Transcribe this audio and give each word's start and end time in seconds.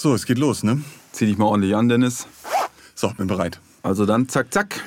So, 0.00 0.14
es 0.14 0.26
geht 0.26 0.38
los, 0.38 0.62
ne? 0.62 0.80
Zieh 1.10 1.26
dich 1.26 1.38
mal 1.38 1.46
ordentlich 1.46 1.74
an, 1.74 1.88
Dennis. 1.88 2.28
So, 2.94 3.08
bin 3.14 3.26
bereit. 3.26 3.58
Also 3.82 4.06
dann 4.06 4.28
zack, 4.28 4.54
zack. 4.54 4.80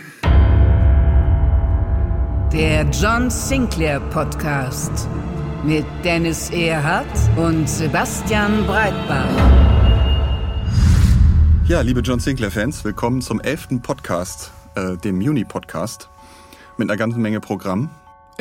Der 2.54 2.90
John 2.92 3.30
Sinclair 3.30 4.00
Podcast 4.00 5.10
mit 5.66 5.86
Dennis 6.06 6.50
Erhardt 6.52 7.06
und 7.36 7.68
Sebastian 7.68 8.66
Breitbart. 8.66 9.28
Ja, 11.66 11.82
liebe 11.82 12.00
John 12.00 12.22
Sinclair-Fans, 12.22 12.86
willkommen 12.86 13.22
zum 13.22 13.42
elften 13.42 13.82
Podcast, 13.82 14.52
äh, 14.76 14.96
dem 14.96 15.20
Juni-Podcast, 15.20 16.08
mit 16.78 16.90
einer 16.90 16.96
ganzen 16.96 17.22
Menge 17.22 17.42
Programm. 17.42 17.90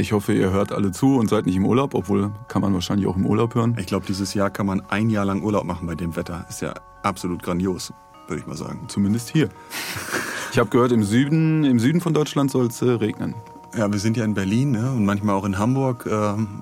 Ich 0.00 0.12
hoffe, 0.12 0.32
ihr 0.32 0.50
hört 0.50 0.72
alle 0.72 0.92
zu 0.92 1.16
und 1.18 1.28
seid 1.28 1.44
nicht 1.44 1.56
im 1.56 1.66
Urlaub, 1.66 1.92
obwohl 1.92 2.32
kann 2.48 2.62
man 2.62 2.72
wahrscheinlich 2.72 3.06
auch 3.06 3.16
im 3.16 3.26
Urlaub 3.26 3.54
hören. 3.54 3.76
Ich 3.78 3.84
glaube, 3.84 4.06
dieses 4.06 4.32
Jahr 4.32 4.48
kann 4.48 4.64
man 4.64 4.80
ein 4.88 5.10
Jahr 5.10 5.26
lang 5.26 5.42
Urlaub 5.42 5.64
machen 5.64 5.86
bei 5.86 5.94
dem 5.94 6.16
Wetter. 6.16 6.46
Ist 6.48 6.62
ja 6.62 6.72
absolut 7.02 7.42
grandios, 7.42 7.92
würde 8.26 8.40
ich 8.40 8.46
mal 8.46 8.56
sagen. 8.56 8.86
Zumindest 8.88 9.28
hier. 9.28 9.50
Ich 10.52 10.58
habe 10.58 10.70
gehört, 10.70 10.92
im 10.92 11.04
Süden, 11.04 11.64
im 11.64 11.78
Süden 11.78 12.00
von 12.00 12.14
Deutschland 12.14 12.50
soll 12.50 12.68
es 12.68 12.80
äh, 12.80 12.88
regnen. 12.92 13.34
Ja, 13.76 13.92
wir 13.92 13.98
sind 13.98 14.16
ja 14.16 14.24
in 14.24 14.32
Berlin 14.32 14.70
ne? 14.70 14.90
und 14.90 15.04
manchmal 15.04 15.34
auch 15.34 15.44
in 15.44 15.58
Hamburg. 15.58 16.06
Äh, 16.06 16.12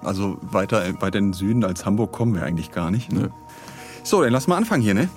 also 0.04 0.38
weiter, 0.42 0.82
weiter 1.00 1.18
in 1.18 1.26
den 1.26 1.32
Süden 1.32 1.62
als 1.62 1.86
Hamburg 1.86 2.10
kommen 2.10 2.34
wir 2.34 2.42
eigentlich 2.42 2.72
gar 2.72 2.90
nicht. 2.90 3.12
Nö. 3.12 3.28
So, 4.02 4.20
dann 4.20 4.32
lass 4.32 4.48
mal 4.48 4.56
anfangen 4.56 4.82
hier, 4.82 4.94
ne? 4.94 5.08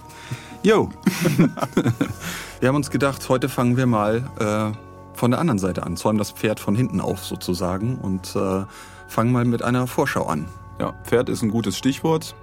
Jo, 0.61 0.89
Wir 2.61 2.67
haben 2.67 2.75
uns 2.75 2.91
gedacht, 2.91 3.27
heute 3.27 3.49
fangen 3.49 3.75
wir 3.75 3.87
mal 3.87 4.23
äh, 4.39 4.90
von 5.13 5.31
der 5.31 5.39
anderen 5.39 5.59
Seite 5.59 5.83
an, 5.83 5.97
zäumen 5.97 6.17
das 6.17 6.31
Pferd 6.31 6.59
von 6.59 6.75
hinten 6.75 7.01
auf 7.01 7.23
sozusagen 7.23 7.97
und 7.97 8.35
äh, 8.35 8.63
fangen 9.07 9.31
mal 9.31 9.45
mit 9.45 9.63
einer 9.63 9.87
Vorschau 9.87 10.25
an. 10.25 10.47
ja, 10.79 10.93
Pferd 11.03 11.29
ist 11.29 11.41
ein 11.41 11.49
gutes 11.49 11.77
Stichwort. 11.77 12.35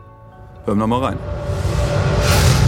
Hören 0.65 0.79
wir 0.79 0.87
mal 0.87 1.05
rein. 1.05 1.19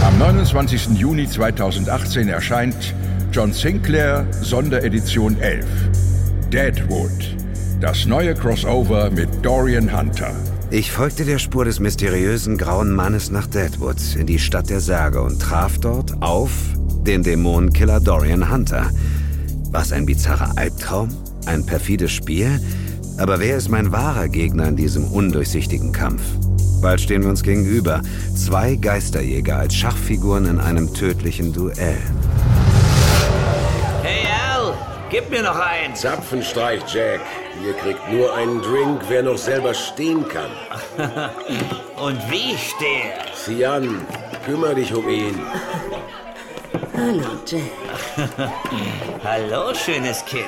Am 0.03 0.17
29. 0.17 0.97
Juni 0.97 1.27
2018 1.27 2.27
erscheint 2.27 2.95
John 3.31 3.53
Sinclair 3.53 4.25
Sonderedition 4.31 5.37
11. 5.37 5.65
Deadwood. 6.51 7.37
Das 7.79 8.05
neue 8.05 8.33
Crossover 8.33 9.09
mit 9.11 9.29
Dorian 9.43 9.95
Hunter. 9.97 10.33
Ich 10.69 10.91
folgte 10.91 11.25
der 11.25 11.37
Spur 11.37 11.65
des 11.65 11.79
mysteriösen 11.79 12.57
grauen 12.57 12.91
Mannes 12.91 13.29
nach 13.29 13.47
Deadwood 13.47 14.15
in 14.15 14.25
die 14.25 14.39
Stadt 14.39 14.69
der 14.69 14.79
Särge 14.79 15.21
und 15.21 15.41
traf 15.41 15.77
dort 15.77 16.21
auf 16.21 16.51
den 17.05 17.23
Dämonenkiller 17.23 17.99
Dorian 17.99 18.51
Hunter. 18.51 18.89
Was 19.71 19.93
ein 19.93 20.05
bizarrer 20.05 20.51
Albtraum? 20.57 21.09
Ein 21.45 21.65
perfides 21.65 22.11
Spiel? 22.11 22.59
Aber 23.17 23.39
wer 23.39 23.55
ist 23.55 23.69
mein 23.69 23.93
wahrer 23.93 24.27
Gegner 24.27 24.67
in 24.67 24.75
diesem 24.75 25.05
undurchsichtigen 25.05 25.93
Kampf? 25.93 26.21
Bald 26.81 26.99
stehen 26.99 27.23
wir 27.23 27.29
uns 27.29 27.41
gegenüber. 27.41 28.01
Zwei 28.35 28.75
Geisterjäger 28.75 29.59
als 29.59 29.73
Schachfiguren 29.73 30.45
in 30.45 30.59
einem 30.59 30.93
tödlichen 30.93 31.53
Duell. 31.53 31.97
Hey 34.03 34.27
Al, 34.53 34.73
gib 35.09 35.29
mir 35.29 35.43
noch 35.43 35.57
eins. 35.57 36.01
Zapfenstreich, 36.01 36.81
Jack. 36.93 37.21
Ihr 37.65 37.73
kriegt 37.73 38.11
nur 38.11 38.35
einen 38.35 38.61
Drink, 38.61 39.03
wer 39.07 39.23
noch 39.23 39.37
selber 39.37 39.73
stehen 39.73 40.25
kann. 40.27 40.51
Und 41.95 42.17
wie 42.29 42.55
ich 42.55 42.73
stehe. 42.75 43.13
Sieh 43.45 43.65
an, 43.65 44.01
kümmere 44.45 44.75
dich 44.75 44.93
um 44.93 45.07
ihn. 45.07 45.35
Hallo, 47.03 47.29
Jack. 47.47 47.63
Hallo, 49.23 49.73
schönes 49.73 50.23
Kind. 50.23 50.45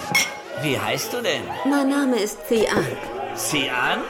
Wie 0.62 0.80
heißt 0.80 1.12
du 1.12 1.22
denn? 1.24 1.42
Mein 1.66 1.90
Name 1.90 2.20
ist 2.20 2.38
Thean. 2.48 2.86
Sieh 3.34 3.72
an? 3.72 4.02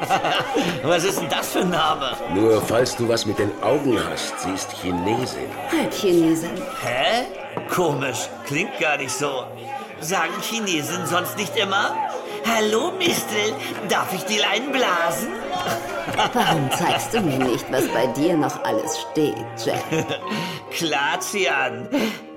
Was 0.82 1.04
ist 1.04 1.20
denn 1.20 1.28
das 1.28 1.50
für 1.50 1.58
ein 1.58 1.68
Name? 1.68 2.16
Nur 2.34 2.62
falls 2.62 2.96
du 2.96 3.06
was 3.06 3.26
mit 3.26 3.38
den 3.38 3.50
Augen 3.62 3.98
hast, 4.10 4.40
sie 4.40 4.52
ist 4.52 4.72
Chinesin. 4.72 5.50
Halbchinesin. 5.70 6.50
Hä? 6.82 7.26
Komisch, 7.68 8.30
klingt 8.46 8.78
gar 8.80 8.96
nicht 8.96 9.12
so. 9.12 9.44
Sagen 10.00 10.32
Chinesen 10.40 11.04
sonst 11.06 11.36
nicht 11.36 11.54
immer? 11.56 11.94
Hallo, 12.48 12.92
Mistel, 12.92 13.54
darf 13.88 14.12
ich 14.12 14.22
die 14.24 14.38
Leinen 14.38 14.70
blasen? 14.70 15.28
Warum 16.32 16.70
zeigst 16.70 17.12
du 17.12 17.20
mir 17.20 17.38
nicht, 17.38 17.64
was 17.72 17.88
bei 17.88 18.06
dir 18.08 18.36
noch 18.36 18.62
alles 18.62 18.98
steht, 19.10 19.34
Jack? 19.64 19.82
Klar, 20.70 21.18
Zian. 21.20 21.88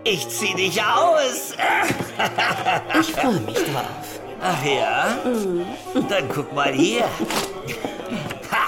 Ich 0.03 0.28
zieh 0.30 0.53
dich 0.56 0.81
aus. 0.81 1.53
Ich 3.00 3.14
freue 3.14 3.40
mich 3.42 3.56
drauf. 3.56 4.19
Ach 4.42 4.66
ja? 4.66 5.18
Dann 6.09 6.28
guck 6.34 6.52
mal 6.53 6.74
hier. 6.74 7.03
Ha! 8.52 8.66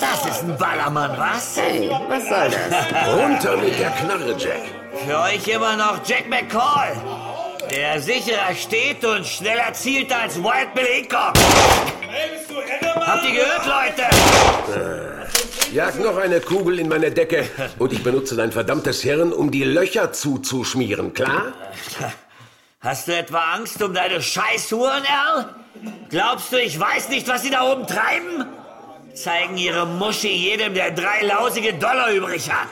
Das 0.00 0.26
ist 0.30 0.44
ein 0.44 0.56
Ballermann, 0.56 1.16
was? 1.18 1.56
Hey, 1.56 1.90
was 2.08 2.28
soll 2.28 2.50
das? 2.50 3.08
Runter 3.16 3.56
mit 3.56 3.78
der 3.78 3.90
Knarre, 3.90 4.36
Jack. 4.38 4.62
Für 5.04 5.18
euch 5.20 5.48
immer 5.48 5.76
noch 5.76 6.00
Jack 6.04 6.28
McCall. 6.28 6.96
Der 7.70 8.00
sicherer 8.00 8.54
steht 8.54 9.04
und 9.04 9.26
schneller 9.26 9.72
zielt 9.72 10.12
als 10.12 10.36
Wild 10.36 10.74
Bill 10.74 10.84
Hickok. 10.84 11.32
Habt 13.00 13.24
ihr 13.24 13.32
gehört, 13.32 13.66
Leute? 13.66 15.16
Jag 15.72 15.98
noch 15.98 16.16
eine 16.16 16.40
Kugel 16.40 16.78
in 16.78 16.88
meine 16.88 17.10
Decke 17.10 17.44
und 17.78 17.92
ich 17.92 18.02
benutze 18.02 18.36
dein 18.36 18.52
verdammtes 18.52 19.02
Hirn, 19.02 19.32
um 19.32 19.50
die 19.50 19.64
Löcher 19.64 20.12
zuzuschmieren, 20.12 21.12
klar? 21.12 21.52
Hast 22.80 23.08
du 23.08 23.16
etwa 23.16 23.54
Angst 23.54 23.82
um 23.82 23.92
deine 23.92 24.22
Scheißhuren, 24.22 25.02
Al? 25.02 25.54
Glaubst 26.08 26.52
du, 26.52 26.60
ich 26.60 26.78
weiß 26.78 27.08
nicht, 27.08 27.26
was 27.26 27.42
sie 27.42 27.50
da 27.50 27.62
oben 27.72 27.86
treiben? 27.86 28.46
Zeigen 29.16 29.56
ihre 29.56 29.86
Muschi 29.86 30.28
jedem, 30.30 30.74
der 30.74 30.90
drei 30.90 31.22
lausige 31.22 31.72
Dollar 31.74 32.10
übrig 32.10 32.50
hat. 32.50 32.68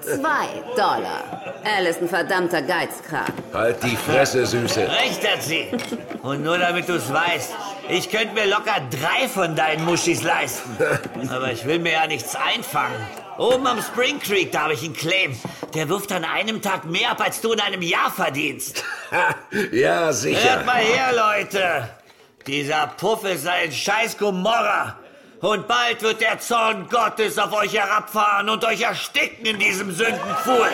Zwei 0.00 0.46
Dollar. 0.76 1.42
Al 1.64 1.86
ist 1.86 2.00
ein 2.00 2.08
verdammter 2.08 2.62
Geizkragen. 2.62 3.34
Halt 3.52 3.82
die 3.82 3.96
Fresse, 3.96 4.46
Süße. 4.46 4.82
Recht 4.88 5.28
hat 5.28 5.42
sie. 5.42 5.66
Und 6.22 6.44
nur 6.44 6.56
damit 6.56 6.88
du's 6.88 7.12
weißt, 7.12 7.52
ich 7.88 8.08
könnte 8.10 8.32
mir 8.34 8.46
locker 8.46 8.76
drei 8.90 9.28
von 9.28 9.56
deinen 9.56 9.84
Muschis 9.84 10.22
leisten. 10.22 10.76
Aber 11.30 11.50
ich 11.50 11.64
will 11.66 11.80
mir 11.80 11.92
ja 11.92 12.06
nichts 12.06 12.36
einfangen. 12.36 12.96
Oben 13.36 13.66
am 13.66 13.82
Spring 13.82 14.20
Creek, 14.20 14.52
da 14.52 14.62
habe 14.62 14.74
ich 14.74 14.84
einen 14.84 14.94
Claim. 14.94 15.36
Der 15.74 15.88
wirft 15.88 16.12
an 16.12 16.24
einem 16.24 16.62
Tag 16.62 16.84
mehr 16.84 17.10
ab, 17.10 17.20
als 17.20 17.40
du 17.40 17.52
in 17.52 17.60
einem 17.60 17.82
Jahr 17.82 18.10
verdienst. 18.10 18.84
Ja, 19.72 20.04
Hört 20.04 20.14
sicher. 20.14 20.62
mal 20.66 20.76
her, 20.76 21.10
Leute. 21.14 21.88
Dieser 22.46 22.86
Puff 22.98 23.24
ist 23.24 23.46
ein 23.48 23.72
scheiß 23.72 24.16
Gomorra. 24.18 24.96
Und 25.40 25.68
bald 25.68 26.02
wird 26.02 26.20
der 26.20 26.40
Zorn 26.40 26.88
Gottes 26.90 27.38
auf 27.38 27.52
euch 27.52 27.72
herabfahren 27.72 28.48
und 28.48 28.64
euch 28.64 28.82
ersticken 28.82 29.46
in 29.46 29.58
diesem 29.58 29.92
Sündenpfuhl. 29.92 30.68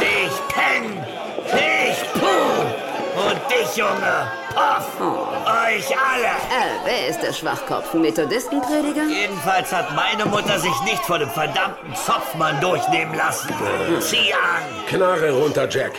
Ich 0.00 0.54
peng, 0.54 1.04
ich 1.52 2.12
puh 2.14 2.88
und 3.20 3.38
dich, 3.50 3.76
Junge, 3.76 4.30
Puff, 4.54 5.00
euch 5.00 5.94
alle. 5.94 6.28
Al, 6.28 6.80
wer 6.84 7.08
ist 7.08 7.20
der 7.20 7.34
Schwachkopf? 7.34 7.92
Methodistenprediger? 7.92 9.04
Jedenfalls 9.04 9.72
hat 9.72 9.94
meine 9.94 10.24
Mutter 10.24 10.58
sich 10.58 10.80
nicht 10.84 11.04
von 11.04 11.20
dem 11.20 11.30
verdammten 11.30 11.94
Zopfmann 11.94 12.58
durchnehmen 12.62 13.14
lassen. 13.14 13.52
Zieh 14.00 14.32
an. 14.32 14.86
Knarre 14.88 15.32
runter, 15.32 15.68
Jack. 15.68 15.92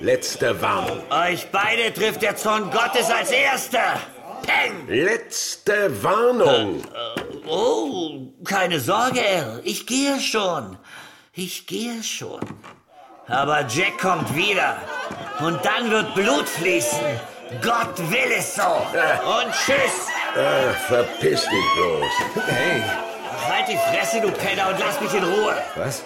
Letzte 0.00 0.60
Warnung. 0.60 1.00
Euch 1.10 1.46
beide 1.50 1.94
trifft 1.94 2.20
der 2.20 2.36
Zorn 2.36 2.70
Gottes 2.70 3.10
als 3.10 3.30
Erster. 3.30 4.00
Peng. 4.46 4.86
Letzte 4.88 6.02
Warnung. 6.02 6.82
Oh, 7.46 8.10
keine 8.44 8.80
Sorge, 8.80 9.20
Al. 9.20 9.60
Ich 9.64 9.86
gehe 9.86 10.18
schon. 10.20 10.78
Ich 11.32 11.66
gehe 11.66 12.02
schon. 12.02 12.40
Aber 13.26 13.66
Jack 13.66 13.98
kommt 14.00 14.34
wieder. 14.36 14.76
Und 15.40 15.58
dann 15.64 15.90
wird 15.90 16.14
Blut 16.14 16.48
fließen. 16.48 16.98
Gott 17.62 17.98
will 18.10 18.32
es 18.36 18.54
so. 18.56 18.62
Und 18.62 19.52
tschüss. 19.52 20.08
Ach, 20.36 20.76
verpiss 20.88 21.42
dich 21.42 21.64
bloß. 21.76 22.44
Hey, 22.46 22.82
Halt 23.48 23.68
die 23.68 23.76
Fresse, 23.76 24.20
du 24.22 24.30
Penner, 24.30 24.68
und 24.70 24.78
lass 24.78 24.98
mich 25.00 25.12
in 25.12 25.22
Ruhe. 25.24 25.54
was? 25.74 26.02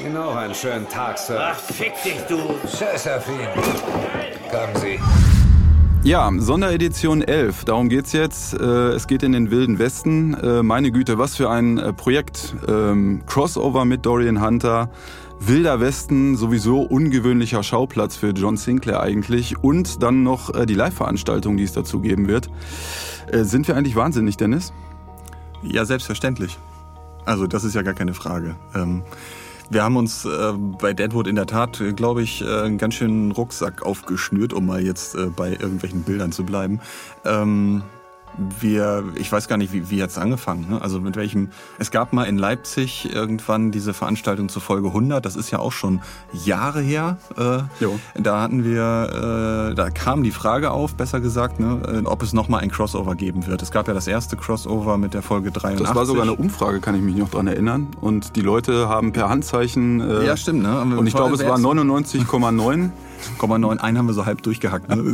Ihnen 0.00 0.16
auch 0.16 0.36
einen 0.36 0.54
schönen 0.54 0.86
Tag, 0.88 1.16
Sir. 1.18 1.52
Ach, 1.52 1.56
fick 1.74 1.94
dich, 2.02 2.20
du. 2.28 2.58
Tschüss, 2.66 3.06
Herr 3.06 3.20
Fien. 3.20 3.48
Kommen 4.50 4.76
Sie. 4.76 5.00
Ja, 6.04 6.32
Sonderedition 6.36 7.22
11, 7.22 7.64
darum 7.64 7.88
geht's 7.88 8.12
jetzt. 8.12 8.54
Äh, 8.54 8.64
es 8.90 9.06
geht 9.06 9.22
in 9.22 9.30
den 9.30 9.52
Wilden 9.52 9.78
Westen. 9.78 10.34
Äh, 10.34 10.64
meine 10.64 10.90
Güte, 10.90 11.16
was 11.16 11.36
für 11.36 11.48
ein 11.48 11.78
äh, 11.78 11.92
Projekt. 11.92 12.56
Ähm, 12.66 13.22
Crossover 13.26 13.84
mit 13.84 14.04
Dorian 14.04 14.44
Hunter. 14.44 14.90
Wilder 15.38 15.78
Westen, 15.78 16.36
sowieso 16.36 16.80
ungewöhnlicher 16.80 17.62
Schauplatz 17.62 18.16
für 18.16 18.30
John 18.30 18.56
Sinclair 18.56 19.00
eigentlich. 19.00 19.62
Und 19.62 20.02
dann 20.02 20.24
noch 20.24 20.52
die 20.66 20.74
Live-Veranstaltung, 20.74 21.56
die 21.56 21.64
es 21.64 21.72
dazu 21.72 22.00
geben 22.00 22.28
wird. 22.28 22.48
Sind 23.32 23.66
wir 23.66 23.76
eigentlich 23.76 23.96
wahnsinnig, 23.96 24.36
Dennis? 24.36 24.72
Ja, 25.62 25.84
selbstverständlich. 25.84 26.58
Also 27.24 27.48
das 27.48 27.64
ist 27.64 27.74
ja 27.74 27.82
gar 27.82 27.94
keine 27.94 28.14
Frage. 28.14 28.54
Ähm 28.76 29.02
wir 29.72 29.82
haben 29.82 29.96
uns 29.96 30.24
äh, 30.24 30.52
bei 30.52 30.92
Deadwood 30.92 31.26
in 31.26 31.36
der 31.36 31.46
Tat, 31.46 31.80
äh, 31.80 31.92
glaube 31.92 32.22
ich, 32.22 32.42
äh, 32.42 32.62
einen 32.62 32.78
ganz 32.78 32.94
schönen 32.94 33.32
Rucksack 33.32 33.82
aufgeschnürt, 33.82 34.52
um 34.52 34.66
mal 34.66 34.82
jetzt 34.82 35.14
äh, 35.14 35.26
bei 35.26 35.50
irgendwelchen 35.50 36.02
Bildern 36.02 36.32
zu 36.32 36.44
bleiben. 36.44 36.80
Ähm, 37.24 37.82
wir, 38.36 39.04
ich 39.16 39.30
weiß 39.30 39.48
gar 39.48 39.56
nicht, 39.56 39.72
wie, 39.72 39.90
wie 39.90 40.02
hat's 40.02 40.18
angefangen, 40.18 40.66
ne? 40.70 40.82
also 40.82 41.00
mit 41.00 41.16
welchem, 41.16 41.50
es 41.78 41.90
gab 41.90 42.12
mal 42.12 42.24
in 42.24 42.38
Leipzig 42.38 43.12
irgendwann 43.12 43.70
diese 43.70 43.94
Veranstaltung 43.94 44.48
zur 44.48 44.62
Folge 44.62 44.88
100, 44.88 45.24
das 45.24 45.36
ist 45.36 45.50
ja 45.50 45.58
auch 45.58 45.72
schon 45.72 46.00
Jahre 46.32 46.80
her, 46.80 47.18
äh, 47.36 47.62
da 48.20 48.40
hatten 48.40 48.64
wir, 48.64 49.70
äh, 49.70 49.74
da 49.74 49.90
kam 49.90 50.22
die 50.22 50.30
Frage 50.30 50.70
auf, 50.70 50.94
besser 50.94 51.20
gesagt, 51.20 51.60
ne, 51.60 52.02
äh, 52.04 52.06
ob 52.06 52.22
es 52.22 52.32
nochmal 52.32 52.60
ein 52.60 52.70
Crossover 52.70 53.14
geben 53.14 53.46
wird. 53.46 53.62
Es 53.62 53.70
gab 53.70 53.88
ja 53.88 53.94
das 53.94 54.06
erste 54.06 54.36
Crossover 54.36 54.98
mit 54.98 55.14
der 55.14 55.22
Folge 55.22 55.50
83. 55.50 55.86
Das 55.86 55.94
war 55.94 56.06
sogar 56.06 56.22
eine 56.22 56.34
Umfrage, 56.34 56.80
kann 56.80 56.94
ich 56.94 57.02
mich 57.02 57.16
noch 57.16 57.30
dran 57.30 57.46
erinnern 57.46 57.88
und 58.00 58.36
die 58.36 58.42
Leute 58.42 58.88
haben 58.88 59.12
per 59.12 59.28
Handzeichen... 59.28 60.00
Äh, 60.00 60.26
ja, 60.26 60.36
stimmt, 60.36 60.62
ne? 60.62 60.80
Und 60.80 61.06
ich 61.06 61.14
glaube, 61.14 61.34
es 61.34 61.44
war 61.44 61.58
99,9 61.58 62.90
einen 63.38 63.98
haben 63.98 64.06
wir 64.06 64.14
so 64.14 64.26
halb 64.26 64.42
durchgehackt. 64.42 64.88
Ne? 64.88 65.12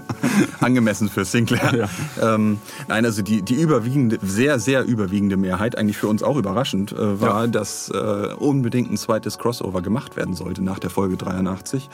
Angemessen 0.60 1.08
für 1.08 1.24
Sinclair. 1.24 1.88
Ja. 2.20 2.34
Ähm, 2.34 2.58
nein, 2.88 3.04
also 3.04 3.22
die, 3.22 3.42
die 3.42 3.54
überwiegende, 3.54 4.18
sehr, 4.22 4.58
sehr 4.58 4.84
überwiegende 4.84 5.36
Mehrheit, 5.36 5.76
eigentlich 5.76 5.96
für 5.96 6.08
uns 6.08 6.22
auch 6.22 6.36
überraschend, 6.36 6.92
äh, 6.92 7.20
war, 7.20 7.44
ja. 7.44 7.46
dass 7.46 7.90
äh, 7.90 8.34
unbedingt 8.38 8.90
ein 8.90 8.96
zweites 8.96 9.38
Crossover 9.38 9.82
gemacht 9.82 10.16
werden 10.16 10.34
sollte 10.34 10.62
nach 10.62 10.78
der 10.78 10.90
Folge 10.90 11.16
83. 11.16 11.88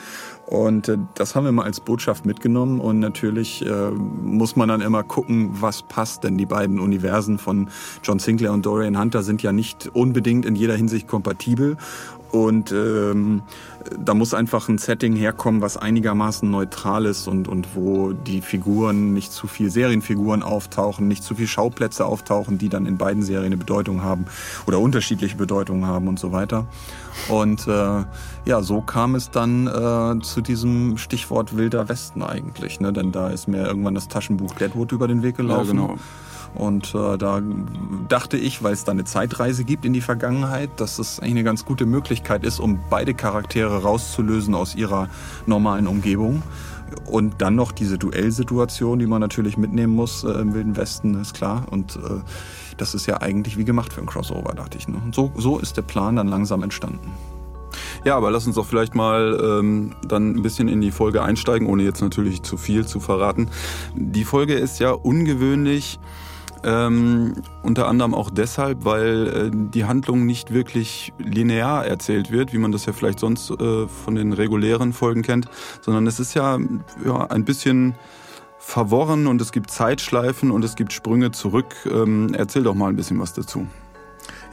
Und 0.45 0.87
äh, 0.87 0.97
das 1.15 1.35
haben 1.35 1.45
wir 1.45 1.51
mal 1.51 1.63
als 1.63 1.79
Botschaft 1.79 2.25
mitgenommen. 2.25 2.79
Und 2.79 2.99
natürlich 2.99 3.65
äh, 3.65 3.91
muss 3.91 4.55
man 4.55 4.69
dann 4.69 4.81
immer 4.81 5.03
gucken, 5.03 5.49
was 5.59 5.83
passt. 5.83 6.23
Denn 6.23 6.37
die 6.37 6.45
beiden 6.45 6.79
Universen 6.79 7.37
von 7.37 7.69
John 8.03 8.19
Sinclair 8.19 8.53
und 8.53 8.65
Dorian 8.65 8.99
Hunter 8.99 9.23
sind 9.23 9.43
ja 9.43 9.51
nicht 9.51 9.89
unbedingt 9.93 10.45
in 10.45 10.55
jeder 10.55 10.75
Hinsicht 10.75 11.07
kompatibel. 11.07 11.77
Und 12.31 12.71
ähm, 12.71 13.41
da 13.97 14.13
muss 14.13 14.33
einfach 14.33 14.67
ein 14.67 14.77
Setting 14.77 15.15
herkommen, 15.15 15.61
was 15.61 15.77
einigermaßen 15.77 16.49
neutral 16.49 17.05
ist 17.05 17.27
und, 17.27 17.47
und 17.47 17.75
wo 17.75 18.11
die 18.11 18.41
Figuren 18.41 19.13
nicht 19.13 19.31
zu 19.31 19.47
viel 19.47 19.69
Serienfiguren 19.69 20.43
auftauchen, 20.43 21.07
nicht 21.07 21.23
zu 21.23 21.35
viel 21.35 21.47
Schauplätze 21.47 22.05
auftauchen, 22.05 22.57
die 22.57 22.69
dann 22.69 22.85
in 22.85 22.97
beiden 22.97 23.23
Serien 23.23 23.47
eine 23.47 23.57
Bedeutung 23.57 24.03
haben 24.03 24.25
oder 24.65 24.79
unterschiedliche 24.79 25.37
Bedeutungen 25.37 25.85
haben 25.85 26.07
und 26.07 26.19
so 26.19 26.31
weiter. 26.31 26.65
Und 27.29 27.67
äh, 27.67 28.03
ja, 28.45 28.61
so 28.61 28.81
kam 28.81 29.15
es 29.15 29.31
dann 29.31 29.67
äh, 29.67 30.21
zu 30.21 30.41
diesem 30.41 30.97
Stichwort 30.97 31.57
Wilder 31.57 31.89
Westen 31.89 32.21
eigentlich. 32.21 32.79
Ne? 32.79 32.93
Denn 32.93 33.11
da 33.11 33.29
ist 33.29 33.47
mir 33.47 33.65
irgendwann 33.65 33.95
das 33.95 34.07
Taschenbuch 34.07 34.53
Deadwood 34.55 34.91
über 34.91 35.07
den 35.07 35.23
Weg 35.23 35.37
gelaufen. 35.37 35.77
Ja, 35.77 35.87
genau. 35.87 35.97
Und 36.55 36.95
äh, 36.95 37.17
da 37.17 37.41
dachte 38.07 38.37
ich, 38.37 38.63
weil 38.63 38.73
es 38.73 38.83
da 38.83 38.91
eine 38.91 39.03
Zeitreise 39.03 39.63
gibt 39.63 39.85
in 39.85 39.93
die 39.93 40.01
Vergangenheit, 40.01 40.69
dass 40.77 40.99
es 40.99 41.19
eigentlich 41.19 41.31
eine 41.31 41.43
ganz 41.43 41.65
gute 41.65 41.85
Möglichkeit 41.85 42.43
ist, 42.43 42.59
um 42.59 42.79
beide 42.89 43.13
Charaktere 43.13 43.83
rauszulösen 43.83 44.55
aus 44.55 44.75
ihrer 44.75 45.09
normalen 45.45 45.87
Umgebung. 45.87 46.41
Und 47.05 47.41
dann 47.41 47.55
noch 47.55 47.71
diese 47.71 47.97
Duellsituation, 47.97 48.99
die 48.99 49.07
man 49.07 49.19
natürlich 49.19 49.57
mitnehmen 49.57 49.93
muss 49.93 50.23
äh, 50.23 50.29
im 50.29 50.53
Wilden 50.53 50.77
Westen, 50.77 51.19
ist 51.19 51.33
klar. 51.33 51.65
Und 51.69 51.97
äh, 51.97 52.21
das 52.77 52.95
ist 52.95 53.05
ja 53.07 53.21
eigentlich 53.21 53.57
wie 53.57 53.65
gemacht 53.65 53.93
für 53.93 54.01
ein 54.01 54.07
Crossover, 54.07 54.53
dachte 54.53 54.77
ich. 54.77 54.87
Ne? 54.87 54.97
Und 55.03 55.13
so, 55.13 55.31
so 55.35 55.59
ist 55.59 55.77
der 55.77 55.81
Plan 55.81 56.15
dann 56.15 56.27
langsam 56.27 56.63
entstanden. 56.63 57.11
Ja, 58.05 58.15
aber 58.15 58.31
lass 58.31 58.47
uns 58.47 58.55
doch 58.55 58.65
vielleicht 58.65 58.95
mal 58.95 59.37
ähm, 59.41 59.91
dann 60.07 60.31
ein 60.31 60.41
bisschen 60.41 60.67
in 60.67 60.81
die 60.81 60.91
Folge 60.91 61.21
einsteigen, 61.21 61.67
ohne 61.67 61.83
jetzt 61.83 62.01
natürlich 62.01 62.41
zu 62.43 62.57
viel 62.57 62.85
zu 62.85 62.99
verraten. 62.99 63.49
Die 63.95 64.23
Folge 64.23 64.53
ist 64.53 64.79
ja 64.79 64.91
ungewöhnlich 64.91 65.99
ähm, 66.67 67.33
unter 67.63 67.87
anderem 67.87 68.13
auch 68.13 68.29
deshalb, 68.29 68.83
weil 68.83 69.27
äh, 69.27 69.51
die 69.53 69.85
Handlung 69.85 70.25
nicht 70.25 70.53
wirklich 70.53 71.13
linear 71.17 71.85
erzählt 71.85 72.29
wird, 72.29 72.51
wie 72.51 72.57
man 72.57 72.73
das 72.73 72.85
ja 72.85 72.93
vielleicht 72.93 73.19
sonst 73.19 73.49
äh, 73.51 73.87
von 73.87 74.15
den 74.15 74.33
regulären 74.33 74.91
Folgen 74.91 75.21
kennt, 75.21 75.47
sondern 75.81 76.05
es 76.07 76.19
ist 76.19 76.33
ja, 76.33 76.59
ja 77.05 77.25
ein 77.27 77.45
bisschen 77.45 77.95
verworren 78.59 79.27
und 79.27 79.41
es 79.41 79.53
gibt 79.53 79.71
Zeitschleifen 79.71 80.51
und 80.51 80.65
es 80.65 80.75
gibt 80.75 80.91
Sprünge 80.91 81.31
zurück. 81.31 81.73
Ähm, 81.89 82.33
erzähl 82.33 82.63
doch 82.63 82.75
mal 82.75 82.89
ein 82.89 82.97
bisschen 82.97 83.19
was 83.19 83.33
dazu. 83.33 83.65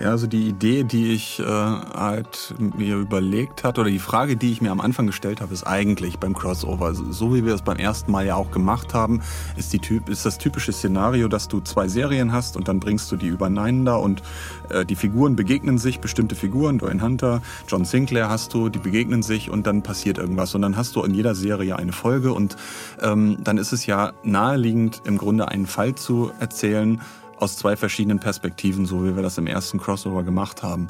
Ja, 0.01 0.11
also 0.11 0.27
die 0.27 0.49
Idee, 0.49 0.83
die 0.83 1.13
ich 1.13 1.39
äh, 1.39 1.45
halt 1.45 2.55
mir 2.59 2.97
überlegt 2.97 3.63
hatte, 3.63 3.81
oder 3.81 3.91
die 3.91 4.01
Frage, 4.01 4.37
die 4.37 4.51
ich 4.51 4.61
mir 4.61 4.73
am 4.73 4.81
Anfang 4.81 5.07
gestellt 5.07 5.41
habe, 5.41 5.55
ist 5.55 5.65
eigentlich 5.65 6.19
beim 6.19 6.35
Crossover, 6.35 6.95
so 6.95 7.33
wie 7.33 7.45
wir 7.45 7.55
es 7.55 7.63
beim 7.63 7.77
ersten 7.77 8.11
Mal 8.11 8.27
ja 8.27 8.35
auch 8.35 8.51
gemacht 8.51 8.93
haben, 8.93 9.23
ist, 9.57 9.73
die 9.73 9.79
typ, 9.79 10.09
ist 10.09 10.27
das 10.27 10.39
typische 10.39 10.73
Szenario, 10.73 11.29
dass 11.29 11.47
du 11.47 11.61
zwei 11.61 11.87
Serien 11.87 12.33
hast 12.33 12.57
und 12.57 12.67
dann 12.67 12.81
bringst 12.81 13.11
du 13.13 13.17
die 13.17 13.29
übereinander 13.29 14.01
und 14.01 14.23
äh, 14.71 14.85
die 14.85 14.97
Figuren 14.97 15.37
begegnen 15.37 15.79
sich, 15.79 16.01
bestimmte 16.01 16.35
Figuren, 16.35 16.79
Dwayne 16.79 17.01
Hunter, 17.01 17.41
John 17.69 17.85
Sinclair 17.85 18.29
hast 18.29 18.53
du, 18.53 18.71
die 18.71 18.81
begegnen 18.81 19.23
sich 19.23 19.49
und 19.49 19.65
dann 19.65 19.83
passiert 19.83 20.19
irgendwas 20.19 20.57
und 20.57 20.63
dann 20.63 20.77
hast 20.77 20.97
du 20.97 21.05
in 21.05 21.15
jeder 21.15 21.37
Serie 21.37 21.77
eine 21.77 21.93
Folge 21.93 22.33
und 22.33 22.57
ähm, 23.01 23.39
dann 23.45 23.59
ist 23.59 23.73
es 23.73 23.87
ja 23.87 24.13
naheliegend, 24.25 25.03
im 25.05 25.19
Grunde 25.19 25.47
einen 25.49 25.67
Fall 25.67 25.95
zu 25.95 26.33
erzählen, 26.41 27.01
aus 27.39 27.57
zwei 27.57 27.77
verschiedenen 27.77 28.21
Perspektiven, 28.21 28.87
so 28.87 29.05
wie 29.05 29.17
wir 29.17 29.23
das 29.23 29.39
im 29.39 29.47
ersten 29.47 29.79
Crossover 29.79 30.23
gemacht 30.23 30.63
haben 30.63 30.89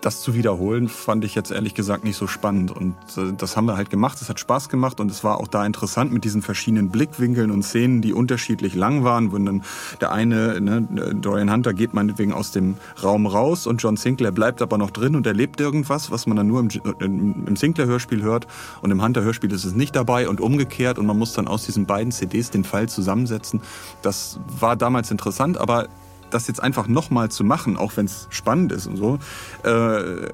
das 0.00 0.20
zu 0.20 0.34
wiederholen, 0.34 0.88
fand 0.88 1.24
ich 1.24 1.34
jetzt 1.34 1.50
ehrlich 1.50 1.74
gesagt 1.74 2.04
nicht 2.04 2.16
so 2.16 2.26
spannend. 2.26 2.70
Und 2.70 2.94
äh, 3.16 3.32
das 3.36 3.56
haben 3.56 3.66
wir 3.66 3.76
halt 3.76 3.90
gemacht. 3.90 4.18
Es 4.20 4.28
hat 4.28 4.38
Spaß 4.38 4.68
gemacht 4.68 5.00
und 5.00 5.10
es 5.10 5.24
war 5.24 5.40
auch 5.40 5.48
da 5.48 5.66
interessant 5.66 6.12
mit 6.12 6.24
diesen 6.24 6.42
verschiedenen 6.42 6.90
Blickwinkeln 6.90 7.50
und 7.50 7.64
Szenen, 7.64 8.00
die 8.00 8.12
unterschiedlich 8.12 8.74
lang 8.74 9.02
waren. 9.02 9.32
Wenn 9.32 9.44
dann 9.44 9.62
der 10.00 10.12
eine, 10.12 10.60
ne, 10.60 10.82
Dorian 11.14 11.52
Hunter 11.52 11.74
geht 11.74 11.94
meinetwegen 11.94 12.32
aus 12.32 12.52
dem 12.52 12.76
Raum 13.02 13.26
raus 13.26 13.66
und 13.66 13.82
John 13.82 13.96
Sinclair 13.96 14.30
bleibt 14.30 14.62
aber 14.62 14.78
noch 14.78 14.90
drin 14.90 15.16
und 15.16 15.26
erlebt 15.26 15.60
irgendwas, 15.60 16.10
was 16.10 16.26
man 16.26 16.36
dann 16.36 16.46
nur 16.46 16.60
im, 16.60 17.46
im 17.46 17.56
Sinclair-Hörspiel 17.56 18.22
hört. 18.22 18.46
Und 18.82 18.90
im 18.92 19.02
Hunter-Hörspiel 19.02 19.52
ist 19.52 19.64
es 19.64 19.74
nicht 19.74 19.96
dabei 19.96 20.28
und 20.28 20.40
umgekehrt. 20.40 20.98
Und 20.98 21.06
man 21.06 21.18
muss 21.18 21.32
dann 21.32 21.48
aus 21.48 21.66
diesen 21.66 21.86
beiden 21.86 22.12
CDs 22.12 22.50
den 22.50 22.64
Fall 22.64 22.88
zusammensetzen. 22.88 23.62
Das 24.02 24.38
war 24.60 24.76
damals 24.76 25.10
interessant, 25.10 25.58
aber 25.58 25.88
das 26.30 26.48
jetzt 26.48 26.62
einfach 26.62 26.88
nochmal 26.88 27.30
zu 27.30 27.44
machen, 27.44 27.76
auch 27.76 27.96
wenn 27.96 28.06
es 28.06 28.26
spannend 28.30 28.72
ist 28.72 28.86
und 28.86 28.96
so, 28.96 29.18
äh, 29.62 30.28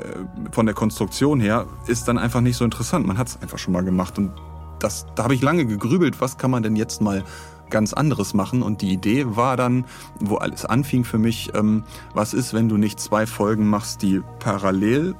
von 0.50 0.66
der 0.66 0.74
Konstruktion 0.74 1.40
her, 1.40 1.66
ist 1.86 2.08
dann 2.08 2.18
einfach 2.18 2.40
nicht 2.40 2.56
so 2.56 2.64
interessant. 2.64 3.06
Man 3.06 3.18
hat 3.18 3.28
es 3.28 3.42
einfach 3.42 3.58
schon 3.58 3.72
mal 3.72 3.84
gemacht 3.84 4.18
und 4.18 4.32
das, 4.80 5.06
da 5.14 5.24
habe 5.24 5.34
ich 5.34 5.42
lange 5.42 5.66
gegrübelt, 5.66 6.20
was 6.20 6.36
kann 6.36 6.50
man 6.50 6.62
denn 6.62 6.76
jetzt 6.76 7.00
mal 7.00 7.24
ganz 7.70 7.92
anderes 7.92 8.34
machen. 8.34 8.62
Und 8.62 8.82
die 8.82 8.92
Idee 8.92 9.24
war 9.26 9.56
dann, 9.56 9.84
wo 10.20 10.36
alles 10.36 10.64
anfing 10.64 11.04
für 11.04 11.18
mich, 11.18 11.52
ähm, 11.54 11.84
was 12.12 12.34
ist, 12.34 12.54
wenn 12.54 12.68
du 12.68 12.76
nicht 12.76 13.00
zwei 13.00 13.26
Folgen 13.26 13.66
machst, 13.66 14.02
die 14.02 14.20
parallel 14.38 15.14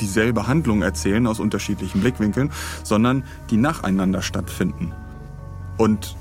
dieselbe 0.00 0.46
Handlung 0.46 0.82
erzählen 0.82 1.26
aus 1.26 1.40
unterschiedlichen 1.40 2.00
Blickwinkeln, 2.00 2.52
sondern 2.84 3.24
die 3.50 3.56
nacheinander 3.56 4.22
stattfinden. 4.22 4.92
Und 5.76 6.16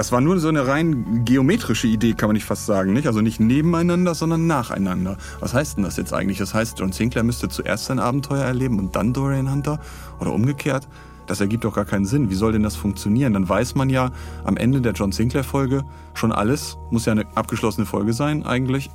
das 0.00 0.12
war 0.12 0.22
nur 0.22 0.38
so 0.40 0.48
eine 0.48 0.66
rein 0.66 1.26
geometrische 1.26 1.86
Idee, 1.86 2.14
kann 2.14 2.30
man 2.30 2.32
nicht 2.32 2.46
fast 2.46 2.64
sagen. 2.64 2.94
Nicht? 2.94 3.06
Also 3.06 3.20
nicht 3.20 3.38
nebeneinander, 3.38 4.14
sondern 4.14 4.46
nacheinander. 4.46 5.18
Was 5.40 5.52
heißt 5.52 5.76
denn 5.76 5.84
das 5.84 5.98
jetzt 5.98 6.14
eigentlich? 6.14 6.38
Das 6.38 6.54
heißt, 6.54 6.78
John 6.78 6.90
Sinclair 6.90 7.22
müsste 7.22 7.50
zuerst 7.50 7.84
sein 7.84 7.98
Abenteuer 7.98 8.42
erleben 8.42 8.78
und 8.78 8.96
dann 8.96 9.12
Dorian 9.12 9.52
Hunter? 9.52 9.78
Oder 10.18 10.32
umgekehrt? 10.32 10.88
Das 11.26 11.42
ergibt 11.42 11.64
doch 11.64 11.74
gar 11.74 11.84
keinen 11.84 12.06
Sinn. 12.06 12.30
Wie 12.30 12.34
soll 12.34 12.52
denn 12.52 12.62
das 12.62 12.76
funktionieren? 12.76 13.34
Dann 13.34 13.46
weiß 13.46 13.74
man 13.74 13.90
ja 13.90 14.10
am 14.42 14.56
Ende 14.56 14.80
der 14.80 14.94
John 14.94 15.12
Sinclair-Folge 15.12 15.84
schon 16.14 16.32
alles. 16.32 16.78
Muss 16.90 17.04
ja 17.04 17.12
eine 17.12 17.26
abgeschlossene 17.34 17.84
Folge 17.84 18.14
sein 18.14 18.46
eigentlich. 18.46 18.88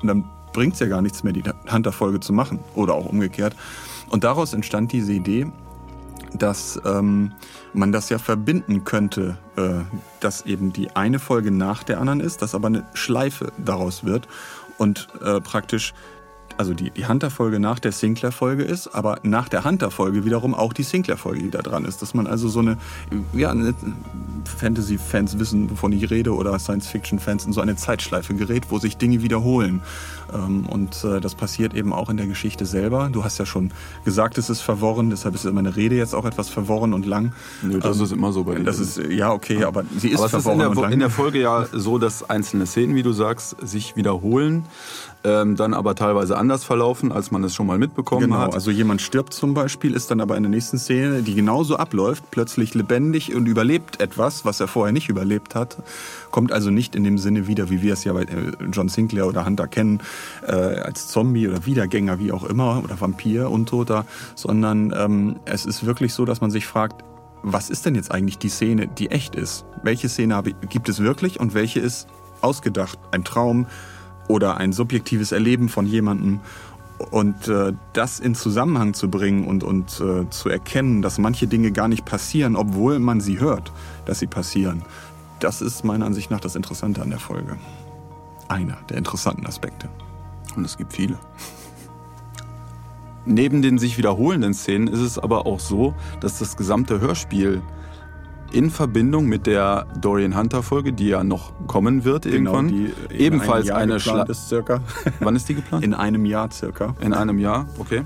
Und 0.00 0.08
dann 0.08 0.24
bringt 0.54 0.72
es 0.72 0.80
ja 0.80 0.86
gar 0.86 1.02
nichts 1.02 1.22
mehr, 1.22 1.34
die 1.34 1.42
Hunter-Folge 1.70 2.20
zu 2.20 2.32
machen. 2.32 2.60
Oder 2.74 2.94
auch 2.94 3.04
umgekehrt. 3.04 3.54
Und 4.08 4.24
daraus 4.24 4.54
entstand 4.54 4.92
diese 4.92 5.12
Idee, 5.12 5.48
dass 6.38 6.80
ähm, 6.84 7.32
man 7.72 7.92
das 7.92 8.08
ja 8.08 8.18
verbinden 8.18 8.84
könnte, 8.84 9.38
äh, 9.56 9.80
dass 10.20 10.46
eben 10.46 10.72
die 10.72 10.94
eine 10.94 11.18
Folge 11.18 11.50
nach 11.50 11.82
der 11.82 12.00
anderen 12.00 12.20
ist, 12.20 12.42
dass 12.42 12.54
aber 12.54 12.68
eine 12.68 12.84
Schleife 12.94 13.52
daraus 13.58 14.04
wird 14.04 14.28
und 14.78 15.08
äh, 15.22 15.40
praktisch 15.40 15.94
also 16.58 16.74
die, 16.74 16.90
die 16.90 17.06
Hunter-Folge 17.06 17.60
nach 17.60 17.78
der 17.78 17.92
Sinclair-Folge 17.92 18.62
ist, 18.62 18.88
aber 18.88 19.18
nach 19.22 19.48
der 19.48 19.64
Hunter-Folge 19.64 20.24
wiederum 20.24 20.54
auch 20.54 20.72
die 20.72 20.82
Sinclair-Folge, 20.82 21.42
die 21.42 21.50
da 21.50 21.62
dran 21.62 21.84
ist. 21.84 22.02
Dass 22.02 22.14
man 22.14 22.26
also 22.26 22.48
so 22.48 22.60
eine, 22.60 22.78
ja, 23.32 23.50
eine 23.50 23.74
Fantasy-Fans 24.58 25.38
wissen, 25.38 25.70
wovon 25.70 25.92
ich 25.92 26.10
rede, 26.10 26.34
oder 26.34 26.58
Science-Fiction-Fans 26.58 27.46
in 27.46 27.52
so 27.52 27.60
eine 27.60 27.76
Zeitschleife 27.76 28.34
gerät, 28.34 28.64
wo 28.70 28.78
sich 28.78 28.96
Dinge 28.96 29.22
wiederholen. 29.22 29.82
Ähm, 30.32 30.66
und 30.66 31.04
äh, 31.04 31.20
das 31.20 31.34
passiert 31.34 31.74
eben 31.74 31.92
auch 31.92 32.10
in 32.10 32.16
der 32.16 32.26
Geschichte 32.26 32.66
selber. 32.66 33.08
Du 33.12 33.24
hast 33.24 33.38
ja 33.38 33.46
schon 33.46 33.72
gesagt, 34.04 34.38
es 34.38 34.50
ist 34.50 34.60
verworren, 34.60 35.10
deshalb 35.10 35.34
ist 35.34 35.44
meine 35.44 35.76
Rede 35.76 35.96
jetzt 35.96 36.14
auch 36.14 36.24
etwas 36.24 36.48
verworren 36.48 36.92
und 36.92 37.06
lang. 37.06 37.32
Nö, 37.62 37.78
das 37.78 37.98
ähm, 37.98 38.04
ist 38.04 38.12
immer 38.12 38.32
so 38.32 38.44
bei 38.44 38.56
dir. 38.56 38.64
Das 38.64 38.78
ist, 38.78 38.98
ja, 38.98 39.32
okay, 39.32 39.64
aber 39.64 39.84
sie 39.96 40.08
ist 40.08 40.20
aber 40.20 40.28
verworren 40.28 40.60
ist 40.60 40.66
in 40.66 40.70
der, 40.70 40.70
und 40.70 40.82
lang. 40.82 40.92
in 40.92 40.98
der 41.00 41.10
Folge 41.10 41.40
ja 41.40 41.66
so, 41.72 41.98
dass 41.98 42.28
einzelne 42.28 42.66
Szenen, 42.66 42.94
wie 42.94 43.02
du 43.02 43.12
sagst, 43.12 43.56
sich 43.66 43.96
wiederholen 43.96 44.64
ähm, 45.26 45.56
dann 45.56 45.74
aber 45.74 45.96
teilweise 45.96 46.38
anders 46.38 46.62
verlaufen, 46.62 47.10
als 47.10 47.32
man 47.32 47.42
es 47.42 47.52
schon 47.52 47.66
mal 47.66 47.78
mitbekommen 47.78 48.26
genau, 48.26 48.36
hat. 48.36 48.44
Genau, 48.46 48.54
also 48.54 48.70
jemand 48.70 49.02
stirbt 49.02 49.32
zum 49.32 49.54
Beispiel, 49.54 49.92
ist 49.92 50.08
dann 50.10 50.20
aber 50.20 50.36
in 50.36 50.44
der 50.44 50.50
nächsten 50.50 50.78
Szene, 50.78 51.22
die 51.22 51.34
genauso 51.34 51.76
abläuft, 51.76 52.30
plötzlich 52.30 52.74
lebendig 52.74 53.34
und 53.34 53.46
überlebt 53.46 54.00
etwas, 54.00 54.44
was 54.44 54.60
er 54.60 54.68
vorher 54.68 54.92
nicht 54.92 55.08
überlebt 55.08 55.56
hat. 55.56 55.78
Kommt 56.30 56.52
also 56.52 56.70
nicht 56.70 56.94
in 56.94 57.02
dem 57.02 57.18
Sinne 57.18 57.48
wieder, 57.48 57.70
wie 57.70 57.82
wir 57.82 57.94
es 57.94 58.04
ja 58.04 58.12
bei 58.12 58.22
äh, 58.22 58.52
John 58.72 58.88
Sinclair 58.88 59.26
oder 59.26 59.44
Hunter 59.44 59.66
kennen, 59.66 60.00
äh, 60.46 60.52
als 60.52 61.08
Zombie 61.08 61.48
oder 61.48 61.66
Wiedergänger, 61.66 62.20
wie 62.20 62.30
auch 62.30 62.44
immer, 62.44 62.82
oder 62.84 63.00
Vampir, 63.00 63.50
Untoter, 63.50 64.06
sondern 64.36 64.94
ähm, 64.96 65.40
es 65.44 65.66
ist 65.66 65.84
wirklich 65.84 66.14
so, 66.14 66.24
dass 66.24 66.40
man 66.40 66.52
sich 66.52 66.66
fragt, 66.66 67.02
was 67.42 67.68
ist 67.68 67.84
denn 67.84 67.96
jetzt 67.96 68.12
eigentlich 68.12 68.38
die 68.38 68.48
Szene, 68.48 68.86
die 68.86 69.10
echt 69.10 69.34
ist? 69.34 69.64
Welche 69.82 70.08
Szene 70.08 70.40
gibt 70.68 70.88
es 70.88 71.00
wirklich 71.00 71.40
und 71.40 71.52
welche 71.52 71.80
ist 71.80 72.06
ausgedacht? 72.42 72.98
Ein 73.10 73.24
Traum, 73.24 73.66
oder 74.28 74.56
ein 74.56 74.72
subjektives 74.72 75.32
Erleben 75.32 75.68
von 75.68 75.86
jemandem 75.86 76.40
und 77.10 77.48
äh, 77.48 77.72
das 77.92 78.20
in 78.20 78.34
Zusammenhang 78.34 78.94
zu 78.94 79.10
bringen 79.10 79.46
und, 79.46 79.62
und 79.64 80.00
äh, 80.00 80.28
zu 80.30 80.48
erkennen, 80.48 81.02
dass 81.02 81.18
manche 81.18 81.46
Dinge 81.46 81.70
gar 81.72 81.88
nicht 81.88 82.04
passieren, 82.04 82.56
obwohl 82.56 82.98
man 82.98 83.20
sie 83.20 83.38
hört, 83.38 83.72
dass 84.06 84.18
sie 84.18 84.26
passieren, 84.26 84.82
das 85.40 85.60
ist 85.60 85.84
meiner 85.84 86.06
Ansicht 86.06 86.30
nach 86.30 86.40
das 86.40 86.56
Interessante 86.56 87.02
an 87.02 87.10
der 87.10 87.18
Folge. 87.18 87.58
Einer 88.48 88.78
der 88.88 88.96
interessanten 88.96 89.46
Aspekte. 89.46 89.88
Und 90.56 90.64
es 90.64 90.78
gibt 90.78 90.94
viele. 90.94 91.18
Neben 93.26 93.60
den 93.60 93.76
sich 93.76 93.98
wiederholenden 93.98 94.54
Szenen 94.54 94.86
ist 94.86 95.00
es 95.00 95.18
aber 95.18 95.46
auch 95.46 95.60
so, 95.60 95.94
dass 96.20 96.38
das 96.38 96.56
gesamte 96.56 97.00
Hörspiel 97.00 97.60
in 98.52 98.70
Verbindung 98.70 99.26
mit 99.26 99.46
der 99.46 99.86
Dorian 100.00 100.36
Hunter 100.36 100.62
Folge, 100.62 100.92
die 100.92 101.08
ja 101.08 101.24
noch 101.24 101.52
kommen 101.66 102.04
wird 102.04 102.24
genau, 102.24 102.54
irgendwann, 102.54 102.92
ebenfalls 103.10 103.70
eine 103.70 104.00
Schla 104.00 104.22
ist 104.22 104.48
circa. 104.48 104.80
Wann 105.20 105.36
ist 105.36 105.48
die 105.48 105.54
geplant? 105.54 105.84
In 105.84 105.94
einem 105.94 106.24
Jahr 106.24 106.50
circa. 106.50 106.94
In 107.00 107.12
einem 107.12 107.38
Jahr, 107.38 107.66
okay. 107.78 108.02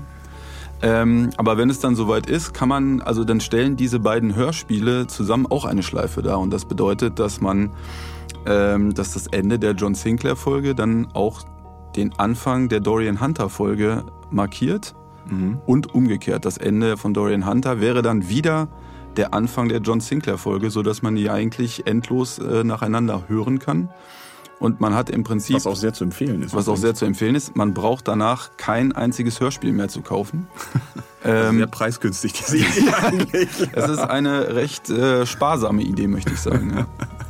Ähm, 0.83 1.29
aber 1.37 1.57
wenn 1.57 1.69
es 1.69 1.79
dann 1.79 1.95
soweit 1.95 2.27
ist, 2.27 2.53
kann 2.53 2.69
man, 2.69 3.01
also 3.01 3.23
dann 3.23 3.39
stellen 3.39 3.77
diese 3.77 3.99
beiden 3.99 4.35
Hörspiele 4.35 5.07
zusammen 5.07 5.45
auch 5.45 5.65
eine 5.65 5.83
Schleife 5.83 6.21
dar. 6.21 6.39
Und 6.39 6.51
das 6.51 6.65
bedeutet, 6.65 7.19
dass 7.19 7.39
man, 7.39 7.71
ähm, 8.47 8.93
dass 8.93 9.13
das 9.13 9.27
Ende 9.27 9.59
der 9.59 9.73
John 9.73 9.93
Sinclair 9.93 10.35
Folge 10.35 10.73
dann 10.73 11.07
auch 11.13 11.43
den 11.95 12.17
Anfang 12.17 12.67
der 12.69 12.79
Dorian 12.79 13.21
Hunter 13.21 13.49
Folge 13.49 14.03
markiert. 14.31 14.95
Mhm. 15.29 15.59
Und 15.67 15.93
umgekehrt, 15.93 16.45
das 16.45 16.57
Ende 16.57 16.97
von 16.97 17.13
Dorian 17.13 17.47
Hunter 17.47 17.79
wäre 17.79 18.01
dann 18.01 18.27
wieder 18.27 18.67
der 19.17 19.33
Anfang 19.33 19.69
der 19.69 19.79
John 19.79 19.99
Sinclair-Folge, 19.99 20.69
sodass 20.69 21.01
man 21.01 21.15
die 21.15 21.29
eigentlich 21.29 21.87
endlos 21.87 22.39
äh, 22.39 22.63
nacheinander 22.63 23.23
hören 23.27 23.59
kann. 23.59 23.89
Und 24.59 24.79
man 24.79 24.93
hat 24.93 25.09
im 25.09 25.23
Prinzip. 25.23 25.55
Was 25.55 25.65
auch 25.65 25.75
sehr 25.75 25.91
zu 25.93 26.03
empfehlen 26.03 26.43
ist. 26.43 26.53
Was 26.53 26.69
auch 26.69 26.77
sehr 26.77 26.93
zu 26.93 27.05
empfehlen 27.05 27.33
ist. 27.33 27.55
Man 27.55 27.73
braucht 27.73 28.07
danach 28.07 28.51
kein 28.57 28.91
einziges 28.91 29.39
Hörspiel 29.39 29.73
mehr 29.73 29.89
zu 29.89 30.01
kaufen. 30.01 30.47
ähm, 31.25 31.57
sehr 31.57 31.67
preisgünstig, 31.67 32.33
die 32.33 32.43
Serie 32.43 32.97
eigentlich. 33.03 33.49
es 33.71 33.89
ist 33.89 33.99
eine 33.99 34.53
recht 34.53 34.87
äh, 34.91 35.25
sparsame 35.25 35.81
Idee, 35.81 36.07
möchte 36.07 36.33
ich 36.33 36.39
sagen. 36.39 36.73
Ja. 36.77 36.85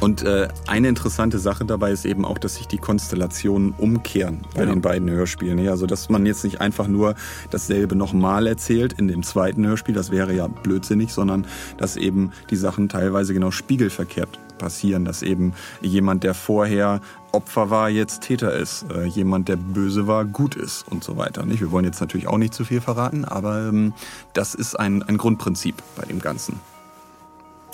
Und 0.00 0.22
äh, 0.22 0.48
eine 0.66 0.88
interessante 0.88 1.38
Sache 1.38 1.64
dabei 1.64 1.92
ist 1.92 2.04
eben 2.04 2.24
auch, 2.24 2.38
dass 2.38 2.56
sich 2.56 2.66
die 2.66 2.78
Konstellationen 2.78 3.74
umkehren 3.76 4.42
bei 4.54 4.62
ja. 4.62 4.66
den 4.66 4.80
beiden 4.80 5.10
Hörspielen. 5.10 5.58
Ja, 5.58 5.72
also 5.72 5.86
dass 5.86 6.08
man 6.08 6.26
jetzt 6.26 6.44
nicht 6.44 6.60
einfach 6.60 6.88
nur 6.88 7.14
dasselbe 7.50 7.96
nochmal 7.96 8.46
erzählt 8.46 8.94
in 8.94 9.08
dem 9.08 9.22
zweiten 9.22 9.66
Hörspiel, 9.66 9.94
das 9.94 10.10
wäre 10.10 10.34
ja 10.34 10.46
blödsinnig, 10.46 11.12
sondern 11.12 11.46
dass 11.76 11.96
eben 11.96 12.32
die 12.50 12.56
Sachen 12.56 12.88
teilweise 12.88 13.34
genau 13.34 13.50
spiegelverkehrt 13.50 14.38
passieren, 14.58 15.04
dass 15.04 15.22
eben 15.22 15.52
jemand, 15.80 16.24
der 16.24 16.34
vorher 16.34 17.00
Opfer 17.32 17.68
war, 17.68 17.90
jetzt 17.90 18.22
Täter 18.22 18.54
ist, 18.54 18.86
äh, 18.90 19.04
jemand, 19.04 19.48
der 19.48 19.56
böse 19.56 20.06
war, 20.06 20.24
gut 20.24 20.54
ist 20.54 20.86
und 20.90 21.04
so 21.04 21.16
weiter. 21.16 21.44
Nicht? 21.44 21.60
Wir 21.60 21.70
wollen 21.70 21.84
jetzt 21.84 22.00
natürlich 22.00 22.28
auch 22.28 22.38
nicht 22.38 22.54
zu 22.54 22.64
viel 22.64 22.80
verraten, 22.80 23.24
aber 23.24 23.68
ähm, 23.68 23.92
das 24.32 24.54
ist 24.54 24.78
ein, 24.78 25.02
ein 25.02 25.18
Grundprinzip 25.18 25.82
bei 25.96 26.04
dem 26.06 26.20
Ganzen. 26.20 26.60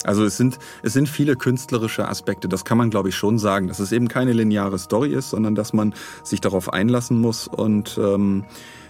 Also 0.04 0.25
es 0.25 0.37
sind, 0.37 0.59
es 0.82 0.92
sind 0.92 1.09
viele 1.09 1.37
künstlerische 1.37 2.09
Aspekte, 2.09 2.49
das 2.49 2.64
kann 2.64 2.78
man 2.78 2.90
glaube 2.90 3.11
ich 3.11 3.14
schon 3.14 3.38
sagen, 3.38 3.68
dass 3.68 3.78
es 3.78 3.92
eben 3.92 4.09
keine 4.09 4.32
lineare 4.32 4.78
Story 4.78 5.12
ist, 5.12 5.30
sondern 5.30 5.54
dass 5.54 5.73
man 5.73 5.94
sich 6.23 6.40
darauf 6.40 6.73
einlassen 6.73 7.21
muss 7.21 7.49
und 7.49 7.99
ähm, 8.02 8.44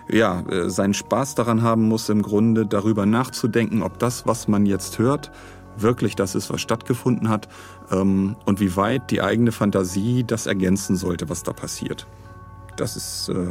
ja, 0.09 0.40
äh, 0.49 0.69
seinen 0.69 0.95
Spaß 0.95 1.35
daran 1.35 1.62
haben 1.62 1.88
muss, 1.88 2.09
im 2.09 2.23
Grunde 2.23 2.66
darüber 2.66 3.07
nachzudenken, 3.07 3.83
ob 3.83 3.99
das, 3.99 4.26
was 4.26 4.49
man 4.49 4.66
jetzt 4.66 4.99
hört, 4.99 5.31
wirklich 5.76 6.16
das 6.16 6.35
ist, 6.35 6.50
was 6.50 6.61
stattgefunden 6.61 7.28
hat 7.28 7.49
ähm, 7.90 8.37
und 8.45 8.61
wie 8.61 8.76
weit 8.76 9.11
die 9.11 9.23
eigene 9.23 9.52
Fantasie 9.52 10.25
das 10.25 10.47
ergänzen 10.47 10.97
sollte, 10.97 11.28
was 11.28 11.42
da 11.42 11.52
passiert. 11.52 12.07
Das 12.76 12.97
ist 12.97 13.28
äh, 13.28 13.49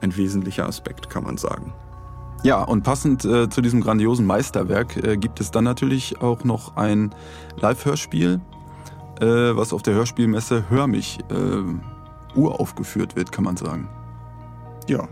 ein 0.00 0.16
wesentlicher 0.16 0.66
Aspekt, 0.66 1.10
kann 1.10 1.24
man 1.24 1.36
sagen. 1.36 1.72
Ja, 2.44 2.60
und 2.62 2.82
passend 2.82 3.24
äh, 3.24 3.48
zu 3.48 3.60
diesem 3.60 3.80
grandiosen 3.80 4.26
Meisterwerk 4.26 4.96
äh, 4.96 5.16
gibt 5.16 5.40
es 5.40 5.52
dann 5.52 5.62
natürlich 5.62 6.20
auch 6.20 6.42
noch 6.42 6.76
ein 6.76 7.14
Live-Hörspiel, 7.56 8.40
äh, 9.20 9.24
was 9.24 9.72
auf 9.72 9.82
der 9.82 9.94
Hörspielmesse 9.94 10.64
Hör 10.68 10.88
mich 10.88 11.20
äh, 11.30 12.36
uraufgeführt 12.36 13.14
wird, 13.14 13.30
kann 13.30 13.44
man 13.44 13.56
sagen. 13.56 13.88
Ja, 14.88 15.06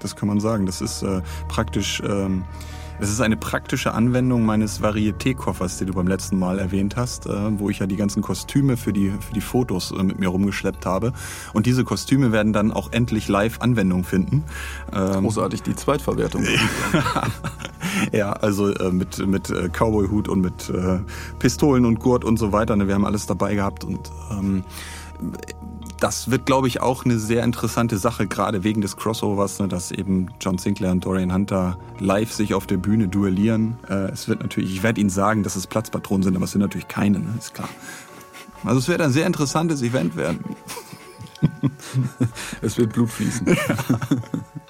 das 0.00 0.16
kann 0.16 0.28
man 0.28 0.40
sagen. 0.40 0.64
Das 0.64 0.80
ist 0.80 1.02
äh, 1.02 1.20
praktisch 1.48 2.02
ähm, 2.06 2.44
es 3.02 3.10
ist 3.10 3.20
eine 3.20 3.36
praktische 3.36 3.94
Anwendung 3.94 4.46
meines 4.46 4.80
Varieté-Koffers, 4.80 5.78
den 5.78 5.88
du 5.88 5.94
beim 5.94 6.06
letzten 6.06 6.38
Mal 6.38 6.60
erwähnt 6.60 6.94
hast, 6.94 7.26
äh, 7.26 7.58
wo 7.58 7.68
ich 7.68 7.80
ja 7.80 7.86
die 7.86 7.96
ganzen 7.96 8.22
Kostüme 8.22 8.76
für 8.76 8.92
die, 8.92 9.10
für 9.10 9.34
die 9.34 9.40
Fotos 9.40 9.90
äh, 9.90 10.02
mit 10.04 10.20
mir 10.20 10.28
rumgeschleppt 10.28 10.86
habe. 10.86 11.12
Und 11.52 11.66
diese 11.66 11.82
Kostüme 11.82 12.30
werden 12.30 12.52
dann 12.52 12.70
auch 12.70 12.92
endlich 12.92 13.26
live 13.26 13.60
Anwendung 13.60 14.04
finden. 14.04 14.44
Ähm, 14.92 15.24
Großartig, 15.24 15.62
die 15.62 15.74
Zweitverwertung. 15.74 16.44
ja, 18.12 18.34
also 18.34 18.72
äh, 18.72 18.92
mit, 18.92 19.18
mit 19.26 19.52
Cowboy-Hut 19.72 20.28
und 20.28 20.40
mit 20.40 20.72
Pistolen 21.40 21.84
und 21.84 21.98
Gurt 21.98 22.24
und 22.24 22.36
so 22.36 22.52
weiter. 22.52 22.76
Ne, 22.76 22.86
wir 22.86 22.94
haben 22.94 23.04
alles 23.04 23.26
dabei 23.26 23.56
gehabt 23.56 23.82
und 23.82 24.12
ähm, 24.30 24.62
das 26.02 26.30
wird, 26.30 26.46
glaube 26.46 26.66
ich, 26.66 26.80
auch 26.80 27.04
eine 27.04 27.18
sehr 27.18 27.44
interessante 27.44 27.96
Sache, 27.96 28.26
gerade 28.26 28.64
wegen 28.64 28.80
des 28.80 28.96
Crossovers, 28.96 29.60
ne, 29.60 29.68
dass 29.68 29.92
eben 29.92 30.28
John 30.40 30.58
Sinclair 30.58 30.90
und 30.90 31.04
Dorian 31.04 31.32
Hunter 31.32 31.78
live 32.00 32.32
sich 32.32 32.54
auf 32.54 32.66
der 32.66 32.78
Bühne 32.78 33.06
duellieren. 33.06 33.78
Äh, 33.88 34.10
es 34.10 34.26
wird 34.26 34.40
natürlich, 34.40 34.72
ich 34.74 34.82
werde 34.82 35.00
Ihnen 35.00 35.10
sagen, 35.10 35.44
dass 35.44 35.54
es 35.54 35.68
Platzpatronen 35.68 36.24
sind, 36.24 36.34
aber 36.34 36.46
es 36.46 36.52
sind 36.52 36.60
natürlich 36.60 36.88
keine, 36.88 37.20
ne, 37.20 37.34
ist 37.38 37.54
klar. 37.54 37.68
Also 38.64 38.78
es 38.80 38.88
wird 38.88 39.00
ein 39.00 39.12
sehr 39.12 39.26
interessantes 39.26 39.82
Event 39.82 40.16
werden. 40.16 40.40
es 42.62 42.78
wird 42.78 42.92
Blut 42.92 43.10
fließen. 43.10 43.46
Ja, 43.46 43.54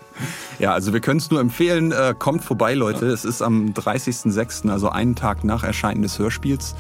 also 0.61 0.93
wir 0.93 1.01
können 1.01 1.19
es 1.19 1.31
nur 1.31 1.41
empfehlen, 1.41 1.93
äh, 1.93 2.15
kommt 2.19 2.45
vorbei, 2.45 2.75
Leute. 2.75 3.07
Ja. 3.07 3.13
Es 3.13 3.25
ist 3.25 3.43
am 3.43 3.73
30.06., 3.73 4.71
also 4.71 4.89
einen 4.89 5.15
Tag 5.15 5.45
nach 5.45 5.65
Erscheinen 5.65 6.03
des 6.03 6.19
Hörspiels. 6.19 6.75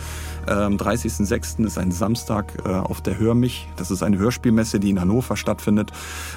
Am 0.46 0.76
30.06. 0.76 1.64
ist 1.64 1.78
ein 1.78 1.92
Samstag 1.92 2.52
äh, 2.64 2.68
auf 2.68 3.00
der 3.00 3.18
Hör 3.18 3.34
mich. 3.34 3.68
Das 3.76 3.92
ist 3.92 4.02
eine 4.02 4.18
Hörspielmesse, 4.18 4.80
die 4.80 4.90
in 4.90 5.00
Hannover 5.00 5.36
stattfindet, 5.36 5.92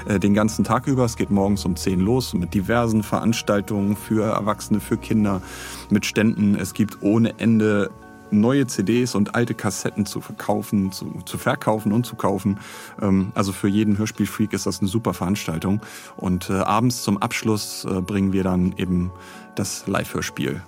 äh, 0.07 0.19
den 0.19 0.35
ganzen 0.35 0.63
Tag 0.63 0.85
über. 0.85 1.05
Es 1.05 1.15
geht 1.15 1.31
morgens 1.31 1.65
um 1.65 1.75
10 1.75 1.99
los 1.99 2.35
mit 2.35 2.53
diversen 2.53 3.01
Veranstaltungen 3.01 3.95
für 3.95 4.23
Erwachsene, 4.23 4.79
für 4.79 4.97
Kinder, 4.97 5.41
mit 5.89 6.05
Ständen. 6.05 6.55
Es 6.55 6.73
gibt 6.73 7.01
ohne 7.01 7.39
Ende 7.39 7.89
neue 8.31 8.67
CDs 8.67 9.15
und 9.15 9.35
alte 9.35 9.53
Kassetten 9.53 10.05
zu 10.05 10.21
verkaufen, 10.21 10.91
zu, 10.91 11.21
zu 11.25 11.37
verkaufen 11.37 11.91
und 11.91 12.05
zu 12.05 12.15
kaufen. 12.15 12.59
Ähm, 13.01 13.31
also 13.35 13.51
für 13.51 13.67
jeden 13.67 13.97
Hörspielfreak 13.97 14.53
ist 14.53 14.65
das 14.65 14.79
eine 14.79 14.89
super 14.89 15.13
Veranstaltung. 15.13 15.81
Und 16.17 16.49
äh, 16.49 16.53
abends 16.53 17.03
zum 17.03 17.17
Abschluss 17.17 17.85
äh, 17.85 18.01
bringen 18.01 18.33
wir 18.33 18.43
dann 18.43 18.73
eben 18.77 19.11
das 19.55 19.87
Live-Hörspiel 19.87 20.61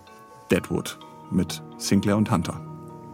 Deadwood 0.51 0.97
mit 1.31 1.61
Sinclair 1.77 2.17
und 2.17 2.31
Hunter. 2.31 2.61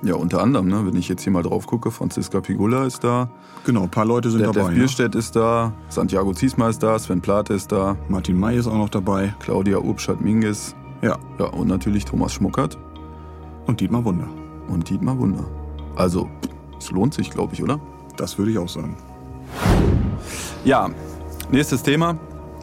Ja, 0.03 0.15
unter 0.15 0.41
anderem, 0.41 0.67
ne? 0.67 0.85
wenn 0.85 0.97
ich 0.97 1.07
jetzt 1.07 1.23
hier 1.23 1.31
mal 1.31 1.43
drauf 1.43 1.65
gucke, 1.65 1.89
Franziska 1.89 2.41
Pigula 2.41 2.85
ist 2.85 3.05
da. 3.05 3.29
Genau, 3.65 3.83
ein 3.83 3.89
paar 3.89 4.05
Leute 4.05 4.29
sind 4.29 4.41
der, 4.41 4.51
dabei. 4.51 4.69
Der 4.69 4.75
Bierstedt 4.75 5.13
ja. 5.13 5.19
ist 5.19 5.35
da, 5.35 5.71
Santiago 5.87 6.33
Ziesma 6.33 6.67
ist 6.67 6.83
da, 6.83 6.99
Sven 6.99 7.21
Plate 7.21 7.53
ist 7.53 7.71
da. 7.71 7.95
Martin 8.09 8.37
May 8.37 8.57
ist 8.57 8.67
auch 8.67 8.77
noch 8.77 8.89
dabei. 8.89 9.33
Claudia 9.39 9.77
Urbschat-Minges. 9.77 10.75
Ja. 11.01 11.17
Ja, 11.39 11.45
und 11.45 11.69
natürlich 11.69 12.03
Thomas 12.03 12.33
Schmuckert. 12.33 12.77
Und 13.65 13.79
Dietmar 13.79 14.03
Wunder. 14.05 14.27
Und 14.67 14.89
Dietmar 14.89 15.17
Wunder. 15.17 15.45
Also, 15.95 16.29
es 16.77 16.91
lohnt 16.91 17.13
sich, 17.13 17.29
glaube 17.29 17.53
ich, 17.53 17.63
oder? 17.63 17.79
Das 18.17 18.37
würde 18.37 18.51
ich 18.51 18.57
auch 18.57 18.69
sagen. 18.69 18.95
Ja, 20.65 20.89
nächstes 21.51 21.83
Thema. 21.83 22.17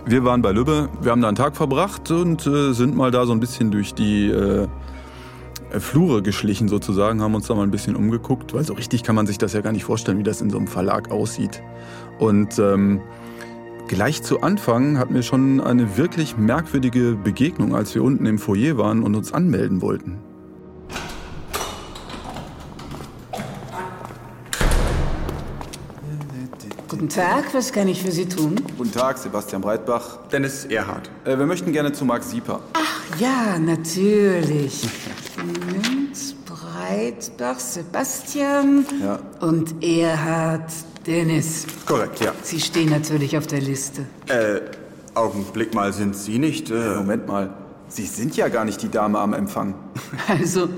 wir 0.06 0.24
waren 0.24 0.42
bei 0.42 0.52
Lübbe, 0.52 0.88
wir 1.00 1.12
haben 1.12 1.20
da 1.20 1.28
einen 1.28 1.36
Tag 1.36 1.56
verbracht 1.56 2.10
und 2.10 2.46
äh, 2.46 2.72
sind 2.72 2.96
mal 2.96 3.10
da 3.10 3.26
so 3.26 3.32
ein 3.32 3.40
bisschen 3.40 3.70
durch 3.70 3.94
die 3.94 4.28
äh, 4.30 4.66
Flure 5.78 6.22
geschlichen 6.22 6.68
sozusagen, 6.68 7.22
haben 7.22 7.34
uns 7.34 7.46
da 7.46 7.54
mal 7.54 7.62
ein 7.62 7.70
bisschen 7.70 7.94
umgeguckt, 7.94 8.54
weil 8.54 8.64
so 8.64 8.74
richtig 8.74 9.02
kann 9.02 9.14
man 9.14 9.26
sich 9.26 9.38
das 9.38 9.52
ja 9.52 9.60
gar 9.60 9.72
nicht 9.72 9.84
vorstellen, 9.84 10.18
wie 10.18 10.22
das 10.22 10.40
in 10.40 10.50
so 10.50 10.56
einem 10.56 10.66
Verlag 10.66 11.10
aussieht. 11.10 11.62
Und 12.18 12.58
ähm, 12.58 13.00
gleich 13.88 14.22
zu 14.22 14.40
Anfang 14.40 14.98
hatten 14.98 15.14
wir 15.14 15.22
schon 15.22 15.60
eine 15.60 15.96
wirklich 15.96 16.36
merkwürdige 16.36 17.16
Begegnung, 17.22 17.74
als 17.74 17.94
wir 17.94 18.02
unten 18.02 18.26
im 18.26 18.38
Foyer 18.38 18.78
waren 18.78 19.02
und 19.02 19.14
uns 19.14 19.32
anmelden 19.32 19.80
wollten. 19.80 20.18
Guten 27.00 27.14
Tag, 27.14 27.54
was 27.54 27.72
kann 27.72 27.88
ich 27.88 28.02
für 28.02 28.12
Sie 28.12 28.26
tun? 28.26 28.56
Guten 28.76 28.92
Tag, 28.92 29.16
Sebastian 29.16 29.62
Breitbach. 29.62 30.18
Dennis 30.30 30.66
Erhard. 30.66 31.10
Äh, 31.24 31.38
wir 31.38 31.46
möchten 31.46 31.72
gerne 31.72 31.92
zu 31.92 32.04
Marc 32.04 32.22
Sieper. 32.22 32.60
Ach 32.74 33.18
ja, 33.18 33.58
natürlich. 33.58 34.86
Moment, 35.38 36.34
Breitbach, 36.44 37.58
Sebastian 37.58 38.84
Ja. 39.02 39.18
und 39.40 39.82
Erhard 39.82 40.70
Dennis. 41.06 41.64
Korrekt, 41.86 42.20
ja. 42.20 42.34
Sie 42.42 42.60
stehen 42.60 42.90
natürlich 42.90 43.34
auf 43.38 43.46
der 43.46 43.62
Liste. 43.62 44.04
Äh, 44.28 44.60
Augenblick 45.14 45.72
mal, 45.72 45.94
sind 45.94 46.14
Sie 46.14 46.38
nicht? 46.38 46.70
Äh, 46.70 46.96
Moment 46.96 47.26
mal, 47.26 47.54
Sie 47.88 48.04
sind 48.04 48.36
ja 48.36 48.48
gar 48.48 48.66
nicht 48.66 48.82
die 48.82 48.90
Dame 48.90 49.20
am 49.20 49.32
Empfang. 49.32 49.72
Also, 50.28 50.68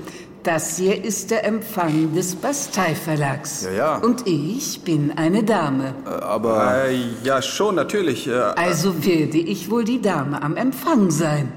das 0.43 0.77
hier 0.77 1.03
ist 1.03 1.31
der 1.31 1.45
Empfang 1.45 2.13
des 2.13 2.35
Bastei-Verlags. 2.35 3.63
Ja, 3.65 3.71
ja. 3.71 3.95
Und 3.97 4.27
ich 4.27 4.81
bin 4.81 5.11
eine 5.17 5.43
Dame. 5.43 5.95
Aber 6.05 6.85
äh, 6.89 6.97
ja, 7.23 7.41
schon, 7.41 7.75
natürlich. 7.75 8.27
Äh, 8.27 8.33
Also 8.33 9.05
werde 9.05 9.37
ich 9.37 9.69
wohl 9.71 9.83
die 9.83 10.01
Dame 10.01 10.41
am 10.41 10.55
Empfang 10.57 11.11
sein. 11.11 11.51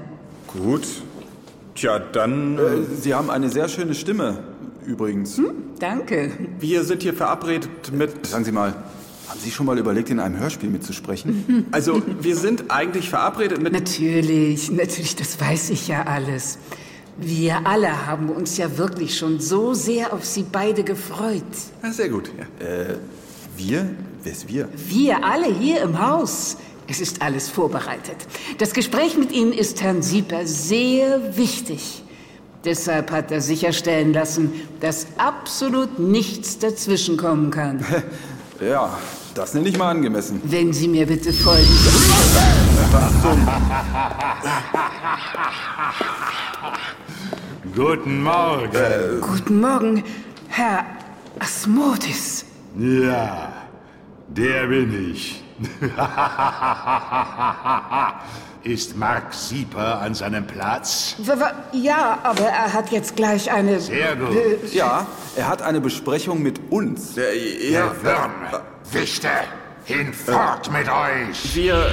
gut. 0.47 0.83
Tja, 1.75 1.99
dann. 1.99 2.57
äh, 2.57 2.61
Sie 2.99 3.13
haben 3.13 3.29
eine 3.29 3.49
sehr 3.49 3.67
schöne 3.69 3.93
Stimme, 3.93 4.39
übrigens. 4.87 5.39
Danke. 5.79 6.31
wir 6.59 6.83
sind 6.83 7.03
hier 7.03 7.13
verabredet 7.13 7.91
mit. 7.93 8.25
Sagen 8.25 8.43
Sie 8.45 8.51
mal, 8.51 8.73
haben 9.29 9.39
Sie 9.39 9.51
schon 9.51 9.67
mal 9.67 9.77
überlegt, 9.77 10.09
in 10.09 10.19
einem 10.19 10.39
Hörspiel 10.39 10.69
mitzusprechen? 10.69 11.67
Also, 11.71 12.01
wir 12.21 12.35
sind 12.35 12.71
eigentlich 12.71 13.09
verabredet 13.11 13.61
mit. 13.61 13.73
Natürlich, 13.73 14.71
natürlich, 14.71 15.15
das 15.15 15.39
weiß 15.39 15.69
ich 15.69 15.87
ja 15.87 16.03
alles. 16.03 16.57
Wir 17.19 17.65
alle 17.65 18.05
haben 18.05 18.29
uns 18.29 18.57
ja 18.57 18.77
wirklich 18.77 19.17
schon 19.17 19.39
so 19.39 19.73
sehr 19.73 20.13
auf 20.13 20.23
Sie 20.23 20.43
beide 20.43 20.83
gefreut. 20.83 21.43
Ja, 21.81 21.91
sehr 21.91 22.09
gut. 22.09 22.29
Ja. 22.37 22.45
wir? 23.55 23.89
Wer 24.23 24.31
ist 24.31 24.47
wir? 24.47 24.69
Wir 24.75 25.23
alle 25.23 25.47
hier 25.53 25.81
im 25.81 25.99
Haus. 25.99 26.57
Es 26.87 27.01
ist 27.01 27.21
alles 27.21 27.49
vorbereitet. 27.49 28.15
Das 28.59 28.73
Gespräch 28.73 29.17
mit 29.17 29.31
Ihnen 29.31 29.51
ist 29.51 29.81
Herrn 29.81 30.01
Sieper 30.01 30.45
sehr 30.45 31.35
wichtig. 31.35 32.03
Deshalb 32.63 33.11
hat 33.11 33.31
er 33.31 33.41
sicherstellen 33.41 34.13
lassen, 34.13 34.53
dass 34.79 35.07
absolut 35.17 35.99
nichts 35.99 36.59
dazwischenkommen 36.59 37.51
kann. 37.51 37.85
Ja, 38.59 38.97
das 39.37 39.53
nenne 39.53 39.69
ich 39.69 39.77
mal 39.77 39.91
angemessen. 39.91 40.41
Wenn 40.43 40.73
Sie 40.73 40.87
mir 40.87 41.05
bitte 41.05 41.31
folgen. 41.31 41.67
Guten 47.75 48.23
Morgen. 48.23 49.21
Guten 49.21 49.61
Morgen, 49.61 50.03
Herr 50.47 50.83
Asmodis. 51.39 52.45
Ja, 52.77 53.53
der 54.27 54.65
bin 54.67 55.11
ich. 55.11 55.43
Ist 58.63 58.97
Mark 58.97 59.33
Sieper 59.33 60.01
an 60.01 60.13
seinem 60.13 60.45
Platz? 60.45 61.15
Ja, 61.71 62.19
aber 62.23 62.43
er 62.43 62.73
hat 62.73 62.91
jetzt 62.91 63.15
gleich 63.15 63.51
eine... 63.51 63.79
Sehr 63.79 64.15
gut. 64.15 64.73
Ja, 64.73 65.05
er 65.35 65.47
hat 65.47 65.61
eine 65.61 65.79
Besprechung 65.79 66.41
mit 66.41 66.59
uns. 66.69 67.15
Ja, 67.15 67.23
Ihr 67.31 67.91
Würmer, 68.01 68.61
Wichte, 68.91 69.29
hinfort 69.85 70.71
mit 70.71 70.89
euch! 70.89 71.55
wir. 71.55 71.91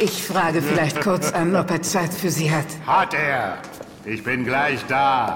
Ich 0.00 0.22
frage 0.24 0.62
vielleicht 0.62 1.00
kurz 1.00 1.32
an, 1.32 1.54
ob 1.54 1.70
er 1.70 1.82
Zeit 1.82 2.12
für 2.12 2.30
Sie 2.30 2.50
hat. 2.50 2.66
Hat 2.86 3.14
er! 3.14 3.58
Ich 4.04 4.24
bin 4.24 4.44
gleich 4.44 4.80
da. 4.88 5.34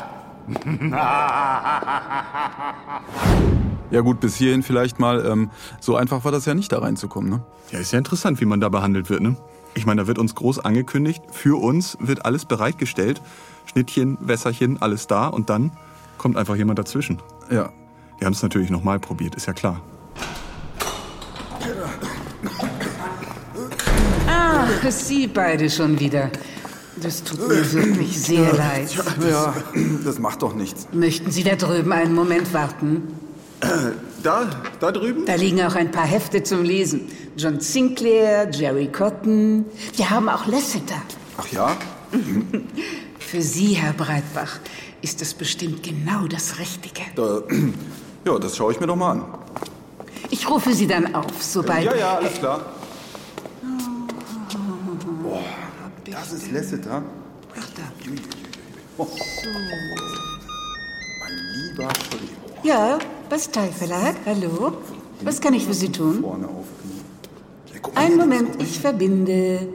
Ja 3.93 4.01
gut, 4.01 4.21
bis 4.21 4.37
hierhin 4.37 4.63
vielleicht 4.63 4.99
mal. 4.99 5.25
Ähm, 5.27 5.51
so 5.79 5.97
einfach 5.97 6.25
war 6.25 6.33
das 6.33 6.47
ja 6.47 6.55
nicht, 6.55 6.73
da 6.73 6.79
reinzukommen. 6.79 7.31
Ne? 7.31 7.43
Ja, 7.71 7.79
ist 7.79 7.93
ja 7.93 7.99
interessant, 7.99 8.41
wie 8.41 8.47
man 8.47 8.59
da 8.59 8.71
behandelt 8.71 9.11
wird, 9.11 9.21
ne? 9.21 9.37
Ich 9.75 9.87
meine, 9.87 10.03
da 10.03 10.07
wird 10.07 10.19
uns 10.19 10.35
groß 10.35 10.61
angekündigt. 10.61 11.23
Für 11.31 11.61
uns 11.61 11.97
wird 12.01 12.25
alles 12.25 12.47
bereitgestellt. 12.47 13.21
Schnittchen, 13.67 14.19
Wässerchen, 14.21 14.81
alles 14.81 15.07
da. 15.07 15.29
Und 15.29 15.51
dann 15.51 15.73
kommt 16.19 16.37
einfach 16.37 16.57
jemand 16.57 16.79
dazwischen. 16.79 17.21
Ja. 17.51 17.71
Wir 18.19 18.27
haben 18.27 18.33
es 18.33 18.43
natürlich 18.43 18.71
nochmal 18.71 18.99
probiert, 18.99 19.35
ist 19.35 19.47
ja 19.47 19.53
klar. 19.53 19.81
Ah, 24.27 24.67
Sie 24.91 25.27
beide 25.27 25.69
schon 25.69 25.99
wieder. 26.01 26.31
Das 27.03 27.25
tut 27.25 27.49
mir 27.49 27.73
wirklich 27.73 28.21
sehr 28.21 28.53
leid. 28.53 28.95
Ja, 29.29 29.55
das 30.05 30.19
macht 30.19 30.43
doch 30.43 30.55
nichts. 30.55 30.89
Möchten 30.93 31.31
Sie 31.31 31.45
da 31.45 31.57
drüben 31.57 31.93
einen 31.93 32.15
Moment 32.15 32.53
warten? 32.53 33.22
Da, 34.23 34.49
da 34.79 34.93
drüben? 34.93 35.27
Da 35.27 35.35
liegen 35.35 35.61
auch 35.63 35.75
ein 35.75 35.91
paar 35.91 36.07
Hefte 36.07 36.45
zum 36.45 36.63
Lesen. 36.63 37.09
John 37.37 37.59
Sinclair, 37.59 38.49
Jerry 38.53 38.87
Cotton. 38.87 39.65
Wir 39.97 40.11
haben 40.11 40.29
auch 40.29 40.47
Lasseter. 40.47 41.03
Ach 41.39 41.49
ja? 41.49 41.77
Für 43.19 43.43
Sie, 43.43 43.73
Herr 43.73 43.95
Breitbach, 43.95 44.61
ist 45.01 45.21
das 45.21 45.35
bestimmt 45.35 45.83
genau 45.83 46.29
das 46.29 46.61
Richtige. 46.61 47.03
Da, 47.17 47.43
ja, 48.27 48.39
das 48.39 48.57
schaue 48.57 48.73
ich 48.73 48.79
mir 48.79 48.87
doch 48.87 48.95
mal 48.95 49.13
an. 49.13 49.25
Ich 50.31 50.49
rufe 50.49 50.73
Sie 50.73 50.87
dann 50.87 51.15
auf, 51.17 51.43
sobald... 51.43 51.85
Ja, 51.85 51.97
ja, 51.97 52.15
alles 52.19 52.35
klar. 52.35 52.65
Boah, 55.23 55.43
das 56.09 56.33
ist 56.33 56.53
Lasseter. 56.53 57.03
Ach, 57.59 57.69
da. 57.75 57.83
Oh. 58.99 59.09
Mein 61.21 61.39
lieber 61.55 61.89
Scholli. 62.09 62.29
Ja, 62.63 62.99
Bastei 63.33 63.69
Verlag, 63.69 64.15
hallo. 64.27 64.75
Was 65.23 65.41
kann 65.41 65.55
ich 65.55 65.65
für 65.65 65.73
Sie 65.73 65.91
tun? 65.91 66.23
Einen 67.95 68.19
Moment, 68.19 68.63
ich 68.63 68.79
verbinde. 68.79 69.69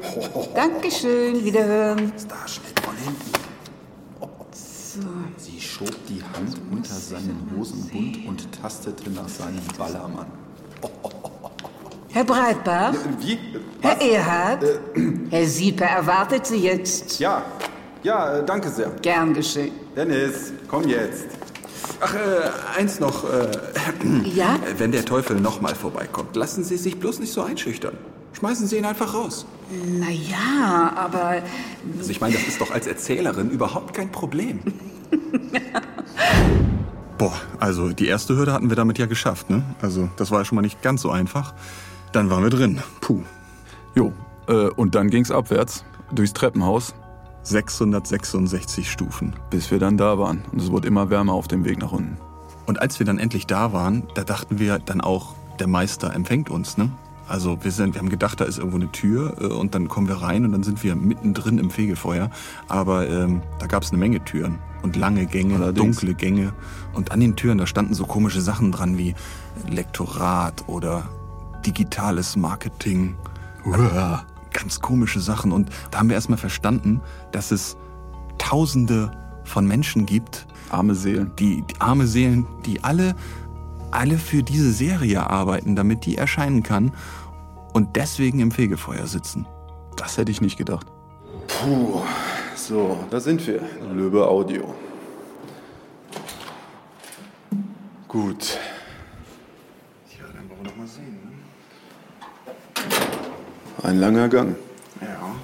Dankeschön, 0.53 1.43
wiederhören. 1.43 2.13
Sie 5.37 5.59
schob 5.59 5.89
die 6.07 6.21
Hand 6.21 6.55
unter 6.71 6.93
seinen 6.93 7.51
Hosenbund 7.57 8.27
und 8.27 8.61
tastete 8.61 9.09
nach 9.09 9.27
seinem 9.27 9.65
Ballermann. 9.75 10.27
Herr 12.09 12.25
Breitbach, 12.25 12.93
Wie? 13.21 13.39
Herr 13.81 13.99
Erhard, 13.99 14.65
Herr 15.31 15.45
Sieper 15.47 15.85
erwartet 15.85 16.45
Sie 16.45 16.57
jetzt. 16.57 17.17
Ja, 17.17 17.43
ja, 18.03 18.37
äh, 18.37 18.45
danke 18.45 18.69
sehr. 18.69 18.91
Gern 19.01 19.33
geschehen. 19.33 19.71
Dennis, 19.95 20.53
komm 20.67 20.87
jetzt. 20.87 21.25
Ach, 21.99 22.13
äh, 22.13 22.79
eins 22.79 22.99
noch. 22.99 23.23
Äh, 23.23 23.51
Ja? 24.35 24.57
Wenn 24.77 24.91
der 24.91 25.05
Teufel 25.05 25.39
nochmal 25.39 25.75
vorbeikommt, 25.75 26.35
lassen 26.35 26.63
Sie 26.63 26.77
sich 26.77 26.99
bloß 26.99 27.19
nicht 27.19 27.33
so 27.33 27.41
einschüchtern. 27.41 27.97
Schmeißen 28.33 28.67
Sie 28.67 28.77
ihn 28.77 28.85
einfach 28.85 29.13
raus. 29.13 29.45
Na 29.85 30.09
ja, 30.09 30.93
aber 30.95 31.41
Also 31.97 32.11
ich 32.11 32.21
meine, 32.21 32.35
das 32.35 32.47
ist 32.47 32.61
doch 32.61 32.71
als 32.71 32.87
Erzählerin 32.87 33.49
überhaupt 33.49 33.93
kein 33.95 34.11
Problem. 34.11 34.59
Boah, 37.17 37.33
also 37.59 37.89
die 37.89 38.07
erste 38.07 38.37
Hürde 38.37 38.53
hatten 38.53 38.69
wir 38.69 38.75
damit 38.75 38.99
ja 38.99 39.07
geschafft, 39.07 39.49
ne? 39.49 39.63
Also 39.81 40.09
das 40.17 40.29
war 40.29 40.39
ja 40.39 40.45
schon 40.45 40.57
mal 40.57 40.61
nicht 40.61 40.83
ganz 40.83 41.01
so 41.01 41.09
einfach. 41.09 41.55
Dann 42.11 42.29
waren 42.29 42.43
wir 42.43 42.51
drin. 42.51 42.79
Puh. 43.01 43.23
Jo, 43.95 44.13
äh, 44.47 44.67
und 44.69 44.93
dann 44.93 45.09
ging's 45.09 45.31
abwärts, 45.31 45.83
durchs 46.11 46.33
Treppenhaus, 46.33 46.93
666 47.47 48.91
Stufen. 48.91 49.33
bis 49.49 49.71
wir 49.71 49.79
dann 49.79 49.97
da 49.97 50.17
waren. 50.19 50.43
Und 50.51 50.61
es 50.61 50.71
wurde 50.71 50.87
immer 50.87 51.09
wärmer 51.09 51.33
auf 51.33 51.47
dem 51.47 51.65
Weg 51.65 51.79
nach 51.79 51.91
unten. 51.91 52.17
Und 52.65 52.81
als 52.81 52.99
wir 52.99 53.05
dann 53.05 53.17
endlich 53.17 53.47
da 53.47 53.71
waren, 53.73 54.03
da 54.13 54.23
dachten 54.23 54.59
wir 54.59 54.79
dann 54.79 55.01
auch, 55.01 55.33
der 55.59 55.67
Meister 55.67 56.13
empfängt 56.13 56.49
uns, 56.49 56.77
ne? 56.77 56.91
Also 57.27 57.57
wir, 57.61 57.71
sind, 57.71 57.93
wir 57.93 57.99
haben 57.99 58.09
gedacht, 58.09 58.39
da 58.39 58.45
ist 58.45 58.57
irgendwo 58.57 58.77
eine 58.77 58.91
Tür 58.91 59.35
äh, 59.41 59.47
und 59.47 59.75
dann 59.75 59.89
kommen 59.89 60.07
wir 60.07 60.15
rein 60.15 60.45
und 60.45 60.53
dann 60.53 60.63
sind 60.63 60.81
wir 60.83 60.95
mittendrin 60.95 61.57
im 61.57 61.69
Fegefeuer. 61.69 62.29
Aber 62.69 63.09
ähm, 63.09 63.41
da 63.59 63.67
gab 63.67 63.83
es 63.83 63.89
eine 63.89 63.97
Menge 63.97 64.23
Türen 64.23 64.59
und 64.81 64.95
lange 64.95 65.25
Gänge, 65.25 65.55
Allerdings. 65.55 65.97
dunkle 65.97 66.13
Gänge. 66.15 66.53
Und 66.93 67.11
an 67.11 67.19
den 67.19 67.35
Türen, 67.35 67.57
da 67.57 67.65
standen 67.67 67.93
so 67.93 68.05
komische 68.05 68.39
Sachen 68.41 68.71
dran 68.71 68.97
wie 68.97 69.13
Lektorat 69.69 70.63
oder 70.67 71.09
digitales 71.65 72.37
Marketing. 72.37 73.15
Uah, 73.65 74.23
Ganz 74.57 74.79
komische 74.81 75.19
Sachen. 75.19 75.51
Und 75.51 75.69
da 75.91 75.99
haben 75.99 76.09
wir 76.09 76.15
erstmal 76.15 76.37
verstanden, 76.37 77.01
dass 77.31 77.51
es 77.51 77.77
Tausende 78.37 79.11
von 79.43 79.67
Menschen 79.67 80.05
gibt, 80.05 80.47
Arme 80.69 80.95
Seelen. 80.95 81.31
die, 81.39 81.63
die 81.63 81.81
arme 81.81 82.05
Seelen, 82.07 82.45
die 82.65 82.83
alle 82.83 83.15
alle 83.91 84.17
für 84.17 84.43
diese 84.43 84.71
Serie 84.71 85.29
arbeiten, 85.29 85.75
damit 85.75 86.05
die 86.05 86.17
erscheinen 86.17 86.63
kann 86.63 86.91
und 87.73 87.95
deswegen 87.95 88.39
im 88.39 88.51
Fegefeuer 88.51 89.07
sitzen. 89.07 89.47
Das 89.95 90.17
hätte 90.17 90.31
ich 90.31 90.41
nicht 90.41 90.57
gedacht. 90.57 90.87
Puh, 91.47 92.01
so, 92.55 92.97
da 93.09 93.19
sind 93.19 93.45
wir. 93.47 93.61
Löwe 93.93 94.27
Audio. 94.27 94.73
Gut. 98.07 98.57
Ja, 100.17 100.25
dann 100.33 100.49
wollen 100.49 100.59
wir 100.63 100.69
noch 100.69 100.77
mal 100.77 100.87
sehen. 100.87 101.06
Ein 103.83 103.99
langer 103.99 104.27
Gang. 104.29 104.55
Ja. 105.01 105.35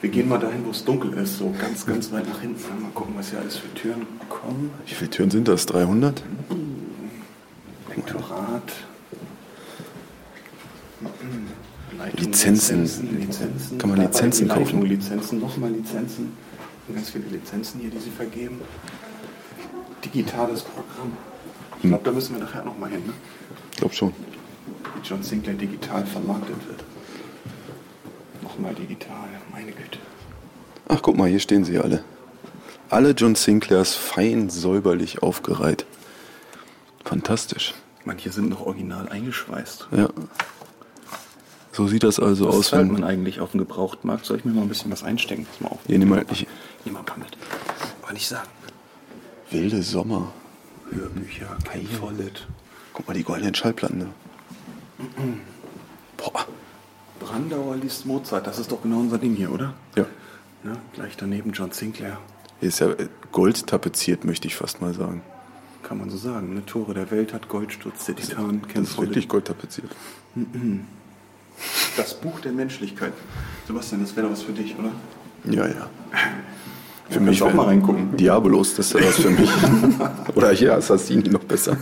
Wir 0.00 0.10
gehen 0.10 0.28
mal 0.28 0.38
dahin, 0.38 0.64
wo 0.64 0.70
es 0.70 0.84
dunkel 0.84 1.12
ist, 1.14 1.38
so 1.38 1.52
ganz, 1.58 1.84
ganz 1.84 2.10
weit 2.12 2.28
nach 2.28 2.40
hinten. 2.40 2.82
Mal 2.82 2.90
gucken, 2.94 3.14
was 3.16 3.30
hier 3.30 3.38
alles 3.38 3.56
für 3.56 3.72
Türen 3.74 4.06
kommen. 4.28 4.70
Wie 4.86 4.94
viele 4.94 5.10
Türen 5.10 5.30
sind 5.30 5.48
das? 5.48 5.66
300? 5.66 6.22
Lektorat. 7.94 8.72
Leitung, 11.98 12.24
Lizenzen. 12.24 13.18
Lizenzen. 13.18 13.78
Kann 13.78 13.90
man 13.90 14.00
Lizenzen 14.00 14.48
Leitung, 14.48 14.64
kaufen? 14.64 14.82
Lizenzen, 14.86 15.40
nochmal 15.40 15.70
Lizenzen. 15.70 16.32
Und 16.88 16.94
ganz 16.94 17.10
viele 17.10 17.26
Lizenzen 17.26 17.80
hier, 17.80 17.90
die 17.90 17.98
sie 17.98 18.10
vergeben. 18.10 18.60
Digitales 20.04 20.62
Programm. 20.62 21.12
Ich 21.82 21.88
glaube, 21.88 22.04
da 22.04 22.10
müssen 22.10 22.36
wir 22.36 22.44
nachher 22.44 22.64
noch 22.64 22.78
mal 22.78 22.90
hin, 22.90 23.02
ne? 23.06 23.12
Ich 23.72 23.76
glaube 23.78 23.94
schon. 23.94 24.12
Wie 24.94 25.06
John 25.06 25.22
Sinclair 25.22 25.56
digital 25.56 26.06
vermarktet 26.06 26.56
wird. 26.68 26.84
Nochmal 28.60 28.74
digital, 28.74 29.26
meine 29.52 29.72
Güte. 29.72 29.98
Ach, 30.86 31.00
guck 31.00 31.16
mal, 31.16 31.30
hier 31.30 31.40
stehen 31.40 31.64
sie 31.64 31.78
alle. 31.78 32.04
Alle 32.90 33.12
John 33.12 33.34
Sinclairs 33.34 33.94
fein 33.94 34.50
säuberlich 34.50 35.22
aufgereiht. 35.22 35.86
Fantastisch. 37.02 37.72
Manche 38.04 38.30
sind 38.30 38.50
noch 38.50 38.66
original 38.66 39.08
eingeschweißt. 39.08 39.88
Ja. 39.92 40.10
So 41.72 41.86
sieht 41.86 42.02
das 42.02 42.20
also 42.20 42.48
Was 42.48 42.54
aus, 42.54 42.68
zahlt 42.68 42.82
wenn 42.82 42.92
man 42.92 43.04
eigentlich 43.04 43.40
auf 43.40 43.52
dem 43.52 43.60
Gebrauchtmarkt? 43.60 44.26
Soll 44.26 44.36
ich 44.36 44.44
mir 44.44 44.52
mal 44.52 44.60
ein 44.60 44.68
bisschen 44.68 44.92
was 44.92 45.04
einstecken? 45.04 45.46
Pass 45.46 45.60
mal 45.62 45.68
auf. 45.68 45.78
Hier, 45.86 45.98
nimm 45.98 46.10
mal, 46.10 46.26
ich, 46.30 46.46
Nimm 46.84 46.92
mal 46.92 47.00
ein 47.00 47.06
paar 47.06 47.18
mit. 47.18 47.38
Aber 48.02 48.12
nicht 48.12 48.28
sagen. 48.28 48.48
wilde 49.50 49.82
Sommer. 49.82 50.32
Hörbücher, 50.90 51.56
Vollet. 51.98 52.46
Guck 52.92 53.08
mal, 53.08 53.14
die 53.14 53.24
goldenen 53.24 53.54
Schallplatten 53.54 54.00
da. 54.00 54.06
Boah. 54.98 55.22
Brandauer 57.30 57.76
liest 57.76 58.06
Mozart. 58.06 58.46
Das 58.46 58.58
ist 58.58 58.72
doch 58.72 58.82
genau 58.82 58.98
unser 58.98 59.18
Ding 59.18 59.34
hier, 59.34 59.52
oder? 59.52 59.74
Ja. 59.96 60.04
Ja, 60.64 60.72
gleich 60.92 61.16
daneben 61.16 61.52
John 61.52 61.70
Sinclair. 61.70 62.18
Hier 62.58 62.68
ist 62.68 62.80
ja 62.80 62.90
äh, 62.90 63.08
Gold 63.32 63.66
tapeziert, 63.66 64.24
möchte 64.24 64.46
ich 64.48 64.56
fast 64.56 64.80
mal 64.82 64.92
sagen. 64.92 65.22
Kann 65.82 65.98
man 65.98 66.10
so 66.10 66.16
sagen. 66.16 66.54
Ne? 66.54 66.66
Tore 66.66 66.92
der 66.92 67.10
Welt 67.10 67.32
hat 67.32 67.48
Goldsturz, 67.48 68.04
der 68.06 68.16
Titan, 68.16 68.60
Das 68.62 68.72
Ken 68.72 68.82
ist 68.82 68.98
wirklich 69.00 69.28
Gold 69.28 69.46
tapeziert. 69.46 69.90
Das 71.96 72.14
Buch 72.20 72.40
der 72.40 72.52
Menschlichkeit. 72.52 73.12
Sebastian, 73.66 74.02
das 74.02 74.14
wäre 74.16 74.26
doch 74.26 74.32
was 74.32 74.42
für 74.42 74.52
dich, 74.52 74.76
oder? 74.78 74.90
Ja, 75.44 75.66
ja. 75.66 75.88
Für 77.08 77.14
Ja, 77.14 77.20
mich 77.20 77.42
auch 77.42 77.54
mal 77.54 77.66
reingucken. 77.66 78.16
Diabolos, 78.16 78.74
das 78.74 78.86
ist 78.92 79.00
ja 79.00 79.06
was 79.06 79.16
für 79.16 79.30
mich. 79.30 79.50
Oder 80.36 80.50
hier 80.52 80.74
Assassini 80.76 81.28
noch 81.28 81.42
besser. 81.42 81.76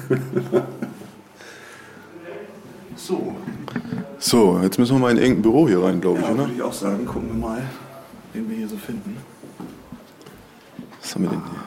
So, 2.97 3.37
So, 4.21 4.59
jetzt 4.63 4.79
müssen 4.79 4.97
wir 4.97 5.01
mal 5.01 5.13
in 5.13 5.19
irgendein 5.19 5.43
Büro 5.43 5.69
hier 5.69 5.83
rein, 5.83 6.01
glaube 6.01 6.19
ich, 6.19 6.25
ja, 6.25 6.33
oder? 6.33 6.41
würde 6.41 6.55
ich 6.55 6.63
auch 6.63 6.73
sagen. 6.73 7.07
Gucken 7.07 7.29
wir 7.29 7.49
mal, 7.49 7.63
wen 8.33 8.51
wir 8.51 8.57
hier 8.57 8.69
so 8.69 8.77
finden. 8.77 9.17
Was 11.01 11.15
haben 11.15 11.23
wir 11.23 11.31
denn 11.31 11.43
hier? 11.45 11.61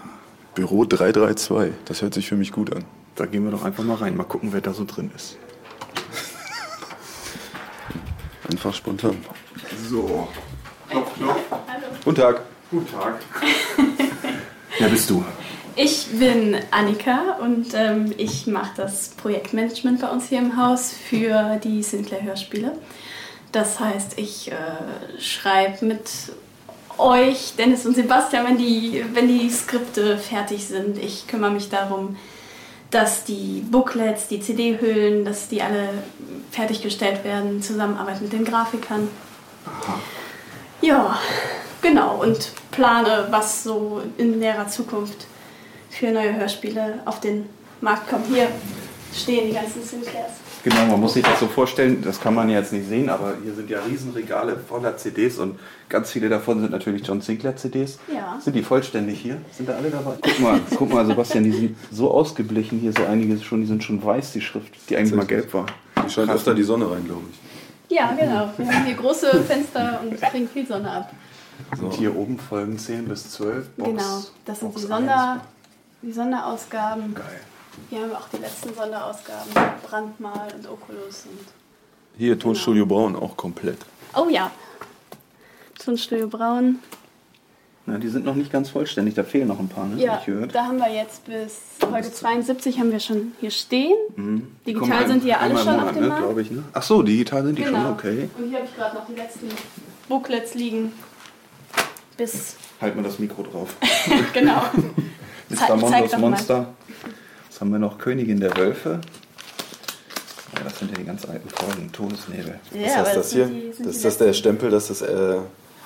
Büro 0.54 0.84
332. 0.84 1.74
Das 1.86 2.02
hört 2.02 2.14
sich 2.14 2.28
für 2.28 2.36
mich 2.36 2.52
gut 2.52 2.76
an. 2.76 2.84
Da 3.16 3.26
gehen 3.26 3.46
wir 3.46 3.52
doch 3.52 3.64
einfach 3.64 3.84
mal 3.86 3.96
rein. 3.96 4.18
Mal 4.18 4.26
gucken, 4.26 4.52
wer 4.52 4.60
da 4.60 4.74
so 4.74 4.84
drin 4.84 5.12
ist. 5.16 5.38
Einfach 8.50 8.74
spontan. 8.74 9.18
So. 9.90 10.28
Klopf, 10.90 11.14
klopf. 11.16 11.40
Guten 12.04 12.18
Tag. 12.18 12.42
Guten 12.70 12.92
Tag. 12.92 13.20
Wer 14.78 14.90
bist 14.90 15.10
du? 15.10 15.24
Ich 15.75 16.07
bin 16.19 16.57
Annika 16.71 17.38
und 17.39 17.67
ähm, 17.73 18.13
ich 18.17 18.45
mache 18.45 18.71
das 18.75 19.10
Projektmanagement 19.10 20.01
bei 20.01 20.10
uns 20.10 20.27
hier 20.27 20.39
im 20.39 20.57
Haus 20.57 20.91
für 20.91 21.60
die 21.63 21.81
Sinclair 21.81 22.23
Hörspiele. 22.23 22.73
Das 23.53 23.79
heißt, 23.79 24.19
ich 24.19 24.51
äh, 24.51 24.55
schreibe 25.19 25.86
mit 25.86 26.10
euch, 26.97 27.53
Dennis 27.57 27.86
und 27.86 27.95
Sebastian, 27.95 28.45
wenn 28.45 28.57
die, 28.57 29.05
wenn 29.13 29.29
die 29.29 29.49
Skripte 29.49 30.17
fertig 30.17 30.65
sind. 30.65 30.97
Ich 30.97 31.27
kümmere 31.27 31.51
mich 31.51 31.69
darum, 31.69 32.17
dass 32.89 33.23
die 33.23 33.63
Booklets, 33.71 34.27
die 34.27 34.41
CD-Hüllen, 34.41 35.23
dass 35.23 35.47
die 35.47 35.62
alle 35.62 35.89
fertiggestellt 36.51 37.23
werden, 37.23 37.62
Zusammenarbeit 37.62 38.21
mit 38.21 38.34
den 38.34 38.43
Grafikern. 38.43 39.07
Ja, 40.81 41.17
genau. 41.81 42.21
Und 42.21 42.51
plane, 42.71 43.27
was 43.29 43.63
so 43.63 44.01
in 44.17 44.39
näherer 44.39 44.67
Zukunft 44.67 45.27
für 45.91 46.12
neue 46.12 46.36
Hörspiele 46.36 46.99
auf 47.06 47.19
den 47.19 47.45
Markt 47.82 48.10
kommen. 48.10 48.23
Hier 48.25 48.47
stehen 49.13 49.47
die 49.47 49.54
ganzen 49.54 49.84
Sinclairs. 49.84 50.32
Genau, 50.63 50.86
man 50.86 50.99
muss 50.99 51.15
sich 51.15 51.23
das 51.23 51.39
so 51.39 51.47
vorstellen, 51.47 52.04
das 52.04 52.21
kann 52.21 52.36
man 52.36 52.47
jetzt 52.47 52.71
nicht 52.71 52.88
sehen, 52.88 53.10
aber 53.10 53.34
hier 53.43 53.54
sind 53.54 53.67
ja 53.69 53.80
Riesenregale 53.82 54.58
voller 54.58 54.95
CDs 54.95 55.39
und 55.39 55.60
ganz 55.89 56.12
viele 56.12 56.30
davon 56.30 56.62
sind 56.62 56.71
natürlich 56.71 57.06
John 57.06 57.19
Sinclair 57.19 57.56
CDs. 57.56 57.97
Ja. 58.13 58.39
Sind 58.39 58.56
die 58.56 58.62
vollständig 58.62 59.19
hier? 59.19 59.38
Sind 59.51 59.67
da 59.67 59.73
alle 59.73 59.89
dabei? 59.89 60.13
Guck 60.21 60.39
mal, 60.39 60.60
guck 60.77 60.93
mal, 60.93 61.06
Sebastian, 61.06 61.45
die 61.45 61.51
sind 61.51 61.77
so 61.91 62.12
ausgeblichen 62.12 62.80
hier, 62.80 62.93
so 62.93 63.04
einige 63.06 63.39
schon, 63.43 63.62
die 63.62 63.67
sind 63.67 63.84
schon 63.84 64.04
weiß, 64.04 64.34
die 64.34 64.41
Schrift, 64.41 64.71
die 64.88 64.97
eigentlich 64.97 65.15
mal 65.15 65.25
gelb 65.25 65.51
war. 65.51 65.65
Hier 65.99 66.10
scheint 66.10 66.27
Krass. 66.27 66.38
öfter 66.38 66.54
die 66.54 66.63
Sonne 66.63 66.89
rein, 66.91 67.06
glaube 67.06 67.23
ich. 67.32 67.97
Ja, 67.97 68.12
genau. 68.12 68.51
Wir 68.56 68.71
haben 68.71 68.86
hier 68.86 68.95
große 68.95 69.43
Fenster 69.43 69.99
und 70.04 70.21
kriegen 70.21 70.47
viel 70.47 70.65
Sonne 70.67 70.91
ab. 70.91 71.12
Und 71.82 71.93
hier 71.93 72.15
oben 72.15 72.38
folgen 72.38 72.77
10 72.77 73.06
bis 73.06 73.32
12. 73.32 73.67
Box, 73.77 73.89
genau, 73.89 74.21
das 74.45 74.60
sind 74.60 74.73
Box 74.73 74.88
die, 74.88 74.93
1. 74.93 75.41
Die 76.02 76.12
Sonderausgaben. 76.12 77.14
Geil. 77.14 77.40
Hier 77.90 78.02
haben 78.02 78.10
wir 78.10 78.18
auch 78.18 78.30
die 78.30 78.38
letzten 78.38 78.74
Sonderausgaben. 78.74 79.52
Brandmal 79.88 80.48
und 80.56 80.68
Oculus. 80.70 81.26
Und 81.26 81.48
Hier, 82.18 82.38
Tonstudio 82.38 82.86
Braun, 82.86 83.16
auch 83.16 83.38
komplett. 83.38 83.78
oh 84.16 84.28
ja, 84.30 84.52
Tonstudio 85.84 86.28
Braun. 86.28 86.80
Na, 87.88 87.98
die 87.98 88.10
sind 88.10 88.26
noch 88.26 88.36
nicht 88.36 88.52
ganz 88.52 88.70
vollständig, 88.70 89.16
da 89.16 89.24
fehlen 89.24 89.48
noch 89.48 89.60
ein 89.60 89.68
paar, 89.68 89.86
ne? 89.88 90.00
Ja, 90.02 90.14
Hab 90.14 90.20
ich 90.20 90.26
gehört. 90.28 90.54
da 90.54 90.66
haben 90.66 90.78
wir 90.78 90.94
jetzt 90.94 91.26
bis 91.26 91.60
Folge 91.80 92.12
72 92.12 92.80
haben 92.80 92.92
wir 92.92 93.00
schon 93.00 93.32
hier 93.40 93.50
stehen. 93.50 93.96
Mhm. 94.16 94.48
Digital 94.68 95.08
sind 95.08 95.24
die 95.24 95.30
ja 95.30 95.38
alle 95.38 95.58
schon 95.58 95.72
Monat, 95.74 95.88
auf 95.88 95.94
dem 95.94 96.02
ne, 96.04 96.08
Markt. 96.10 96.24
glaube 96.24 96.42
ich, 96.44 96.52
ne? 96.52 96.64
Ach 96.74 96.84
so, 96.84 97.02
digital 97.02 97.44
sind 97.44 97.58
die 97.58 97.64
Genau. 97.64 97.80
schon, 97.82 97.92
okay. 97.94 98.30
Und 98.38 98.50
hier 98.50 98.58
habe 98.60 98.68
ich 98.68 98.76
gerade 98.76 98.96
noch 98.96 99.08
die 99.08 99.16
letzten 99.16 99.50
Booklets 100.08 100.54
liegen. 100.54 100.94
Bis, 102.18 102.56
Halt 102.80 102.96
mal 102.96 103.02
das 103.04 103.18
Mikro 103.18 103.42
drauf. 103.44 103.76
genau. 104.34 104.62
Mr. 105.52 105.76
Mondos 105.76 106.12
doch 106.12 106.18
mal. 106.20 106.30
Monster. 106.30 106.74
Jetzt 107.50 107.62
haben 107.62 107.72
wir 107.72 107.80
noch 107.80 107.98
Königin 107.98 108.40
der 108.40 108.56
Wölfe. 108.58 109.02
Ja, 110.58 110.64
das 110.64 110.80
sind 110.80 110.92
ja 110.92 110.98
die 110.98 111.06
ganz 111.06 111.26
alten 111.26 111.50
Folgen. 111.50 111.92
Todesnebel. 111.92 112.60
Ja, 112.74 112.82
Was 112.88 112.96
heißt 112.96 113.08
das 113.08 113.14
das 113.16 113.32
hier? 113.34 113.46
die- 113.46 113.74
das 113.78 113.96
ist 113.96 114.06
das 114.06 114.18
der 114.18 114.34
Stempel, 114.34 114.70
dass 114.70 114.88
das 114.90 115.02
äh, 115.02 115.38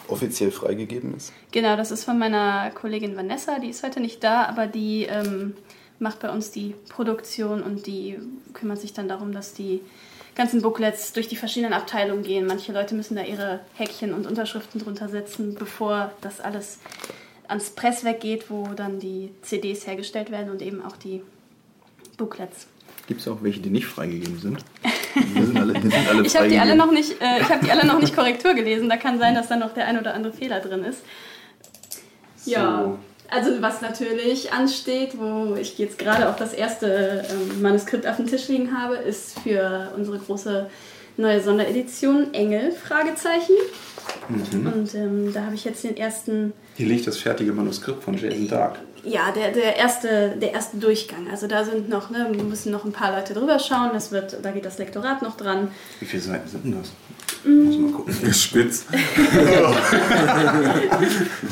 offiziell 0.08 0.52
freigegeben 0.52 1.16
ist? 1.16 1.32
Genau, 1.52 1.76
das 1.76 1.92
ist 1.92 2.04
von 2.04 2.18
meiner 2.18 2.72
Kollegin 2.72 3.16
Vanessa, 3.16 3.60
die 3.60 3.70
ist 3.70 3.84
heute 3.84 4.00
nicht 4.00 4.24
da, 4.24 4.46
aber 4.46 4.68
die 4.68 5.04
ähm, 5.04 5.56
macht 6.00 6.20
bei 6.20 6.30
uns 6.30 6.52
die 6.52 6.76
Produktion 6.90 7.62
und 7.64 7.86
die 7.88 8.18
kümmert 8.54 8.80
sich 8.80 8.94
dann 8.94 9.08
darum, 9.08 9.32
dass 9.34 9.54
die 9.54 9.82
ganzen 10.36 10.62
Booklets 10.62 11.14
durch 11.14 11.28
die 11.30 11.38
verschiedenen 11.38 11.72
Abteilungen 11.74 12.24
gehen. 12.24 12.46
Manche 12.46 12.74
Leute 12.74 12.94
müssen 12.96 13.16
da 13.16 13.24
ihre 13.24 13.62
Häkchen 13.76 14.14
und 14.14 14.28
Unterschriften 14.28 14.82
drunter 14.82 15.08
setzen, 15.08 15.56
bevor 15.58 16.12
das 16.22 16.42
alles 16.42 16.80
ans 17.48 17.70
Presswerk 17.72 18.20
geht, 18.20 18.50
wo 18.50 18.68
dann 18.76 19.00
die 19.00 19.32
CDs 19.42 19.88
hergestellt 19.88 20.32
werden 20.32 20.50
und 20.50 20.62
eben 20.62 20.84
auch 20.84 20.98
die 20.98 21.22
Booklets. 22.18 22.68
Gibt 23.08 23.22
es 23.22 23.28
auch 23.28 23.38
welche, 23.42 23.60
die 23.60 23.70
nicht 23.70 23.86
freigegeben 23.86 24.40
sind? 24.40 24.58
Die 25.16 25.44
sind 25.44 25.58
alle, 25.58 25.74
die 25.74 25.82
sind 25.82 26.08
alle 26.10 26.26
Ich 26.26 26.36
habe 26.36 26.48
die 26.48 26.60
alle 26.60 26.76
noch 26.76 26.92
nicht, 26.92 27.22
äh, 27.22 27.40
ich 27.40 27.50
habe 27.50 27.64
die 27.64 27.72
alle 27.72 27.86
noch 27.86 28.00
nicht 28.00 28.16
Korrektur 28.16 28.54
gelesen. 28.54 28.90
Da 28.90 28.98
kann 28.98 29.20
sein, 29.20 29.36
dass 29.36 29.48
da 29.48 29.56
noch 29.56 29.74
der 29.74 29.88
ein 29.88 30.00
oder 30.00 30.14
andere 30.14 30.34
Fehler 30.34 30.60
drin 30.60 30.84
ist. 30.84 31.04
Ja, 32.46 32.98
also 33.30 33.62
was 33.62 33.82
natürlich 33.82 34.52
ansteht, 34.52 35.18
wo 35.18 35.56
ich 35.56 35.78
jetzt 35.78 35.98
gerade 35.98 36.30
auch 36.30 36.36
das 36.36 36.54
erste 36.54 37.26
ähm, 37.30 37.62
Manuskript 37.62 38.08
auf 38.08 38.18
dem 38.18 38.28
Tisch 38.28 38.48
liegen 38.48 38.78
habe, 38.78 38.96
ist 38.96 39.40
für 39.40 39.92
unsere 39.96 40.20
große 40.20 40.70
neue 41.18 41.42
Sonderedition 41.42 42.34
Engel 42.34 42.72
Fragezeichen. 42.72 43.56
Mhm. 44.30 44.68
Und 44.68 44.96
ähm, 44.96 45.34
da 45.34 45.44
habe 45.46 45.56
ich 45.56 45.64
jetzt 45.66 45.84
den 45.84 45.98
ersten 45.98 46.54
Hier 46.76 46.88
liegt 46.88 47.06
das 47.08 47.18
fertige 47.18 47.52
Manuskript 47.54 48.04
von 48.04 48.16
Jason 48.18 48.48
Dark. 48.48 48.80
ja, 49.04 49.32
der, 49.32 49.52
der, 49.52 49.76
erste, 49.78 50.36
der 50.42 50.52
erste 50.54 50.78
Durchgang. 50.78 51.28
Also 51.32 51.48
da 51.48 51.64
sind 51.64 51.90
noch, 51.90 52.10
ne, 52.10 52.30
müssen 52.50 52.72
noch 52.72 52.86
ein 52.86 52.92
paar 52.92 53.12
Leute 53.16 53.34
drüber 53.34 53.60
schauen. 53.60 53.90
Das 53.94 54.12
wird, 54.12 54.38
da 54.42 54.52
geht 54.52 54.66
das 54.66 54.78
Lektorat 54.78 55.22
noch 55.22 55.38
dran. 55.38 55.70
Wie 56.00 56.06
viele 56.06 56.22
Seiten 56.24 56.48
sind 56.50 56.64
denn 56.66 56.76
das? 56.80 56.92
Mm. 57.44 57.64
Muss 57.66 57.78
mal 57.78 57.92
gucken. 57.92 58.34
Spitz. 58.34 58.86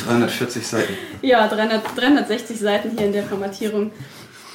340 0.05 0.67
Seiten. 0.67 0.93
Ja, 1.21 1.47
300, 1.47 1.81
360 1.95 2.59
Seiten 2.59 2.91
hier 2.97 3.07
in 3.07 3.13
der 3.13 3.23
Formatierung. 3.23 3.91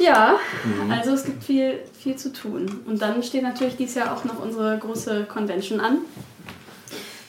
Ja, 0.00 0.36
Mhm. 0.64 0.90
also 0.92 1.12
es 1.12 1.24
gibt 1.24 1.42
viel, 1.42 1.80
viel 2.00 2.14
zu 2.16 2.32
tun. 2.32 2.80
Und 2.86 3.02
dann 3.02 3.20
steht 3.22 3.42
natürlich 3.42 3.76
dieses 3.76 3.96
Jahr 3.96 4.14
auch 4.14 4.24
noch 4.24 4.40
unsere 4.40 4.78
große 4.78 5.24
Convention 5.24 5.80
an. 5.80 5.98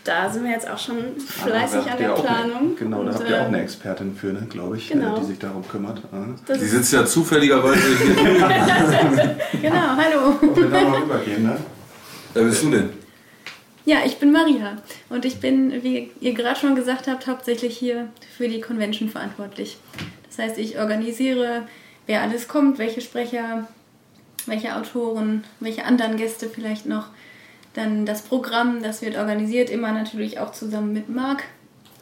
Da 0.09 0.27
sind 0.27 0.43
wir 0.43 0.49
jetzt 0.51 0.67
auch 0.67 0.79
schon 0.79 0.97
fleißig 1.19 1.81
Ah, 1.87 1.91
an 1.91 1.97
der 1.99 2.09
Planung. 2.09 2.57
Eine, 2.69 2.75
genau, 2.79 3.03
da 3.03 3.09
Und, 3.11 3.15
habt 3.15 3.29
ihr 3.29 3.35
auch 3.35 3.41
äh, 3.43 3.45
eine 3.45 3.61
Expertin 3.61 4.15
für, 4.15 4.33
ne, 4.33 4.47
glaube 4.49 4.75
ich, 4.77 4.89
Genau. 4.89 5.15
äh, 5.15 5.19
die 5.19 5.25
sich 5.27 5.37
darum 5.37 5.63
kümmert. 5.67 6.01
Ah. 6.11 6.25
Das 6.47 6.57
Die 6.57 6.65
sitzt 6.65 6.91
ja 6.93 7.05
zufälligerweise 7.05 7.79
hier. 7.95 8.15
Genau, 9.61 9.75
hallo. 9.75 10.39
Wir 10.55 10.67
da 10.67 10.81
mal 10.81 11.01
rübergehen, 11.01 11.43
ne? 11.43 11.57
Wer 12.33 12.43
bist 12.43 12.63
du 12.63 12.71
denn? 12.71 12.89
Ja, 13.85 13.97
ich 14.03 14.17
bin 14.17 14.31
Maria 14.31 14.77
und 15.09 15.25
ich 15.25 15.39
bin, 15.39 15.83
wie 15.83 16.09
ihr 16.19 16.33
gerade 16.33 16.59
schon 16.59 16.73
gesagt 16.73 17.07
habt, 17.07 17.27
hauptsächlich 17.27 17.77
hier 17.77 18.07
für 18.35 18.47
die 18.47 18.61
Convention 18.61 19.09
verantwortlich. 19.09 19.77
Das 20.27 20.39
heißt, 20.39 20.57
ich 20.57 20.79
organisiere, 20.79 21.67
wer 22.07 22.23
alles 22.23 22.47
kommt, 22.47 22.79
welche 22.79 23.01
Sprecher, 23.01 23.67
welche 24.47 24.75
Autoren, 24.75 25.43
welche 25.59 25.85
anderen 25.85 26.17
Gäste 26.17 26.49
vielleicht 26.49 26.87
noch. 26.87 27.09
Dann 27.73 28.05
das 28.05 28.21
Programm, 28.23 28.81
das 28.81 29.01
wird 29.01 29.17
organisiert, 29.17 29.69
immer 29.69 29.91
natürlich 29.91 30.39
auch 30.39 30.51
zusammen 30.51 30.93
mit 30.93 31.09
Marc. 31.09 31.43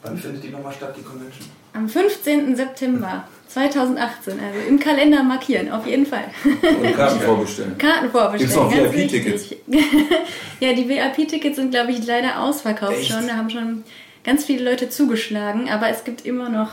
Wann 0.02 0.16
findet 0.16 0.44
die 0.44 0.48
nochmal 0.48 0.72
statt, 0.72 0.94
die 0.96 1.02
Convention? 1.02 1.46
Am 1.74 1.88
15. 1.88 2.56
September 2.56 3.24
2018, 3.48 4.34
also 4.34 4.68
im 4.68 4.78
Kalender 4.78 5.22
markieren, 5.22 5.70
auf 5.70 5.86
jeden 5.86 6.06
Fall. 6.06 6.24
Und 6.44 6.96
Karten 6.96 7.20
vorbestellen. 7.20 7.78
Karten 7.78 8.10
vorbestellen. 8.10 8.38
Gibt's 8.38 8.54
noch 8.56 8.70
ganz 8.70 8.94
VIP-Tickets? 8.94 9.54
ja, 10.60 10.72
die 10.72 10.88
VIP-Tickets 10.88 11.56
sind, 11.56 11.70
glaube 11.70 11.92
ich, 11.92 12.06
leider 12.06 12.42
ausverkauft 12.42 12.98
Echt? 12.98 13.10
schon. 13.10 13.26
Da 13.26 13.36
haben 13.36 13.50
schon 13.50 13.84
ganz 14.24 14.44
viele 14.44 14.70
Leute 14.70 14.90
zugeschlagen, 14.90 15.68
aber 15.70 15.88
es 15.88 16.04
gibt 16.04 16.26
immer 16.26 16.48
noch. 16.48 16.70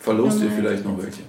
Verlost 0.00 0.40
ihr 0.42 0.50
vielleicht 0.50 0.84
noch 0.84 0.98
welche? 0.98 1.22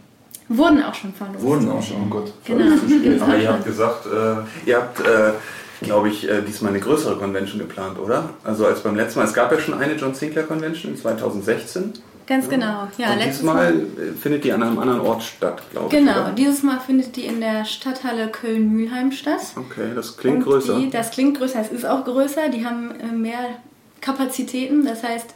Wurden 0.49 0.81
auch 0.81 0.93
schon 0.93 1.13
verlost. 1.13 1.41
Wurden 1.41 1.69
auch 1.69 1.83
schon. 1.83 2.03
Oh 2.03 2.09
Gott. 2.09 2.33
Genau. 2.45 2.73
Aber 3.21 3.33
auch 3.33 3.37
ihr 3.37 3.49
habt 3.53 3.65
gesagt, 3.65 4.05
äh, 4.05 4.69
ihr 4.69 4.77
habt, 4.77 4.99
äh, 5.01 5.33
glaube 5.81 6.09
ich, 6.09 6.27
äh, 6.29 6.41
diesmal 6.41 6.71
eine 6.71 6.79
größere 6.79 7.17
Convention 7.17 7.59
geplant, 7.59 7.99
oder? 7.99 8.31
Also 8.43 8.65
als 8.65 8.81
beim 8.81 8.95
letzten 8.95 9.19
Mal. 9.19 9.25
Es 9.25 9.33
gab 9.33 9.51
ja 9.51 9.59
schon 9.59 9.75
eine 9.75 9.93
John 9.95 10.13
Sinclair 10.13 10.45
Convention 10.45 10.91
in 10.93 10.97
2016. 10.97 11.93
Ganz 12.27 12.49
genau. 12.49 12.89
Ja, 12.97 13.11
Und 13.13 13.19
letztes 13.19 13.37
diesmal 13.37 13.73
Mal. 13.73 13.81
äh, 13.81 14.11
findet 14.19 14.43
die 14.43 14.51
an 14.51 14.61
einem 14.61 14.77
anderen 14.79 14.99
Ort 14.99 15.23
statt, 15.23 15.61
glaube 15.71 15.87
ich. 15.87 15.91
Genau, 15.93 16.31
dieses 16.31 16.61
Mal 16.61 16.79
findet 16.79 17.15
die 17.15 17.25
in 17.25 17.39
der 17.39 17.63
Stadthalle 17.63 18.27
Köln-Mühlheim 18.27 19.13
statt. 19.13 19.39
Okay, 19.55 19.91
das 19.95 20.17
klingt 20.17 20.39
Und 20.39 20.43
größer. 20.43 20.77
Die, 20.77 20.89
das 20.89 21.11
klingt 21.11 21.37
größer, 21.37 21.61
es 21.61 21.69
ist 21.71 21.85
auch 21.85 22.03
größer. 22.03 22.49
Die 22.49 22.65
haben 22.65 22.91
äh, 22.99 23.13
mehr 23.15 23.39
Kapazitäten. 24.01 24.85
Das 24.85 25.03
heißt, 25.03 25.27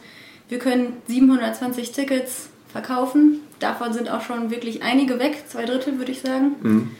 wir 0.50 0.58
können 0.58 0.96
720 1.08 1.92
Tickets 1.92 2.48
verkaufen. 2.70 3.40
Davon 3.58 3.92
sind 3.94 4.10
auch 4.10 4.20
schon 4.20 4.50
wirklich 4.50 4.82
einige 4.82 5.18
weg, 5.18 5.44
zwei 5.48 5.64
Drittel 5.64 5.98
würde 5.98 6.12
ich 6.12 6.20
sagen. 6.20 6.56
Mhm. 6.60 6.90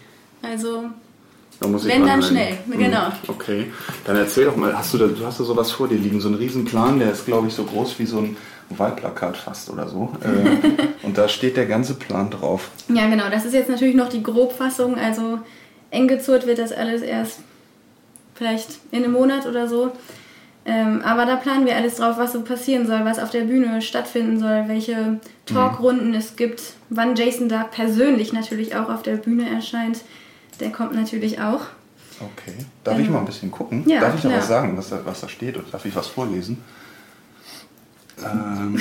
Also, 0.42 0.84
Da 1.62 1.68
muss 1.68 1.84
ich 1.84 1.92
wenn 1.92 2.00
mal 2.00 2.06
dann 2.08 2.20
rein. 2.20 2.28
schnell, 2.28 2.58
Mhm. 2.66 2.78
genau. 2.78 3.06
Okay, 3.28 3.66
dann 4.04 4.16
erzähl 4.16 4.44
doch 4.46 4.56
mal, 4.56 4.76
hast 4.76 4.92
du, 4.94 4.98
da, 4.98 5.06
du 5.06 5.24
hast 5.24 5.38
da 5.40 5.44
sowas 5.44 5.70
vor 5.70 5.86
dir 5.88 5.96
liegen, 5.98 6.20
so 6.20 6.28
einen 6.28 6.36
riesen 6.36 6.64
Plan, 6.64 6.98
der 6.98 7.12
ist 7.12 7.24
glaube 7.26 7.46
ich 7.48 7.54
so 7.54 7.64
groß 7.64 7.98
wie 7.98 8.06
so 8.06 8.18
ein 8.18 8.36
Wahlplakat 8.70 9.36
fast 9.36 9.70
oder 9.70 9.88
so. 9.88 10.10
Äh, 10.22 10.86
und 11.06 11.16
da 11.18 11.28
steht 11.28 11.56
der 11.56 11.66
ganze 11.66 11.94
Plan 11.94 12.30
drauf. 12.30 12.70
Ja, 12.88 13.08
genau. 13.08 13.24
Das 13.30 13.44
ist 13.44 13.54
jetzt 13.54 13.68
natürlich 13.70 13.94
noch 13.94 14.08
die 14.08 14.22
Grobfassung. 14.22 14.96
Also, 14.98 15.38
eng 15.90 16.08
gezurrt 16.08 16.46
wird 16.46 16.58
das 16.58 16.72
alles 16.72 17.02
erst 17.02 17.40
vielleicht 18.34 18.78
in 18.90 19.04
einem 19.04 19.12
Monat 19.12 19.46
oder 19.46 19.68
so. 19.68 19.92
Ähm, 20.64 21.02
aber 21.04 21.26
da 21.26 21.36
planen 21.36 21.66
wir 21.66 21.74
alles 21.76 21.96
drauf, 21.96 22.16
was 22.18 22.32
so 22.32 22.42
passieren 22.42 22.86
soll, 22.86 23.04
was 23.04 23.18
auf 23.18 23.30
der 23.30 23.42
Bühne 23.42 23.82
stattfinden 23.82 24.38
soll, 24.38 24.64
welche 24.68 25.18
Talkrunden 25.44 26.14
es 26.14 26.36
gibt, 26.36 26.62
wann 26.88 27.16
Jason 27.16 27.48
Dark 27.48 27.72
persönlich 27.72 28.32
natürlich 28.32 28.76
auch 28.76 28.88
auf 28.88 29.02
der 29.02 29.16
Bühne 29.16 29.48
erscheint. 29.50 29.98
Der 30.60 30.70
kommt 30.70 30.94
natürlich 30.94 31.40
auch. 31.40 31.60
Okay. 32.20 32.54
Darf 32.84 32.94
ich 32.98 33.04
Genau. 33.06 33.14
mal 33.14 33.18
ein 33.20 33.26
bisschen 33.26 33.50
gucken? 33.50 33.82
Ja, 33.88 34.00
Darf 34.00 34.14
ich 34.14 34.20
da 34.22 34.28
klar. 34.28 34.40
was 34.40 34.48
sagen, 34.48 34.76
was 34.76 34.90
da, 34.90 35.00
was 35.04 35.20
da 35.20 35.28
steht? 35.28 35.56
Oder 35.56 35.66
darf 35.72 35.84
ich 35.84 35.94
was 35.96 36.06
vorlesen? 36.06 36.58
Ähm, 38.24 38.78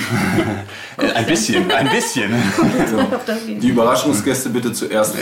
äh, 0.98 1.10
ein 1.14 1.26
bisschen, 1.26 1.70
ein 1.70 1.88
bisschen. 1.90 2.30
Die 3.60 3.68
Überraschungsgäste 3.68 4.50
bitte 4.50 4.72
zuerst. 4.72 5.16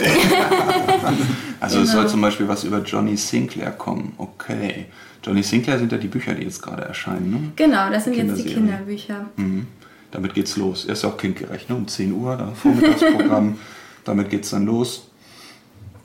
Also 1.59 1.79
es 1.79 1.89
Genau. 1.91 2.01
soll 2.01 2.09
zum 2.09 2.21
Beispiel 2.21 2.47
was 2.47 2.63
über 2.63 2.79
Johnny 2.79 3.15
Sinclair 3.17 3.71
kommen. 3.71 4.13
Okay. 4.17 4.85
Johnny 5.23 5.41
Sinclair 5.43 5.79
sind 5.79 5.91
ja 5.91 5.97
die 5.97 6.07
Bücher, 6.07 6.33
die 6.33 6.43
jetzt 6.43 6.61
gerade 6.61 6.83
erscheinen. 6.83 7.31
Ne? 7.31 7.51
Genau, 7.55 7.89
das 7.89 8.03
sind 8.05 8.15
jetzt 8.15 8.37
die. 8.43 8.53
Kinderbücher. 8.53 9.27
Mhm. 9.37 9.67
Damit 10.11 10.33
geht's 10.33 10.57
los. 10.57 10.85
Er 10.85 10.93
ist 10.93 11.03
ja 11.03 11.09
auch 11.09 11.17
kindgerecht, 11.17 11.69
ne? 11.69 11.75
Um 11.75 11.87
10 11.87 12.11
Uhr, 12.11 12.35
dann 12.35 12.53
Vormittagsprogramm. 12.55 13.57
Damit 14.03 14.29
geht's 14.29 14.49
dann 14.49 14.65
los. 14.65 15.07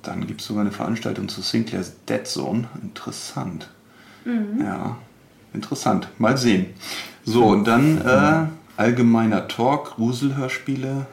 Dann 0.06 0.26
gibt 0.26 0.40
es 0.40 0.46
sogar 0.46 0.62
eine 0.62 0.72
Veranstaltung 0.72 1.28
zu 1.28 1.40
Sinclairs 1.40 1.92
Dead 2.08 2.26
Zone. 2.26 2.68
Interessant. 2.82 3.68
Mhm. 4.24 4.60
Ja, 4.60 4.96
interessant. 5.52 6.08
Mal 6.18 6.36
sehen. 6.36 6.66
So, 7.24 7.44
und 7.46 7.66
dann 7.66 8.00
äh, 8.06 8.80
allgemeiner 8.80 9.48
Talk, 9.48 9.96
Gruselhörspiele. 9.96 11.06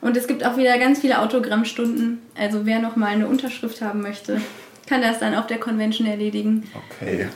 Und 0.00 0.16
es 0.16 0.26
gibt 0.26 0.44
auch 0.44 0.56
wieder 0.56 0.78
ganz 0.78 1.00
viele 1.00 1.20
Autogrammstunden. 1.20 2.18
Also 2.36 2.66
wer 2.66 2.80
noch 2.80 2.96
mal 2.96 3.06
eine 3.06 3.26
Unterschrift 3.26 3.82
haben 3.82 4.02
möchte, 4.02 4.40
kann 4.86 5.00
das 5.00 5.20
dann 5.20 5.34
auf 5.34 5.46
der 5.46 5.58
Convention 5.58 6.06
erledigen. 6.06 6.64
Okay. 6.74 7.28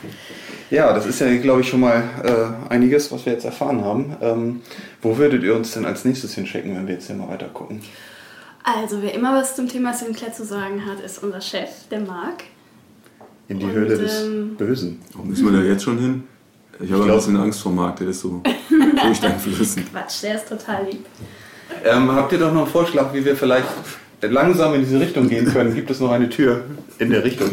Ja, 0.70 0.92
das 0.92 1.06
ist 1.06 1.20
ja, 1.20 1.34
glaube 1.36 1.60
ich, 1.60 1.68
schon 1.68 1.80
mal 1.80 2.02
äh, 2.24 2.72
einiges, 2.72 3.12
was 3.12 3.24
wir 3.24 3.32
jetzt 3.32 3.44
erfahren 3.44 3.84
haben. 3.84 4.16
Ähm, 4.20 4.62
wo 5.00 5.16
würdet 5.16 5.44
ihr 5.44 5.54
uns 5.54 5.72
denn 5.72 5.84
als 5.84 6.04
nächstes 6.04 6.34
hinschicken, 6.34 6.76
wenn 6.76 6.86
wir 6.88 6.94
jetzt 6.94 7.06
hier 7.06 7.16
mal 7.16 7.28
weiter 7.28 7.48
gucken? 7.48 7.82
Also 8.68 9.00
wer 9.00 9.14
immer 9.14 9.32
was 9.32 9.54
zum 9.54 9.68
Thema 9.68 9.94
Sinclair 9.94 10.32
zu 10.32 10.44
sagen 10.44 10.84
hat, 10.84 10.98
ist 10.98 11.22
unser 11.22 11.40
Chef, 11.40 11.68
der 11.88 12.00
Marc. 12.00 12.42
In 13.46 13.60
die 13.60 13.64
Und, 13.64 13.72
Höhle 13.72 13.96
des 13.96 14.24
ähm, 14.24 14.56
Bösen. 14.56 15.00
Wo 15.14 15.22
müssen 15.22 15.44
wir 15.46 15.60
da 15.60 15.64
jetzt 15.64 15.84
schon 15.84 15.98
hin? 15.98 16.24
Ich 16.80 16.90
habe 16.90 17.04
ein 17.04 17.14
bisschen 17.14 17.36
Angst 17.36 17.60
vor 17.60 17.70
Marc, 17.70 17.96
der 17.98 18.08
ist 18.08 18.20
so 18.20 18.42
furchteinflößend. 19.00 19.92
Quatsch, 19.92 20.24
der 20.24 20.34
ist 20.34 20.48
total 20.48 20.84
lieb. 20.84 21.06
Ähm, 21.84 22.10
habt 22.10 22.32
ihr 22.32 22.38
doch 22.38 22.52
noch 22.52 22.62
einen 22.62 22.70
Vorschlag, 22.70 23.14
wie 23.14 23.24
wir 23.24 23.36
vielleicht 23.36 23.68
langsam 24.20 24.74
in 24.74 24.80
diese 24.80 24.98
Richtung 24.98 25.28
gehen 25.28 25.46
können? 25.46 25.72
Gibt 25.72 25.90
es 25.90 26.00
noch 26.00 26.10
eine 26.10 26.28
Tür 26.28 26.64
in 26.98 27.10
der 27.10 27.22
Richtung? 27.22 27.50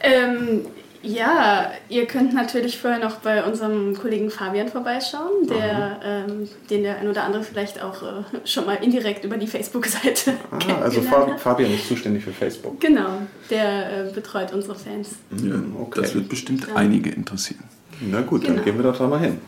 Ähm, 0.00 0.62
ja, 1.02 1.70
ihr 1.88 2.06
könnt 2.06 2.34
natürlich 2.34 2.78
vorher 2.78 2.98
noch 2.98 3.16
bei 3.16 3.44
unserem 3.44 3.96
Kollegen 3.96 4.30
Fabian 4.30 4.68
vorbeischauen, 4.68 5.46
der, 5.48 6.00
ähm, 6.04 6.48
den 6.70 6.82
der 6.82 6.98
ein 6.98 7.08
oder 7.08 7.24
andere 7.24 7.42
vielleicht 7.44 7.82
auch 7.82 8.02
äh, 8.02 8.46
schon 8.46 8.66
mal 8.66 8.74
indirekt 8.82 9.24
über 9.24 9.36
die 9.36 9.46
Facebook-Seite 9.46 10.34
Ah, 10.50 10.58
also 10.82 11.00
Fabian 11.38 11.72
ist 11.72 11.86
zuständig 11.88 12.24
für 12.24 12.32
Facebook. 12.32 12.80
Genau, 12.80 13.22
der 13.50 14.06
äh, 14.08 14.12
betreut 14.12 14.52
unsere 14.52 14.74
Fans. 14.74 15.10
Ja, 15.42 15.54
Das 15.94 16.14
wird 16.14 16.28
bestimmt 16.28 16.66
einige 16.74 17.10
interessieren. 17.10 17.64
Na 18.00 18.20
gut, 18.22 18.44
dann 18.44 18.52
Genau. 18.54 18.64
gehen 18.64 18.76
wir 18.76 18.84
doch 18.84 18.98
da 18.98 19.06
mal 19.06 19.20
hin. 19.20 19.38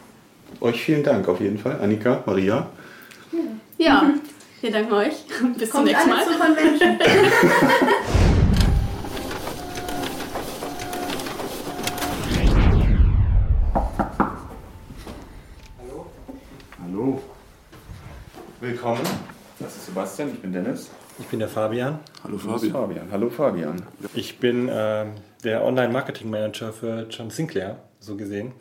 Euch 0.60 0.82
vielen 0.82 1.02
Dank 1.02 1.26
auf 1.28 1.40
jeden 1.40 1.58
Fall. 1.58 1.78
Annika, 1.80 2.22
Maria. 2.26 2.68
Ja, 3.78 4.10
wir 4.60 4.70
danken 4.70 4.92
euch. 4.92 5.14
Bis 5.58 5.70
zum 5.70 5.84
Kommt 5.84 5.86
nächsten 5.86 6.10
alle 6.12 6.38
Mal. 6.38 6.56
zur 6.56 6.78
Convention. 6.78 6.98
Hallo. 16.82 17.20
Willkommen. 18.61 19.01
Das 19.59 19.75
ist 19.75 19.87
Sebastian, 19.87 20.33
ich 20.35 20.40
bin 20.40 20.53
Dennis. 20.53 20.90
Ich 21.18 21.27
bin 21.29 21.38
der 21.38 21.49
Fabian. 21.49 21.99
Hallo 22.23 22.37
bist 22.37 22.70
Fabian. 22.70 23.09
Hallo 23.11 23.31
Fabian. 23.31 23.81
Ich 24.12 24.38
bin 24.38 24.68
äh, 24.68 25.07
der 25.42 25.64
Online-Marketing-Manager 25.64 26.75
für 26.75 27.07
John 27.09 27.31
Sinclair, 27.31 27.79
so 28.01 28.16
gesehen. 28.16 28.53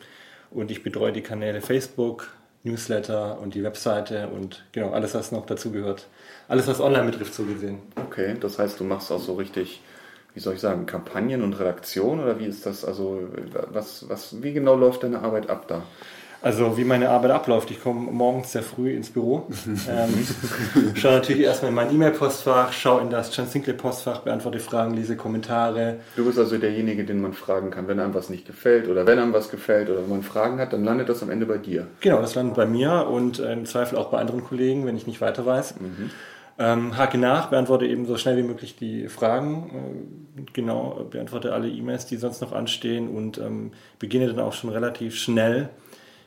Und 0.52 0.72
ich 0.72 0.84
betreue 0.84 1.12
die 1.12 1.20
Kanäle 1.20 1.60
Facebook, 1.60 2.30
Newsletter 2.64 3.42
und 3.42 3.56
die 3.56 3.64
Webseite 3.64 4.30
und 4.30 4.64
genau 4.72 4.92
alles, 4.92 5.16
was 5.16 5.34
noch 5.34 5.46
dazu 5.46 5.70
gehört. 5.70 6.08
Alles, 6.48 6.66
was 6.70 6.80
online 6.80 7.12
betrifft, 7.12 7.34
so 7.34 7.44
gesehen. 7.44 7.80
Okay, 7.98 8.38
das 8.40 8.58
heißt, 8.58 8.80
du 8.80 8.86
machst 8.86 9.12
auch 9.12 9.20
so 9.20 9.34
richtig, 9.34 9.82
wie 10.34 10.40
soll 10.40 10.54
ich 10.54 10.62
sagen, 10.62 10.86
Kampagnen 10.86 11.44
und 11.44 11.60
Redaktion 11.60 12.22
oder 12.22 12.40
wie 12.40 12.46
ist 12.46 12.66
das? 12.66 12.86
Also, 12.86 13.28
was, 13.74 14.08
was, 14.08 14.42
wie 14.42 14.54
genau 14.54 14.76
läuft 14.76 15.04
deine 15.04 15.20
Arbeit 15.20 15.50
ab 15.50 15.68
da? 15.68 15.84
Also 16.42 16.78
wie 16.78 16.86
meine 16.86 17.10
Arbeit 17.10 17.32
abläuft, 17.32 17.70
ich 17.70 17.82
komme 17.84 18.12
morgens 18.12 18.54
sehr 18.54 18.64
früh 18.64 18.94
ins 18.94 19.10
Büro, 19.10 19.48
ähm, 19.90 20.26
schaue 20.96 21.14
natürlich 21.14 21.44
erstmal 21.44 21.70
in 21.70 21.76
mein 21.76 21.94
E-Mail-Postfach, 21.94 22.72
schaue 22.72 23.02
in 23.02 23.10
das 23.10 23.36
John 23.36 23.46
Sinclair-Postfach, 23.46 24.20
beantworte 24.20 24.60
Fragen, 24.60 24.94
lese 24.94 25.18
Kommentare. 25.18 25.98
Du 26.16 26.24
bist 26.26 26.40
also 26.40 26.58
derjenige, 26.58 27.04
den 27.04 27.22
man 27.22 27.34
fragen 27.34 27.72
kann, 27.72 27.90
wenn 27.90 28.00
einem 28.00 28.14
was 28.14 28.30
nicht 28.30 28.48
gefällt 28.48 28.88
oder 28.88 29.06
wenn 29.06 29.20
einem 29.20 29.34
was 29.34 29.52
gefällt 29.52 29.90
oder 29.90 30.02
wenn 30.02 30.10
man 30.10 30.24
Fragen 30.24 30.60
hat, 30.60 30.72
dann 30.72 30.86
landet 30.86 31.10
das 31.10 31.22
am 31.22 31.30
Ende 31.30 31.46
bei 31.46 31.58
dir. 31.58 31.88
Genau, 32.00 32.22
das 32.22 32.36
landet 32.36 32.56
bei 32.56 32.66
mir 32.66 33.08
und 33.08 33.40
im 33.40 33.66
Zweifel 33.66 33.98
auch 33.98 34.10
bei 34.10 34.20
anderen 34.20 34.44
Kollegen, 34.44 34.86
wenn 34.86 34.96
ich 34.96 35.08
nicht 35.08 35.20
weiter 35.20 35.46
weiß. 35.46 35.76
Ähm, 36.58 36.98
hake 36.98 37.18
nach, 37.18 37.50
beantworte 37.50 37.86
eben 37.86 38.06
so 38.06 38.18
schnell 38.18 38.36
wie 38.36 38.44
möglich 38.44 38.76
die 38.76 39.08
Fragen, 39.08 40.06
äh, 40.38 40.42
genau, 40.52 41.08
beantworte 41.10 41.54
alle 41.54 41.70
E-Mails, 41.70 42.06
die 42.06 42.18
sonst 42.18 42.42
noch 42.42 42.52
anstehen 42.52 43.08
und 43.10 43.38
ähm, 43.38 43.72
beginne 43.98 44.28
dann 44.28 44.40
auch 44.40 44.52
schon 44.52 44.70
relativ 44.70 45.16
schnell 45.16 45.70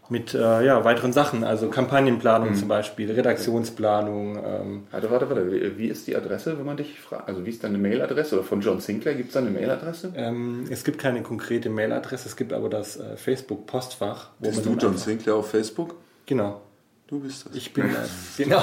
mit 0.09 0.35
äh, 0.35 0.65
ja, 0.65 0.85
weiteren 0.85 1.13
Sachen, 1.13 1.43
also 1.45 1.69
Kampagnenplanung 1.69 2.51
Mhm. 2.51 2.55
zum 2.57 2.69
Beispiel, 2.69 3.11
Redaktionsplanung. 3.11 4.37
Ähm, 4.37 4.83
Warte, 4.91 5.11
warte, 5.11 5.29
warte. 5.31 5.79
Wie- 5.79 5.87
ist 5.87 6.07
die 6.07 6.17
Adresse, 6.17 6.59
wenn 6.59 6.67
man 6.67 6.77
dich 6.77 7.01
fragt? 7.01 7.29
Also 7.29 7.47
wie 7.47 7.51
ist 7.51 7.65
deine 7.65 7.79
Mailadresse? 7.79 8.35
Oder 8.37 8.45
von 8.45 8.61
John 8.61 8.81
Sinclair 8.81 9.15
gibt 9.15 9.29
es 9.29 9.35
da 9.35 9.41
eine 9.41 9.51
Mailadresse? 9.51 10.13
ähm, 10.17 10.65
es 10.71 10.85
gibt 10.85 10.99
keine 10.99 11.23
konkrete 11.23 11.71
Mailadresse, 11.71 12.29
es 12.29 12.37
gibt 12.37 12.53
aber 12.53 12.69
das 12.69 12.97
äh, 12.99 13.17
Facebook-Postfach. 13.17 14.31
wo 14.39 14.49
Bist 14.49 14.65
man 14.67 14.75
du 14.77 14.81
John 14.83 14.93
einfach- 14.93 15.05
Sinclair 15.07 15.37
auf 15.37 15.51
Facebook? 15.51 15.95
Genau. 16.27 16.61
Du 17.07 17.21
bist 17.21 17.47
das. 17.47 17.55
Ich 17.57 17.73
bin 17.73 17.91
das. 17.93 18.11
Genau. 18.39 18.63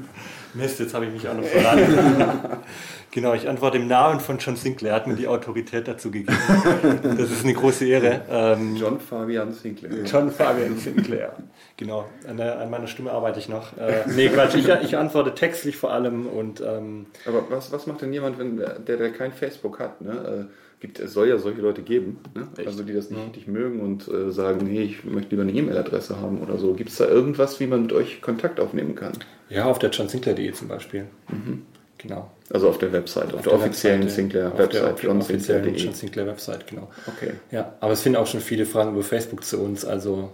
Mist, 0.54 0.80
jetzt 0.80 0.94
habe 0.94 1.06
ich 1.06 1.12
mich 1.12 1.28
auch 1.28 1.34
noch 1.34 1.44
verraten. 1.44 1.82
genau, 3.10 3.34
ich 3.34 3.48
antworte 3.48 3.78
im 3.78 3.86
Namen 3.86 4.20
von 4.20 4.38
John 4.38 4.56
Sinclair, 4.56 4.94
hat 4.94 5.06
mir 5.06 5.14
die 5.14 5.28
Autorität 5.28 5.88
dazu 5.88 6.10
gegeben. 6.10 6.36
Das 7.02 7.30
ist 7.30 7.44
eine 7.44 7.54
große 7.54 7.86
Ehre. 7.86 8.22
Ähm, 8.30 8.76
John 8.76 9.00
Fabian 9.00 9.52
Sinclair. 9.52 10.04
John 10.04 10.30
Fabian 10.30 10.76
Sinclair. 10.78 11.34
Genau, 11.76 12.06
an, 12.26 12.36
der, 12.36 12.58
an 12.58 12.70
meiner 12.70 12.86
Stimme 12.86 13.12
arbeite 13.12 13.38
ich 13.38 13.48
noch. 13.48 13.76
Äh, 13.76 14.04
nee, 14.14 14.28
Quatsch, 14.28 14.54
ich, 14.54 14.68
ich 14.68 14.96
antworte 14.96 15.34
textlich 15.34 15.76
vor 15.76 15.92
allem 15.92 16.26
und 16.26 16.60
ähm, 16.60 17.06
Aber 17.26 17.44
was, 17.50 17.72
was 17.72 17.86
macht 17.86 18.02
denn 18.02 18.12
jemand, 18.12 18.38
wenn 18.38 18.56
der, 18.56 18.78
der 18.78 19.12
kein 19.12 19.32
Facebook 19.32 19.78
hat? 19.78 20.00
Ne? 20.00 20.48
Äh, 20.48 20.80
gibt, 20.80 20.98
es 20.98 21.12
soll 21.12 21.28
ja 21.28 21.38
solche 21.38 21.60
Leute 21.60 21.82
geben, 21.82 22.18
ne? 22.34 22.48
also 22.64 22.82
die 22.82 22.94
das 22.94 23.10
nicht 23.10 23.22
richtig 23.22 23.46
mögen 23.46 23.80
und 23.80 24.08
äh, 24.08 24.30
sagen, 24.30 24.66
nee, 24.66 24.82
ich 24.82 25.04
möchte 25.04 25.30
lieber 25.30 25.42
eine 25.42 25.52
E-Mail-Adresse 25.52 26.20
haben 26.20 26.40
oder 26.40 26.56
so. 26.58 26.72
Gibt 26.74 26.90
es 26.90 26.96
da 26.96 27.06
irgendwas, 27.06 27.60
wie 27.60 27.66
man 27.66 27.82
mit 27.82 27.92
euch 27.92 28.22
Kontakt 28.22 28.58
aufnehmen 28.60 28.94
kann? 28.94 29.12
ja, 29.50 29.64
auf 29.64 29.78
der 29.78 29.90
johnsinclair.de 29.90 30.52
zum 30.52 30.68
Beispiel. 30.68 31.06
Mhm. 31.28 31.62
Genau. 32.02 32.30
Also 32.50 32.68
auf 32.68 32.78
der 32.78 32.92
Website, 32.92 33.34
auf, 33.34 33.42
der, 33.42 33.52
offiziellen 33.52 34.08
Sinclair-Website, 34.08 34.92
Auf 34.92 35.00
der 35.00 35.10
offiziellen 35.10 35.64
johnsinclair.de. 35.64 35.84
John 35.84 35.94
Sinclair 35.94 36.26
Website, 36.26 36.66
genau. 36.66 36.88
Okay. 37.06 37.32
Ja, 37.50 37.74
aber 37.80 37.92
es 37.92 38.00
finden 38.00 38.16
auch 38.16 38.26
schon 38.26 38.40
viele 38.40 38.64
Fragen 38.64 38.92
über 38.92 39.02
Facebook 39.02 39.44
zu 39.44 39.60
uns, 39.60 39.84
also 39.84 40.30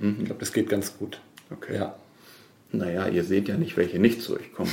ich 0.00 0.24
glaube, 0.24 0.40
das 0.40 0.52
geht 0.52 0.70
ganz 0.70 0.96
gut. 0.96 1.20
Okay. 1.50 1.76
Ja. 1.76 1.94
Naja, 2.72 3.08
ihr 3.08 3.24
seht 3.24 3.48
ja 3.48 3.56
nicht, 3.56 3.76
welche 3.76 3.98
nicht 3.98 4.22
zu 4.22 4.36
euch 4.36 4.52
kommen. 4.52 4.70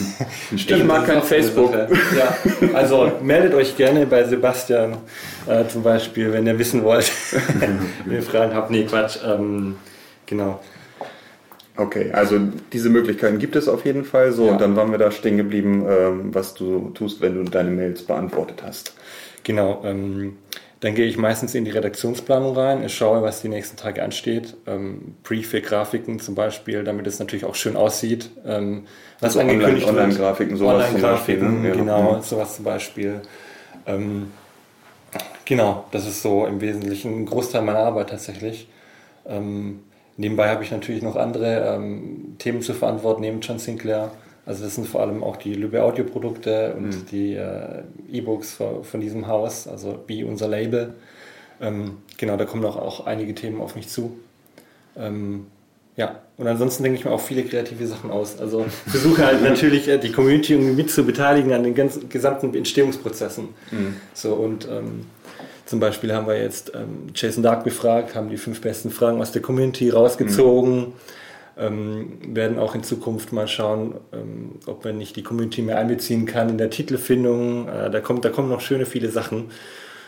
Stimmt, 0.56 0.80
ich 0.80 0.84
mag 0.84 1.06
kein 1.06 1.22
Facebook. 1.22 1.74
Ja, 1.74 2.36
also 2.72 3.10
meldet 3.20 3.52
euch 3.52 3.76
gerne 3.76 4.06
bei 4.06 4.22
Sebastian 4.24 4.98
äh, 5.48 5.66
zum 5.66 5.82
Beispiel, 5.82 6.32
wenn 6.32 6.46
ihr 6.46 6.58
wissen 6.58 6.84
wollt, 6.84 7.10
wenn 7.58 8.12
ihr 8.12 8.22
Fragen 8.22 8.54
habt. 8.54 8.70
Nee, 8.70 8.84
Quatsch. 8.84 9.18
Ähm, 9.26 9.76
genau. 10.24 10.60
Okay, 11.76 12.10
also 12.12 12.38
diese 12.72 12.90
Möglichkeiten 12.90 13.38
gibt 13.38 13.56
es 13.56 13.66
auf 13.68 13.84
jeden 13.86 14.04
Fall. 14.04 14.32
So, 14.32 14.46
Ja. 14.46 14.52
und 14.52 14.60
dann 14.60 14.76
waren 14.76 14.90
wir 14.90 14.98
da 14.98 15.10
stehen 15.10 15.36
geblieben, 15.38 15.86
ähm, 15.88 16.34
was 16.34 16.52
du 16.54 16.90
tust, 16.90 17.20
wenn 17.22 17.34
du 17.34 17.50
deine 17.50 17.70
Mails 17.70 18.02
beantwortet 18.02 18.62
hast. 18.62 18.94
Genau. 19.42 19.82
Ähm, 19.84 20.36
dann 20.80 20.94
gehe 20.96 21.06
ich 21.06 21.16
meistens 21.16 21.54
in 21.54 21.64
die 21.64 21.70
Redaktionsplanung 21.70 22.56
rein, 22.56 22.82
ich 22.84 22.92
schaue, 22.94 23.22
was 23.22 23.40
die 23.40 23.48
nächsten 23.48 23.76
Tage 23.76 24.02
ansteht. 24.02 24.56
Ähm, 24.66 25.14
Briefe, 25.22 25.60
Grafiken 25.62 26.18
zum 26.20 26.34
Beispiel, 26.34 26.82
damit 26.84 27.06
es 27.06 27.18
natürlich 27.20 27.44
auch 27.44 27.54
schön 27.54 27.76
aussieht. 27.76 28.30
Ähm, 28.44 28.82
was 29.20 29.36
Also 29.36 29.40
angekündigt 29.40 29.86
Online- 29.86 30.08
wird. 30.08 30.18
Online-Grafiken, 30.18 30.56
sowas 30.56 30.90
zum 30.90 31.00
Beispiel, 31.00 31.38
Online-Grafiken, 31.38 31.62
ne? 31.62 31.68
Ja. 31.68 31.74
genau, 31.74 32.12
Mhm. 32.16 32.22
sowas 32.22 32.56
zum 32.56 32.64
Beispiel. 32.64 33.20
Ähm, 33.86 34.32
genau, 35.44 35.84
das 35.92 36.06
ist 36.06 36.20
so 36.22 36.46
im 36.46 36.60
Wesentlichen 36.60 37.20
ein 37.22 37.26
Großteil 37.26 37.62
meiner 37.62 37.78
Arbeit 37.80 38.10
tatsächlich. 38.10 38.68
Ähm, 39.26 39.80
nebenbei 40.22 40.48
habe 40.48 40.64
ich 40.64 40.70
natürlich 40.70 41.02
noch 41.02 41.16
andere 41.16 41.74
ähm, 41.74 42.36
Themen 42.38 42.62
zu 42.62 42.72
verantworten 42.72 43.20
neben 43.20 43.40
John 43.40 43.58
Sinclair. 43.58 44.10
Also 44.46 44.64
das 44.64 44.74
sind 44.74 44.88
vor 44.88 45.02
allem 45.02 45.22
auch 45.22 45.36
die 45.36 45.54
Lübbe 45.54 45.82
Audio-Produkte 45.82 46.74
und 46.76 46.86
Mhm. 46.88 47.06
die 47.12 47.34
äh, 47.34 47.82
E-Books 48.10 48.54
von, 48.54 48.82
von 48.84 49.00
diesem 49.00 49.26
Haus, 49.28 49.68
also 49.68 50.00
wie 50.06 50.24
unser 50.24 50.48
Label. 50.48 50.94
Ähm, 51.60 51.98
genau, 52.16 52.36
da 52.36 52.44
kommen 52.44 52.64
auch, 52.64 52.76
auch 52.76 53.06
einige 53.06 53.34
Themen 53.34 53.60
auf 53.60 53.76
mich 53.76 53.88
zu. 53.88 54.16
Ähm, 54.96 55.46
ja, 55.96 56.20
und 56.38 56.46
ansonsten 56.48 56.82
denke 56.82 56.98
ich 56.98 57.04
mir 57.04 57.12
auch 57.12 57.20
viele 57.20 57.44
kreative 57.44 57.86
Sachen 57.86 58.10
aus. 58.10 58.40
Also 58.40 58.64
versuche 58.86 59.24
halt 59.26 59.42
natürlich 59.42 59.86
äh, 59.88 59.98
die 59.98 60.10
Community 60.10 60.54
irgendwie 60.54 60.72
mit 60.74 60.90
zu 60.90 61.04
beteiligen 61.04 61.52
an 61.52 61.62
den 61.62 61.74
ganzen, 61.74 62.08
gesamten 62.08 62.54
Entstehungsprozessen. 62.54 63.48
Mhm. 63.70 63.96
So 64.14 64.34
und 64.34 64.66
ähm, 64.70 65.06
zum 65.72 65.80
Beispiel 65.80 66.12
haben 66.14 66.26
wir 66.26 66.38
jetzt 66.38 66.72
ähm, 66.74 67.06
Jason 67.14 67.42
Dark 67.42 67.64
befragt, 67.64 68.14
haben 68.14 68.28
die 68.28 68.36
fünf 68.36 68.60
besten 68.60 68.90
Fragen 68.90 69.22
aus 69.22 69.32
der 69.32 69.40
Community 69.40 69.88
rausgezogen. 69.88 70.92
Ähm, 71.58 72.18
werden 72.26 72.58
auch 72.58 72.74
in 72.74 72.82
Zukunft 72.82 73.32
mal 73.32 73.48
schauen, 73.48 73.94
ähm, 74.12 74.56
ob 74.66 74.84
man 74.84 74.98
nicht 74.98 75.16
die 75.16 75.22
Community 75.22 75.62
mehr 75.62 75.78
einbeziehen 75.78 76.26
kann 76.26 76.50
in 76.50 76.58
der 76.58 76.68
Titelfindung. 76.68 77.68
Äh, 77.68 77.88
da, 77.90 78.00
kommt, 78.00 78.22
da 78.26 78.28
kommen 78.28 78.50
noch 78.50 78.60
schöne 78.60 78.84
viele 78.84 79.08
Sachen. 79.08 79.50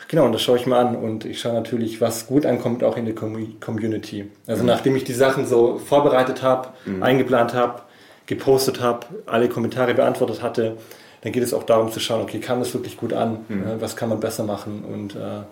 Genau, 0.09 0.27
und 0.27 0.33
das 0.33 0.43
schaue 0.43 0.59
ich 0.59 0.67
mal 0.67 0.85
an 0.85 0.97
und 0.97 1.25
ich 1.25 1.41
schaue 1.41 1.55
natürlich, 1.55 1.99
was 2.03 2.27
gut 2.27 2.45
ankommt, 2.45 2.85
auch 2.85 2.99
in 2.99 3.07
der 3.07 3.15
Com 3.15 3.59
Community. 3.59 4.31
Also 4.47 4.65
Mhm. 4.65 4.67
nachdem 4.69 4.97
ich 4.97 5.05
die 5.05 5.15
Sachen 5.15 5.47
so 5.47 5.79
vorbereitet 5.79 6.43
habe, 6.43 6.69
Mhm. 6.85 7.03
eingeplant 7.03 7.55
habe, 7.55 7.81
gepostet 8.27 8.83
habe, 8.83 9.07
alle 9.25 9.49
Kommentare 9.49 9.95
beantwortet 9.95 10.43
hatte, 10.43 10.77
dann 11.25 11.33
geht 11.33 11.43
es 11.43 11.53
auch 11.53 11.65
darum 11.65 11.91
zu 11.91 11.99
schauen, 11.99 12.23
okay, 12.23 12.39
kam 12.39 12.61
das 12.61 12.73
wirklich 12.75 12.97
gut 12.97 13.13
an? 13.13 13.39
Mhm. 13.49 13.63
Äh, 13.63 13.81
was 13.81 13.97
kann 13.97 14.09
man 14.11 14.21
besser 14.21 14.45
machen? 14.45 14.85
Und 14.85 15.17
äh, 15.17 15.43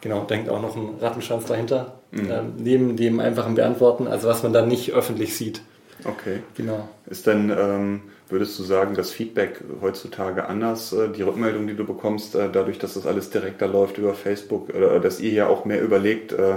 genau, 0.00 0.24
hängt 0.28 0.48
auch 0.48 0.62
noch 0.62 0.76
ein 0.76 0.90
Rattenschwanz 1.00 1.46
dahinter, 1.46 1.94
Mhm. 2.12 2.30
ähm, 2.30 2.52
neben 2.58 2.96
dem 2.96 3.18
einfachen 3.18 3.56
Beantworten, 3.56 4.06
also 4.06 4.28
was 4.28 4.44
man 4.44 4.52
dann 4.52 4.68
nicht 4.68 4.92
öffentlich 4.92 5.36
sieht. 5.36 5.62
Okay. 6.04 6.40
Genau. 6.54 6.88
Ist 7.06 7.26
denn, 7.26 7.50
ähm, 7.50 8.02
würdest 8.28 8.58
du 8.58 8.62
sagen, 8.62 8.94
das 8.94 9.10
Feedback 9.10 9.62
heutzutage 9.80 10.46
anders, 10.46 10.92
äh, 10.92 11.08
die 11.08 11.22
Rückmeldung, 11.22 11.66
die 11.66 11.74
du 11.74 11.84
bekommst, 11.84 12.34
äh, 12.34 12.48
dadurch, 12.52 12.78
dass 12.78 12.94
das 12.94 13.06
alles 13.06 13.30
direkter 13.30 13.66
läuft 13.66 13.98
über 13.98 14.14
Facebook, 14.14 14.68
oder 14.68 15.00
dass 15.00 15.18
ihr 15.18 15.32
ja 15.32 15.46
auch 15.48 15.64
mehr 15.64 15.82
überlegt, 15.82 16.32
äh, 16.32 16.56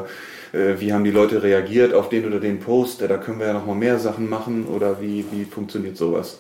äh, 0.53 0.79
wie 0.79 0.93
haben 0.93 1.03
die 1.03 1.11
Leute 1.11 1.41
reagiert 1.41 1.93
auf 1.93 2.09
den 2.09 2.25
oder 2.27 2.39
den 2.39 2.59
Post, 2.59 3.01
äh, 3.01 3.07
da 3.07 3.17
können 3.17 3.39
wir 3.39 3.47
ja 3.47 3.53
noch 3.53 3.65
mal 3.65 3.75
mehr 3.75 3.97
Sachen 3.99 4.29
machen, 4.29 4.65
oder 4.67 5.01
wie, 5.01 5.25
wie 5.31 5.45
funktioniert 5.45 5.97
sowas? 5.97 6.39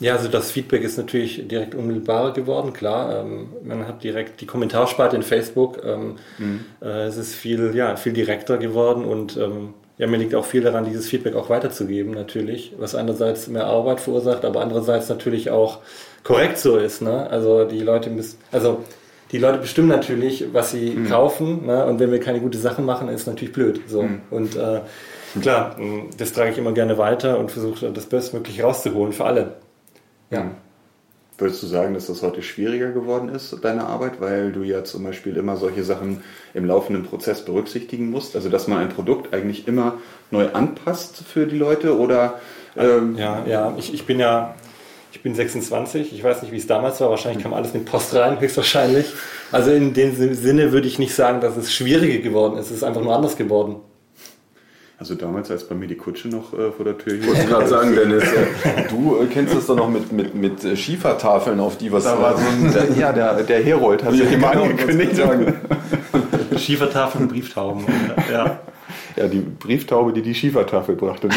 Ja, 0.00 0.14
also 0.14 0.28
das 0.28 0.52
Feedback 0.52 0.82
ist 0.82 0.96
natürlich 0.96 1.48
direkt 1.48 1.74
unmittelbarer 1.74 2.32
geworden, 2.32 2.72
klar. 2.72 3.20
Ähm, 3.24 3.48
man 3.64 3.86
hat 3.86 4.04
direkt 4.04 4.40
die 4.40 4.46
Kommentarspalte 4.46 5.16
in 5.16 5.22
Facebook. 5.22 5.80
Ähm, 5.84 6.16
Mhm. 6.38 6.60
äh, 6.80 7.06
es 7.06 7.16
ist 7.16 7.34
viel, 7.34 7.74
ja, 7.74 7.96
viel 7.96 8.12
direkter 8.12 8.58
geworden 8.58 9.04
und 9.04 9.36
ähm, 9.36 9.74
ja, 9.96 10.06
mir 10.06 10.18
liegt 10.18 10.36
auch 10.36 10.44
viel 10.44 10.60
daran, 10.62 10.84
dieses 10.84 11.08
Feedback 11.08 11.34
auch 11.34 11.50
weiterzugeben, 11.50 12.12
natürlich. 12.12 12.72
Was 12.78 12.94
einerseits 12.94 13.48
mehr 13.48 13.66
Arbeit 13.66 13.98
verursacht, 13.98 14.44
aber 14.44 14.60
andererseits 14.60 15.08
natürlich 15.08 15.50
auch 15.50 15.78
korrekt 16.22 16.58
so 16.58 16.76
ist. 16.76 17.02
Ne? 17.02 17.28
Also 17.28 17.64
die 17.64 17.80
Leute 17.80 18.08
müssen, 18.10 18.38
also 18.52 18.84
die 19.32 19.38
Leute 19.38 19.58
bestimmen 19.58 19.88
natürlich, 19.88 20.44
was 20.52 20.70
sie 20.70 20.90
Mhm. 20.90 21.08
kaufen. 21.08 21.66
Ne? 21.66 21.84
Und 21.84 21.98
wenn 21.98 22.12
wir 22.12 22.20
keine 22.20 22.38
gute 22.38 22.58
Sachen 22.58 22.84
machen, 22.84 23.08
ist 23.08 23.26
natürlich 23.26 23.52
blöd. 23.52 23.80
So. 23.88 24.02
Mhm. 24.02 24.20
Und 24.30 24.54
äh, 24.54 24.82
klar, 25.42 25.74
das 26.16 26.32
trage 26.32 26.52
ich 26.52 26.58
immer 26.58 26.72
gerne 26.72 26.96
weiter 26.98 27.36
und 27.36 27.50
versuche 27.50 27.90
das 27.90 28.06
Bestmögliche 28.06 28.62
rauszuholen 28.62 29.12
für 29.12 29.24
alle. 29.24 29.54
Ja. 30.30 30.50
Würdest 31.40 31.62
du 31.62 31.68
sagen, 31.68 31.94
dass 31.94 32.08
das 32.08 32.22
heute 32.22 32.42
schwieriger 32.42 32.90
geworden 32.90 33.28
ist, 33.28 33.56
deine 33.62 33.84
Arbeit, 33.84 34.20
weil 34.20 34.50
du 34.50 34.64
ja 34.64 34.82
zum 34.82 35.04
Beispiel 35.04 35.36
immer 35.36 35.56
solche 35.56 35.84
Sachen 35.84 36.24
im 36.52 36.64
laufenden 36.64 37.04
Prozess 37.04 37.44
berücksichtigen 37.44 38.10
musst? 38.10 38.34
Also, 38.34 38.48
dass 38.48 38.66
man 38.66 38.78
ein 38.78 38.88
Produkt 38.88 39.32
eigentlich 39.32 39.68
immer 39.68 39.98
neu 40.32 40.48
anpasst 40.52 41.18
für 41.18 41.46
die 41.46 41.56
Leute 41.56 41.96
oder? 41.96 42.40
Ähm, 42.76 43.16
Ja, 43.16 43.44
ja, 43.46 43.74
ich, 43.78 43.94
ich 43.94 44.04
bin 44.04 44.18
ja, 44.18 44.56
ich 45.12 45.22
bin 45.22 45.34
26, 45.36 46.12
ich 46.12 46.24
weiß 46.24 46.42
nicht, 46.42 46.50
wie 46.50 46.56
es 46.56 46.66
damals 46.66 47.00
war, 47.00 47.10
wahrscheinlich 47.10 47.42
kam 47.42 47.54
alles 47.54 47.72
mit 47.72 47.84
Post 47.84 48.14
rein, 48.16 48.40
höchstwahrscheinlich. 48.40 49.06
Also 49.52 49.70
in 49.70 49.94
dem 49.94 50.34
Sinne 50.34 50.72
würde 50.72 50.88
ich 50.88 50.98
nicht 50.98 51.14
sagen, 51.14 51.40
dass 51.40 51.56
es 51.56 51.72
schwieriger 51.72 52.18
geworden 52.20 52.58
ist, 52.58 52.66
es 52.66 52.78
ist 52.78 52.82
einfach 52.84 53.00
nur 53.00 53.14
anders 53.14 53.36
geworden. 53.36 53.76
Also 55.00 55.14
damals, 55.14 55.48
als 55.50 55.62
bei 55.62 55.76
mir 55.76 55.86
die 55.86 55.94
Kutsche 55.96 56.26
noch 56.26 56.52
äh, 56.52 56.72
vor 56.72 56.84
der 56.84 56.98
Tür 56.98 57.14
Ich 57.14 57.24
wollte 57.26 57.46
gerade 57.46 57.68
sagen, 57.68 57.94
Dennis, 57.94 58.24
äh, 58.24 58.88
du 58.90 59.18
äh, 59.22 59.26
kennst 59.26 59.54
das 59.54 59.66
doch 59.66 59.76
noch 59.76 59.88
mit, 59.88 60.10
mit, 60.10 60.34
mit 60.34 60.64
äh, 60.64 60.76
Schiefertafeln, 60.76 61.60
auf 61.60 61.78
die 61.78 61.92
was... 61.92 62.02
Da 62.02 62.20
war 62.20 62.36
so 62.36 62.44
ein, 62.44 62.72
der, 62.72 62.90
ja, 62.98 63.12
der, 63.12 63.44
der 63.44 63.62
Herold 63.62 64.02
hat 64.02 64.12
Ja, 64.14 64.24
sich 64.24 64.32
immer 64.32 64.50
genau, 64.50 64.64
angekündigt. 64.64 65.16
wollte 65.24 65.54
Schiefertafeln 66.58 67.24
und 67.24 67.30
Brieftauben. 67.30 67.84
Ja. 68.32 68.58
Ja, 69.14 69.28
die 69.28 69.38
Brieftaube, 69.38 70.12
die 70.12 70.22
die 70.22 70.34
Schiefertafel 70.34 70.96
brachte. 70.96 71.28
Ne? 71.28 71.34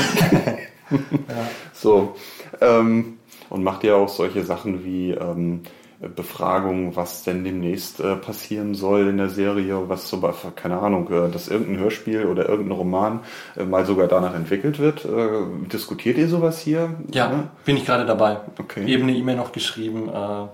So. 1.73 2.15
Ähm, 2.59 3.17
und 3.49 3.63
macht 3.63 3.83
ja 3.83 3.95
auch 3.95 4.09
solche 4.09 4.43
Sachen 4.43 4.83
wie 4.83 5.11
ähm, 5.11 5.61
Befragungen, 6.07 6.95
was 6.95 7.23
denn 7.23 7.43
demnächst 7.43 7.99
äh, 7.99 8.15
passieren 8.15 8.73
soll 8.73 9.07
in 9.07 9.17
der 9.17 9.29
Serie, 9.29 9.87
was 9.87 10.07
zum 10.07 10.19
Beispiel, 10.21 10.49
keine 10.55 10.79
Ahnung, 10.79 11.07
äh, 11.11 11.29
dass 11.29 11.47
irgendein 11.47 11.77
Hörspiel 11.77 12.25
oder 12.25 12.49
irgendein 12.49 12.75
Roman 12.77 13.19
äh, 13.55 13.63
mal 13.63 13.85
sogar 13.85 14.07
danach 14.07 14.33
entwickelt 14.33 14.79
wird. 14.79 15.05
Äh, 15.05 15.67
diskutiert 15.71 16.17
ihr 16.17 16.27
sowas 16.27 16.59
hier? 16.59 16.95
Ja, 17.11 17.49
bin 17.65 17.77
ich 17.77 17.85
gerade 17.85 18.05
dabei. 18.05 18.37
Okay. 18.57 18.85
Eben 18.87 19.03
eine 19.03 19.15
E-Mail 19.15 19.35
noch 19.35 19.51
geschrieben 19.51 20.09
äh, 20.09 20.11
an 20.11 20.49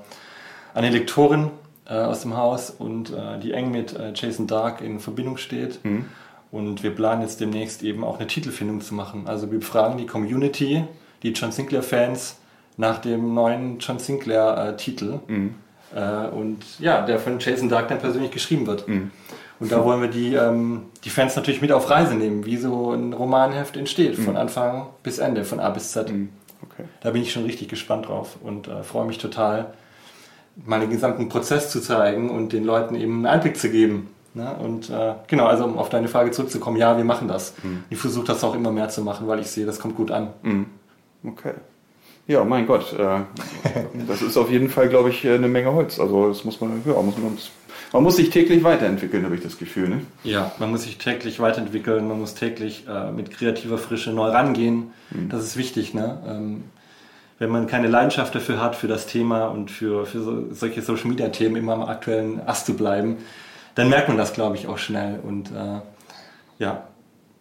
eine 0.74 0.90
Lektorin 0.90 1.52
äh, 1.86 1.94
aus 1.94 2.22
dem 2.22 2.36
Haus 2.36 2.70
und 2.70 3.14
die 3.42 3.54
eng 3.54 3.72
mit 3.72 3.98
Jason 4.16 4.48
Dark 4.48 4.82
in 4.82 5.00
Verbindung 5.00 5.38
steht. 5.38 5.84
Mhm. 5.84 6.06
Und 6.52 6.84
wir 6.84 6.92
planen 6.92 7.22
jetzt 7.22 7.40
demnächst 7.40 7.84
eben 7.84 8.04
auch 8.04 8.20
eine 8.20 8.28
Titelfindung 8.28 8.82
zu 8.82 8.94
machen. 8.94 9.28
Also 9.28 9.50
wir 9.52 9.60
befragen 9.60 9.98
die 9.98 10.06
Community, 10.06 10.84
die 11.24 11.32
John 11.32 11.52
Sinclair-Fans 11.52 12.38
nach 12.78 13.00
dem 13.00 13.34
neuen 13.34 13.80
John 13.80 14.00
Sinclair-Titel. 14.00 15.20
Mhm. 15.28 15.56
Äh, 15.96 16.28
und 16.28 16.80
ja, 16.80 17.06
der 17.06 17.20
von 17.20 17.40
Jason 17.40 17.70
Dark 17.70 17.88
dann 17.88 18.00
persönlich 18.00 18.32
geschrieben 18.32 18.68
wird. 18.68 18.88
Mhm. 18.88 19.12
Und 19.60 19.72
da 19.72 19.84
wollen 19.84 20.02
wir 20.02 20.10
die, 20.10 20.36
ähm, 20.36 20.84
die 21.04 21.10
Fans 21.10 21.36
natürlich 21.36 21.62
mit 21.62 21.72
auf 21.72 21.90
Reise 21.90 22.14
nehmen, 22.14 22.46
wie 22.46 22.58
so 22.58 22.92
ein 22.92 23.14
Romanheft 23.14 23.76
entsteht, 23.76 24.16
von 24.16 24.34
Mhm. 24.34 24.40
Anfang 24.40 24.88
bis 25.02 25.18
Ende, 25.18 25.44
von 25.44 25.60
A 25.60 25.70
bis 25.72 25.92
Z. 25.92 26.12
Okay. 26.62 26.84
Da 27.02 27.10
bin 27.12 27.24
ich 27.24 27.32
schon 27.32 27.44
richtig 27.44 27.68
gespannt 27.68 28.08
drauf 28.08 28.38
und 28.44 28.68
äh, 28.68 28.84
freue 28.84 29.06
mich 29.08 29.18
total, 29.18 29.74
mal 30.66 30.80
den 30.80 30.90
gesamten 30.92 31.30
Prozess 31.30 31.72
zu 31.72 31.82
zeigen 31.82 32.30
und 32.30 32.54
den 32.54 32.64
Leuten 32.66 32.94
eben 32.96 33.14
einen 33.18 33.26
Einblick 33.26 33.58
zu 33.58 33.70
geben. 33.72 34.10
Ne? 34.36 34.54
Und 34.60 34.92
äh, 34.92 35.14
genau, 35.28 35.46
also 35.48 35.64
um 35.66 35.80
auf 35.80 35.90
deine 35.90 36.08
Frage 36.08 36.30
zurückzukommen, 36.32 36.78
ja, 36.78 36.96
wir 36.98 37.04
machen 37.06 37.28
das. 37.28 37.54
Ich 37.90 37.98
versuche 37.98 38.28
das 38.28 38.44
auch 38.44 38.54
immer 38.54 38.72
mehr 38.72 38.90
zu 38.90 39.02
machen, 39.02 39.28
weil 39.28 39.40
ich 39.40 39.48
sehe, 39.48 39.66
das 39.66 39.80
kommt 39.80 39.96
gut 39.96 40.12
an. 40.12 40.30
Mhm. 40.44 40.66
Okay. 41.26 41.54
Ja, 42.28 42.44
mein 42.44 42.68
Gott, 42.68 42.94
äh, 42.94 43.22
das 44.08 44.22
ist 44.22 44.38
auf 44.38 44.52
jeden 44.52 44.70
Fall, 44.70 44.90
glaube 44.90 45.10
ich, 45.10 45.26
eine 45.28 45.48
Menge 45.48 45.72
Holz. 45.74 46.00
Also 46.00 46.28
das 46.28 46.44
muss 46.44 46.60
man, 46.60 46.82
ja, 46.86 47.02
muss 47.02 47.18
man, 47.18 47.38
man 47.94 48.04
muss 48.04 48.18
sich 48.18 48.30
täglich 48.30 48.64
weiterentwickeln, 48.64 49.24
habe 49.24 49.36
ich 49.36 49.42
das 49.42 49.58
Gefühl. 49.58 49.88
Ne? 49.88 50.02
Ja, 50.24 50.52
man 50.60 50.72
muss 50.72 50.84
sich 50.84 50.98
täglich 50.98 51.40
weiterentwickeln, 51.40 52.08
man 52.08 52.20
muss 52.20 52.36
täglich 52.36 52.86
äh, 52.88 53.12
mit 53.12 53.32
kreativer 53.32 53.78
Frische 53.78 54.12
neu 54.12 54.30
rangehen. 54.30 54.92
Das 55.30 55.44
ist 55.44 55.56
wichtig, 55.56 55.94
ne? 55.94 56.22
Ähm, 56.28 56.64
wenn 57.40 57.50
man 57.50 57.68
keine 57.68 57.88
Leidenschaft 57.88 58.34
dafür 58.36 58.62
hat, 58.62 58.76
für 58.76 58.88
das 58.88 59.06
Thema 59.08 59.46
und 59.46 59.70
für, 59.70 60.06
für 60.06 60.22
so, 60.22 60.52
solche 60.52 60.82
Social 60.82 61.08
Media 61.08 61.30
Themen 61.30 61.56
immer 61.56 61.74
am 61.74 61.84
aktuellen 61.84 62.42
Ast 62.46 62.66
zu 62.66 62.76
bleiben, 62.76 63.18
dann 63.76 63.90
merkt 63.90 64.08
man 64.08 64.18
das, 64.18 64.34
glaube 64.34 64.56
ich, 64.56 64.68
auch 64.68 64.80
schnell. 64.80 65.20
Und 65.22 65.52
äh, 65.52 65.80
ja, 66.60 66.88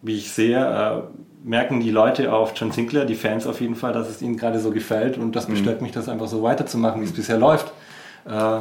wie 0.01 0.17
ich 0.17 0.31
sehe, 0.31 0.57
äh, 0.57 1.01
merken 1.43 1.79
die 1.79 1.91
Leute 1.91 2.33
auf 2.33 2.53
John 2.55 2.71
Sinclair, 2.71 3.05
die 3.05 3.15
Fans 3.15 3.47
auf 3.47 3.61
jeden 3.61 3.75
Fall, 3.75 3.93
dass 3.93 4.09
es 4.09 4.21
ihnen 4.21 4.37
gerade 4.37 4.59
so 4.59 4.71
gefällt 4.71 5.17
und 5.17 5.35
das 5.35 5.45
bestärkt 5.47 5.81
mich, 5.81 5.91
das 5.91 6.09
einfach 6.09 6.27
so 6.27 6.43
weiterzumachen, 6.43 7.01
wie 7.01 7.05
es 7.05 7.13
bisher 7.13 7.37
läuft. 7.37 7.71
Äh, 8.25 8.59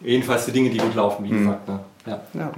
jedenfalls 0.00 0.46
die 0.46 0.52
Dinge, 0.52 0.70
die 0.70 0.78
gut 0.78 0.94
laufen, 0.94 1.24
wie 1.24 1.30
gesagt. 1.30 1.68
Ne? 1.68 1.80
Ja. 2.06 2.20
Ja. 2.34 2.52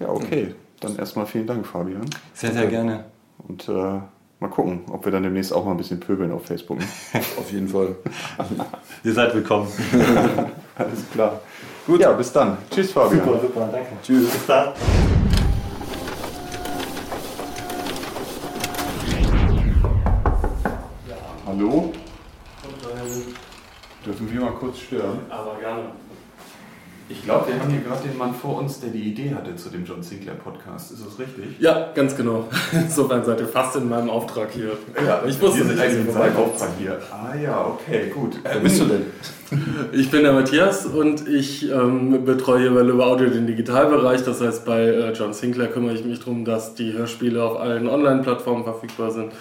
Ja, 0.00 0.08
okay. 0.08 0.54
Dann 0.80 0.96
erstmal 0.96 1.26
vielen 1.26 1.46
Dank, 1.46 1.66
Fabian. 1.66 2.04
Sehr, 2.34 2.52
sehr 2.52 2.66
gerne. 2.66 3.04
Und 3.46 3.68
äh, 3.68 3.72
mal 3.72 4.48
gucken, 4.50 4.80
ob 4.90 5.04
wir 5.04 5.12
dann 5.12 5.22
demnächst 5.22 5.52
auch 5.52 5.64
mal 5.64 5.70
ein 5.70 5.76
bisschen 5.76 6.00
pöbeln 6.00 6.32
auf 6.32 6.44
Facebook. 6.44 6.78
Ne? 6.78 6.84
Auf 7.38 7.50
jeden 7.52 7.68
Fall. 7.68 7.94
Ihr 9.04 9.12
seid 9.12 9.34
willkommen. 9.34 9.68
Alles 10.76 11.10
klar. 11.12 11.40
Gut, 11.86 12.00
ja, 12.00 12.12
bis 12.12 12.32
dann. 12.32 12.58
Tschüss, 12.70 12.92
Fabian. 12.92 13.24
Super, 13.24 13.40
super, 13.40 13.68
danke. 13.72 13.88
Tschüss. 14.02 14.30
Bis 14.30 14.46
dann. 14.46 14.72
Hallo? 21.62 21.92
Dürfen 24.04 24.32
wir 24.32 24.40
mal 24.40 24.50
kurz 24.54 24.80
stören? 24.80 25.20
Aber 25.30 25.60
gerne. 25.60 25.92
Ich 27.12 27.24
glaube, 27.24 27.48
wir 27.48 27.60
haben 27.60 27.70
hier 27.70 27.80
gerade 27.80 28.08
den 28.08 28.16
Mann 28.16 28.34
vor 28.34 28.58
uns, 28.58 28.80
der 28.80 28.88
die 28.88 29.02
Idee 29.02 29.34
hatte 29.34 29.54
zu 29.54 29.68
dem 29.68 29.84
John 29.84 30.02
Sinclair 30.02 30.34
Podcast. 30.34 30.92
Ist 30.92 31.04
das 31.04 31.18
richtig? 31.18 31.60
Ja, 31.60 31.90
ganz 31.94 32.16
genau. 32.16 32.48
Insofern 32.72 33.22
seid 33.22 33.40
ihr 33.40 33.48
fast 33.48 33.76
in 33.76 33.88
meinem 33.88 34.08
Auftrag 34.08 34.50
hier. 34.50 34.72
Ja, 35.06 35.22
ich 35.26 35.38
wusste 35.40 35.64
nicht, 35.64 35.78
dass 35.78 35.92
ihr 35.92 36.04
vorbeikommt. 36.04 36.54
Auftrag 36.54 36.70
hier. 36.78 36.98
Ah 37.10 37.34
ja, 37.36 37.66
okay, 37.66 38.10
gut. 38.14 38.38
Wer 38.42 38.60
bist 38.60 38.80
du 38.80 38.86
denn? 38.86 39.06
Ich 39.92 40.10
bin 40.10 40.22
der 40.22 40.32
Matthias 40.32 40.86
und 40.86 41.28
ich 41.28 41.70
ähm, 41.70 42.24
betreue 42.24 42.60
hier 42.60 42.70
bei 42.74 42.80
Löwe 42.80 43.04
Audio 43.04 43.28
den 43.28 43.46
Digitalbereich. 43.46 44.24
Das 44.24 44.40
heißt, 44.40 44.64
bei 44.64 44.84
äh, 44.84 45.12
John 45.12 45.34
Sinclair 45.34 45.68
kümmere 45.68 45.92
ich 45.92 46.06
mich 46.06 46.20
darum, 46.20 46.46
dass 46.46 46.74
die 46.74 46.94
Hörspiele 46.94 47.44
auf 47.44 47.60
allen 47.60 47.86
Online-Plattformen 47.86 48.64
verfügbar 48.64 49.10
sind, 49.10 49.32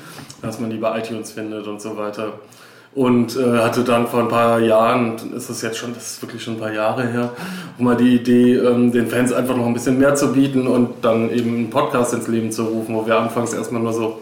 dass 0.42 0.60
man 0.60 0.70
die 0.70 0.76
bei 0.76 1.00
iTunes 1.00 1.32
findet 1.32 1.66
und 1.66 1.82
so 1.82 1.96
weiter. 1.96 2.34
Und 2.94 3.38
äh, 3.38 3.60
hatte 3.60 3.84
dann 3.84 4.08
vor 4.08 4.20
ein 4.20 4.28
paar 4.28 4.60
Jahren, 4.60 5.16
ist 5.34 5.50
es 5.50 5.62
jetzt 5.62 5.78
schon, 5.78 5.94
das 5.94 6.14
ist 6.14 6.22
wirklich 6.22 6.44
schon 6.44 6.56
ein 6.56 6.60
paar 6.60 6.74
Jahre 6.74 7.08
her, 7.08 7.30
mal 7.78 7.96
die 7.96 8.16
Idee, 8.16 8.56
ähm, 8.56 8.92
den 8.92 9.08
Fans 9.08 9.32
einfach 9.32 9.56
noch 9.56 9.66
ein 9.66 9.74
bisschen 9.74 9.98
mehr 9.98 10.14
zu 10.16 10.34
bieten 10.34 10.68
und 10.68 10.90
dann 11.02 11.30
eben 11.30 11.56
einen 11.56 11.70
Podcast 11.70 12.14
ins 12.14 12.28
Leben 12.28 12.52
zu 12.52 12.64
rufen, 12.64 12.94
wo 12.94 13.08
wir 13.08 13.18
anfangs 13.18 13.54
erstmal 13.54 13.82
nur 13.82 13.94
so 13.94 14.20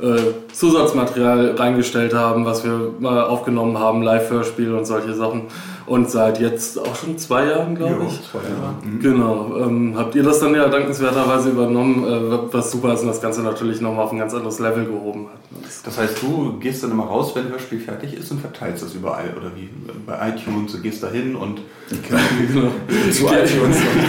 äh, 0.00 0.16
Zusatzmaterial 0.52 1.56
reingestellt 1.56 2.14
haben, 2.14 2.46
was 2.46 2.64
wir 2.64 2.94
mal 2.98 3.22
aufgenommen 3.22 3.78
haben, 3.78 4.02
Live-Hörspiel 4.02 4.72
und 4.72 4.86
solche 4.86 5.14
Sachen. 5.14 5.42
Und 5.86 6.10
seit 6.10 6.40
jetzt 6.40 6.78
auch 6.80 6.96
schon 6.96 7.16
zwei 7.16 7.46
Jahren, 7.46 7.76
glaube 7.76 8.06
ich. 8.08 8.20
zwei 8.28 8.38
Jahre. 8.38 8.74
Mhm. 8.84 9.00
Genau. 9.00 9.56
Ähm, 9.56 9.94
habt 9.96 10.16
ihr 10.16 10.24
das 10.24 10.40
dann 10.40 10.52
ja 10.54 10.68
dankenswerterweise 10.68 11.50
übernommen, 11.50 12.04
äh, 12.04 12.52
was 12.52 12.72
super 12.72 12.92
ist 12.94 13.02
und 13.02 13.06
das 13.08 13.20
Ganze 13.22 13.42
natürlich 13.42 13.80
nochmal 13.80 14.04
auf 14.06 14.12
ein 14.12 14.18
ganz 14.18 14.34
anderes 14.34 14.58
Level 14.58 14.84
gehoben 14.84 15.28
hat. 15.28 15.38
Das 15.84 15.96
heißt, 15.96 16.20
du 16.22 16.54
gehst 16.58 16.82
dann 16.82 16.90
immer 16.90 17.04
raus, 17.04 17.32
wenn 17.36 17.46
ein 17.46 17.52
Hörspiel 17.52 17.78
fertig 17.78 18.14
ist 18.14 18.30
und 18.32 18.40
verteilst 18.40 18.82
das 18.82 18.94
überall, 18.94 19.32
oder 19.40 19.52
wie? 19.54 19.68
Bei 20.04 20.28
iTunes, 20.30 20.72
du 20.72 20.80
gehst 20.80 21.02
da 21.04 21.08
hin 21.08 21.36
und... 21.36 21.60
Genau. 22.48 22.68
Ich 23.08 23.20
gehe 23.24 23.44
ich 23.44 23.50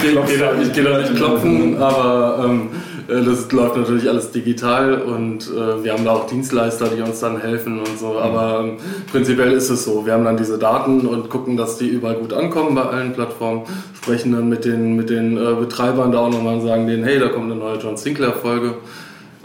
gehe- 0.02 0.20
ich 0.24 0.26
gehe 0.28 0.38
da, 0.40 0.54
ich 0.60 0.74
gehe 0.74 0.84
da 0.84 0.98
nicht 1.00 1.16
klopfen, 1.16 1.78
aber 1.80 2.44
ähm, 2.46 2.70
äh, 2.72 2.97
das 3.08 3.52
läuft 3.52 3.78
natürlich 3.78 4.10
alles 4.10 4.32
digital 4.32 5.02
und 5.02 5.48
äh, 5.50 5.84
wir 5.84 5.94
haben 5.94 6.04
da 6.04 6.12
auch 6.12 6.28
Dienstleister, 6.28 6.90
die 6.90 7.02
uns 7.02 7.20
dann 7.20 7.40
helfen 7.40 7.80
und 7.80 7.98
so. 8.00 8.18
Aber 8.20 8.62
ähm, 8.66 8.78
prinzipiell 9.12 9.52
ist 9.54 9.70
es 9.70 9.86
so. 9.86 10.06
Wir 10.06 10.14
haben 10.14 10.26
dann 10.26 10.38
diese 10.38 10.58
Daten 10.58 11.02
und 11.08 11.30
gucken, 11.30 11.56
dass 11.58 11.78
die 11.78 11.88
überall 11.88 12.16
gut 12.16 12.34
ankommen 12.34 12.76
bei 12.76 12.84
allen 12.84 13.14
Plattformen, 13.14 13.62
sprechen 13.96 14.34
dann 14.34 14.50
mit 14.50 14.66
den, 14.66 14.96
mit 14.96 15.10
den 15.10 15.38
äh, 15.38 15.54
Betreibern 15.60 16.12
da 16.12 16.20
auch 16.20 16.30
nochmal 16.30 16.56
und 16.56 16.62
sagen 16.62 16.86
denen, 16.88 17.04
hey, 17.04 17.18
da 17.20 17.30
kommt 17.30 17.52
eine 17.52 17.60
neue 17.60 17.78
John 17.78 17.96
Sinclair-Folge. 17.98 18.74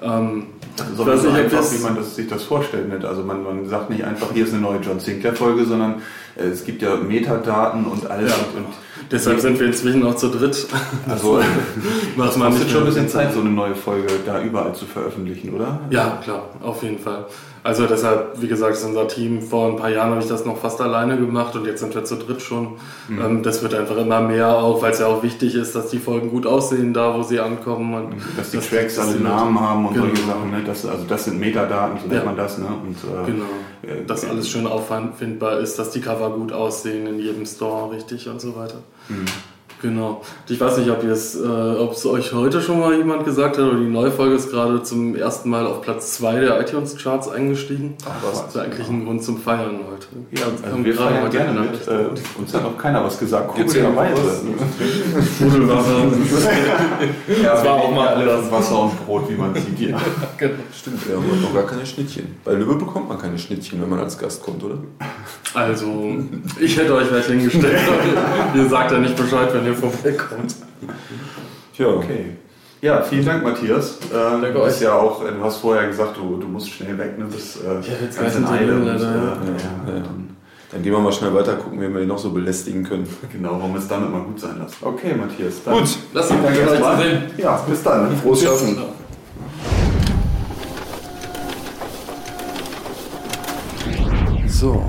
Ähm, 0.03 0.45
So 0.97 1.03
ich 1.05 1.09
weiß 1.09 1.23
so 1.23 1.29
nicht, 1.29 1.37
ob 1.39 1.45
einfach, 1.45 1.59
das- 1.59 1.79
wie 1.79 1.83
man 1.85 1.95
das, 1.97 2.17
sich 2.17 2.27
das 2.29 2.43
vorstellt. 2.43 2.89
Nicht? 2.93 3.05
Also 3.05 3.23
man, 3.23 3.45
man 3.45 3.69
sagt 3.69 3.91
nicht 3.91 4.05
einfach, 4.05 4.29
hier 4.33 4.45
ist 4.45 4.53
eine 4.53 4.63
neue 4.63 4.81
John 4.81 4.99
Sinclair-Folge, 4.99 5.65
sondern 5.67 6.03
äh, 6.37 6.47
es 6.49 6.65
gibt 6.65 6.83
ja 6.83 6.97
Metadaten 6.97 7.85
und 7.85 8.11
alles. 8.11 8.31
Ja. 8.31 8.37
Und, 8.37 8.65
und 8.65 8.73
Deshalb 9.13 9.41
sind 9.41 9.61
wir 9.61 9.67
inzwischen 9.67 10.05
auch 10.05 10.17
zu 10.17 10.29
dritt. 10.29 10.67
Also, 11.09 11.41
das 12.17 12.37
man 12.39 12.55
nicht 12.55 12.71
schon 12.71 12.81
ein 12.81 12.87
bisschen 12.87 13.09
Zeit, 13.09 13.33
so 13.35 13.41
eine 13.41 13.51
neue 13.51 13.75
Folge 13.75 14.09
da 14.25 14.43
überall 14.43 14.75
zu 14.75 14.87
veröffentlichen, 14.87 15.55
oder? 15.55 15.81
Ja, 15.91 16.19
klar, 16.23 16.49
auf 16.63 16.83
jeden 16.83 16.99
Fall. 16.99 17.27
Also 17.65 17.87
deshalb, 17.87 18.43
wie 18.43 18.49
gesagt, 18.49 18.73
ist 18.75 18.85
unser 18.85 19.07
Team, 19.07 19.41
vor 19.41 19.69
ein 19.69 19.77
paar 19.77 19.89
Jahren 19.91 20.11
habe 20.11 20.21
ich 20.21 20.27
das 20.27 20.45
noch 20.45 20.59
fast 20.59 20.81
alleine 20.81 21.17
gemacht 21.17 21.55
und 21.55 21.65
jetzt 21.65 21.79
sind 21.79 21.95
wir 21.95 22.03
zu 22.03 22.17
dritt 22.17 22.43
schon. 22.43 22.73
Mhm. 23.09 23.21
Ähm, 23.25 23.43
das 23.45 23.63
wird 23.63 23.73
einfach 23.75 23.97
immer 23.97 24.21
mehr 24.21 24.49
auch, 24.59 24.83
weil 24.83 24.91
es 24.91 24.99
ja 24.99 25.07
auch 25.07 25.23
wichtig 25.23 25.55
ist, 25.55 25.75
dass 25.77 25.89
die 25.91 25.99
Folgen 25.99 26.31
gut 26.31 26.45
aussehen, 26.45 26.93
da 26.93 27.17
wo 27.17 27.23
sie 27.23 27.39
ankommen. 27.39 27.95
Und 27.95 28.15
Dass 28.37 28.51
die 28.51 28.59
Tracks 28.59 28.99
alle 28.99 29.15
Namen 29.21 29.61
haben 29.61 29.87
und 29.87 29.95
Genau. 29.95 30.07
solche 30.07 30.23
Sachen. 30.27 30.51
Ne? 30.51 30.63
Das, 30.67 30.85
also 30.87 31.05
das 31.07 31.25
sind 31.25 31.39
Metadaten, 31.39 31.99
so 32.01 32.09
nennt 32.09 32.19
Ja. 32.21 32.25
man 32.25 32.37
das. 32.37 32.59
Ne? 32.59 32.67
Und, 32.67 32.97
äh, 32.97 33.31
Genau. 33.31 33.45
äh, 34.01 34.05
Dass 34.07 34.25
alles 34.25 34.49
schön 34.51 34.67
auffindbar 34.67 35.61
ist, 35.61 35.79
dass 35.79 35.91
die 35.91 36.01
Cover 36.01 36.31
gut 36.31 36.53
aussehen 36.53 37.07
in 37.07 37.21
jedem 37.21 37.47
Store, 37.47 37.93
richtig 37.95 38.29
und 38.29 38.41
so 38.41 38.57
weiter. 38.57 38.79
Mhm. 39.09 39.25
Genau. 39.83 40.23
Ich 40.49 40.61
weiß 40.61 40.79
nicht, 40.79 40.91
ob 40.91 41.03
ihr 41.03 41.11
es, 41.11 41.35
äh, 41.35 41.45
ob 41.45 41.93
es 41.93 42.07
euch 42.07 42.33
heute 42.33 42.63
schon 42.63 42.79
mal 42.79 42.97
jemand 42.97 43.25
gesagt 43.25 43.59
hat, 43.59 43.65
oder 43.65 43.79
die 43.79 43.91
neue 43.91 44.13
Folge 44.13 44.37
ist 44.37 44.51
gerade 44.51 44.83
zum 44.85 45.17
ersten 45.17 45.51
Mal 45.51 45.67
auf 45.67 45.83
Platz 45.83 46.15
2 46.15 46.41
der 46.41 46.61
iTunes-Charts 46.61 47.29
eingestiegen. 47.29 47.95
das 48.23 48.47
ist 48.49 48.57
eigentlich 48.57 48.89
ein 48.89 49.05
Grund 49.05 49.25
zum 49.25 49.39
Feiern 49.39 49.81
heute. 49.91 50.07
Ja, 50.31 50.47
also 50.63 50.85
wir 50.85 50.93
gerade 50.95 51.15
feiern 51.17 51.31
gerne 51.31 51.61
mit. 51.61 51.89
Äh, 51.89 52.41
uns 52.41 52.55
hat 52.55 52.63
noch 52.63 52.79
keiner 52.79 53.03
was 53.05 53.19
gesagt. 53.19 53.51
Was. 53.59 53.75
Sprudelwasser. 53.75 54.23
Ja, 57.43 57.55
Das 57.55 57.65
war 57.65 57.73
auch 57.75 57.91
mal 57.95 58.09
alles. 58.09 58.51
Wasser 58.51 58.83
und 58.83 59.07
Brot, 59.07 59.29
wie 59.29 59.35
man 59.35 59.55
sieht. 59.55 59.91
Ja. 59.91 59.99
Stimmt, 60.77 61.09
wir 61.09 61.17
haben 61.17 61.25
heute 61.31 61.41
noch 61.41 61.55
gar 61.55 61.67
keine 61.67 61.87
Schnittchen. 61.87 62.37
Bei 62.45 62.53
Lübbe 62.53 62.77
bekommt 62.77 63.09
man 63.09 63.19
keine 63.19 63.39
Schnittchen, 63.39 63.81
wenn 63.81 63.89
man 63.89 64.01
als 64.01 64.19
Gast 64.19 64.43
kommt, 64.43 64.63
oder? 64.63 64.79
Also, 65.55 66.17
ich 66.61 66.77
hätte 66.77 66.95
euch 66.95 67.11
welche 67.13 67.33
hingestellt. 67.33 67.79
ihr 68.55 68.69
sagt 68.69 68.93
ja 68.93 68.99
nicht 68.99 69.17
Bescheid, 69.17 69.49
wenn 69.53 69.67
ihr 69.67 69.72
vorbeikommt. 69.75 70.55
Tja, 71.75 71.87
okay. 71.89 72.37
Ja, 72.81 73.01
vielen 73.03 73.25
Dank, 73.25 73.45
Matthias. 73.45 73.99
Äh, 74.11 74.13
Danke 74.13 74.53
du 74.53 74.65
bist 74.65 74.77
euch. 74.79 74.83
ja 74.83 74.95
auch, 74.95 75.25
äh, 75.25 75.31
du 75.33 75.45
hast 75.45 75.59
vorher 75.59 75.87
gesagt, 75.87 76.17
du, 76.17 76.37
du 76.39 76.49
musst 76.49 76.69
schnell 76.71 76.99
weg, 76.99 77.17
ne? 77.19 77.27
Das, 77.31 77.57
äh, 77.57 77.81
Ich 77.81 77.91
hab 77.91 78.01
jetzt 78.03 78.19
ganz 78.21 78.35
in 78.37 78.45
Eile. 78.45 78.75
Und, 78.75 78.87
äh, 78.89 78.91
ja, 78.91 78.99
Ja, 78.99 79.05
ja. 79.07 80.01
dann- 80.01 80.37
Dann 80.73 80.83
gehen 80.83 80.93
wir 80.93 80.99
mal 81.01 81.13
schnell 81.13 81.35
weiter, 81.35 81.55
gucken, 81.57 81.81
wie 81.83 81.89
wir 81.93 82.01
ihn 82.01 82.09
noch 82.09 82.19
so 82.19 82.31
belästigen 82.31 82.83
können. 82.83 83.07
Genau, 83.31 83.61
wollen 83.61 83.75
wir 83.75 83.79
es 83.79 83.87
damit 83.89 84.11
mal 84.11 84.23
gut 84.23 84.41
sein 84.41 84.59
lassen. 84.59 84.75
Okay, 84.81 85.15
Matthias. 85.15 85.63
Dann 85.65 85.75
Gut, 85.75 85.99
Lass 86.15 86.31
uns 86.31 86.41
zu 86.41 87.03
sehen. 87.03 87.23
Ja, 87.37 87.57
bis 87.69 87.83
dann. 87.83 88.17
Frohes 88.17 88.41
Tschüss. 88.41 88.49
Schaffen. 88.49 88.77
So, 94.47 94.85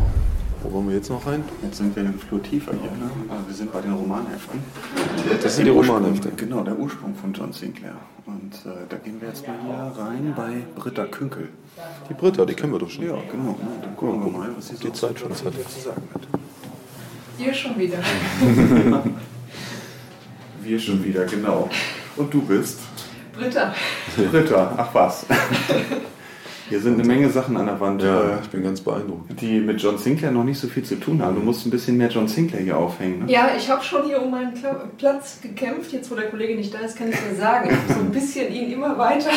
wollen 0.74 0.89
wir 0.89 0.95
jetzt 0.95 1.09
noch 1.09 1.26
rein? 1.26 1.43
Jetzt 1.61 1.78
sind 1.78 1.95
wir 1.95 2.03
im 2.03 2.19
Flur 2.19 2.41
tiefer 2.43 2.71
hier, 2.74 2.91
ne? 2.91 3.09
Wir 3.47 3.55
sind 3.55 3.71
bei 3.71 3.80
den 3.82 3.93
Romanheften. 3.93 4.59
Das 5.41 5.55
sind 5.55 5.65
die 5.65 5.71
Ursprung- 5.71 5.97
Romanhefte. 5.97 6.32
Genau, 6.36 6.63
der 6.63 6.78
Ursprung 6.78 7.15
von 7.15 7.32
John 7.34 7.53
Sinclair. 7.53 7.95
Und 8.26 8.53
äh, 8.65 8.69
da 8.89 8.97
gehen 8.97 9.21
wir 9.21 9.30
jetzt 9.30 9.47
mal 9.47 9.55
hier 9.63 10.03
rein 10.03 10.34
bei 10.36 10.63
Britta 10.76 11.05
Künkel. 11.05 11.49
Die 12.09 12.13
Britta, 12.13 12.45
die 12.45 12.53
kennen 12.53 12.74
wir 12.74 12.80
doch 12.80 12.89
schon. 12.89 13.05
Ja, 13.05 13.13
genau. 13.32 13.51
Ne? 13.51 13.57
Dann 13.82 13.95
gucken 13.95 14.24
wir 14.26 14.32
mal, 14.32 14.49
was 14.57 14.67
sie 14.69 14.76
so 14.76 14.84
Die 14.88 14.93
Zeit 14.93 15.19
schon 15.19 15.34
Zeit. 15.36 15.53
zu 15.69 15.80
sagen 15.82 16.01
hat. 16.13 16.21
Ihr 17.39 17.53
schon 17.53 17.78
wieder. 17.78 17.97
Wir 20.61 20.80
schon 20.80 21.03
wieder, 21.03 21.26
genau. 21.26 21.69
Und 22.15 22.34
du 22.34 22.41
bist? 22.41 22.80
Britta. 23.34 23.74
Britta, 24.32 24.74
ach 24.78 24.93
was. 24.93 25.26
Hier 26.70 26.80
sind 26.80 26.93
eine 26.93 27.03
Menge 27.03 27.30
Sachen 27.30 27.57
an 27.57 27.66
der 27.66 27.80
Wand. 27.80 28.01
Ja, 28.01 28.39
ich 28.41 28.49
bin 28.49 28.64
ganz 28.64 28.80
beeindruckt. 28.82 29.41
Die 29.41 29.59
mit 29.59 29.82
John 29.82 29.97
Sinclair 29.97 30.32
noch 30.32 30.43
nicht 30.43 30.59
so 30.59 30.68
viel 30.68 30.84
zu 30.84 30.95
tun 30.95 31.22
haben. 31.22 31.36
Du 31.36 31.41
musst 31.41 31.66
ein 31.66 31.70
bisschen 31.70 31.97
mehr 31.97 32.09
John 32.09 32.28
Sinclair 32.28 32.61
hier 32.61 32.78
aufhängen. 32.78 33.26
Ne? 33.26 33.32
Ja, 33.32 33.49
ich 33.57 33.70
habe 33.70 33.84
schon 33.84 34.05
hier 34.05 34.22
um 34.22 34.32
meinen 34.32 34.53
Kla 34.53 34.89
Platz 34.97 35.39
gekämpft. 35.41 35.91
Jetzt, 35.91 36.09
wo 36.09 36.16
der 36.16 36.30
Kollege 36.30 36.55
nicht 36.55 36.74
da 36.74 36.80
ist, 36.80 36.97
kann 36.97 37.09
ich 37.09 37.16
dir 37.16 37.36
sagen. 37.36 37.70
Ich 37.70 37.76
habe 37.76 37.99
so 37.99 38.05
ein 38.05 38.11
bisschen 38.11 38.53
ihn 38.53 38.72
immer 38.72 38.97
weiter. 38.97 39.32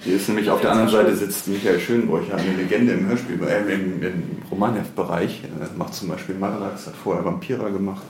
Hier 0.00 0.16
ist 0.16 0.28
nämlich 0.28 0.50
auf 0.50 0.60
der 0.60 0.72
anderen 0.72 0.90
Seite 0.90 1.16
sitzt 1.16 1.48
Michael 1.48 1.80
Schönbräucher, 1.80 2.36
eine 2.36 2.56
Legende 2.56 2.92
im 2.92 3.08
Hörspiel, 3.08 3.38
äh, 3.42 3.72
im, 3.72 4.02
im 4.02 4.22
Romanheft-Bereich. 4.50 5.44
Er 5.58 5.76
macht 5.76 5.94
zum 5.94 6.08
Beispiel 6.08 6.34
Marlax, 6.34 6.86
hat 6.86 6.94
vorher 6.94 7.24
Vampira 7.24 7.70
gemacht 7.70 8.02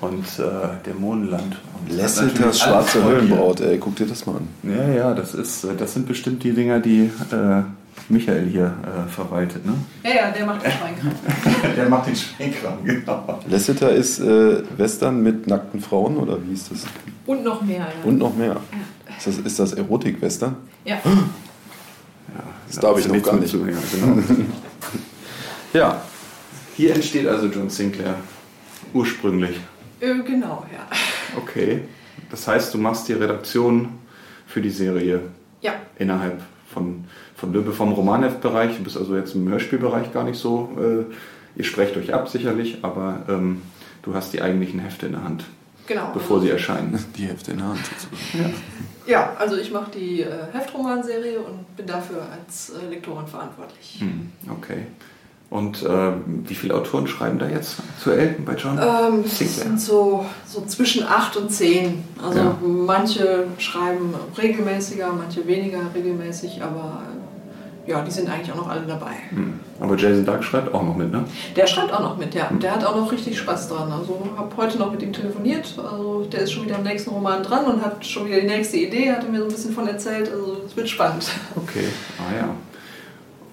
und 0.00 0.24
äh, 0.38 0.86
Dämonenland. 0.86 1.60
Und 1.80 1.96
Lasseters 1.96 2.60
schwarze 2.60 3.04
Höllenbraut, 3.04 3.60
ey, 3.60 3.78
guck 3.78 3.96
dir 3.96 4.06
das 4.06 4.26
mal 4.26 4.36
an. 4.36 4.48
Ja, 4.62 4.88
ja, 4.88 5.14
das, 5.14 5.34
ist, 5.34 5.66
das 5.76 5.94
sind 5.94 6.06
bestimmt 6.06 6.42
die 6.44 6.52
Dinger, 6.52 6.80
die 6.80 7.10
äh, 7.30 7.62
Michael 8.10 8.46
hier 8.48 8.74
äh, 8.82 9.08
verwaltet, 9.08 9.64
ne? 9.64 9.74
Ja, 10.02 10.10
ja, 10.10 10.30
der 10.30 10.46
macht 10.46 10.64
den 10.64 10.70
Schweinkram. 10.78 11.12
Der 11.76 11.88
macht 11.88 12.06
den 12.08 12.16
Schweinkram, 12.16 12.84
genau. 12.84 13.40
Lasseter 13.48 13.90
ist 13.92 14.18
äh, 14.20 14.62
Western 14.76 15.22
mit 15.22 15.46
nackten 15.46 15.80
Frauen 15.80 16.16
oder 16.16 16.38
wie 16.46 16.52
ist 16.52 16.70
das? 16.70 16.84
Und 17.26 17.44
noch 17.44 17.62
mehr. 17.62 17.78
Ja. 17.80 17.86
Und 18.04 18.18
noch 18.18 18.34
mehr. 18.34 18.56
Ist 19.16 19.26
das, 19.26 19.38
ist 19.38 19.58
das 19.58 19.72
Erotik-Western? 19.74 20.56
Ja. 20.84 20.98
Das 22.68 22.78
darf 22.78 22.96
ich 23.00 23.08
noch 23.08 23.20
gar 23.20 23.34
nicht. 23.34 23.50
zu, 23.50 23.66
ja, 23.66 23.76
genau. 23.92 24.22
ja, 25.72 26.00
hier 26.76 26.94
entsteht 26.94 27.26
also 27.26 27.46
John 27.46 27.68
Sinclair 27.68 28.14
ursprünglich. 28.94 29.56
Äh, 29.98 30.14
genau, 30.24 30.64
ja. 30.72 30.86
Okay. 31.36 31.82
Das 32.30 32.46
heißt, 32.46 32.72
du 32.72 32.78
machst 32.78 33.08
die 33.08 33.14
Redaktion 33.14 33.88
für 34.46 34.60
die 34.62 34.70
Serie 34.70 35.20
Ja. 35.62 35.72
innerhalb 35.98 36.40
von, 36.72 37.04
von 37.36 37.52
Lübbe 37.52 37.72
vom 37.72 37.92
Romanheft-Bereich. 37.92 38.76
Du 38.76 38.84
bist 38.84 38.96
also 38.96 39.16
jetzt 39.16 39.34
im 39.34 39.48
Hörspielbereich 39.48 40.12
gar 40.12 40.24
nicht 40.24 40.38
so. 40.38 40.70
Äh, 40.78 41.58
ihr 41.58 41.64
sprecht 41.64 41.96
euch 41.96 42.14
ab 42.14 42.28
sicherlich, 42.28 42.78
aber 42.82 43.22
ähm, 43.28 43.62
du 44.02 44.14
hast 44.14 44.32
die 44.32 44.40
eigentlichen 44.42 44.80
Hefte 44.80 45.06
in 45.06 45.12
der 45.12 45.24
Hand, 45.24 45.44
Genau. 45.86 46.10
bevor 46.14 46.40
sie 46.40 46.50
erscheinen. 46.50 46.98
Die 47.16 47.24
Hefte 47.26 47.52
in 47.52 47.58
der 47.58 47.68
Hand 47.68 47.80
sozusagen. 47.84 48.54
Ja, 49.06 49.34
also 49.38 49.56
ich 49.56 49.72
mache 49.72 49.90
die 49.92 50.20
äh, 50.20 50.28
Heftromanserie 50.52 51.40
und 51.40 51.76
bin 51.76 51.86
dafür 51.86 52.22
als 52.30 52.70
äh, 52.70 52.88
Lektorin 52.88 53.26
verantwortlich. 53.26 53.96
Hm, 53.98 54.30
okay. 54.50 54.86
Und 55.50 55.82
äh, 55.82 56.12
wie 56.46 56.54
viele 56.54 56.76
Autoren 56.76 57.08
schreiben 57.08 57.40
da 57.40 57.48
jetzt 57.48 57.80
aktuell 57.96 58.36
bei 58.46 58.54
John? 58.54 58.78
Ähm, 58.78 59.24
Sinclair? 59.24 59.66
sind 59.66 59.80
so, 59.80 60.24
so 60.46 60.64
zwischen 60.64 61.04
8 61.04 61.36
und 61.38 61.50
10. 61.50 62.04
Also 62.24 62.38
Ja. 62.38 62.56
manche 62.62 63.48
schreiben 63.58 64.14
regelmäßiger, 64.38 65.12
manche 65.12 65.44
weniger 65.48 65.80
regelmäßig, 65.92 66.62
aber 66.62 67.02
ja, 67.84 68.00
die 68.02 68.10
sind 68.12 68.30
eigentlich 68.30 68.52
auch 68.52 68.58
noch 68.58 68.68
alle 68.68 68.82
dabei. 68.82 69.14
Hm. 69.30 69.58
Aber 69.80 69.96
Jason 69.96 70.24
Dark 70.24 70.44
schreibt 70.44 70.72
auch 70.72 70.84
noch 70.84 70.94
mit, 70.94 71.10
ne? 71.10 71.24
Der 71.56 71.66
schreibt 71.66 71.92
auch 71.92 72.00
noch 72.00 72.16
mit, 72.16 72.32
ja. 72.32 72.48
Der 72.62 72.72
hat 72.72 72.84
auch 72.84 72.94
noch 72.94 73.10
richtig 73.10 73.36
Spaß 73.36 73.70
dran. 73.70 73.90
Also 73.90 74.22
ich 74.32 74.38
habe 74.38 74.56
heute 74.56 74.78
noch 74.78 74.92
mit 74.92 75.02
ihm 75.02 75.12
telefoniert. 75.12 75.74
Also 75.78 76.28
der 76.30 76.42
ist 76.42 76.52
schon 76.52 76.66
wieder 76.66 76.76
am 76.76 76.84
nächsten 76.84 77.10
Roman 77.10 77.42
dran 77.42 77.64
und 77.64 77.84
hat 77.84 78.06
schon 78.06 78.26
wieder 78.26 78.40
die 78.40 78.46
nächste 78.46 78.76
Idee, 78.76 79.10
hat 79.10 79.24
er 79.24 79.30
mir 79.30 79.38
so 79.38 79.46
ein 79.46 79.50
bisschen 79.50 79.72
von 79.72 79.88
erzählt. 79.88 80.30
Also 80.30 80.58
es 80.64 80.76
wird 80.76 80.88
spannend. 80.88 81.26
Okay, 81.56 81.88
ah 82.20 82.36
ja. 82.36 82.48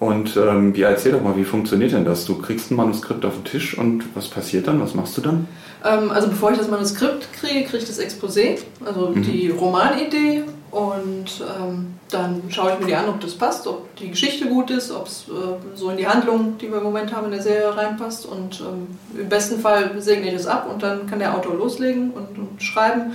Und 0.00 0.36
ähm, 0.36 0.74
ja, 0.76 0.90
erzähl 0.90 1.12
doch 1.12 1.22
mal, 1.22 1.36
wie 1.36 1.44
funktioniert 1.44 1.92
denn 1.92 2.04
das? 2.04 2.24
Du 2.24 2.38
kriegst 2.38 2.70
ein 2.70 2.76
Manuskript 2.76 3.24
auf 3.24 3.34
den 3.34 3.44
Tisch 3.44 3.76
und 3.76 4.04
was 4.14 4.28
passiert 4.28 4.68
dann? 4.68 4.80
Was 4.80 4.94
machst 4.94 5.16
du 5.16 5.20
dann? 5.20 5.48
Ähm, 5.84 6.10
also 6.12 6.28
bevor 6.28 6.52
ich 6.52 6.58
das 6.58 6.68
Manuskript 6.68 7.32
kriege, 7.32 7.64
kriege 7.64 7.78
ich 7.78 7.86
das 7.86 8.00
Exposé, 8.00 8.58
also 8.84 9.08
Mhm. 9.08 9.22
die 9.22 9.50
Romanidee 9.50 10.44
und 10.70 11.26
ähm, 11.40 11.94
dann 12.10 12.42
schaue 12.48 12.72
ich 12.74 12.80
mir 12.80 12.86
die 12.86 12.94
an, 12.94 13.08
ob 13.08 13.20
das 13.20 13.34
passt, 13.34 13.66
ob 13.66 13.94
die 13.96 14.10
Geschichte 14.10 14.46
gut 14.46 14.70
ist, 14.70 14.90
ob 14.92 15.06
es 15.08 15.26
äh, 15.28 15.76
so 15.76 15.90
in 15.90 15.96
die 15.96 16.06
Handlung, 16.06 16.58
die 16.58 16.70
wir 16.70 16.78
im 16.78 16.84
Moment 16.84 17.12
haben 17.14 17.26
in 17.26 17.32
der 17.32 17.42
Serie 17.42 17.76
reinpasst 17.76 18.24
und 18.26 18.60
ähm, 18.60 18.86
im 19.20 19.28
besten 19.28 19.60
Fall 19.60 19.90
segne 20.00 20.28
ich 20.28 20.34
es 20.34 20.46
ab 20.46 20.68
und 20.72 20.82
dann 20.82 21.06
kann 21.08 21.18
der 21.18 21.34
Autor 21.34 21.54
loslegen 21.56 22.10
und, 22.10 22.38
und 22.38 22.62
schreiben. 22.62 23.12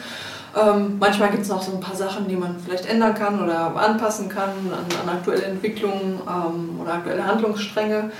Ähm, 0.55 0.97
manchmal 0.99 1.31
gibt 1.31 1.43
es 1.43 1.49
noch 1.49 1.63
so 1.63 1.71
ein 1.71 1.79
paar 1.79 1.95
Sachen, 1.95 2.27
die 2.27 2.35
man 2.35 2.57
vielleicht 2.59 2.85
ändern 2.85 3.15
kann 3.15 3.41
oder 3.43 3.75
anpassen 3.75 4.29
kann 4.29 4.49
an, 4.49 4.85
an 5.01 5.17
aktuelle 5.17 5.43
Entwicklungen 5.43 6.21
ähm, 6.27 6.79
oder 6.79 6.93
aktuelle 6.93 7.25
Handlungsstränge. 7.25 8.11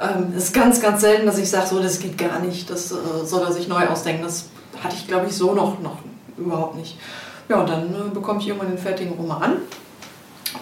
Ähm, 0.00 0.32
es 0.36 0.44
ist 0.44 0.54
ganz, 0.54 0.80
ganz 0.80 1.00
selten, 1.00 1.26
dass 1.26 1.38
ich 1.38 1.48
sage, 1.48 1.66
so, 1.68 1.80
das 1.80 2.00
geht 2.00 2.18
gar 2.18 2.40
nicht, 2.40 2.68
das 2.70 2.90
äh, 2.90 2.96
soll 3.24 3.42
er 3.42 3.52
sich 3.52 3.68
neu 3.68 3.86
ausdenken. 3.86 4.24
Das 4.24 4.46
hatte 4.82 4.96
ich, 4.96 5.06
glaube 5.06 5.26
ich, 5.26 5.36
so 5.36 5.54
noch, 5.54 5.80
noch 5.80 5.98
überhaupt 6.36 6.76
nicht. 6.76 6.98
Ja, 7.48 7.60
und 7.60 7.68
dann 7.68 7.84
äh, 7.94 8.12
bekomme 8.12 8.40
ich 8.40 8.48
irgendwann 8.48 8.70
den 8.70 8.78
fertigen 8.78 9.14
Roman 9.14 9.58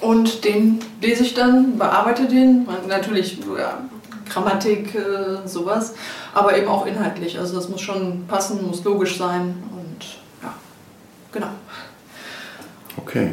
und 0.02 0.44
den 0.44 0.80
lese 1.00 1.22
ich 1.22 1.32
dann, 1.32 1.78
bearbeite 1.78 2.26
den. 2.26 2.68
Natürlich 2.86 3.38
ja, 3.58 3.78
Grammatik, 4.28 4.94
äh, 4.94 5.46
sowas, 5.46 5.94
aber 6.34 6.56
eben 6.56 6.68
auch 6.68 6.86
inhaltlich. 6.86 7.38
Also 7.38 7.56
das 7.56 7.68
muss 7.68 7.80
schon 7.80 8.26
passen, 8.26 8.66
muss 8.66 8.84
logisch 8.84 9.16
sein 9.16 9.54
genau. 11.34 11.50
Okay. 12.96 13.32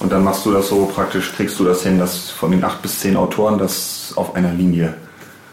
Und 0.00 0.12
dann 0.12 0.22
machst 0.22 0.44
du 0.44 0.52
das 0.52 0.68
so 0.68 0.86
praktisch, 0.86 1.32
kriegst 1.32 1.58
du 1.58 1.64
das 1.64 1.82
hin, 1.82 1.98
dass 1.98 2.30
von 2.30 2.50
den 2.50 2.62
acht 2.62 2.82
bis 2.82 3.00
zehn 3.00 3.16
Autoren 3.16 3.58
das 3.58 4.12
auf 4.16 4.34
einer 4.34 4.52
Linie 4.52 4.94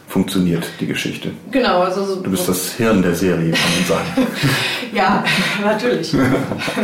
funktioniert, 0.07 0.67
die 0.80 0.88
Geschichte. 0.88 1.32
Genau, 1.51 1.82
also 1.84 2.03
so, 2.03 2.15
Du 2.22 2.30
bist 2.30 2.47
das 2.49 2.74
Hirn 2.74 3.01
der 3.01 3.15
Serie, 3.15 3.51
kann 3.51 3.72
man 3.78 3.86
sagen. 3.88 4.28
Ja, 4.93 5.24
natürlich. 5.63 6.13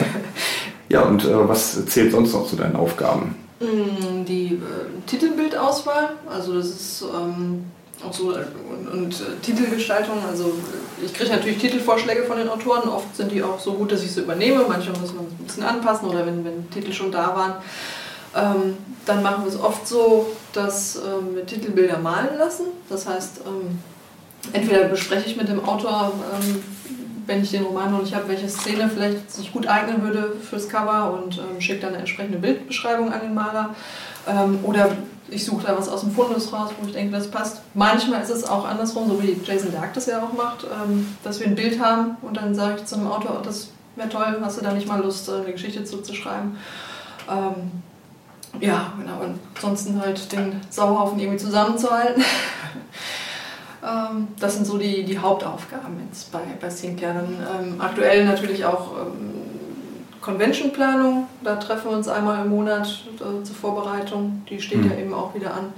ja, 0.89 1.01
und 1.01 1.25
äh, 1.25 1.47
was 1.49 1.85
zählt 1.87 2.13
sonst 2.13 2.31
noch 2.31 2.47
zu 2.47 2.55
deinen 2.55 2.77
Aufgaben? 2.77 3.35
Mm, 3.59 4.23
Die 4.23 4.53
äh, 4.53 4.59
Titelbildauswahl, 5.07 6.11
also 6.31 6.55
das 6.55 6.67
ist 6.67 7.03
ähm, 7.13 7.65
auch 8.05 8.13
so 8.13 8.31
äh, 8.31 8.45
und, 8.69 8.87
und 8.87 9.13
äh, 9.13 9.39
Titelgestaltung, 9.41 10.17
also 10.27 10.45
äh, 10.45 11.05
ich 11.05 11.13
kriege 11.13 11.31
natürlich 11.31 11.57
Titelvorschläge 11.57 12.23
von 12.23 12.37
den 12.37 12.49
Autoren, 12.49 12.87
oft 12.89 13.15
sind 13.15 13.31
die 13.31 13.41
auch 13.41 13.59
so 13.59 13.73
gut, 13.73 13.91
dass 13.91 14.03
ich 14.03 14.11
sie 14.11 14.21
übernehme, 14.21 14.65
manchmal 14.67 14.99
muss 14.99 15.13
man 15.13 15.25
es 15.25 15.31
ein 15.31 15.45
bisschen 15.45 15.63
anpassen 15.63 16.07
oder 16.07 16.25
wenn, 16.25 16.43
wenn 16.45 16.69
Titel 16.69 16.93
schon 16.93 17.11
da 17.11 17.35
waren. 17.35 17.53
Ähm, 18.35 18.77
dann 19.05 19.23
machen 19.23 19.45
wir 19.45 19.49
es 19.49 19.59
oft 19.59 19.87
so, 19.87 20.27
dass 20.53 20.97
ähm, 20.97 21.35
wir 21.35 21.45
Titelbilder 21.45 21.97
malen 21.97 22.37
lassen. 22.37 22.65
Das 22.89 23.07
heißt, 23.07 23.41
ähm, 23.45 23.79
entweder 24.53 24.83
bespreche 24.85 25.27
ich 25.27 25.37
mit 25.37 25.47
dem 25.47 25.63
Autor, 25.63 26.11
ähm, 26.33 26.63
wenn 27.25 27.41
ich 27.41 27.51
den 27.51 27.63
Roman 27.63 27.91
noch 27.91 28.01
nicht 28.01 28.13
habe, 28.13 28.27
welche 28.27 28.47
Szene 28.47 28.89
vielleicht 28.93 29.31
sich 29.31 29.51
gut 29.51 29.67
eignen 29.67 30.03
würde 30.03 30.33
fürs 30.41 30.69
Cover 30.69 31.13
und 31.13 31.37
ähm, 31.37 31.59
schicke 31.59 31.81
dann 31.81 31.89
eine 31.89 31.99
entsprechende 31.99 32.37
Bildbeschreibung 32.37 33.11
an 33.11 33.21
den 33.21 33.33
Maler. 33.33 33.75
Ähm, 34.27 34.59
oder 34.63 34.91
ich 35.29 35.45
suche 35.45 35.65
da 35.67 35.77
was 35.77 35.89
aus 35.89 36.01
dem 36.01 36.11
Fundus 36.11 36.51
raus, 36.53 36.71
wo 36.79 36.87
ich 36.87 36.93
denke, 36.93 37.15
das 37.15 37.29
passt. 37.29 37.61
Manchmal 37.73 38.21
ist 38.21 38.29
es 38.29 38.47
auch 38.47 38.65
andersrum, 38.65 39.07
so 39.09 39.21
wie 39.21 39.39
Jason 39.43 39.71
Dark 39.71 39.93
das 39.93 40.05
ja 40.05 40.23
auch 40.23 40.33
macht, 40.33 40.65
ähm, 40.65 41.15
dass 41.23 41.39
wir 41.39 41.47
ein 41.47 41.55
Bild 41.55 41.81
haben 41.81 42.17
und 42.21 42.37
dann 42.37 42.55
sage 42.55 42.77
ich 42.77 42.85
zu 42.85 42.95
einem 42.95 43.07
Autor, 43.07 43.37
oh, 43.39 43.45
das 43.45 43.69
wäre 43.95 44.09
toll, 44.09 44.39
hast 44.41 44.59
du 44.59 44.63
da 44.63 44.73
nicht 44.73 44.87
mal 44.87 45.01
Lust, 45.01 45.27
äh, 45.29 45.33
eine 45.33 45.51
Geschichte 45.51 45.83
zuzuschreiben? 45.83 46.57
Ähm, 47.29 47.71
ja, 48.59 48.93
genau. 48.97 49.19
Und 49.23 49.39
ansonsten 49.55 49.99
halt 49.99 50.31
den 50.31 50.61
Sauhaufen 50.69 51.19
irgendwie 51.19 51.37
zusammenzuhalten. 51.37 52.23
ähm, 53.83 54.29
das 54.39 54.55
sind 54.55 54.65
so 54.65 54.77
die, 54.77 55.03
die 55.03 55.19
Hauptaufgaben 55.19 55.99
jetzt 56.09 56.31
bei, 56.31 56.41
bei 56.59 56.69
Sinclair. 56.69 57.13
Dann 57.13 57.37
ähm, 57.59 57.81
aktuell 57.81 58.25
natürlich 58.25 58.65
auch 58.65 58.91
ähm, 58.93 59.46
Convention-Planung. 60.27 61.27
Da 61.43 61.55
treffen 61.55 61.89
wir 61.89 61.97
uns 61.97 62.07
einmal 62.07 62.43
im 62.45 62.49
Monat 62.51 63.03
äh, 63.15 63.43
zur 63.43 63.55
Vorbereitung. 63.55 64.43
Die 64.49 64.61
steht 64.61 64.83
Mhm. 64.83 64.91
ja 64.91 64.97
eben 64.97 65.13
auch 65.13 65.33
wieder 65.33 65.53
an. 65.53 65.73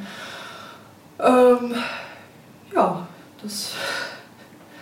Ähm, 1.20 1.76
ja, 2.76 3.08
das 3.44 3.74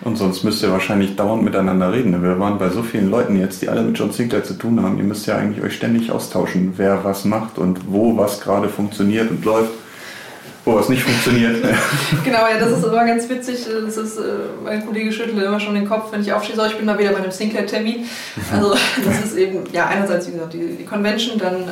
Und 0.03 0.15
sonst 0.17 0.43
müsst 0.43 0.61
ihr 0.63 0.71
wahrscheinlich 0.71 1.15
dauernd 1.15 1.43
miteinander 1.43 1.91
reden. 1.91 2.11
ne? 2.11 2.21
Wir 2.23 2.39
waren 2.39 2.57
bei 2.59 2.69
so 2.69 2.81
vielen 2.83 3.09
Leuten 3.09 3.37
jetzt, 3.39 3.61
die 3.61 3.69
alle 3.69 3.81
mit 3.81 3.97
John 3.97 4.11
Sinclair 4.11 4.43
zu 4.43 4.53
tun 4.53 4.81
haben. 4.81 4.97
Ihr 4.99 5.03
müsst 5.03 5.25
ja 5.27 5.35
eigentlich 5.37 5.63
euch 5.63 5.75
ständig 5.75 6.11
austauschen, 6.11 6.73
wer 6.77 7.03
was 7.03 7.25
macht 7.25 7.57
und 7.57 7.91
wo 7.91 8.15
was 8.17 8.39
gerade 8.41 8.69
funktioniert 8.69 9.29
und 9.31 9.43
läuft, 9.43 9.71
wo 10.67 10.75
was 10.75 10.89
nicht 10.89 11.03
funktioniert. 11.03 11.63
Genau, 12.23 12.39
ja, 12.39 12.59
das 12.59 12.77
ist 12.77 12.83
immer 12.83 13.05
ganz 13.05 13.29
witzig. 13.29 13.65
Das 13.85 13.95
ist, 13.95 14.17
äh, 14.17 14.21
mein 14.63 14.85
Kollege 14.85 15.11
schüttelt 15.11 15.41
immer 15.41 15.59
schon 15.59 15.75
den 15.75 15.87
Kopf, 15.87 16.11
wenn 16.11 16.21
ich 16.21 16.33
aufstehe, 16.33 16.55
so, 16.55 16.65
ich 16.65 16.75
bin 16.75 16.85
mal 16.85 16.99
wieder 16.99 17.11
bei 17.11 17.17
einem 17.19 17.31
Sinclair-Termin. 17.31 18.05
Also 18.51 18.75
das 19.05 19.25
ist 19.25 19.37
eben, 19.37 19.63
ja, 19.71 19.87
einerseits, 19.87 20.27
wie 20.27 20.31
gesagt, 20.33 20.53
die, 20.53 20.75
die 20.75 20.85
Convention, 20.85 21.39
dann 21.39 21.55
ähm, 21.55 21.67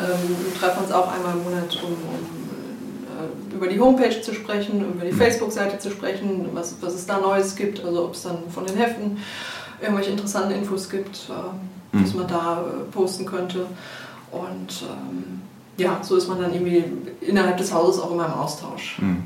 treffen 0.60 0.78
wir 0.78 0.84
uns 0.84 0.92
auch 0.94 1.12
einmal 1.14 1.34
im 1.34 1.44
Monat, 1.44 1.78
um, 1.84 1.92
um 1.92 3.52
äh, 3.52 3.56
über 3.56 3.68
die 3.68 3.80
Homepage 3.80 4.22
zu 4.22 4.34
sprechen, 4.34 4.82
über 4.94 5.06
die 5.06 5.12
Facebook-Seite 5.12 5.78
zu 5.80 5.90
sprechen, 5.92 6.50
was, 6.54 6.76
was 6.82 6.94
es 6.94 7.06
da 7.06 7.20
Neues 7.20 7.56
gibt, 7.56 7.84
also 7.84 8.06
ob 8.06 8.14
es 8.14 8.24
dann 8.24 8.38
von 8.54 8.66
den 8.66 8.78
Heften 8.78 9.18
irgendwelche 9.82 10.12
interessanten 10.12 10.52
Infos 10.52 10.90
gibt, 10.90 11.16
äh, 11.30 11.34
was 11.92 12.14
Mhm. 12.14 12.20
man 12.20 12.28
da 12.28 12.62
äh, 12.66 12.92
posten 12.92 13.26
könnte. 13.26 13.66
Und 14.32 14.84
ähm, 14.84 15.42
ja, 15.78 16.00
so 16.02 16.16
ist 16.16 16.28
man 16.28 16.42
dann 16.42 16.54
irgendwie 16.54 16.84
innerhalb 17.22 17.58
des 17.58 17.74
Hauses 17.74 18.02
auch 18.02 18.12
immer 18.12 18.26
im 18.26 18.34
Austausch. 18.34 18.98
Hm. 19.00 19.24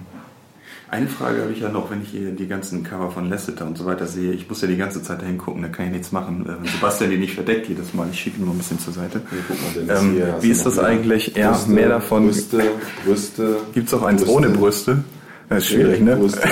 Eine 0.91 1.08
Frage 1.08 1.43
habe 1.43 1.52
ich 1.52 1.60
ja 1.60 1.70
noch, 1.70 1.91
wenn 1.91 2.02
ich 2.02 2.10
hier 2.10 2.32
die 2.32 2.47
ganzen 2.47 2.84
Cover 2.84 3.12
von 3.12 3.30
Lasseter 3.30 3.68
und 3.68 3.78
so 3.78 3.86
weiter 3.86 4.08
sehe. 4.08 4.32
Ich 4.32 4.50
muss 4.50 4.62
ja 4.64 4.68
die 4.68 4.78
ganze 4.78 5.04
Zeit 5.04 5.22
dahin 5.22 5.38
gucken, 5.38 5.62
da 5.62 5.68
kann 5.68 5.86
ich 5.86 5.91
nichts 5.91 6.12
machen. 6.12 6.47
Äh, 6.47 6.68
Sebastian 6.68 7.12
die 7.12 7.18
nicht 7.18 7.36
verdeckt 7.36 7.70
jedes 7.70 7.93
Mal, 7.93 8.08
ich 8.12 8.20
schiebe 8.20 8.39
ihn 8.39 8.45
nur 8.45 8.56
ein 8.56 8.58
bisschen 8.58 8.80
zur 8.80 8.93
Seite. 8.93 9.22
Ähm, 9.88 10.14
hier 10.14 10.34
hast 10.34 10.43
wie 10.43 10.50
ist 10.50 10.66
das 10.66 10.80
eigentlich? 10.80 11.36
Ja, 11.36 11.52
Brüste, 11.52 11.70
mehr 11.70 11.89
davon. 11.89 12.26
Brüste, 12.26 12.64
Brüste. 13.06 13.58
Gibt 13.76 13.88
es 13.88 13.93
auch 13.93 14.02
eins 14.02 14.24
Brüste. 14.24 14.36
ohne 14.36 14.50
Brüste? 14.50 15.04
Das 15.50 15.60
ist 15.60 15.70
schwierig, 15.70 16.02
ne? 16.02 16.16
Brüste. 16.16 16.41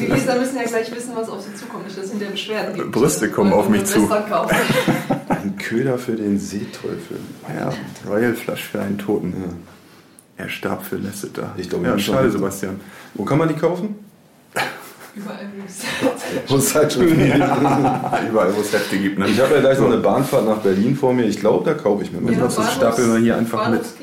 Die 0.00 0.06
Leser 0.06 0.38
müssen 0.38 0.56
ja 0.56 0.64
gleich 0.64 0.90
wissen, 0.94 1.12
was 1.14 1.28
auf 1.28 1.42
sie 1.42 1.54
zukommt, 1.54 1.84
nicht 1.84 1.98
dass 1.98 2.10
hinter 2.10 2.26
Beschwerden 2.26 2.74
gibt. 2.74 2.90
Brüste 2.92 3.30
kommen 3.30 3.52
auf 3.52 3.68
mich 3.68 3.84
zu. 3.84 4.10
Ein 5.28 5.56
Köder 5.58 5.98
für 5.98 6.12
den 6.12 6.38
Seeteufel. 6.38 7.18
Ja, 7.48 7.72
Royal 8.10 8.34
Flush 8.34 8.64
für 8.64 8.80
einen 8.80 8.98
Toten. 8.98 9.34
Er 10.38 10.48
starb 10.48 10.84
für 10.84 10.96
Lasseter. 10.96 11.54
Ich 11.58 11.68
glaube, 11.68 11.86
ja, 11.86 11.98
schade. 11.98 12.30
Sebastian. 12.30 12.80
Wo 13.14 13.24
kann 13.24 13.38
man 13.38 13.48
die 13.48 13.54
kaufen? 13.54 13.96
Überall. 15.14 15.46
Wo 16.48 16.56
es 16.56 16.74
halt 16.74 16.92
schon 16.94 17.02
Überall, 17.02 18.56
wo 18.56 18.60
es 18.62 18.72
Hefte 18.72 18.96
gibt. 18.96 19.18
Ne? 19.18 19.28
Ich 19.28 19.38
habe 19.38 19.54
ja 19.54 19.60
gleich 19.60 19.78
noch 19.78 19.88
eine 19.88 19.98
Bahnfahrt 19.98 20.46
nach 20.46 20.58
Berlin 20.58 20.96
vor 20.96 21.12
mir. 21.12 21.26
Ich 21.26 21.38
glaube, 21.38 21.64
da 21.64 21.74
kaufe 21.74 22.02
ich 22.02 22.12
mir 22.12 22.20
mal. 22.20 22.32
Ja, 22.32 22.40
das 22.40 22.72
stapeln 22.72 23.12
wir 23.12 23.20
hier 23.20 23.36
einfach 23.36 23.68
mit. 23.68 23.82
Ist. 23.82 23.98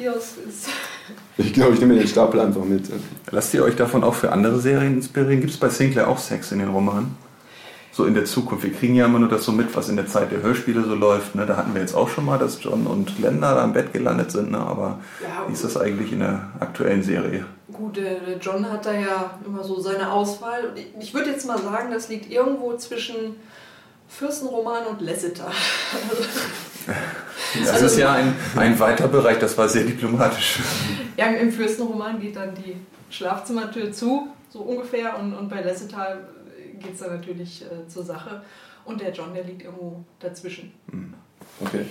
Ich 1.39 1.53
glaube, 1.53 1.73
ich 1.73 1.79
nehme 1.79 1.95
den 1.95 2.05
Stapel 2.05 2.41
einfach 2.41 2.65
mit. 2.65 2.89
Lasst 3.31 3.53
ihr 3.53 3.63
euch 3.63 3.77
davon 3.77 4.03
auch 4.03 4.13
für 4.13 4.33
andere 4.33 4.59
Serien 4.59 4.95
inspirieren? 4.95 5.39
Gibt 5.39 5.53
es 5.53 5.57
bei 5.57 5.69
Sinclair 5.69 6.09
auch 6.09 6.17
Sex 6.17 6.51
in 6.51 6.59
den 6.59 6.67
Romanen? 6.67 7.15
So 7.93 8.03
in 8.03 8.13
der 8.13 8.25
Zukunft. 8.25 8.65
Wir 8.65 8.73
kriegen 8.73 8.95
ja 8.95 9.05
immer 9.05 9.19
nur 9.19 9.29
das 9.29 9.45
so 9.45 9.53
mit, 9.53 9.73
was 9.73 9.87
in 9.87 9.95
der 9.95 10.05
Zeit 10.05 10.33
der 10.33 10.41
Hörspiele 10.41 10.83
so 10.83 10.95
läuft. 10.95 11.35
Ne? 11.35 11.45
Da 11.45 11.55
hatten 11.55 11.73
wir 11.73 11.79
jetzt 11.79 11.95
auch 11.95 12.09
schon 12.09 12.25
mal, 12.25 12.37
dass 12.37 12.61
John 12.61 12.85
und 12.85 13.15
Glenda 13.15 13.55
da 13.55 13.63
im 13.63 13.71
Bett 13.71 13.93
gelandet 13.93 14.31
sind. 14.31 14.51
Ne? 14.51 14.59
Aber 14.59 14.99
Ja, 15.21 15.47
wie 15.47 15.53
ist 15.53 15.63
das 15.63 15.77
eigentlich 15.77 16.11
in 16.11 16.19
der 16.19 16.49
aktuellen 16.59 17.03
Serie? 17.03 17.45
Gut, 17.71 17.95
der, 17.95 18.19
der 18.19 18.37
John 18.37 18.69
hat 18.69 18.85
da 18.85 18.91
ja 18.91 19.31
immer 19.45 19.63
so 19.63 19.79
seine 19.79 20.11
Auswahl. 20.11 20.73
Ich 20.99 21.13
würde 21.13 21.29
jetzt 21.29 21.47
mal 21.47 21.57
sagen, 21.57 21.89
das 21.91 22.09
liegt 22.09 22.29
irgendwo 22.29 22.75
zwischen 22.75 23.37
Fürstenroman 24.10 24.86
und 24.88 25.01
Lasseter. 25.01 25.51
Das 27.60 27.70
Also- 27.72 27.86
ist 27.88 27.97
ja 27.97 28.14
ein, 28.14 28.34
ein 28.55 28.80
weiter 28.80 29.07
Bereich, 29.07 29.39
das 29.39 29.57
war 29.57 29.68
sehr 29.70 29.84
diplomatisch. 29.84 30.60
Ja, 31.18 31.28
im 31.28 31.51
Fürstenroman 31.51 32.20
geht 32.20 32.36
dann 32.36 32.53
die 32.55 32.78
Schlafzimmertür 33.12 33.91
zu, 33.91 34.28
so 34.49 34.60
ungefähr, 34.62 35.18
und, 35.20 35.34
und 35.34 35.49
bei 35.49 35.62
Lasseter 35.62 36.20
geht 36.80 36.93
es 36.93 36.99
dann 36.99 37.16
natürlich 37.18 37.64
äh, 37.64 37.88
zur 37.88 38.03
Sache. 38.03 38.41
Und 38.86 39.01
der 39.01 39.12
John, 39.12 39.34
der 39.34 39.43
liegt 39.43 39.64
irgendwo 39.64 40.03
dazwischen. 40.20 40.74
Okay. 41.60 41.86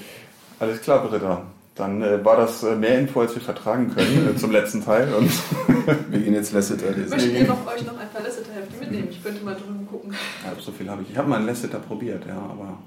Alles 0.58 0.80
klar, 0.80 1.06
Britta. 1.06 1.42
Dann 1.78 2.02
äh, 2.02 2.24
war 2.24 2.36
das 2.36 2.64
äh, 2.64 2.74
mehr 2.74 2.98
Info, 2.98 3.20
als 3.20 3.34
wir 3.36 3.42
vertragen 3.42 3.94
können 3.94 4.34
äh, 4.34 4.36
zum 4.36 4.50
letzten 4.50 4.84
Teil. 4.84 5.14
Und 5.14 5.30
wir 6.10 6.18
gehen 6.18 6.34
jetzt 6.34 6.52
Lasseter 6.52 6.90
lesen. 6.90 7.10
Möchtet 7.10 7.32
ihr 7.32 7.46
noch, 7.46 7.64
euch 7.66 7.86
noch 7.86 7.96
ein 7.96 8.08
paar 8.10 8.22
Lasseter-Hefte 8.22 8.80
mitnehmen? 8.80 9.08
Ich 9.10 9.22
könnte 9.22 9.44
mal 9.44 9.54
drüben 9.54 9.86
gucken. 9.86 10.12
Ja, 10.44 10.52
so 10.60 10.72
viel 10.72 10.90
habe 10.90 11.02
ich. 11.02 11.10
Ich 11.10 11.16
habe 11.16 11.28
mal 11.28 11.36
einen 11.36 11.46
Lasseter 11.46 11.78
probiert, 11.78 12.26
ja, 12.26 12.34
aber 12.34 12.78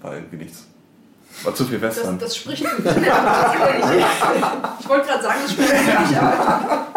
war 0.00 0.14
irgendwie 0.14 0.36
nichts. 0.36 0.66
War 1.42 1.54
zu 1.54 1.66
viel 1.66 1.78
Das, 1.78 1.98
Western. 1.98 2.18
das 2.18 2.34
spricht 2.34 2.66
für 2.66 2.82
mich. 2.82 2.92
ich 4.80 4.88
wollte 4.88 5.06
gerade 5.06 5.22
sagen, 5.22 5.38
das 5.42 5.52
spricht 5.52 5.68
für 5.68 6.00
mich, 6.00 6.16
aber 6.18 6.88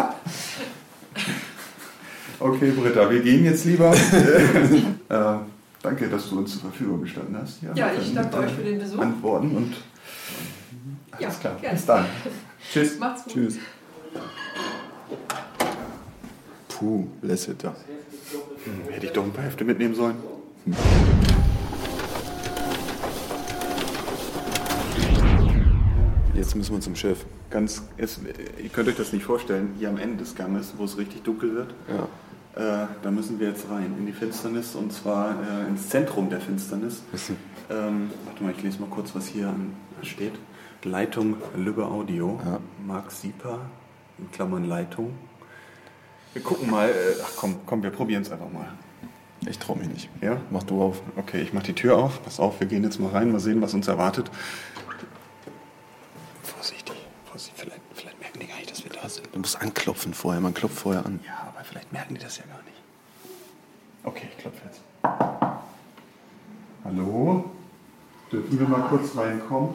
Okay, 2.40 2.72
Britta, 2.72 3.08
wir 3.08 3.20
gehen 3.20 3.44
jetzt 3.44 3.66
lieber. 3.66 3.92
äh, 5.08 5.34
danke, 5.80 6.08
dass 6.08 6.28
du 6.30 6.38
uns 6.38 6.52
zur 6.52 6.62
Verfügung 6.62 7.02
gestanden 7.02 7.36
hast. 7.40 7.58
Ja, 7.74 7.92
ich 7.92 8.08
mit 8.08 8.16
danke 8.16 8.38
euch 8.38 8.52
für 8.52 8.62
den 8.62 8.78
Besuch. 8.80 8.98
Antworten 8.98 9.56
und 9.56 9.74
ja, 11.18 11.28
alles 11.28 11.40
klar. 11.40 11.56
gerne. 11.60 11.76
Bis 11.76 11.86
dann. 11.86 12.06
Tschüss. 12.72 12.98
Macht's 12.98 13.24
gut. 13.24 13.32
Tschüss. 13.32 13.58
Puh, 16.68 17.06
Lasseter. 17.22 17.74
Hm, 18.64 18.92
hätte 18.92 19.06
ich 19.06 19.12
doch 19.12 19.24
ein 19.24 19.32
paar 19.32 19.44
Hefte 19.44 19.64
mitnehmen 19.64 19.94
sollen. 19.94 20.16
Jetzt 26.34 26.56
müssen 26.56 26.74
wir 26.74 26.80
zum 26.80 26.96
Chef. 26.96 27.24
Ganz, 27.50 27.82
es, 27.96 28.20
ihr 28.62 28.68
könnt 28.70 28.88
euch 28.88 28.96
das 28.96 29.12
nicht 29.12 29.24
vorstellen, 29.24 29.74
hier 29.78 29.88
am 29.88 29.98
Ende 29.98 30.16
des 30.18 30.34
Ganges, 30.34 30.72
wo 30.76 30.84
es 30.84 30.96
richtig 30.96 31.22
dunkel 31.22 31.54
wird. 31.54 31.74
Ja. 31.88 32.08
Äh, 32.54 32.86
da 33.02 33.10
müssen 33.10 33.38
wir 33.38 33.48
jetzt 33.48 33.70
rein 33.70 33.94
in 33.98 34.06
die 34.06 34.12
Finsternis 34.12 34.74
und 34.74 34.92
zwar 34.92 35.36
äh, 35.40 35.68
ins 35.68 35.88
Zentrum 35.88 36.28
der 36.28 36.40
Finsternis. 36.40 37.02
Ähm, 37.70 38.10
warte 38.24 38.42
mal, 38.42 38.52
ich 38.52 38.62
lese 38.62 38.80
mal 38.80 38.90
kurz, 38.90 39.14
was 39.14 39.26
hier 39.26 39.54
steht. 40.02 40.32
Leitung 40.84 41.36
Lübbe 41.56 41.86
Audio. 41.86 42.40
Marc 42.86 43.12
Sieper, 43.12 43.60
in 44.18 44.30
Klammern 44.32 44.64
Leitung. 44.68 45.12
Wir 46.32 46.42
gucken 46.42 46.70
mal. 46.70 46.88
Äh, 46.88 46.92
ach 47.22 47.32
komm, 47.36 47.56
komm, 47.66 47.82
wir 47.82 47.90
probieren 47.90 48.22
es 48.22 48.32
einfach 48.32 48.50
mal. 48.50 48.68
Ich 49.46 49.58
traue 49.58 49.78
mich 49.78 49.88
nicht. 49.88 50.08
Ja? 50.20 50.40
Mach 50.50 50.62
du 50.62 50.82
auf. 50.82 51.02
Okay, 51.16 51.40
ich 51.42 51.52
mach 51.52 51.62
die 51.62 51.72
Tür 51.72 51.98
auf. 51.98 52.22
Pass 52.22 52.40
auf, 52.40 52.60
wir 52.60 52.66
gehen 52.66 52.84
jetzt 52.84 52.98
mal 53.00 53.10
rein, 53.10 53.30
mal 53.32 53.40
sehen, 53.40 53.60
was 53.60 53.74
uns 53.74 53.88
erwartet. 53.88 54.30
Vorsichtig, 56.42 56.96
vorsichtig. 57.24 57.60
Vielleicht, 57.60 57.80
vielleicht 57.94 58.20
merken 58.20 58.40
die 58.40 58.46
gar 58.46 58.56
nicht, 58.56 58.70
dass 58.70 58.84
wir 58.84 58.90
da 58.92 59.08
sind. 59.08 59.28
Du 59.32 59.38
musst 59.38 59.60
anklopfen 59.60 60.14
vorher. 60.14 60.40
Man 60.40 60.54
klopft 60.54 60.78
vorher 60.78 61.04
an. 61.04 61.20
Ja, 61.26 61.48
aber 61.48 61.64
vielleicht 61.64 61.92
merken 61.92 62.14
die 62.14 62.20
das 62.20 62.38
ja 62.38 62.44
gar 62.44 62.62
nicht. 62.62 62.82
Okay, 64.04 64.28
ich 64.30 64.38
klopfe 64.38 64.60
jetzt. 64.66 64.80
Hallo? 66.84 67.50
Dürfen 68.30 68.58
wir 68.58 68.68
mal 68.68 68.88
kurz 68.88 69.16
reinkommen? 69.16 69.74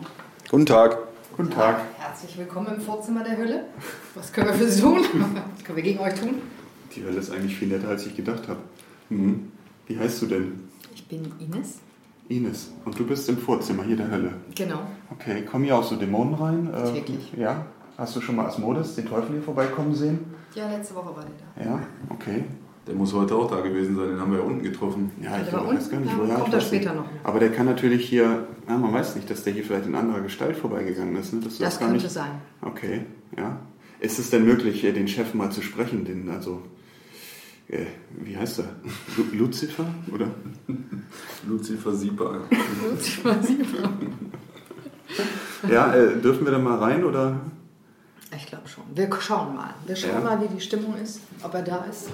Guten 0.49 0.65
Tag. 0.65 0.97
Guten 1.35 1.49
Tag. 1.51 1.81
Herzlich 1.97 2.37
willkommen 2.37 2.67
im 2.75 2.81
Vorzimmer 2.81 3.21
der 3.23 3.37
Hölle. 3.37 3.65
Was 4.15 4.31
können 4.31 4.47
wir 4.47 4.53
für 4.53 4.69
Sie 4.69 4.81
tun? 4.81 4.99
Was 5.55 5.63
können 5.63 5.75
wir 5.75 5.83
gegen 5.83 5.99
euch 5.99 6.13
tun? 6.13 6.35
Die 6.95 7.03
Hölle 7.03 7.17
ist 7.17 7.31
eigentlich 7.31 7.55
viel 7.57 7.67
netter, 7.67 7.89
als 7.89 8.05
ich 8.05 8.15
gedacht 8.15 8.47
habe. 8.47 8.59
Mhm. 9.09 9.51
Wie 9.87 9.99
heißt 9.99 10.21
du 10.21 10.25
denn? 10.27 10.69
Ich 10.95 11.05
bin 11.07 11.29
Ines. 11.39 11.79
Ines. 12.29 12.71
Und 12.85 12.97
du 12.97 13.05
bist 13.05 13.27
im 13.27 13.37
Vorzimmer 13.37 13.83
hier 13.83 13.97
der 13.97 14.09
Hölle. 14.09 14.33
Genau. 14.55 14.79
Okay, 15.11 15.43
kommen 15.43 15.65
hier 15.65 15.75
auch 15.77 15.83
so 15.83 15.95
Dämonen 15.97 16.33
rein? 16.33 16.73
Äh, 16.73 16.93
Täglich. 16.93 17.33
Ja. 17.37 17.65
Hast 17.97 18.15
du 18.15 18.21
schon 18.21 18.37
mal 18.37 18.45
Asmodes, 18.45 18.95
den 18.95 19.05
Teufel 19.05 19.31
hier 19.33 19.41
vorbeikommen 19.41 19.93
sehen? 19.95 20.19
Ja, 20.55 20.69
letzte 20.69 20.95
Woche 20.95 21.15
war 21.15 21.25
der 21.25 21.65
da. 21.65 21.71
Ja, 21.71 21.79
okay. 22.09 22.45
Der 22.87 22.95
muss 22.95 23.13
heute 23.13 23.35
auch 23.35 23.49
da 23.49 23.59
gewesen 23.61 23.95
sein. 23.95 24.09
Den 24.09 24.19
haben 24.19 24.31
wir 24.31 24.39
ja 24.39 24.45
unten 24.45 24.63
getroffen. 24.63 25.11
Ja, 25.21 25.37
ich 25.37 25.49
Der 25.49 25.53
war 25.53 25.67
weiß 25.67 25.89
gar 25.89 25.99
nicht, 25.99 26.17
woher. 26.17 26.35
kommt 26.35 26.47
ich 26.49 26.53
er 26.53 26.61
später 26.61 26.93
noch. 26.93 27.05
Aber 27.23 27.39
der 27.39 27.51
kann 27.51 27.65
natürlich 27.65 28.07
hier, 28.07 28.47
ja, 28.67 28.77
man 28.77 28.93
weiß 28.93 29.15
nicht, 29.17 29.29
dass 29.29 29.43
der 29.43 29.53
hier 29.53 29.63
vielleicht 29.65 29.85
in 29.87 29.95
anderer 29.95 30.21
Gestalt 30.21 30.55
vorbeigegangen 30.55 31.15
ist. 31.17 31.33
Ne? 31.33 31.41
Das 31.43 31.59
gar 31.59 31.89
könnte 31.89 32.03
nicht... 32.03 32.09
sein. 32.09 32.31
Okay, 32.61 33.01
ja. 33.37 33.59
Ist 33.99 34.19
es 34.19 34.29
denn 34.29 34.45
möglich, 34.45 34.83
äh, 34.83 34.93
den 34.93 35.07
Chef 35.07 35.33
mal 35.33 35.51
zu 35.51 35.61
sprechen? 35.61 36.05
Den, 36.05 36.29
also, 36.29 36.61
äh, 37.67 37.85
wie 38.23 38.37
heißt 38.37 38.59
er? 38.59 38.75
Lu 39.17 39.23
Lucifer? 39.45 39.85
Oder? 40.13 40.27
Lucifer 41.47 41.93
Sieper. 41.93 42.41
Ja, 45.69 45.93
äh, 45.93 46.17
dürfen 46.21 46.45
wir 46.45 46.51
da 46.51 46.59
mal 46.59 46.77
rein 46.77 47.03
oder? 47.03 47.39
Ich 48.35 48.45
glaube 48.45 48.67
schon. 48.67 48.83
Wir 48.93 49.09
schauen 49.19 49.55
mal. 49.55 49.73
Wir 49.85 49.95
schauen 49.95 50.11
Ja. 50.11 50.19
mal, 50.19 50.41
wie 50.41 50.53
die 50.53 50.61
Stimmung 50.61 50.95
ist, 51.01 51.21
ob 51.41 51.53
er 51.53 51.61
da 51.63 51.85
ist. 51.89 52.09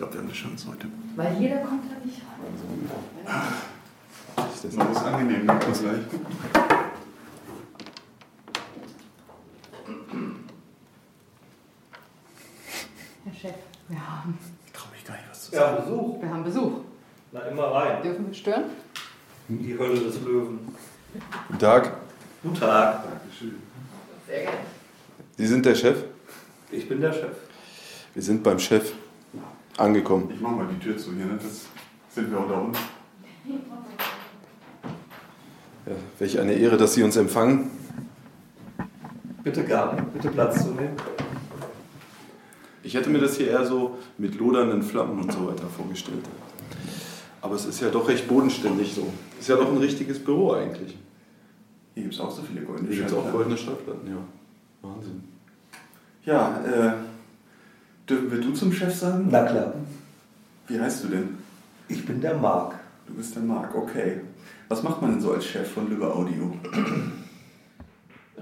Glaube, 0.00 0.14
wir 0.14 0.20
haben 0.20 0.28
eine 0.28 0.34
Chance 0.34 0.66
heute. 0.70 0.86
Weil 1.14 1.36
jeder 1.38 1.58
kommt 1.58 1.84
da 1.92 2.02
nicht 2.02 2.22
rein. 2.22 3.52
Das 4.36 4.64
ist 4.64 4.80
alles 4.80 4.96
angenehm, 4.96 5.44
ne? 5.44 5.60
Bis 5.68 5.80
gleich. 5.82 6.00
Herr 13.24 13.34
Chef, 13.34 13.54
wir 13.88 13.98
haben, 14.10 14.38
Ich 14.66 14.72
traue 14.72 14.90
mich 14.92 15.04
gar 15.04 15.14
nicht, 15.16 15.26
was 15.28 15.50
zu 15.50 15.54
Ja, 15.54 15.72
Besuch. 15.72 16.22
wir 16.22 16.30
haben 16.30 16.44
Besuch. 16.44 16.72
Na, 17.32 17.40
immer 17.40 17.64
rein. 17.64 18.02
Dürfen 18.02 18.26
wir 18.28 18.34
stören? 18.34 18.64
Die 19.48 19.76
Hölle 19.78 20.00
des 20.00 20.18
Löwen. 20.22 20.60
Guten 21.48 21.58
Tag. 21.58 21.92
Guten 22.42 22.54
Tag. 22.58 23.04
Sehr 24.26 24.42
gerne. 24.44 24.56
Sie 25.36 25.46
sind 25.46 25.66
der 25.66 25.74
Chef? 25.74 26.04
Ich 26.70 26.88
bin 26.88 27.02
der 27.02 27.12
Chef. 27.12 27.36
Wir 28.14 28.22
sind 28.22 28.42
beim 28.42 28.58
Chef 28.58 28.94
angekommen. 29.80 30.30
Ich 30.32 30.40
mache 30.40 30.54
mal 30.54 30.66
die 30.68 30.78
Tür 30.78 30.96
zu 30.96 31.12
hier, 31.14 31.26
ne? 31.26 31.38
Das 31.42 31.66
sind 32.14 32.30
wir 32.30 32.38
unter 32.38 32.62
uns. 32.62 32.78
Ja, 35.86 35.92
welch 36.18 36.38
eine 36.38 36.52
Ehre, 36.52 36.76
dass 36.76 36.94
Sie 36.94 37.02
uns 37.02 37.16
empfangen. 37.16 37.70
Bitte 39.42 39.64
gerne. 39.64 40.02
Bitte 40.12 40.30
Platz 40.30 40.62
zu 40.62 40.70
nehmen. 40.72 40.96
Ich 42.82 42.94
hätte 42.94 43.10
mir 43.10 43.18
das 43.18 43.36
hier 43.36 43.48
eher 43.48 43.64
so 43.64 43.98
mit 44.18 44.34
lodernden 44.36 44.82
Flammen 44.82 45.20
und 45.20 45.32
so 45.32 45.46
weiter 45.46 45.66
vorgestellt. 45.68 46.24
Aber 47.42 47.54
es 47.54 47.64
ist 47.64 47.80
ja 47.80 47.88
doch 47.88 48.08
recht 48.08 48.28
bodenständig 48.28 48.94
so. 48.94 49.12
Ist 49.38 49.48
ja 49.48 49.56
doch 49.56 49.70
ein 49.70 49.78
richtiges 49.78 50.18
Büro 50.22 50.52
eigentlich. 50.52 50.96
Hier 51.94 52.02
gibt 52.02 52.14
es 52.14 52.20
auch 52.20 52.30
so 52.30 52.42
viele 52.42 52.62
goldene 52.62 52.88
Hier 52.88 52.98
gibt 52.98 53.10
es 53.10 53.16
auch 53.16 53.30
goldene 53.32 53.56
Schallplatten, 53.56 54.08
ja. 54.08 54.16
Wahnsinn. 54.82 55.24
Ja, 56.24 56.60
äh, 56.64 56.92
dürfen 58.10 58.30
wir 58.30 58.40
du 58.40 58.52
zum 58.52 58.72
Chef 58.72 58.94
sagen? 58.94 59.28
Na 59.30 59.44
klar. 59.44 59.72
Wie 60.66 60.80
heißt 60.80 61.04
du 61.04 61.08
denn? 61.08 61.38
Ich 61.88 62.04
bin 62.04 62.20
der 62.20 62.34
Marc. 62.34 62.74
Du 63.06 63.14
bist 63.14 63.34
der 63.34 63.42
Marc, 63.42 63.74
okay. 63.74 64.20
Was 64.68 64.82
macht 64.82 65.00
man 65.00 65.12
denn 65.12 65.20
so 65.20 65.32
als 65.32 65.46
Chef 65.46 65.70
von 65.70 65.88
Lübbe 65.88 66.12
Audio? 66.12 66.52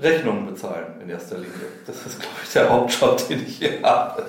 Rechnungen 0.01 0.47
bezahlen 0.47 0.87
in 1.03 1.09
erster 1.09 1.37
Linie. 1.37 1.53
Das 1.87 1.97
ist, 2.07 2.21
glaube 2.21 2.37
ich, 2.45 2.53
der 2.53 2.69
Hauptjob, 2.69 3.29
den 3.29 3.43
ich 3.43 3.59
hier 3.59 3.83
habe. 3.83 4.27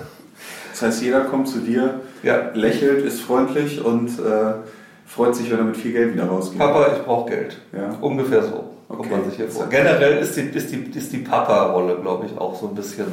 Das 0.70 0.82
heißt, 0.82 1.02
jeder 1.02 1.24
kommt 1.24 1.48
zu 1.48 1.58
dir, 1.58 2.00
lächelt, 2.54 3.04
ist 3.04 3.20
freundlich 3.20 3.84
und 3.84 4.18
äh, 4.18 4.54
freut 5.06 5.36
sich, 5.36 5.50
wenn 5.50 5.58
er 5.58 5.64
mit 5.64 5.76
viel 5.76 5.92
Geld 5.92 6.14
wieder 6.14 6.26
rausgeht. 6.26 6.58
Papa, 6.58 6.96
ich 6.96 7.02
brauche 7.02 7.30
Geld. 7.30 7.58
Ja. 7.72 7.90
Ungefähr 8.00 8.42
so. 8.42 8.76
Kommt 8.90 9.02
Okay. 9.02 9.10
man 9.10 9.24
sich 9.24 9.36
hier 9.36 9.48
vor. 9.48 9.66
Generell 9.68 10.18
ist 10.18 10.36
die, 10.36 10.40
ist 10.40 10.72
die, 10.72 10.90
ist 10.98 11.12
die 11.12 11.18
Papa-Rolle, 11.18 11.98
glaube 12.02 12.26
ich, 12.26 12.36
auch 12.36 12.56
so 12.60 12.66
ein 12.68 12.74
bisschen. 12.74 13.06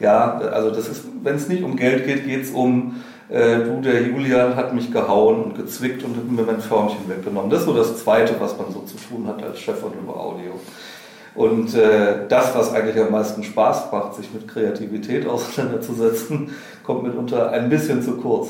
Ja, 0.00 0.38
also 0.38 0.70
das 0.70 0.88
ist, 0.88 1.04
wenn 1.22 1.36
es 1.36 1.48
nicht 1.48 1.62
um 1.62 1.76
Geld 1.76 2.04
geht, 2.04 2.24
geht 2.26 2.42
es 2.42 2.50
um, 2.50 2.96
äh, 3.28 3.58
du, 3.58 3.80
der 3.80 4.02
Julian 4.02 4.56
hat 4.56 4.74
mich 4.74 4.92
gehauen 4.92 5.44
und 5.44 5.56
gezwickt 5.56 6.02
und 6.02 6.16
hat 6.16 6.28
mir 6.28 6.42
mein 6.42 6.60
Förmchen 6.60 7.08
weggenommen. 7.08 7.48
Das 7.48 7.60
ist 7.60 7.66
so 7.66 7.74
das 7.74 8.02
Zweite, 8.02 8.34
was 8.40 8.58
man 8.58 8.72
so 8.72 8.80
zu 8.80 8.96
tun 8.96 9.28
hat 9.28 9.40
als 9.42 9.60
Chef 9.60 9.78
von 9.78 9.92
Über 9.92 10.18
Audio. 10.18 10.50
Und 11.36 11.74
äh, 11.74 12.26
das, 12.28 12.54
was 12.56 12.74
eigentlich 12.74 13.00
am 13.00 13.12
meisten 13.12 13.44
Spaß 13.44 13.92
macht, 13.92 14.16
sich 14.16 14.32
mit 14.34 14.48
Kreativität 14.48 15.26
auseinanderzusetzen, 15.28 16.50
kommt 16.82 17.04
mitunter 17.04 17.50
ein 17.50 17.68
bisschen 17.70 18.02
zu 18.02 18.16
kurz. 18.16 18.48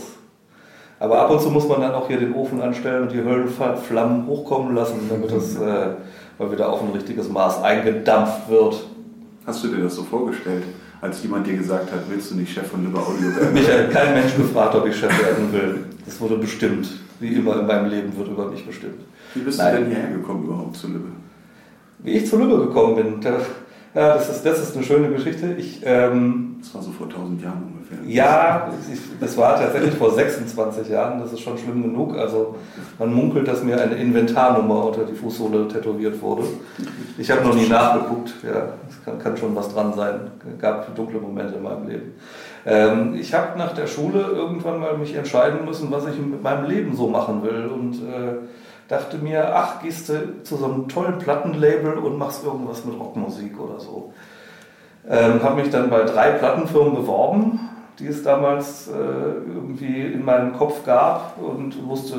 Aber 0.99 1.19
ab 1.19 1.31
und 1.31 1.43
zu 1.43 1.51
muss 1.51 1.69
man 1.69 1.83
dann 1.83 1.93
auch 1.93 2.09
hier 2.09 2.19
den 2.19 2.35
Ofen 2.35 2.63
anstellen 2.63 3.03
und 3.03 3.13
die 3.13 3.23
Höllenflammen 3.23 4.27
hochkommen 4.27 4.75
lassen, 4.75 5.11
damit 5.11 5.31
es 5.33 5.57
äh, 5.61 5.89
mal 6.39 6.51
wieder 6.51 6.69
auf 6.71 6.83
ein 6.83 6.91
richtiges 6.91 7.29
Maß 7.29 7.63
eingedampft 7.63 8.49
wird. 8.49 8.87
Hast 9.47 9.63
du 9.63 9.69
dir 9.69 9.83
das 9.83 9.95
so 9.97 10.03
vorgestellt, 10.03 10.65
als 11.01 11.23
jemand 11.23 11.47
dir 11.47 11.57
gesagt 11.57 11.93
hat, 11.93 12.01
willst 12.09 12.31
du 12.31 12.37
nicht 12.37 12.53
Chef 12.53 12.67
von 12.67 12.85
Libre 12.85 13.03
Audio 13.03 13.35
werden? 13.37 13.53
Mich 13.53 13.71
hat 13.71 13.91
kein 13.91 14.15
Mensch 14.15 14.37
gefragt, 14.37 14.75
ob 14.75 14.87
ich 14.87 14.97
Chef 14.97 15.13
werden 15.23 15.53
will. 15.53 15.85
Das 16.07 16.21
wurde 16.21 16.37
bestimmt. 16.37 16.89
Wie 17.21 17.35
immer 17.35 17.61
in 17.61 17.67
meinem 17.67 17.91
Leben 17.91 18.17
wird 18.17 18.29
über 18.29 18.51
mich 18.51 18.67
bestimmt. 18.67 19.01
Wie 19.35 19.41
bist 19.41 19.59
Nein. 19.59 19.73
du 19.75 19.81
denn 19.83 19.91
hierher 19.91 20.11
gekommen 20.11 20.45
überhaupt 20.45 20.77
zu 20.77 20.89
Libre? 20.89 21.09
Wie 22.01 22.13
ich 22.13 22.29
zu 22.29 22.39
Lübbe 22.39 22.59
gekommen 22.67 22.97
bin, 22.97 23.21
ja, 23.23 24.15
das 24.15 24.29
ist, 24.29 24.43
das 24.45 24.61
ist 24.61 24.77
eine 24.77 24.85
schöne 24.85 25.09
Geschichte. 25.11 25.55
Ich, 25.57 25.81
ähm, 25.85 26.57
Das 26.61 26.75
war 26.75 26.83
so 26.83 26.91
vor 26.91 27.07
1000 27.07 27.43
Jahren. 27.43 27.74
Ja, 28.07 28.71
ich, 28.93 29.01
das 29.21 29.37
war 29.37 29.57
tatsächlich 29.57 29.95
vor 29.95 30.13
26 30.13 30.89
Jahren, 30.89 31.21
das 31.21 31.33
ist 31.33 31.41
schon 31.41 31.59
schlimm 31.59 31.83
genug. 31.83 32.17
Also 32.17 32.57
man 32.99 33.13
munkelt, 33.13 33.49
dass 33.49 33.63
mir 33.63 33.81
eine 33.81 33.95
Inventarnummer 33.95 34.87
unter 34.87 35.05
die 35.05 35.15
Fußsohle 35.15 35.69
tätowiert 35.69 36.21
wurde. 36.21 36.45
Ich 37.19 37.31
habe 37.31 37.47
noch 37.47 37.55
nie 37.55 37.69
nachgeguckt, 37.69 38.35
ja, 38.43 38.69
es 38.89 39.05
kann, 39.05 39.19
kann 39.19 39.37
schon 39.37 39.55
was 39.55 39.73
dran 39.73 39.93
sein. 39.95 40.31
gab 40.61 40.95
dunkle 40.95 41.21
Momente 41.21 41.55
in 41.55 41.63
meinem 41.63 41.89
Leben. 41.89 42.15
Ähm, 42.67 43.15
ich 43.15 43.35
habe 43.35 43.59
nach 43.59 43.73
der 43.73 43.87
Schule 43.87 44.21
irgendwann 44.21 44.81
mal 44.81 44.97
mich 44.97 45.15
entscheiden 45.15 45.65
müssen, 45.65 45.91
was 45.91 46.07
ich 46.07 46.19
mit 46.19 46.43
meinem 46.43 46.65
Leben 46.65 46.97
so 46.97 47.09
machen 47.09 47.43
will 47.43 47.67
und 47.67 47.95
äh, 47.95 48.37
dachte 48.89 49.19
mir, 49.19 49.55
ach, 49.55 49.83
gehst 49.83 50.09
du 50.09 50.43
zu 50.43 50.57
so 50.57 50.65
einem 50.65 50.89
tollen 50.89 51.19
Plattenlabel 51.19 51.95
und 51.95 52.19
machst 52.19 52.45
irgendwas 52.45 52.85
mit 52.85 52.99
Rockmusik 52.99 53.59
oder 53.59 53.81
so. 53.81 54.13
Ähm, 55.09 55.43
habe 55.43 55.61
mich 55.61 55.71
dann 55.71 55.91
bei 55.91 56.03
drei 56.03 56.31
Plattenfirmen 56.31 56.95
beworben, 56.95 57.61
die 57.99 58.07
es 58.07 58.23
damals 58.23 58.89
äh, 58.89 58.93
irgendwie 58.93 60.03
in 60.03 60.25
meinem 60.25 60.53
Kopf 60.55 60.85
gab 60.85 61.39
und 61.41 61.87
wusste, 61.87 62.17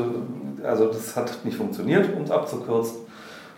also 0.64 0.88
das 0.88 1.16
hat 1.16 1.40
nicht 1.44 1.58
funktioniert, 1.58 2.16
um 2.16 2.24
es 2.24 2.32
abzukürzen. 2.32 3.00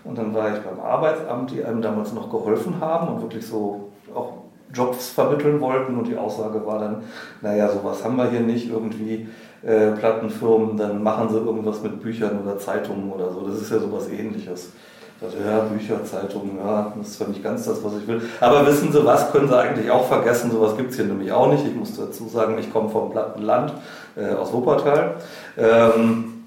Und 0.03 0.17
dann 0.17 0.33
war 0.33 0.55
ich 0.55 0.63
beim 0.63 0.79
Arbeitsamt, 0.79 1.51
die 1.51 1.63
einem 1.63 1.81
damals 1.81 2.13
noch 2.13 2.29
geholfen 2.29 2.79
haben 2.79 3.09
und 3.09 3.21
wirklich 3.21 3.45
so 3.45 3.89
auch 4.15 4.33
Jobs 4.73 5.09
vermitteln 5.09 5.59
wollten. 5.59 5.97
Und 5.97 6.07
die 6.07 6.17
Aussage 6.17 6.65
war 6.65 6.79
dann, 6.79 7.03
naja, 7.41 7.69
sowas 7.69 8.03
haben 8.03 8.15
wir 8.15 8.29
hier 8.29 8.39
nicht, 8.39 8.69
irgendwie 8.69 9.27
äh, 9.63 9.91
Plattenfirmen, 9.91 10.77
dann 10.77 11.03
machen 11.03 11.29
sie 11.29 11.37
irgendwas 11.37 11.81
mit 11.83 12.01
Büchern 12.01 12.39
oder 12.41 12.57
Zeitungen 12.57 13.11
oder 13.11 13.31
so. 13.31 13.41
Das 13.41 13.61
ist 13.61 13.71
ja 13.71 13.79
sowas 13.79 14.09
ähnliches. 14.09 14.71
Dachte, 15.19 15.37
ja, 15.43 15.61
Bücher, 15.61 16.03
Zeitungen, 16.05 16.57
ja, 16.63 16.93
das 16.95 17.07
ist 17.07 17.17
zwar 17.17 17.27
nicht 17.29 17.43
ganz 17.43 17.65
das, 17.65 17.83
was 17.83 17.93
ich 17.97 18.07
will. 18.07 18.21
Aber 18.39 18.67
wissen 18.67 18.91
Sie 18.91 19.03
was, 19.03 19.31
können 19.31 19.47
Sie 19.47 19.57
eigentlich 19.57 19.89
auch 19.89 20.07
vergessen, 20.07 20.51
sowas 20.51 20.77
gibt 20.77 20.91
es 20.91 20.97
hier 20.97 21.05
nämlich 21.05 21.31
auch 21.31 21.51
nicht. 21.51 21.65
Ich 21.65 21.75
muss 21.75 21.97
dazu 21.97 22.27
sagen, 22.27 22.55
ich 22.59 22.71
komme 22.71 22.89
vom 22.89 23.09
Plattenland 23.09 23.73
äh, 24.15 24.35
aus 24.35 24.53
Wuppertal. 24.53 25.15
Ähm, 25.57 26.37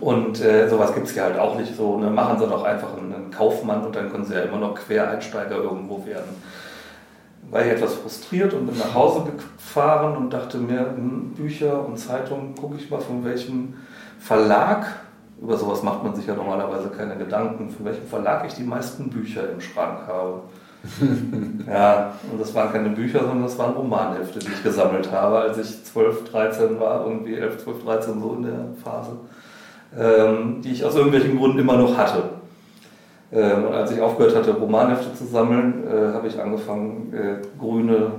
und 0.00 0.40
äh, 0.40 0.68
sowas 0.68 0.94
gibt 0.94 1.06
es 1.06 1.12
hier 1.12 1.24
halt 1.24 1.38
auch 1.38 1.58
nicht 1.58 1.76
so. 1.76 1.98
Ne? 1.98 2.08
Machen 2.08 2.38
Sie 2.38 2.46
doch 2.46 2.64
einfach 2.64 2.96
einen, 2.96 3.12
einen 3.12 3.30
Kaufmann 3.30 3.84
und 3.84 3.94
dann 3.94 4.10
können 4.10 4.24
Sie 4.24 4.34
ja 4.34 4.40
immer 4.40 4.58
noch 4.58 4.74
Quereinsteiger 4.74 5.56
irgendwo 5.56 6.04
werden. 6.06 6.42
War 7.50 7.64
ich 7.64 7.72
etwas 7.72 7.94
frustriert 7.94 8.54
und 8.54 8.66
bin 8.66 8.78
nach 8.78 8.94
Hause 8.94 9.22
gefahren 9.36 10.16
und 10.16 10.30
dachte 10.30 10.56
mir, 10.58 10.80
hm, 10.80 11.34
Bücher 11.34 11.84
und 11.86 11.98
Zeitungen, 11.98 12.54
gucke 12.54 12.76
ich 12.76 12.90
mal, 12.90 13.00
von 13.00 13.24
welchem 13.24 13.74
Verlag, 14.18 14.86
über 15.40 15.56
sowas 15.56 15.82
macht 15.82 16.02
man 16.02 16.14
sich 16.14 16.26
ja 16.26 16.34
normalerweise 16.34 16.88
keine 16.88 17.16
Gedanken, 17.16 17.70
von 17.70 17.86
welchem 17.86 18.06
Verlag 18.06 18.44
ich 18.46 18.54
die 18.54 18.64
meisten 18.64 19.08
Bücher 19.08 19.50
im 19.52 19.60
Schrank 19.60 20.00
habe. 20.06 20.40
ja, 21.66 22.12
und 22.30 22.40
das 22.40 22.54
waren 22.54 22.72
keine 22.72 22.90
Bücher, 22.90 23.20
sondern 23.20 23.42
das 23.42 23.58
waren 23.58 23.74
Romanhefte, 23.74 24.38
die 24.38 24.48
ich 24.48 24.62
gesammelt 24.62 25.10
habe, 25.12 25.38
als 25.38 25.58
ich 25.58 25.84
12, 25.84 26.30
13 26.30 26.80
war, 26.80 27.04
irgendwie 27.06 27.34
11, 27.34 27.64
12, 27.64 27.84
13 27.84 28.20
so 28.20 28.34
in 28.34 28.42
der 28.42 28.64
Phase, 28.82 29.12
ähm, 29.96 30.60
die 30.62 30.72
ich 30.72 30.84
aus 30.84 30.94
irgendwelchen 30.94 31.36
Gründen 31.38 31.58
immer 31.58 31.76
noch 31.76 31.96
hatte. 31.96 32.24
Ähm, 33.32 33.66
und 33.66 33.74
als 33.74 33.90
ich 33.90 34.00
aufgehört 34.00 34.36
hatte, 34.36 34.52
Romanhefte 34.52 35.14
zu 35.14 35.24
sammeln, 35.26 35.84
äh, 35.86 36.14
habe 36.14 36.28
ich 36.28 36.40
angefangen, 36.40 37.12
äh, 37.12 37.58
grüne 37.58 38.12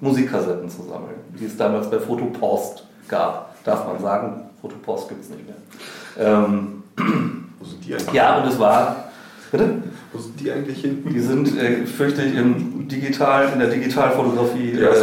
Musikkassetten 0.00 0.68
zu 0.68 0.82
sammeln, 0.82 1.16
die 1.38 1.46
es 1.46 1.56
damals 1.56 1.90
bei 1.90 1.98
Fotopost 1.98 2.86
gab. 3.08 3.54
Darf 3.64 3.86
man 3.86 3.98
sagen, 3.98 4.42
Fotopost 4.64 5.10
gibt 5.10 5.22
es 5.22 5.28
nicht 5.30 5.42
mehr. 5.46 5.56
Ähm, 6.18 6.82
Wo 6.96 7.66
sind 7.66 7.84
die 7.86 7.92
eigentlich? 7.92 8.12
ja, 8.12 8.38
und 8.38 8.48
es 8.48 8.58
war. 8.58 9.10
Bitte? 9.52 9.82
Wo 10.10 10.18
sind 10.18 10.40
die 10.40 10.50
eigentlich 10.50 10.80
hin? 10.80 11.04
Die 11.06 11.20
sind, 11.20 11.58
äh, 11.58 11.84
fürchte 11.86 12.22
ich, 12.22 12.34
im 12.34 12.88
Digital, 12.88 13.50
in 13.52 13.58
der 13.58 13.68
Digitalfotografie 13.68 14.72
Ja, 14.80 14.88
äh, 14.88 14.94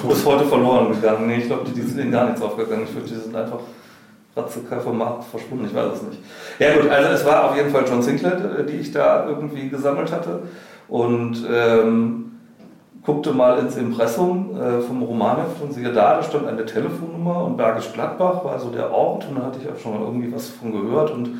Ton. 0.00 0.08
bis 0.08 0.24
heute 0.24 0.46
verloren 0.46 0.92
gegangen. 0.92 1.26
Nee, 1.26 1.38
ich 1.38 1.46
glaube, 1.46 1.64
die, 1.66 1.72
die 1.78 1.82
sind 1.82 1.98
in 1.98 2.10
gar 2.10 2.26
nichts 2.26 2.40
aufgegangen. 2.40 2.84
Ich 2.84 2.90
fürchte, 2.90 3.14
die 3.14 3.20
sind 3.20 3.36
einfach 3.36 3.58
ratzekai 4.34 4.80
vom 4.80 4.96
Markt 4.96 5.24
verschwunden. 5.24 5.66
Ich 5.66 5.74
weiß 5.74 5.92
es 5.96 6.02
nicht. 6.04 6.18
Ja 6.58 6.74
gut, 6.74 6.88
also 6.90 7.10
es 7.10 7.24
war 7.26 7.50
auf 7.50 7.56
jeden 7.56 7.70
Fall 7.70 7.84
John 7.86 8.02
Sinclair, 8.02 8.60
äh, 8.60 8.64
die 8.64 8.76
ich 8.78 8.92
da 8.92 9.26
irgendwie 9.28 9.68
gesammelt 9.68 10.10
hatte. 10.10 10.40
Und 10.88 11.46
ähm, 11.52 12.31
guckte 13.04 13.32
mal 13.32 13.58
ins 13.58 13.76
Impressum 13.76 14.56
äh, 14.56 14.80
vom 14.80 15.02
Romanheft 15.02 15.60
und 15.60 15.72
siehe 15.72 15.92
da, 15.92 16.16
da 16.16 16.22
stand 16.22 16.46
eine 16.46 16.64
Telefonnummer 16.64 17.44
und 17.44 17.56
Bergisch 17.56 17.92
Gladbach 17.92 18.44
war 18.44 18.58
so 18.60 18.70
der 18.70 18.92
Ort 18.92 19.26
und 19.28 19.38
da 19.38 19.46
hatte 19.46 19.58
ich 19.60 19.68
auch 19.68 19.78
schon 19.78 19.94
mal 19.94 20.06
irgendwie 20.06 20.32
was 20.32 20.48
von 20.48 20.72
gehört 20.72 21.10
und 21.10 21.30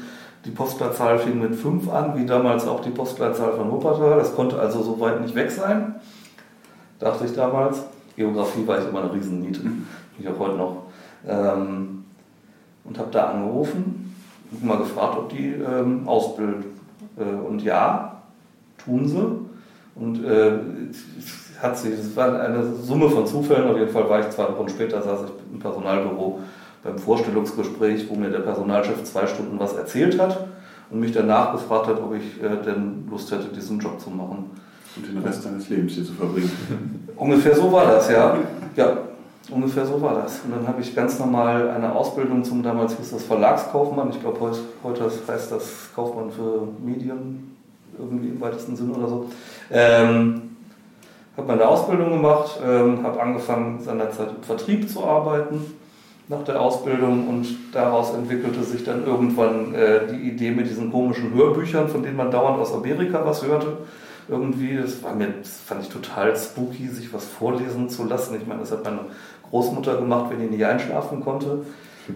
die 0.44 0.50
Postleitzahl 0.50 1.20
fing 1.20 1.40
mit 1.40 1.54
5 1.54 1.88
an, 1.88 2.16
wie 2.16 2.26
damals 2.26 2.66
auch 2.66 2.80
die 2.80 2.90
Postleitzahl 2.90 3.52
von 3.52 3.70
Wuppertal. 3.70 4.18
Das 4.18 4.34
konnte 4.34 4.58
also 4.58 4.82
so 4.82 4.98
weit 4.98 5.20
nicht 5.20 5.36
weg 5.36 5.52
sein, 5.52 5.94
dachte 6.98 7.24
ich 7.24 7.32
damals. 7.32 7.84
Geografie 8.16 8.66
war 8.66 8.78
ich 8.78 8.88
immer 8.88 9.04
eine 9.04 9.12
Riesenniete, 9.12 9.60
ich 10.18 10.28
auch 10.28 10.38
heute 10.40 10.56
noch. 10.56 10.76
Ähm, 11.28 12.04
und 12.84 12.98
habe 12.98 13.10
da 13.12 13.30
angerufen 13.30 14.16
und 14.50 14.64
mal 14.64 14.78
gefragt, 14.78 15.16
ob 15.16 15.28
die 15.28 15.52
ähm, 15.52 16.08
ausbilden. 16.08 16.64
Äh, 17.16 17.22
und 17.22 17.62
ja, 17.62 18.22
tun 18.84 19.06
sie. 19.06 19.24
Und 19.94 20.24
äh, 20.24 20.58
hat 21.62 21.78
sie, 21.78 21.90
das 21.96 22.16
war 22.16 22.40
eine 22.40 22.74
Summe 22.74 23.08
von 23.08 23.26
Zufällen. 23.26 23.70
Auf 23.70 23.78
jeden 23.78 23.90
Fall 23.90 24.08
war 24.08 24.20
ich 24.20 24.30
zwei 24.30 24.48
Wochen 24.48 24.68
später, 24.68 25.00
saß 25.00 25.20
ich 25.24 25.54
im 25.54 25.60
Personalbüro 25.60 26.40
beim 26.82 26.98
Vorstellungsgespräch, 26.98 28.08
wo 28.10 28.16
mir 28.16 28.30
der 28.30 28.40
Personalchef 28.40 29.04
zwei 29.04 29.26
Stunden 29.26 29.58
was 29.58 29.74
erzählt 29.74 30.20
hat 30.20 30.48
und 30.90 31.00
mich 31.00 31.12
danach 31.12 31.52
gefragt 31.52 31.86
hat, 31.86 32.00
ob 32.00 32.14
ich 32.14 32.42
äh, 32.42 32.62
denn 32.64 33.06
Lust 33.08 33.30
hätte, 33.30 33.48
diesen 33.54 33.78
Job 33.78 34.00
zu 34.00 34.10
machen. 34.10 34.50
Und 34.94 35.08
den 35.08 35.22
Rest 35.22 35.46
deines 35.46 35.70
Lebens 35.70 35.94
hier 35.94 36.04
zu 36.04 36.12
verbringen. 36.12 37.08
Ungefähr 37.16 37.54
so 37.54 37.72
war 37.72 37.86
das, 37.86 38.10
ja. 38.10 38.36
Ja, 38.76 38.98
ungefähr 39.50 39.86
so 39.86 40.02
war 40.02 40.22
das. 40.22 40.40
Und 40.44 40.54
dann 40.54 40.66
habe 40.66 40.82
ich 40.82 40.94
ganz 40.94 41.18
normal 41.18 41.70
eine 41.70 41.94
Ausbildung 41.94 42.44
zum, 42.44 42.62
damals 42.62 42.96
hieß 42.98 43.10
das 43.12 43.22
Verlagskaufmann. 43.22 44.10
Ich 44.10 44.20
glaube, 44.20 44.40
heute, 44.40 44.58
heute 44.82 45.04
heißt 45.04 45.50
das 45.50 45.90
Kaufmann 45.94 46.30
für 46.30 46.68
Medien, 46.84 47.56
irgendwie 47.98 48.28
im 48.28 48.40
weitesten 48.40 48.76
Sinne 48.76 48.92
oder 48.92 49.08
so. 49.08 49.30
Ähm, 49.70 50.51
habe 51.36 51.48
meine 51.48 51.66
Ausbildung 51.66 52.10
gemacht, 52.10 52.60
ähm, 52.64 53.02
habe 53.02 53.20
angefangen 53.20 53.80
seinerzeit 53.80 54.28
im 54.36 54.42
Vertrieb 54.42 54.88
zu 54.88 55.04
arbeiten 55.04 55.74
nach 56.28 56.44
der 56.44 56.60
Ausbildung 56.60 57.28
und 57.28 57.46
daraus 57.72 58.14
entwickelte 58.14 58.62
sich 58.62 58.84
dann 58.84 59.06
irgendwann 59.06 59.74
äh, 59.74 60.06
die 60.08 60.28
Idee 60.28 60.50
mit 60.50 60.68
diesen 60.68 60.90
komischen 60.90 61.34
Hörbüchern, 61.34 61.88
von 61.88 62.02
denen 62.02 62.16
man 62.16 62.30
dauernd 62.30 62.58
aus 62.58 62.72
Amerika 62.72 63.22
was 63.24 63.44
hörte. 63.44 63.78
Irgendwie, 64.28 64.76
das 64.76 65.02
war 65.02 65.14
mir, 65.14 65.28
das 65.40 65.58
fand 65.66 65.82
ich 65.82 65.88
total 65.88 66.36
spooky, 66.36 66.88
sich 66.88 67.12
was 67.12 67.24
vorlesen 67.24 67.88
zu 67.90 68.04
lassen. 68.04 68.36
Ich 68.36 68.46
meine, 68.46 68.60
das 68.60 68.70
hat 68.70 68.84
meine 68.84 69.00
Großmutter 69.50 69.96
gemacht, 69.96 70.30
wenn 70.30 70.40
die 70.40 70.46
nicht 70.46 70.64
einschlafen 70.64 71.20
konnte. 71.20 71.64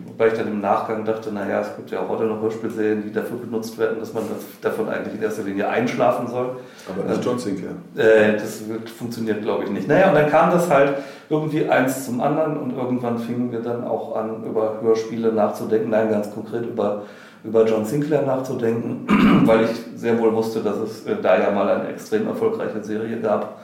Wobei 0.07 0.29
ich 0.29 0.35
dann 0.35 0.49
im 0.49 0.61
Nachgang 0.61 1.05
dachte, 1.05 1.33
naja, 1.33 1.61
es 1.61 1.77
gibt 1.77 1.93
ja 1.93 2.01
auch 2.01 2.09
heute 2.09 2.25
noch 2.25 2.43
Hörspielserien, 2.43 3.03
die 3.05 3.13
dafür 3.13 3.37
benutzt 3.37 3.79
werden, 3.79 4.01
dass 4.01 4.13
man 4.13 4.25
das, 4.29 4.43
davon 4.61 4.89
eigentlich 4.89 5.15
in 5.15 5.23
erster 5.23 5.45
Linie 5.45 5.69
einschlafen 5.69 6.27
soll. 6.27 6.57
Aber 6.89 7.07
das 7.07 7.19
ist 7.19 7.25
John 7.25 7.39
Sinclair. 7.39 7.73
Äh, 7.97 8.33
das 8.33 8.63
funktioniert, 8.99 9.43
glaube 9.43 9.65
ich, 9.65 9.71
nicht. 9.71 9.87
Naja, 9.87 10.09
und 10.09 10.17
dann 10.17 10.29
kam 10.29 10.51
das 10.51 10.69
halt 10.69 10.95
irgendwie 11.29 11.69
eins 11.69 12.05
zum 12.05 12.21
anderen 12.21 12.57
und 12.57 12.77
irgendwann 12.77 13.19
fingen 13.19 13.53
wir 13.53 13.61
dann 13.61 13.85
auch 13.85 14.17
an, 14.17 14.45
über 14.45 14.81
Hörspiele 14.81 15.33
nachzudenken, 15.33 15.91
nein, 15.91 16.11
ganz 16.11 16.33
konkret 16.33 16.67
über, 16.67 17.03
über 17.45 17.65
John 17.65 17.85
Sinclair 17.85 18.23
nachzudenken, 18.23 19.07
weil 19.47 19.65
ich 19.65 19.71
sehr 19.95 20.19
wohl 20.19 20.35
wusste, 20.35 20.61
dass 20.61 20.79
es 20.79 21.07
äh, 21.07 21.15
da 21.23 21.39
ja 21.39 21.53
mal 21.53 21.69
eine 21.69 21.89
extrem 21.91 22.27
erfolgreiche 22.27 22.83
Serie 22.83 23.21
gab. 23.21 23.61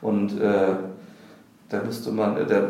Und 0.00 0.40
äh, 0.40 0.74
da 1.68 1.82
müsste 1.82 2.10
man, 2.12 2.36
äh, 2.36 2.46
der, 2.46 2.62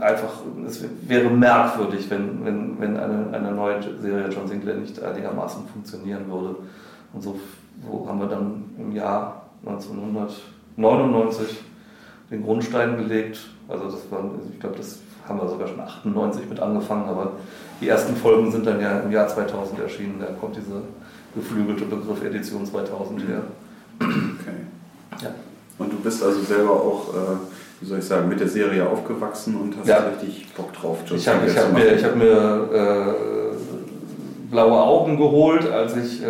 einfach, 0.00 0.32
es 0.66 0.84
wäre 1.06 1.30
merkwürdig, 1.30 2.10
wenn, 2.10 2.44
wenn, 2.44 2.80
wenn 2.80 2.96
eine, 2.96 3.32
eine 3.32 3.52
neue 3.52 3.80
Serie 4.00 4.28
John 4.28 4.48
Sinclair 4.48 4.76
nicht 4.76 5.02
einigermaßen 5.02 5.62
funktionieren 5.72 6.30
würde. 6.30 6.56
Und 7.12 7.22
so, 7.22 7.38
haben 8.06 8.20
wir 8.20 8.26
dann 8.26 8.64
im 8.78 8.92
Jahr 8.92 9.42
1999 9.64 11.58
den 12.30 12.42
Grundstein 12.42 12.96
gelegt. 12.96 13.40
Also 13.68 13.84
das 13.84 14.10
war, 14.10 14.24
ich 14.52 14.60
glaube, 14.60 14.76
das 14.76 15.00
haben 15.26 15.40
wir 15.40 15.48
sogar 15.48 15.68
schon 15.68 15.80
98 15.80 16.48
mit 16.48 16.60
angefangen, 16.60 17.08
aber 17.08 17.32
die 17.80 17.88
ersten 17.88 18.16
Folgen 18.16 18.50
sind 18.50 18.66
dann 18.66 18.80
ja 18.80 19.00
im 19.00 19.12
Jahr 19.12 19.28
2000 19.28 19.80
erschienen. 19.80 20.16
Da 20.20 20.26
kommt 20.40 20.56
dieser 20.56 20.82
geflügelte 21.34 21.84
Begriff 21.84 22.22
Edition 22.24 22.66
2000 22.66 23.28
her. 23.28 23.42
Okay. 24.00 25.22
Ja. 25.22 25.30
Und 25.78 25.92
du 25.92 25.96
bist 25.98 26.22
also 26.22 26.40
selber 26.40 26.72
auch, 26.72 27.14
äh, 27.14 27.36
wie 27.80 27.86
soll 27.86 27.98
ich 27.98 28.04
sagen, 28.04 28.28
mit 28.28 28.40
der 28.40 28.48
Serie 28.48 28.86
aufgewachsen 28.86 29.56
und 29.56 29.76
hast 29.78 29.88
Ja. 29.88 29.98
richtig 29.98 30.46
Bock 30.56 30.72
drauf, 30.72 30.98
John 31.06 31.18
Ich 31.18 31.28
habe 31.28 31.40
hab 31.46 31.68
zu 31.68 31.72
mir, 31.72 31.92
ich 31.94 32.04
hab 32.04 32.16
mir 32.16 32.68
äh, 32.72 34.50
blaue 34.50 34.78
Augen 34.80 35.16
geholt, 35.16 35.70
als 35.70 35.96
ich, 35.96 36.22
äh, 36.22 36.26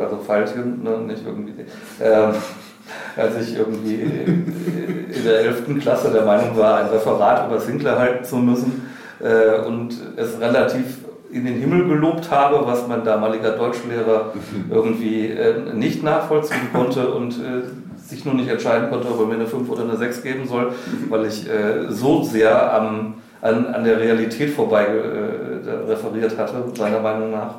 also 0.00 0.16
Pfeilchen, 0.24 0.82
ne, 0.82 0.98
nicht 1.06 1.24
irgendwie, 1.24 1.54
ähm, 2.02 2.32
als 3.16 3.36
ich 3.40 3.56
irgendwie 3.56 3.94
in 3.94 5.24
der 5.24 5.40
11. 5.40 5.80
Klasse 5.80 6.10
der 6.10 6.24
Meinung 6.24 6.56
war, 6.56 6.78
ein 6.80 6.86
Referat 6.88 7.48
über 7.48 7.60
Sinclair 7.60 7.98
halten 7.98 8.24
zu 8.24 8.36
müssen 8.36 8.88
äh, 9.20 9.64
und 9.66 9.94
es 10.16 10.40
relativ 10.40 10.98
in 11.32 11.44
den 11.44 11.60
Himmel 11.60 11.86
gelobt 11.86 12.28
habe, 12.30 12.66
was 12.66 12.88
mein 12.88 13.04
damaliger 13.04 13.52
Deutschlehrer 13.52 14.32
irgendwie 14.70 15.28
äh, 15.28 15.72
nicht 15.74 16.02
nachvollziehen 16.02 16.68
konnte 16.72 17.08
und 17.12 17.34
äh, 17.34 17.62
sich 18.10 18.24
nur 18.24 18.34
nicht 18.34 18.48
entscheiden 18.48 18.90
konnte, 18.90 19.08
ob 19.08 19.20
er 19.20 19.26
mir 19.26 19.34
eine 19.34 19.46
5 19.46 19.68
oder 19.70 19.84
eine 19.84 19.96
6 19.96 20.22
geben 20.22 20.46
soll, 20.46 20.72
weil 21.08 21.26
ich 21.26 21.48
äh, 21.48 21.90
so 21.90 22.22
sehr 22.22 22.72
am, 22.74 23.14
an, 23.40 23.66
an 23.66 23.84
der 23.84 23.98
Realität 23.98 24.50
vorbei 24.50 24.84
äh, 24.84 25.70
referiert 25.90 26.36
hatte, 26.36 26.64
seiner 26.76 27.00
Meinung 27.00 27.30
nach. 27.30 27.54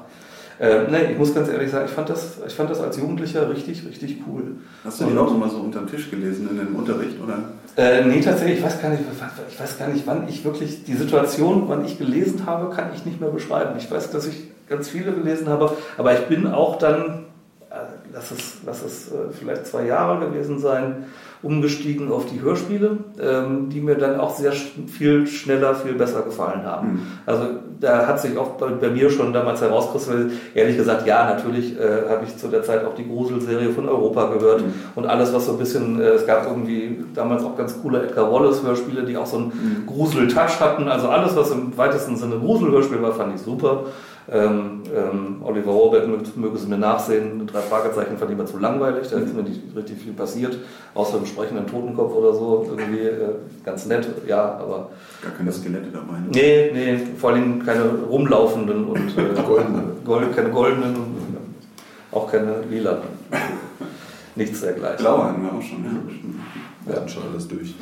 Äh, 0.61 0.83
nee, 0.91 1.11
ich 1.13 1.17
muss 1.17 1.33
ganz 1.33 1.49
ehrlich 1.49 1.71
sagen, 1.71 1.85
ich 1.87 1.91
fand, 1.91 2.07
das, 2.07 2.37
ich 2.45 2.53
fand 2.53 2.69
das 2.69 2.79
als 2.79 2.95
Jugendlicher 2.95 3.49
richtig, 3.49 3.83
richtig 3.83 4.17
cool. 4.27 4.43
Hast 4.85 5.01
du 5.01 5.05
die 5.05 5.17
auch 5.17 5.33
immer 5.33 5.49
so 5.49 5.57
unterm 5.57 5.87
Tisch 5.87 6.11
gelesen 6.11 6.49
in 6.51 6.57
dem 6.57 6.75
Unterricht, 6.75 7.15
oder? 7.19 7.39
Äh, 7.77 8.05
nee, 8.05 8.21
tatsächlich, 8.21 8.59
ich 8.59 8.63
weiß, 8.63 8.79
gar 8.79 8.89
nicht, 8.89 9.01
ich 9.49 9.59
weiß 9.59 9.79
gar 9.79 9.87
nicht, 9.87 10.05
wann 10.05 10.27
ich 10.27 10.45
wirklich 10.45 10.83
die 10.83 10.93
Situation, 10.93 11.63
wann 11.67 11.83
ich 11.83 11.97
gelesen 11.97 12.45
habe, 12.45 12.75
kann 12.75 12.91
ich 12.93 13.05
nicht 13.05 13.19
mehr 13.19 13.31
beschreiben. 13.31 13.71
Ich 13.79 13.89
weiß, 13.89 14.11
dass 14.11 14.27
ich 14.27 14.35
ganz 14.69 14.87
viele 14.87 15.13
gelesen 15.13 15.49
habe, 15.49 15.75
aber 15.97 16.13
ich 16.13 16.27
bin 16.27 16.45
auch 16.45 16.77
dann, 16.77 17.25
lass 18.13 18.31
es, 18.31 18.57
lass 18.65 18.83
es 18.83 19.11
äh, 19.11 19.31
vielleicht 19.31 19.65
zwei 19.65 19.85
Jahre 19.85 20.25
gewesen 20.25 20.59
sein, 20.59 21.05
umgestiegen 21.43 22.11
auf 22.11 22.27
die 22.27 22.39
Hörspiele, 22.39 22.97
ähm, 23.19 23.69
die 23.69 23.81
mir 23.81 23.95
dann 23.95 24.19
auch 24.19 24.35
sehr 24.35 24.51
viel 24.51 25.25
schneller, 25.25 25.73
viel 25.73 25.93
besser 25.93 26.21
gefallen 26.21 26.63
haben. 26.63 27.07
Also 27.25 27.45
da 27.79 28.05
hat 28.05 28.21
sich 28.21 28.37
auch 28.37 28.49
bei, 28.57 28.67
bei 28.67 28.89
mir 28.89 29.09
schon 29.09 29.33
damals 29.33 29.61
herauskristallisiert, 29.61 30.39
ehrlich 30.53 30.77
gesagt, 30.77 31.07
ja, 31.07 31.25
natürlich 31.25 31.79
äh, 31.79 32.09
habe 32.09 32.25
ich 32.25 32.37
zu 32.37 32.47
der 32.47 32.61
Zeit 32.61 32.85
auch 32.85 32.93
die 32.93 33.07
Gruselserie 33.07 33.69
von 33.69 33.89
Europa 33.89 34.33
gehört 34.33 34.63
und 34.95 35.07
alles, 35.07 35.33
was 35.33 35.47
so 35.47 35.53
ein 35.53 35.57
bisschen, 35.57 35.99
äh, 35.99 36.09
es 36.09 36.27
gab 36.27 36.45
irgendwie 36.45 37.03
damals 37.15 37.43
auch 37.43 37.57
ganz 37.57 37.81
coole 37.81 38.03
Edgar 38.03 38.31
Wallace-Hörspiele, 38.31 39.03
die 39.03 39.17
auch 39.17 39.25
so 39.25 39.37
einen 39.37 39.83
Grusel-Touch 39.87 40.59
hatten. 40.59 40.87
Also 40.87 41.09
alles, 41.09 41.35
was 41.35 41.49
im 41.49 41.75
weitesten 41.75 42.17
Sinne 42.17 42.37
Grusel-Hörspiel 42.37 43.01
war, 43.01 43.13
fand 43.13 43.33
ich 43.33 43.41
super. 43.41 43.85
Ähm, 44.33 44.83
ähm, 44.95 45.41
Oliver 45.43 45.71
Rohrbeck, 45.71 46.07
möge- 46.07 46.55
es 46.55 46.65
mir 46.65 46.77
nachsehen, 46.77 47.45
drei 47.47 47.59
Fragezeichen 47.59 48.17
fand 48.17 48.31
ich 48.31 48.37
immer 48.37 48.45
zu 48.45 48.59
langweilig, 48.59 49.09
da 49.09 49.17
ist 49.17 49.35
mir 49.35 49.43
nicht 49.43 49.59
richtig 49.75 49.97
viel 49.97 50.13
passiert, 50.13 50.57
außer 50.93 51.17
im 51.17 51.25
sprechenden 51.25 51.67
Totenkopf 51.67 52.15
oder 52.15 52.33
so, 52.33 52.65
irgendwie 52.69 52.99
äh, 53.07 53.33
ganz 53.65 53.87
nett, 53.87 54.07
ja, 54.25 54.41
aber... 54.57 54.89
Gar 55.21 55.33
keine 55.33 55.51
Skelette 55.51 55.89
dabei. 55.91 56.13
Ne? 56.19 56.27
Nee, 56.31 56.71
nee, 56.73 56.99
vor 57.17 57.31
allem 57.31 57.61
keine 57.65 57.83
rumlaufenden 58.09 58.85
und 58.85 59.09
äh, 59.17 59.41
Goldene. 59.45 59.83
Gold, 60.05 60.33
keine 60.33 60.49
goldenen 60.49 60.95
und 60.95 61.37
auch 62.13 62.31
keine 62.31 62.61
lilanen. 62.69 63.01
Nichts 64.37 64.61
dergleichen. 64.61 64.97
Blaue 64.99 65.25
hatten 65.25 65.41
wir 65.43 65.51
auch 65.51 65.61
schon, 65.61 65.83
ja. 65.83 65.91
Wir 66.85 66.95
hatten 66.95 67.09
schon 67.09 67.23
alles 67.33 67.47
durch. 67.49 67.75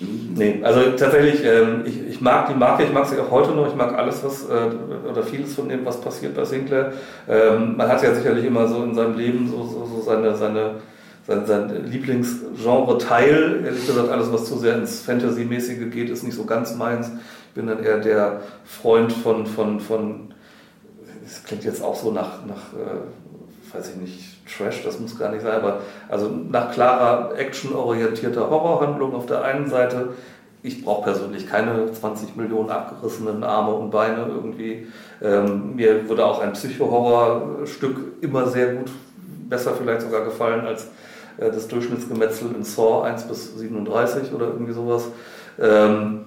Nee, 0.00 0.60
also 0.62 0.80
tatsächlich, 0.96 1.44
ähm, 1.44 1.82
ich, 1.84 2.08
ich 2.08 2.20
mag 2.22 2.48
die 2.48 2.54
Marke, 2.54 2.84
ich 2.84 2.92
mag 2.92 3.06
sie 3.06 3.18
auch 3.18 3.30
heute 3.30 3.50
noch, 3.50 3.68
ich 3.68 3.74
mag 3.74 3.96
alles, 3.98 4.24
was, 4.24 4.48
äh, 4.48 4.70
oder 5.10 5.22
vieles 5.22 5.54
von 5.54 5.68
dem, 5.68 5.84
was 5.84 6.00
passiert 6.00 6.34
bei 6.34 6.44
Sinclair. 6.46 6.94
Ähm, 7.28 7.76
man 7.76 7.86
hat 7.86 8.02
ja 8.02 8.14
sicherlich 8.14 8.46
immer 8.46 8.66
so 8.66 8.82
in 8.82 8.94
seinem 8.94 9.18
Leben 9.18 9.48
so, 9.50 9.62
so, 9.62 9.84
so 9.84 10.00
seine, 10.00 10.34
seine, 10.36 10.76
sein, 11.26 11.44
sein 11.44 11.84
Lieblingsgenre-Teil. 11.84 13.62
Ehrlich 13.66 13.86
gesagt, 13.86 14.08
alles, 14.08 14.32
was 14.32 14.46
zu 14.46 14.56
sehr 14.56 14.76
ins 14.76 15.00
Fantasy-mäßige 15.00 15.90
geht, 15.90 16.08
ist 16.08 16.22
nicht 16.22 16.36
so 16.36 16.44
ganz 16.44 16.74
meins. 16.76 17.10
Ich 17.48 17.54
bin 17.54 17.66
dann 17.66 17.84
eher 17.84 17.98
der 17.98 18.40
Freund 18.64 19.12
von, 19.12 19.44
von, 19.44 19.80
von 19.80 20.32
das 21.22 21.44
klingt 21.44 21.64
jetzt 21.64 21.82
auch 21.82 21.96
so 21.96 22.10
nach, 22.10 22.46
nach 22.46 22.72
äh, 22.72 23.74
weiß 23.76 23.90
ich 23.90 23.96
nicht, 23.96 24.29
Trash, 24.56 24.82
das 24.84 24.98
muss 24.98 25.18
gar 25.18 25.30
nicht 25.30 25.42
sein, 25.42 25.54
aber 25.54 25.80
also 26.08 26.28
nach 26.28 26.72
klarer, 26.72 27.36
actionorientierter 27.36 28.48
Horrorhandlung 28.50 29.14
auf 29.14 29.26
der 29.26 29.42
einen 29.42 29.68
Seite. 29.68 30.10
Ich 30.62 30.84
brauche 30.84 31.04
persönlich 31.04 31.48
keine 31.48 31.90
20 31.90 32.36
Millionen 32.36 32.68
abgerissenen 32.68 33.42
Arme 33.44 33.72
und 33.72 33.90
Beine 33.90 34.26
irgendwie. 34.28 34.88
Ähm, 35.22 35.76
mir 35.76 36.08
würde 36.08 36.26
auch 36.26 36.40
ein 36.40 36.52
Psycho-Horror-Stück 36.52 38.22
immer 38.22 38.46
sehr 38.46 38.74
gut, 38.74 38.90
besser 39.48 39.72
vielleicht 39.72 40.02
sogar 40.02 40.24
gefallen 40.24 40.66
als 40.66 40.88
äh, 41.38 41.50
das 41.50 41.66
Durchschnittsgemetzel 41.68 42.54
in 42.54 42.62
Saw 42.64 43.02
1 43.04 43.24
bis 43.24 43.56
37 43.56 44.32
oder 44.34 44.48
irgendwie 44.48 44.72
sowas. 44.72 45.08
Ähm, 45.58 46.26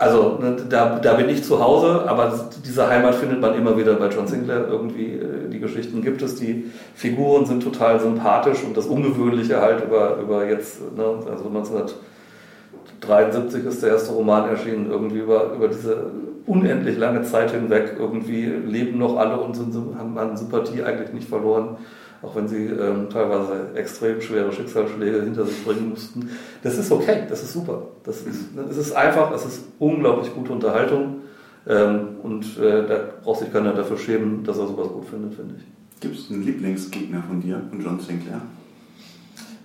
also 0.00 0.38
ne, 0.40 0.56
da, 0.66 0.98
da 0.98 1.12
bin 1.12 1.28
ich 1.28 1.44
zu 1.44 1.62
Hause, 1.62 2.08
aber 2.08 2.48
diese 2.64 2.88
Heimat 2.88 3.16
findet 3.16 3.42
man 3.42 3.54
immer 3.54 3.76
wieder 3.76 3.96
bei 3.96 4.08
John 4.08 4.26
Sinclair. 4.26 4.66
Irgendwie 4.66 5.16
äh, 5.16 5.50
die 5.52 5.60
Geschichten 5.60 6.00
gibt 6.00 6.22
es, 6.22 6.36
die 6.36 6.70
Figuren 6.94 7.44
sind 7.44 7.62
total 7.62 8.00
sympathisch 8.00 8.64
und 8.64 8.74
das 8.74 8.86
Ungewöhnliche 8.86 9.60
halt 9.60 9.84
über, 9.84 10.16
über 10.16 10.46
jetzt, 10.46 10.80
ne, 10.96 11.04
also 11.30 11.48
1973 11.48 13.66
ist 13.66 13.82
der 13.82 13.90
erste 13.90 14.12
Roman 14.12 14.48
erschienen, 14.48 14.90
irgendwie 14.90 15.18
über, 15.18 15.52
über 15.54 15.68
diese 15.68 16.06
unendlich 16.46 16.96
lange 16.96 17.20
Zeit 17.24 17.50
hinweg, 17.50 17.96
irgendwie 17.98 18.46
leben 18.46 18.98
noch 18.98 19.18
alle 19.18 19.38
und 19.38 19.54
sind, 19.54 19.74
haben 19.98 20.16
an 20.16 20.34
Sympathie 20.34 20.82
eigentlich 20.82 21.12
nicht 21.12 21.28
verloren 21.28 21.76
auch 22.22 22.36
wenn 22.36 22.48
sie 22.48 22.66
ähm, 22.66 23.08
teilweise 23.10 23.70
extrem 23.74 24.20
schwere 24.20 24.52
Schicksalsschläge 24.52 25.22
hinter 25.22 25.46
sich 25.46 25.64
bringen 25.64 25.90
mussten. 25.90 26.30
Das 26.62 26.76
ist 26.76 26.92
okay, 26.92 27.22
das 27.28 27.42
ist 27.42 27.52
super. 27.52 27.82
Das 28.04 28.22
ist, 28.22 28.50
es 28.70 28.76
ist 28.76 28.92
einfach, 28.92 29.32
es 29.32 29.46
ist 29.46 29.64
unglaublich 29.78 30.34
gute 30.34 30.52
Unterhaltung 30.52 31.22
ähm, 31.66 32.16
und 32.22 32.58
äh, 32.58 32.86
da 32.86 33.00
braucht 33.22 33.40
sich 33.40 33.52
keiner 33.52 33.72
dafür 33.72 33.98
schämen, 33.98 34.44
dass 34.44 34.58
er 34.58 34.66
sowas 34.66 34.88
gut 34.88 35.06
findet, 35.06 35.34
finde 35.34 35.54
ich. 35.58 36.00
Gibt 36.00 36.16
es 36.16 36.30
einen 36.30 36.44
Lieblingsgegner 36.44 37.22
von 37.26 37.40
dir, 37.40 37.62
von 37.68 37.82
John 37.82 38.00
Sinclair? 38.00 38.40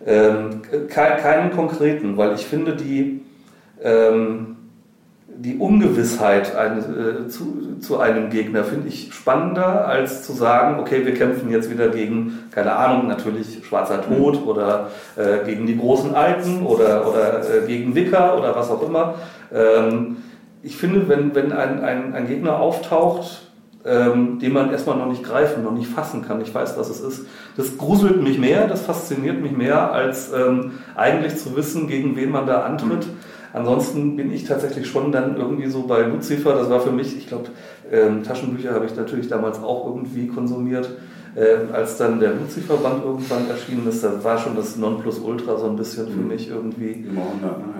Ähm, 0.05 0.61
ke 0.61 0.87
keinen 0.87 1.51
konkreten, 1.51 2.17
weil 2.17 2.35
ich 2.35 2.45
finde 2.45 2.75
die, 2.75 3.21
ähm, 3.81 4.54
die 5.37 5.57
Ungewissheit 5.57 6.55
ein, 6.55 6.79
äh, 6.79 7.27
zu, 7.27 7.77
zu 7.79 7.99
einem 7.99 8.29
Gegner 8.29 8.63
finde 8.63 8.87
ich 8.87 9.13
spannender, 9.13 9.87
als 9.87 10.23
zu 10.23 10.33
sagen, 10.33 10.79
okay, 10.79 11.05
wir 11.05 11.13
kämpfen 11.13 11.51
jetzt 11.51 11.69
wieder 11.69 11.89
gegen, 11.89 12.43
keine 12.51 12.75
Ahnung, 12.75 13.07
natürlich 13.07 13.65
Schwarzer 13.65 14.01
Tod 14.01 14.45
oder 14.45 14.91
äh, 15.15 15.45
gegen 15.45 15.65
die 15.65 15.77
großen 15.77 16.15
Alten 16.15 16.65
oder, 16.65 17.07
oder 17.07 17.41
äh, 17.41 17.67
gegen 17.67 17.95
Wicker 17.95 18.37
oder 18.37 18.55
was 18.55 18.69
auch 18.69 18.81
immer. 18.81 19.15
Ähm, 19.53 20.17
ich 20.63 20.77
finde, 20.77 21.07
wenn, 21.09 21.35
wenn 21.35 21.51
ein, 21.51 21.83
ein, 21.83 22.13
ein 22.13 22.27
Gegner 22.27 22.59
auftaucht, 22.59 23.45
ähm, 23.85 24.39
den 24.39 24.51
man 24.51 24.71
erstmal 24.71 24.97
noch 24.97 25.07
nicht 25.07 25.23
greifen, 25.23 25.63
noch 25.63 25.71
nicht 25.71 25.87
fassen 25.87 26.25
kann, 26.25 26.41
ich 26.41 26.53
weiß, 26.53 26.77
was 26.77 26.89
es 26.89 27.01
ist, 27.01 27.25
das 27.55 27.77
gruselt 27.77 28.21
mich 28.21 28.39
mehr, 28.39 28.67
das 28.67 28.81
fasziniert 28.81 29.41
mich 29.41 29.51
mehr, 29.51 29.91
als 29.91 30.33
ähm, 30.33 30.71
eigentlich 30.95 31.37
zu 31.37 31.55
wissen, 31.55 31.87
gegen 31.87 32.15
wen 32.15 32.31
man 32.31 32.47
da 32.47 32.61
antritt. 32.61 33.05
Ansonsten 33.55 34.17
bin 34.17 34.33
ich 34.33 34.43
tatsächlich 34.43 34.85
schon 34.85 35.13
dann 35.13 35.37
irgendwie 35.37 35.67
so 35.67 35.83
bei 35.83 36.01
Lucifer, 36.01 36.55
das 36.55 36.69
war 36.69 36.81
für 36.81 36.91
mich, 36.91 37.17
ich 37.17 37.27
glaube, 37.27 37.45
ähm, 37.89 38.21
Taschenbücher 38.21 38.73
habe 38.73 38.85
ich 38.85 38.93
natürlich 38.97 39.29
damals 39.29 39.59
auch 39.59 39.87
irgendwie 39.87 40.27
konsumiert. 40.27 40.89
Ähm, 41.37 41.69
als 41.71 41.97
dann 41.97 42.19
der 42.19 42.33
Lucifer-Band 42.33 43.05
irgendwann 43.05 43.49
erschienen 43.49 43.87
ist, 43.87 44.03
da 44.03 44.21
war 44.23 44.37
schon 44.37 44.57
das 44.57 44.75
Nonplusultra 44.75 45.57
so 45.57 45.69
ein 45.69 45.77
bisschen 45.77 46.07
für 46.07 46.19
mich 46.19 46.49
irgendwie. 46.49 47.05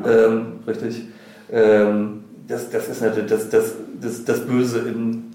Ähm, 0.09 0.45
richtig. 0.65 1.07
Ähm, 1.51 2.23
das, 2.47 2.69
das 2.69 2.87
ist 2.87 3.01
natürlich 3.01 3.29
das, 3.29 3.49
das, 3.49 3.75
das, 3.99 4.23
das 4.23 4.45
Böse 4.45 4.79
in 4.79 5.25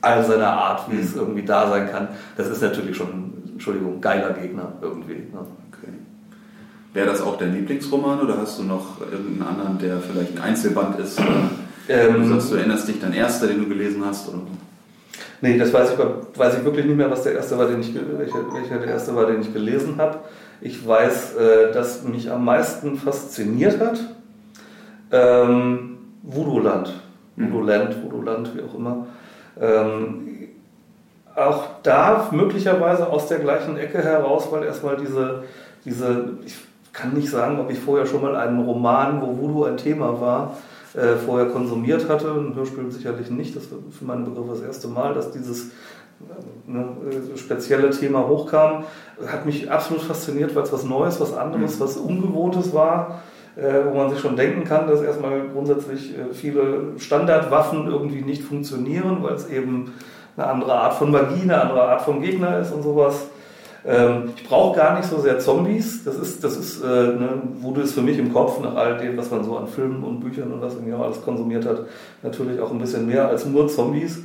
all 0.00 0.24
seiner 0.24 0.48
Art, 0.48 0.90
wie 0.90 0.98
es 0.98 1.14
irgendwie 1.14 1.44
da 1.44 1.68
sein 1.68 1.88
kann. 1.88 2.08
Das 2.36 2.48
ist 2.48 2.62
natürlich 2.62 2.96
schon, 2.96 3.32
Entschuldigung, 3.52 4.00
geiler 4.00 4.32
Gegner 4.32 4.72
irgendwie. 4.82 5.14
Ne? 5.14 5.46
Wäre 6.94 7.08
das 7.08 7.20
auch 7.20 7.36
dein 7.36 7.52
Lieblingsroman 7.52 8.20
oder 8.20 8.38
hast 8.38 8.58
du 8.58 8.62
noch 8.62 9.00
irgendeinen 9.00 9.42
anderen, 9.42 9.78
der 9.78 9.98
vielleicht 9.98 10.36
ein 10.36 10.42
Einzelband 10.42 10.98
ist? 11.00 11.20
Ähm, 11.88 12.22
du 12.22 12.28
sagst, 12.28 12.52
du 12.52 12.54
erinnerst 12.54 12.88
dich 12.88 13.00
dein 13.00 13.12
erster, 13.12 13.48
den 13.48 13.58
du 13.58 13.68
gelesen 13.68 14.02
hast? 14.06 14.28
Oder? 14.28 14.38
Nee, 15.40 15.58
das 15.58 15.72
weiß 15.72 15.90
ich, 15.90 16.38
weiß 16.38 16.58
ich 16.58 16.64
wirklich 16.64 16.86
nicht 16.86 16.96
mehr, 16.96 17.10
was 17.10 17.24
der 17.24 17.34
erste 17.34 17.58
war, 17.58 17.66
den 17.66 17.80
ich, 17.80 17.92
welcher, 17.94 18.54
welcher 18.54 18.78
der 18.78 18.88
erste 18.88 19.14
war, 19.14 19.26
den 19.26 19.40
ich 19.40 19.52
gelesen 19.52 19.96
habe. 19.98 20.20
Ich 20.60 20.86
weiß, 20.86 21.34
äh, 21.34 21.72
dass 21.72 22.04
mich 22.04 22.30
am 22.30 22.44
meisten 22.44 22.96
fasziniert 22.96 23.80
hat 23.80 23.98
ähm, 25.10 25.98
Voodoo-Land. 26.22 26.92
Voodoo-Land, 27.36 28.02
Voodoo-Land, 28.02 28.56
wie 28.56 28.62
auch 28.62 28.74
immer. 28.74 29.06
Ähm, 29.60 30.48
auch 31.34 31.64
da 31.82 32.28
möglicherweise 32.30 33.08
aus 33.08 33.26
der 33.26 33.40
gleichen 33.40 33.76
Ecke 33.76 33.98
heraus, 33.98 34.48
weil 34.50 34.62
erstmal 34.62 34.96
diese, 34.96 35.42
diese, 35.84 36.38
ich 36.44 36.54
kann 36.94 37.12
nicht 37.12 37.28
sagen, 37.28 37.60
ob 37.60 37.70
ich 37.70 37.78
vorher 37.78 38.06
schon 38.06 38.22
mal 38.22 38.36
einen 38.36 38.64
Roman, 38.64 39.20
wo 39.20 39.36
Voodoo 39.36 39.64
ein 39.64 39.76
Thema 39.76 40.20
war, 40.20 40.56
äh, 40.94 41.16
vorher 41.16 41.48
konsumiert 41.48 42.08
hatte. 42.08 42.30
Ein 42.30 42.54
Hörspiel 42.54 42.90
sicherlich 42.90 43.30
nicht. 43.30 43.54
Das 43.54 43.70
war 43.70 43.78
für 43.90 44.04
meinen 44.04 44.24
Begriff 44.24 44.46
das 44.48 44.62
erste 44.62 44.88
Mal, 44.88 45.12
dass 45.12 45.32
dieses 45.32 45.66
äh, 45.66 46.70
ne, 46.70 46.86
äh, 47.10 47.36
spezielle 47.36 47.90
Thema 47.90 48.26
hochkam. 48.26 48.84
Hat 49.26 49.44
mich 49.44 49.70
absolut 49.70 50.04
fasziniert, 50.04 50.54
weil 50.54 50.62
es 50.62 50.72
was 50.72 50.84
Neues, 50.84 51.20
was 51.20 51.36
anderes, 51.36 51.80
was 51.80 51.96
Ungewohntes 51.96 52.72
war. 52.72 53.22
Äh, 53.56 53.84
wo 53.84 53.96
man 53.96 54.10
sich 54.10 54.18
schon 54.18 54.34
denken 54.34 54.64
kann, 54.64 54.88
dass 54.88 55.00
erstmal 55.00 55.48
grundsätzlich 55.48 56.18
äh, 56.18 56.34
viele 56.34 56.98
Standardwaffen 56.98 57.86
irgendwie 57.86 58.22
nicht 58.22 58.42
funktionieren, 58.42 59.18
weil 59.20 59.34
es 59.34 59.48
eben 59.48 59.92
eine 60.36 60.46
andere 60.48 60.72
Art 60.72 60.94
von 60.94 61.12
Magie, 61.12 61.42
eine 61.42 61.60
andere 61.60 61.82
Art 61.82 62.02
von 62.02 62.20
Gegner 62.20 62.58
ist 62.58 62.72
und 62.72 62.82
sowas. 62.82 63.28
Ähm, 63.86 64.32
ich 64.36 64.44
brauche 64.44 64.76
gar 64.76 64.96
nicht 64.96 65.08
so 65.08 65.20
sehr 65.20 65.38
Zombies. 65.38 66.04
Das 66.04 66.16
ist, 66.16 66.42
das 66.42 66.56
ist, 66.56 66.82
äh, 66.82 66.86
ne, 66.86 67.42
wurde 67.60 67.82
es 67.82 67.92
für 67.92 68.02
mich 68.02 68.18
im 68.18 68.32
Kopf 68.32 68.60
nach 68.60 68.74
all 68.74 68.98
dem, 68.98 69.16
was 69.16 69.30
man 69.30 69.44
so 69.44 69.56
an 69.56 69.68
Filmen 69.68 70.02
und 70.02 70.20
Büchern 70.20 70.52
und 70.52 70.62
was 70.62 70.74
man 70.74 70.88
ja 70.88 70.98
alles 70.98 71.22
konsumiert 71.22 71.66
hat, 71.66 71.86
natürlich 72.22 72.60
auch 72.60 72.70
ein 72.70 72.78
bisschen 72.78 73.06
mehr 73.06 73.28
als 73.28 73.44
nur 73.44 73.68
Zombies. 73.68 74.20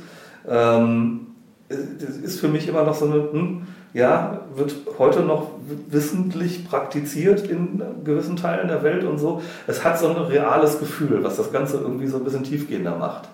Ähm, 0.48 1.26
das 1.68 2.16
ist 2.16 2.40
für 2.40 2.48
mich 2.48 2.66
immer 2.68 2.84
noch 2.84 2.94
so 2.94 3.04
eine, 3.04 3.32
hm, 3.32 3.62
ja, 3.92 4.40
wird 4.54 4.74
heute 4.98 5.20
noch 5.20 5.50
wissentlich 5.88 6.68
praktiziert 6.68 7.48
in 7.48 7.82
gewissen 8.04 8.36
Teilen 8.36 8.68
der 8.68 8.82
Welt 8.82 9.04
und 9.04 9.18
so. 9.18 9.42
Es 9.66 9.84
hat 9.84 9.98
so 9.98 10.08
ein 10.08 10.16
reales 10.16 10.78
Gefühl, 10.78 11.22
was 11.22 11.36
das 11.36 11.52
Ganze 11.52 11.78
irgendwie 11.78 12.06
so 12.06 12.16
ein 12.16 12.24
bisschen 12.24 12.44
tiefgehender 12.44 12.96
macht. 12.96 13.28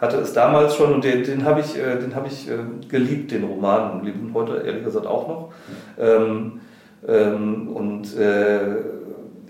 Hatte 0.00 0.18
es 0.18 0.32
damals 0.32 0.74
schon 0.76 0.92
und 0.94 1.04
den, 1.04 1.24
den 1.24 1.44
habe 1.44 1.60
ich, 1.60 1.78
äh, 1.78 1.96
den 1.98 2.14
hab 2.14 2.26
ich 2.26 2.48
äh, 2.50 2.58
geliebt, 2.88 3.30
den 3.30 3.44
Roman, 3.44 3.92
und 3.92 4.04
lieben 4.04 4.30
heute 4.34 4.58
ehrlich 4.58 4.84
gesagt 4.84 5.06
auch 5.06 5.28
noch. 5.28 5.52
Ähm, 5.98 6.60
ähm, 7.06 7.68
und 7.68 8.16
äh, 8.16 8.76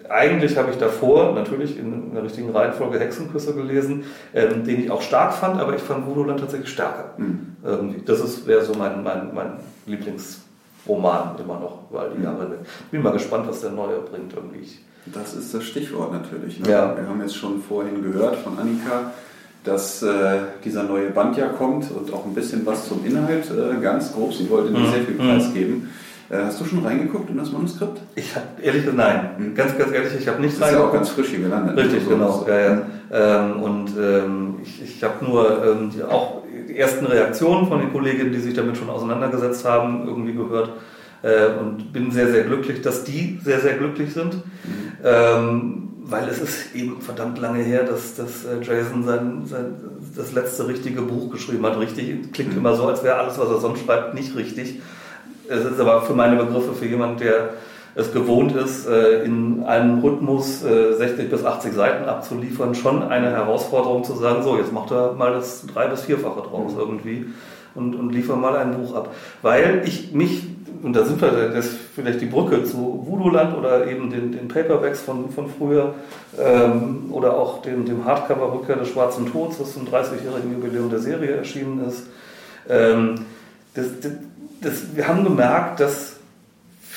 eigentlich 0.08 0.56
habe 0.56 0.70
ich 0.70 0.78
davor 0.78 1.32
natürlich 1.32 1.78
in 1.78 2.14
der 2.14 2.22
richtigen 2.22 2.50
Reihenfolge 2.50 3.00
Hexenküsse 3.00 3.54
gelesen, 3.54 4.04
ähm, 4.34 4.64
den 4.64 4.84
ich 4.84 4.90
auch 4.90 5.02
stark 5.02 5.34
fand, 5.34 5.60
aber 5.60 5.74
ich 5.74 5.82
fand 5.82 6.06
Voodoo-Land 6.06 6.40
tatsächlich 6.40 6.70
stärker. 6.70 7.14
Mhm. 7.16 8.04
Das 8.04 8.46
wäre 8.46 8.62
so 8.62 8.74
mein, 8.74 9.02
mein, 9.02 9.34
mein 9.34 9.52
Lieblingsroman 9.86 11.36
immer 11.42 11.58
noch, 11.58 11.80
weil 11.90 12.10
die 12.16 12.22
Jahre 12.22 12.50
weg. 12.50 12.58
Bin 12.92 13.02
mal 13.02 13.12
gespannt, 13.12 13.48
was 13.48 13.62
der 13.62 13.70
Neue 13.70 13.98
bringt 13.98 14.32
irgendwie. 14.32 14.68
Das 15.06 15.34
ist 15.34 15.54
das 15.54 15.64
Stichwort 15.64 16.12
natürlich. 16.12 16.60
Ne? 16.60 16.70
Ja. 16.70 16.96
Wir 16.96 17.08
haben 17.08 17.20
jetzt 17.20 17.36
schon 17.36 17.60
vorhin 17.60 18.02
gehört 18.02 18.36
von 18.36 18.58
Annika, 18.58 19.12
dass 19.66 20.02
äh, 20.02 20.38
dieser 20.64 20.84
neue 20.84 21.10
Band 21.10 21.36
ja 21.36 21.48
kommt 21.48 21.90
und 21.90 22.12
auch 22.12 22.24
ein 22.24 22.34
bisschen 22.34 22.64
was 22.64 22.88
zum 22.88 23.04
Inhalt, 23.04 23.50
äh, 23.50 23.80
ganz 23.82 24.12
grob. 24.12 24.32
Sie 24.32 24.48
wollte 24.48 24.72
nicht 24.72 24.86
mhm. 24.86 24.90
sehr 24.90 25.02
viel 25.02 25.14
Preis 25.14 25.52
geben. 25.52 25.90
Äh, 26.28 26.38
hast 26.44 26.60
du 26.60 26.64
schon 26.64 26.84
reingeguckt 26.84 27.30
in 27.30 27.36
das 27.36 27.52
Manuskript? 27.52 28.00
Ich 28.14 28.34
habe 28.34 28.46
ehrlich 28.62 28.82
gesagt, 28.82 28.96
nein. 28.96 29.30
Mhm. 29.38 29.54
Ganz, 29.54 29.76
ganz 29.76 29.92
ehrlich, 29.92 30.12
ich 30.18 30.28
habe 30.28 30.40
nicht 30.40 30.54
das 30.54 30.62
reingeguckt. 30.62 30.62
Das 30.62 30.70
ist 30.70 30.72
ja 30.72 30.84
auch 30.84 30.92
ganz 30.92 31.08
frisch 31.10 31.28
hier 31.28 31.40
gelandet. 31.40 31.76
Richtig, 31.76 32.04
so 32.04 32.10
genau. 32.10 32.46
Ja, 32.48 32.58
ja. 32.58 32.82
Ähm, 33.12 33.62
und 33.62 33.90
ähm, 33.98 34.54
ich, 34.62 34.82
ich 34.82 35.04
habe 35.04 35.24
nur 35.24 35.64
ähm, 35.64 35.90
die, 35.90 36.02
auch 36.02 36.42
die 36.68 36.76
ersten 36.76 37.06
Reaktionen 37.06 37.68
von 37.68 37.80
den 37.80 37.92
Kolleginnen, 37.92 38.32
die 38.32 38.40
sich 38.40 38.54
damit 38.54 38.76
schon 38.76 38.90
auseinandergesetzt 38.90 39.64
haben, 39.64 40.06
irgendwie 40.06 40.32
gehört. 40.32 40.70
Äh, 41.22 41.58
und 41.60 41.92
bin 41.92 42.10
sehr, 42.10 42.30
sehr 42.30 42.44
glücklich, 42.44 42.82
dass 42.82 43.04
die 43.04 43.40
sehr, 43.42 43.60
sehr 43.60 43.74
glücklich 43.74 44.12
sind. 44.12 44.34
Mhm. 44.34 45.86
Weil 46.08 46.28
es 46.28 46.40
ist 46.40 46.74
eben 46.74 47.00
verdammt 47.00 47.38
lange 47.38 47.62
her, 47.62 47.82
dass, 47.82 48.14
dass 48.14 48.44
äh, 48.44 48.62
Jason 48.62 49.04
sein, 49.04 49.42
sein, 49.46 49.74
das 50.14 50.32
letzte 50.32 50.68
richtige 50.68 51.02
Buch 51.02 51.30
geschrieben 51.32 51.66
hat. 51.66 51.78
Richtig, 51.80 52.32
klingt 52.32 52.52
mhm. 52.52 52.58
immer 52.58 52.76
so, 52.76 52.86
als 52.86 53.02
wäre 53.02 53.16
alles, 53.16 53.38
was 53.38 53.48
er 53.48 53.58
sonst 53.58 53.84
schreibt, 53.84 54.14
nicht 54.14 54.36
richtig. 54.36 54.80
Es 55.48 55.64
ist 55.64 55.80
aber 55.80 56.02
für 56.02 56.14
meine 56.14 56.36
Begriffe, 56.36 56.74
für 56.74 56.86
jemanden, 56.86 57.18
der 57.18 57.50
es 57.96 58.12
gewohnt 58.12 58.54
ist, 58.54 58.86
äh, 58.86 59.24
in 59.24 59.64
einem 59.64 60.00
Rhythmus 60.00 60.60
60 60.60 61.18
äh, 61.18 61.22
bis 61.24 61.44
80 61.44 61.72
Seiten 61.72 62.08
abzuliefern, 62.08 62.74
schon 62.74 63.02
eine 63.02 63.30
Herausforderung 63.30 64.04
zu 64.04 64.14
sagen, 64.14 64.42
so, 64.42 64.56
jetzt 64.58 64.72
macht 64.72 64.92
er 64.92 65.14
mal 65.14 65.32
das 65.32 65.64
drei- 65.66 65.88
bis 65.88 66.02
vierfache 66.02 66.42
draus 66.42 66.74
mhm. 66.74 66.78
irgendwie 66.78 67.26
und, 67.76 67.94
und 67.94 68.10
liefer 68.10 68.36
mal 68.36 68.56
ein 68.56 68.72
Buch 68.72 68.94
ab. 68.94 69.14
Weil 69.42 69.82
ich 69.84 70.12
mich, 70.12 70.42
und 70.82 70.94
da 70.94 71.04
sind 71.04 71.20
wir, 71.20 71.30
das 71.30 71.66
ist 71.66 71.76
vielleicht 71.94 72.20
die 72.20 72.26
Brücke 72.26 72.64
zu 72.64 73.04
Voodoo-Land 73.06 73.56
oder 73.56 73.86
eben 73.86 74.10
den, 74.10 74.32
den 74.32 74.48
Paperbacks 74.48 75.00
von, 75.00 75.30
von 75.30 75.48
früher 75.48 75.94
ähm, 76.38 77.06
oder 77.10 77.36
auch 77.36 77.62
dem, 77.62 77.84
dem 77.84 78.04
Hardcover 78.04 78.52
Rückkehr 78.52 78.76
des 78.76 78.88
Schwarzen 78.88 79.30
Tods, 79.30 79.58
das 79.58 79.74
zum 79.74 79.86
30-jährigen 79.86 80.52
Jubiläum 80.52 80.90
der 80.90 81.00
Serie 81.00 81.36
erschienen 81.36 81.86
ist. 81.86 82.06
Ähm, 82.68 83.26
das, 83.74 83.86
das, 84.00 84.12
das, 84.60 84.96
wir 84.96 85.06
haben 85.06 85.24
gemerkt, 85.24 85.80
dass 85.80 86.15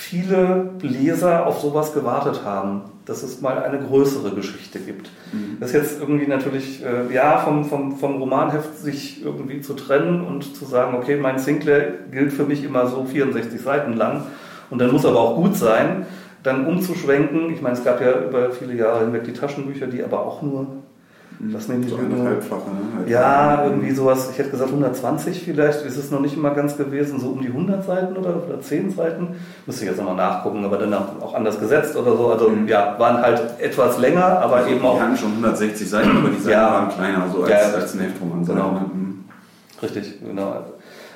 viele 0.09 0.71
Leser 0.81 1.45
auf 1.45 1.59
sowas 1.59 1.93
gewartet 1.93 2.41
haben, 2.43 2.81
dass 3.05 3.21
es 3.21 3.41
mal 3.41 3.61
eine 3.61 3.79
größere 3.79 4.31
Geschichte 4.31 4.79
gibt. 4.79 5.11
Mhm. 5.31 5.57
Das 5.59 5.69
ist 5.69 5.75
jetzt 5.75 6.01
irgendwie 6.01 6.25
natürlich, 6.25 6.83
äh, 6.83 7.13
ja, 7.13 7.37
vom, 7.37 7.63
vom, 7.65 7.95
vom 7.97 8.17
Romanheft 8.17 8.75
sich 8.77 9.23
irgendwie 9.23 9.61
zu 9.61 9.75
trennen 9.75 10.25
und 10.25 10.55
zu 10.55 10.65
sagen, 10.65 10.95
okay, 10.95 11.15
mein 11.15 11.37
Sinclair 11.37 11.93
gilt 12.11 12.33
für 12.33 12.43
mich 12.43 12.63
immer 12.63 12.87
so 12.87 13.05
64 13.05 13.61
Seiten 13.61 13.93
lang 13.93 14.23
und 14.71 14.79
dann 14.79 14.91
muss 14.91 15.05
aber 15.05 15.19
auch 15.19 15.35
gut 15.35 15.55
sein, 15.55 16.07
dann 16.41 16.65
umzuschwenken. 16.65 17.53
Ich 17.53 17.61
meine, 17.61 17.75
es 17.75 17.83
gab 17.83 18.01
ja 18.01 18.19
über 18.23 18.51
viele 18.51 18.73
Jahre 18.73 19.01
hinweg 19.01 19.25
die 19.25 19.33
Taschenbücher, 19.33 19.87
die 19.87 20.03
aber 20.03 20.25
auch 20.25 20.41
nur 20.41 20.67
Lass 21.41 21.69
mich 21.69 21.77
nicht 21.77 21.89
so 21.89 21.97
halbfache, 21.97 22.69
ne? 22.69 23.09
Ja, 23.09 23.63
irgendwie 23.63 23.91
sowas, 23.91 24.29
ich 24.29 24.37
hätte 24.37 24.49
gesagt 24.49 24.71
120 24.71 25.41
vielleicht, 25.41 25.85
ist 25.85 25.95
es 25.95 26.11
noch 26.11 26.19
nicht 26.19 26.35
immer 26.35 26.49
ganz 26.51 26.75
gewesen, 26.75 27.17
so 27.17 27.29
um 27.29 27.41
die 27.41 27.47
100 27.47 27.85
Seiten 27.85 28.17
oder, 28.17 28.43
oder 28.45 28.59
10 28.59 28.91
Seiten. 28.91 29.35
Müsste 29.65 29.85
ich 29.85 29.89
jetzt 29.89 29.99
nochmal 29.99 30.17
nachgucken, 30.17 30.65
aber 30.65 30.77
dann 30.77 30.93
auch 30.93 31.33
anders 31.33 31.57
gesetzt 31.57 31.95
oder 31.95 32.17
so. 32.17 32.27
Also 32.27 32.49
mhm. 32.49 32.67
ja, 32.67 32.99
waren 32.99 33.21
halt 33.21 33.41
etwas 33.59 33.97
länger, 33.99 34.25
aber 34.25 34.57
also 34.57 34.69
eben 34.69 34.85
auch. 34.85 34.97
Die 34.97 35.01
hatten 35.01 35.17
schon 35.17 35.31
160 35.31 35.89
Seiten, 35.89 36.17
aber 36.17 36.27
die 36.27 36.39
Seiten 36.39 36.51
ja, 36.51 36.71
waren 36.73 36.89
kleiner, 36.89 37.25
so 37.33 37.43
als, 37.43 37.51
ja, 37.51 37.57
als 37.57 37.93
ein 37.93 37.99
Heftroman. 38.01 38.45
Genau. 38.45 38.71
Mhm. 38.71 39.23
Richtig, 39.81 40.19
genau. 40.19 40.55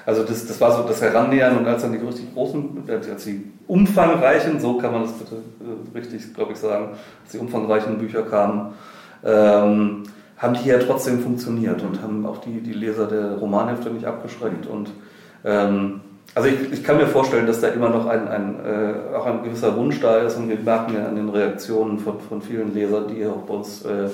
Also 0.05 0.23
das, 0.23 0.45
das 0.45 0.59
war 0.61 0.71
so 0.75 0.83
das 0.83 1.01
Herannähern 1.01 1.57
und 1.57 1.67
als 1.67 1.81
dann 1.81 1.91
die 1.91 1.97
richtig 1.97 2.33
großen, 2.33 2.83
als 2.87 3.23
die 3.23 3.51
umfangreichen, 3.67 4.59
so 4.59 4.77
kann 4.77 4.91
man 4.91 5.03
das 5.03 5.13
bitte 5.13 5.35
äh, 5.35 5.97
richtig, 5.97 6.33
glaube 6.33 6.53
ich, 6.53 6.59
sagen, 6.59 6.89
als 7.23 7.31
die 7.31 7.37
umfangreichen 7.37 7.97
Bücher 7.97 8.23
kamen, 8.23 8.73
ähm, 9.25 10.03
haben 10.37 10.57
die 10.61 10.67
ja 10.67 10.77
trotzdem 10.79 11.19
funktioniert 11.19 11.81
und 11.81 12.01
haben 12.01 12.25
auch 12.25 12.39
die, 12.39 12.59
die 12.61 12.73
Leser 12.73 13.07
der 13.07 13.35
Romanhefte 13.35 13.89
nicht 13.89 14.05
abgeschreckt. 14.05 14.67
Und 14.67 14.89
ähm, 15.45 16.01
also 16.35 16.49
ich, 16.49 16.73
ich, 16.73 16.83
kann 16.83 16.97
mir 16.97 17.07
vorstellen, 17.07 17.47
dass 17.47 17.61
da 17.61 17.69
immer 17.69 17.89
noch 17.89 18.07
ein, 18.07 18.27
ein, 18.27 18.55
äh, 18.65 19.15
auch 19.15 19.25
ein 19.25 19.43
gewisser 19.43 19.77
Wunsch 19.77 19.99
da 20.01 20.17
ist 20.17 20.35
und 20.35 20.49
wir 20.49 20.57
merken 20.57 20.95
ja 20.95 21.07
an 21.07 21.15
den 21.15 21.29
Reaktionen 21.29 21.99
von, 21.99 22.19
von 22.19 22.41
vielen 22.41 22.73
Lesern, 22.73 23.07
die 23.07 23.25
auch 23.25 23.43
bei 23.43 23.53
uns 23.53 23.85
äh, 23.85 24.09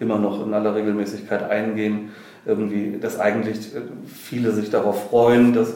immer 0.00 0.18
noch 0.18 0.44
in 0.46 0.54
aller 0.54 0.74
Regelmäßigkeit 0.74 1.42
eingehen, 1.50 2.10
irgendwie, 2.46 2.98
dass 3.00 3.18
eigentlich 3.18 3.74
äh, 3.74 3.80
viele 4.06 4.52
sich 4.52 4.70
darauf 4.70 5.10
freuen, 5.10 5.52
dass 5.52 5.74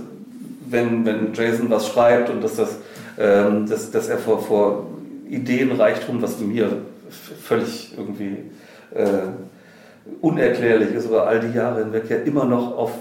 wenn, 0.70 1.04
wenn 1.04 1.34
Jason 1.34 1.70
was 1.70 1.88
schreibt 1.88 2.30
und 2.30 2.42
dass, 2.42 2.56
das, 2.56 2.78
ähm, 3.18 3.66
dass, 3.68 3.90
dass 3.90 4.08
er 4.08 4.18
vor, 4.18 4.40
vor 4.40 4.86
Ideenreichtum, 5.28 6.22
was 6.22 6.38
mir 6.40 6.68
völlig 7.42 7.94
irgendwie 7.96 8.36
äh, 8.98 10.18
unerklärlich 10.20 10.94
ist 10.94 11.06
über 11.06 11.26
all 11.26 11.40
die 11.40 11.56
Jahre 11.56 11.80
hinweg 11.84 12.04
ja 12.08 12.16
immer 12.16 12.44
noch 12.44 12.76
auf 12.76 12.92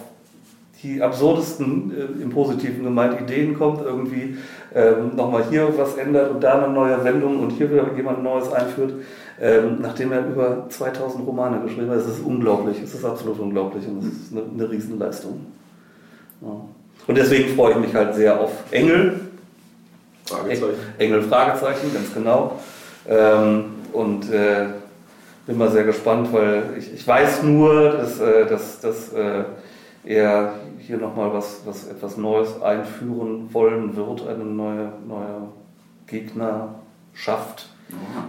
die 0.84 1.02
absurdesten, 1.02 1.92
äh, 1.92 2.22
im 2.22 2.30
Positiven 2.30 2.84
gemeint, 2.84 3.20
Ideen 3.20 3.58
kommt, 3.58 3.82
irgendwie 3.82 4.38
ähm, 4.76 5.16
nochmal 5.16 5.46
hier 5.50 5.68
was 5.76 5.96
ändert 5.98 6.32
und 6.32 6.44
da 6.44 6.64
eine 6.64 6.74
neue 6.74 7.04
Wendung 7.04 7.40
und 7.40 7.52
hier 7.52 7.72
wieder 7.72 7.86
jemand 7.96 8.24
Neues 8.24 8.52
einführt, 8.52 8.94
ähm, 9.42 9.78
nachdem 9.82 10.12
er 10.12 10.28
über 10.28 10.68
2000 10.70 11.26
Romane 11.26 11.62
geschrieben 11.62 11.90
hat. 11.90 11.98
Es 11.98 12.08
ist 12.08 12.24
unglaublich, 12.24 12.82
es 12.84 12.94
ist 12.94 13.06
absolut 13.06 13.40
unglaublich 13.40 13.88
und 13.88 14.00
es 14.00 14.06
ist 14.06 14.32
eine, 14.32 14.44
eine 14.54 14.70
Riesenleistung. 14.70 15.46
Ja. 16.42 16.62
Und 17.08 17.18
deswegen 17.18 17.56
freue 17.56 17.72
ich 17.72 17.80
mich 17.80 17.96
halt 17.96 18.14
sehr 18.16 18.40
auf 18.40 18.52
Engel. 18.72 19.22
Fragezeichen. 20.26 20.74
Engel, 20.98 21.22
Fragezeichen, 21.24 21.94
ganz 21.94 22.14
genau. 22.14 22.60
Ähm, 23.08 23.66
und 23.94 24.32
äh, 24.32 24.66
bin 25.48 25.58
mal 25.58 25.72
sehr 25.72 25.86
gespannt, 25.86 26.32
weil 26.34 26.76
ich, 26.78 26.94
ich 26.94 27.08
weiß 27.08 27.44
nur, 27.44 27.92
dass, 27.92 28.20
äh, 28.20 28.46
dass, 28.46 28.82
dass 28.82 29.14
äh, 29.14 29.46
er 30.04 30.54
hier 30.80 30.98
nochmal 30.98 31.34
was, 31.34 31.62
was 31.66 31.88
etwas 31.88 32.18
Neues 32.18 32.62
einführen 32.62 33.54
wollen 33.54 33.96
wird, 33.96 34.28
eine 34.28 34.44
neue, 34.44 34.92
neue 35.08 35.48
Gegner 36.06 36.76
schafft. 37.14 37.70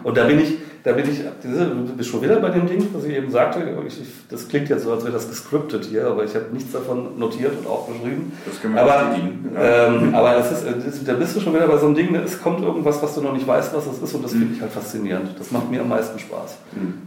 Und 0.05 0.17
da 0.17 0.25
bin 0.25 0.39
ich, 0.41 0.59
da 0.85 0.93
bin 0.93 1.11
ich, 1.11 1.19
du 1.43 1.97
bist 1.97 2.09
schon 2.09 2.23
wieder 2.23 2.37
bei 2.41 2.51
dem 2.51 2.67
Ding, 2.67 2.87
was 2.93 3.05
ich 3.05 3.15
eben 3.15 3.31
sagte. 3.31 3.61
Ich, 3.87 4.01
das 4.31 4.49
klingt 4.49 4.69
jetzt 4.69 4.85
so, 4.85 4.93
als 4.93 5.03
wäre 5.03 5.13
das 5.13 5.29
gescriptet 5.29 5.85
hier, 5.87 6.07
aber 6.07 6.25
ich 6.25 6.35
habe 6.35 6.47
nichts 6.53 6.73
davon 6.73 7.19
notiert 7.19 7.53
und 7.59 7.67
aufgeschrieben. 7.67 8.33
Das 8.47 8.61
können 8.61 8.75
wir 8.75 8.83
aber, 8.83 9.17
ähm, 9.57 10.15
aber 10.15 10.37
es 10.39 10.53
ist, 10.53 10.65
das, 10.65 11.05
da 11.05 11.15
bist 11.15 11.37
du 11.37 11.41
schon 11.41 11.55
wieder 11.55 11.67
bei 11.67 11.77
so 11.77 11.87
einem 11.87 11.95
Ding, 11.95 12.15
es 12.15 12.41
kommt 12.41 12.63
irgendwas, 12.63 13.03
was 13.03 13.15
du 13.15 13.21
noch 13.21 13.33
nicht 13.33 13.47
weißt, 13.47 13.75
was 13.75 13.87
das 13.87 13.99
ist 13.99 14.15
und 14.15 14.25
das 14.25 14.33
finde 14.33 14.55
ich 14.55 14.61
halt 14.61 14.73
faszinierend. 14.73 15.31
Das 15.39 15.51
macht 15.51 15.71
mir 15.71 15.81
am 15.81 15.89
meisten 15.89 16.19
Spaß. 16.19 16.59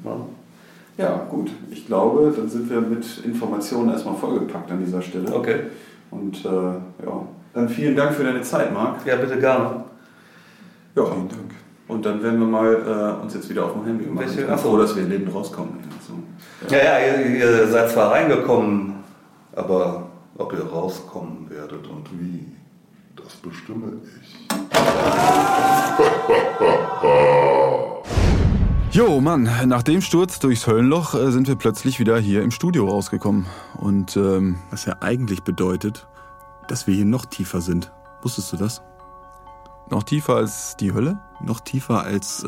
Ja. 0.04 0.12
Ja, 0.98 1.26
gut. 1.30 1.50
Ich 1.72 1.88
glaube, 1.88 2.34
dann 2.36 2.50
sind 2.50 2.70
wir 2.70 2.82
mit 2.82 3.06
Informationen 3.26 3.90
erstmal 3.90 4.16
vollgepackt 4.16 4.70
an 4.72 4.84
dieser 4.84 5.02
Stelle. 5.02 5.34
Okay. 5.34 5.62
Und 6.12 6.44
äh, 6.46 6.50
ja, 6.50 7.26
dann 7.54 7.70
vielen 7.70 7.96
Dank 7.96 8.14
für 8.14 8.24
deine 8.24 8.42
Zeit, 8.42 8.74
Marc. 8.74 9.06
Ja, 9.06 9.16
bitte 9.16 9.40
gerne. 9.40 9.86
Ja, 10.96 11.06
vielen 11.06 11.30
Dank. 11.30 11.61
Und 11.92 12.06
dann 12.06 12.24
werden 12.24 12.40
wir 12.40 12.48
mal 12.48 13.18
äh, 13.20 13.22
uns 13.22 13.34
jetzt 13.34 13.50
wieder 13.50 13.66
auf 13.66 13.74
den 13.74 13.86
Heimweg 13.86 14.14
machen. 14.14 14.26
Welche- 14.28 14.42
Ich 14.42 14.48
bin 14.48 14.58
froh, 14.58 14.78
dass 14.78 14.96
wir 14.96 15.04
lebend 15.04 15.34
rauskommen. 15.36 15.74
Also, 16.00 16.74
Ja, 16.74 16.84
ja, 16.84 17.00
ihr, 17.20 17.36
ihr 17.36 17.68
seid 17.68 17.92
zwar 17.92 18.12
reingekommen, 18.12 18.96
aber 19.56 20.08
ob 20.38 20.54
ihr 20.54 20.66
rauskommen 20.66 21.50
werdet 21.50 21.86
und 21.88 22.08
wie, 22.20 22.46
das 23.16 23.36
bestimme 23.36 23.94
ich. 24.04 24.38
Jo, 28.94 29.22
Mann, 29.22 29.50
nach 29.68 29.84
dem 29.84 30.02
Sturz 30.02 30.40
durchs 30.40 30.68
Höllenloch 30.68 31.14
äh, 31.16 31.32
sind 31.32 31.48
wir 31.48 31.56
plötzlich 31.56 32.00
wieder 32.02 32.18
hier 32.20 32.42
im 32.42 32.52
Studio 32.52 32.90
rausgekommen. 32.90 33.46
Und 33.80 34.18
ähm, 34.18 34.58
was 34.70 34.84
ja 34.86 34.96
eigentlich 35.00 35.44
bedeutet, 35.44 36.08
dass 36.68 36.88
wir 36.88 36.96
hier 36.96 37.06
noch 37.06 37.26
tiefer 37.26 37.62
sind. 37.62 37.90
Wusstest 38.22 38.52
du 38.52 38.58
das? 38.58 38.82
Noch 39.92 40.04
tiefer 40.04 40.38
als 40.38 40.78
die 40.78 40.94
Hölle? 40.94 41.20
Noch 41.42 41.60
tiefer 41.60 42.04
als. 42.04 42.44
Äh, 42.44 42.48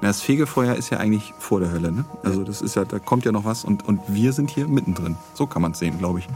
na, 0.00 0.08
das 0.08 0.22
Fegefeuer 0.22 0.74
ist 0.74 0.88
ja 0.88 0.98
eigentlich 0.98 1.34
vor 1.38 1.60
der 1.60 1.70
Hölle, 1.70 1.92
ne? 1.92 2.06
Also 2.24 2.44
das 2.44 2.62
ist 2.62 2.76
ja, 2.76 2.84
da 2.86 2.98
kommt 2.98 3.26
ja 3.26 3.32
noch 3.32 3.44
was 3.44 3.62
und, 3.62 3.86
und 3.86 4.00
wir 4.08 4.32
sind 4.32 4.50
hier 4.50 4.66
mittendrin. 4.66 5.16
So 5.34 5.46
kann 5.46 5.60
man 5.60 5.72
es 5.72 5.78
sehen, 5.78 5.98
glaube 5.98 6.20
ich. 6.20 6.28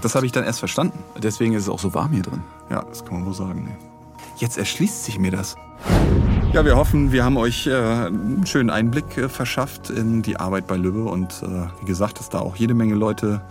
Das 0.00 0.14
habe 0.14 0.24
ich 0.24 0.32
dann 0.32 0.44
erst 0.44 0.60
verstanden. 0.60 0.98
Deswegen 1.20 1.54
ist 1.54 1.64
es 1.64 1.68
auch 1.68 1.80
so 1.80 1.94
warm 1.94 2.12
hier 2.12 2.22
drin. 2.22 2.42
Ja, 2.70 2.82
das 2.82 3.04
kann 3.04 3.14
man 3.14 3.26
wohl 3.26 3.34
sagen. 3.34 3.64
Ne? 3.64 3.76
Jetzt 4.36 4.56
erschließt 4.56 5.04
sich 5.04 5.18
mir 5.18 5.32
das. 5.32 5.56
Ja, 6.52 6.64
wir 6.64 6.76
hoffen, 6.76 7.10
wir 7.10 7.24
haben 7.24 7.36
euch 7.36 7.66
äh, 7.66 7.72
einen 7.72 8.46
schönen 8.46 8.70
Einblick 8.70 9.18
äh, 9.18 9.28
verschafft 9.28 9.90
in 9.90 10.22
die 10.22 10.38
Arbeit 10.38 10.66
bei 10.66 10.76
Lübbe 10.76 11.04
und 11.04 11.42
äh, 11.42 11.66
wie 11.80 11.86
gesagt, 11.86 12.20
dass 12.20 12.28
da 12.28 12.38
auch 12.38 12.54
jede 12.56 12.74
Menge 12.74 12.94
Leute 12.94 13.42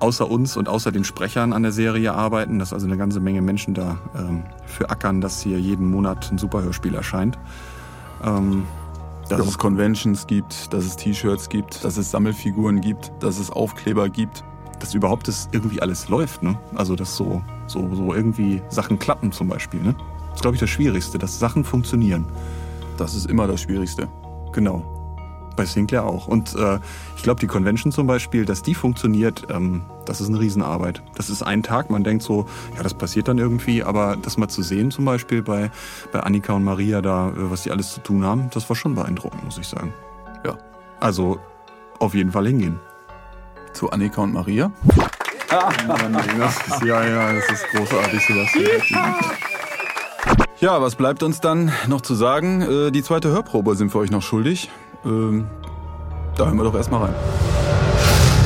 außer 0.00 0.30
uns 0.30 0.56
und 0.56 0.68
außer 0.68 0.92
den 0.92 1.04
Sprechern 1.04 1.52
an 1.52 1.62
der 1.62 1.72
Serie 1.72 2.14
arbeiten, 2.14 2.58
dass 2.58 2.72
also 2.72 2.86
eine 2.86 2.96
ganze 2.96 3.20
Menge 3.20 3.42
Menschen 3.42 3.74
da 3.74 3.98
ähm, 4.16 4.42
für 4.66 4.90
ackern, 4.90 5.20
dass 5.20 5.40
hier 5.40 5.60
jeden 5.60 5.90
Monat 5.90 6.30
ein 6.32 6.38
Superhörspiel 6.38 6.94
erscheint. 6.94 7.38
Ähm, 8.24 8.64
Dass 9.28 9.46
es 9.46 9.58
Conventions 9.58 10.26
gibt, 10.26 10.72
dass 10.72 10.84
es 10.84 10.96
T-Shirts 10.96 11.48
gibt, 11.48 11.84
dass 11.84 11.96
es 11.96 12.10
Sammelfiguren 12.10 12.80
gibt, 12.80 13.12
dass 13.20 13.38
es 13.38 13.50
Aufkleber 13.50 14.08
gibt. 14.08 14.42
dass 14.80 14.94
überhaupt 14.94 15.28
das 15.28 15.48
irgendwie 15.52 15.80
alles 15.80 16.08
läuft, 16.08 16.42
ne? 16.42 16.58
Also 16.74 16.96
dass 16.96 17.16
so, 17.16 17.42
so, 17.66 17.94
so 17.94 18.14
irgendwie 18.14 18.62
Sachen 18.70 18.98
klappen 18.98 19.30
zum 19.30 19.48
Beispiel, 19.48 19.80
ne? 19.80 19.94
Das 20.30 20.36
ist, 20.36 20.42
glaube 20.42 20.56
ich, 20.56 20.60
das 20.60 20.70
Schwierigste, 20.70 21.18
dass 21.18 21.38
Sachen 21.38 21.64
funktionieren. 21.64 22.24
Das 22.96 23.14
ist 23.14 23.26
immer 23.26 23.46
das 23.46 23.60
Schwierigste. 23.60 24.08
Genau. 24.52 24.99
Bei 25.56 25.64
Sinclair 25.64 26.04
auch. 26.04 26.26
Und 26.26 26.54
äh, 26.54 26.78
ich 27.16 27.22
glaube, 27.22 27.40
die 27.40 27.46
Convention 27.46 27.92
zum 27.92 28.06
Beispiel, 28.06 28.44
dass 28.44 28.62
die 28.62 28.74
funktioniert, 28.74 29.46
ähm, 29.50 29.82
das 30.06 30.20
ist 30.20 30.28
eine 30.28 30.40
Riesenarbeit. 30.40 31.02
Das 31.14 31.28
ist 31.28 31.42
ein 31.42 31.62
Tag, 31.62 31.90
man 31.90 32.04
denkt 32.04 32.22
so, 32.22 32.46
ja, 32.76 32.82
das 32.82 32.94
passiert 32.94 33.28
dann 33.28 33.38
irgendwie, 33.38 33.82
aber 33.82 34.16
das 34.20 34.38
mal 34.38 34.48
zu 34.48 34.62
sehen 34.62 34.90
zum 34.90 35.04
Beispiel 35.04 35.42
bei, 35.42 35.70
bei 36.12 36.20
Annika 36.20 36.52
und 36.52 36.64
Maria 36.64 37.02
da, 37.02 37.28
äh, 37.28 37.32
was 37.50 37.62
die 37.62 37.70
alles 37.70 37.92
zu 37.92 38.00
tun 38.00 38.24
haben, 38.24 38.50
das 38.54 38.68
war 38.68 38.76
schon 38.76 38.94
beeindruckend, 38.94 39.44
muss 39.44 39.58
ich 39.58 39.66
sagen. 39.66 39.92
Ja. 40.44 40.56
Also 41.00 41.38
auf 41.98 42.14
jeden 42.14 42.32
Fall 42.32 42.46
hingehen. 42.46 42.80
Zu 43.72 43.90
Annika 43.90 44.22
und 44.22 44.32
Maria? 44.32 44.72
ist, 46.48 46.82
ja, 46.84 47.04
ja, 47.04 47.32
das 47.32 47.50
ist 47.50 47.66
großartig, 47.68 48.24
Sebastian. 48.26 49.14
Ja, 50.60 50.82
was 50.82 50.94
bleibt 50.94 51.22
uns 51.22 51.40
dann 51.40 51.72
noch 51.86 52.02
zu 52.02 52.14
sagen? 52.14 52.60
Äh, 52.60 52.90
die 52.90 53.02
zweite 53.02 53.30
Hörprobe 53.30 53.74
sind 53.76 53.94
wir 53.94 54.00
euch 54.00 54.10
noch 54.10 54.22
schuldig. 54.22 54.70
Ähm, 55.04 55.46
da 56.36 56.46
hören 56.46 56.56
wir 56.56 56.64
doch 56.64 56.74
erstmal 56.74 57.04
rein. 57.04 57.14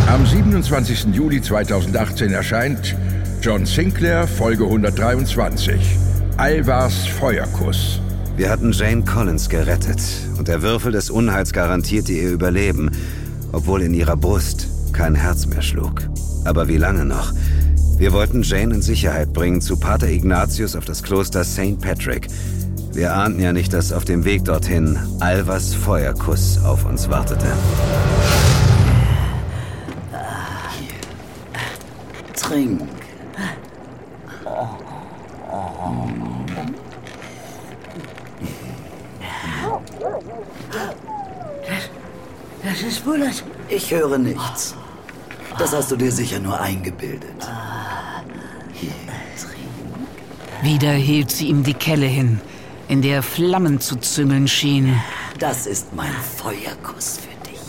Am 0.08 0.26
27. 0.26 1.14
Juli 1.14 1.40
2018 1.40 2.32
erscheint 2.32 2.94
John 3.40 3.66
Sinclair, 3.66 4.26
Folge 4.26 4.64
123. 4.64 5.98
Alvars 6.36 7.06
Feuerkuss. 7.06 8.00
Wir 8.36 8.50
hatten 8.50 8.72
Jane 8.72 9.04
Collins 9.04 9.48
gerettet 9.48 10.00
und 10.38 10.48
der 10.48 10.62
Würfel 10.62 10.92
des 10.92 11.10
Unheils 11.10 11.52
garantierte 11.52 12.12
ihr 12.12 12.30
Überleben, 12.30 12.90
obwohl 13.52 13.82
in 13.82 13.94
ihrer 13.94 14.16
Brust 14.16 14.68
kein 14.92 15.14
Herz 15.14 15.46
mehr 15.46 15.62
schlug. 15.62 16.02
Aber 16.44 16.68
wie 16.68 16.76
lange 16.76 17.04
noch? 17.04 17.32
Wir 17.96 18.12
wollten 18.12 18.42
Jane 18.42 18.74
in 18.74 18.82
Sicherheit 18.82 19.32
bringen 19.32 19.60
zu 19.60 19.76
Pater 19.78 20.08
Ignatius 20.08 20.74
auf 20.74 20.84
das 20.84 21.02
Kloster 21.02 21.44
St. 21.44 21.80
Patrick. 21.80 22.26
Wir 22.94 23.12
ahnten 23.12 23.40
ja 23.40 23.52
nicht, 23.52 23.72
dass 23.72 23.92
auf 23.92 24.04
dem 24.04 24.24
Weg 24.24 24.44
dorthin 24.44 24.96
Alvas 25.18 25.74
Feuerkuss 25.74 26.64
auf 26.64 26.84
uns 26.84 27.10
wartete. 27.10 27.48
Trink. 32.36 32.82
Das 42.62 42.80
ist 42.80 43.04
Bullet. 43.04 43.32
Ich 43.68 43.90
höre 43.90 44.18
nichts. 44.18 44.76
Das 45.58 45.74
hast 45.74 45.90
du 45.90 45.96
dir 45.96 46.12
sicher 46.12 46.38
nur 46.38 46.60
eingebildet. 46.60 47.30
Wieder 50.62 50.92
hielt 50.92 51.32
sie 51.32 51.48
ihm 51.48 51.62
die 51.64 51.74
Kelle 51.74 52.06
hin, 52.06 52.40
in 52.88 53.02
der 53.02 53.22
Flammen 53.22 53.80
zu 53.80 53.96
züngeln 53.96 54.48
schienen. 54.48 55.00
Das 55.38 55.66
ist 55.66 55.94
mein 55.94 56.12
Feuerkuss 56.36 57.18
für 57.18 57.50
dich. 57.50 57.60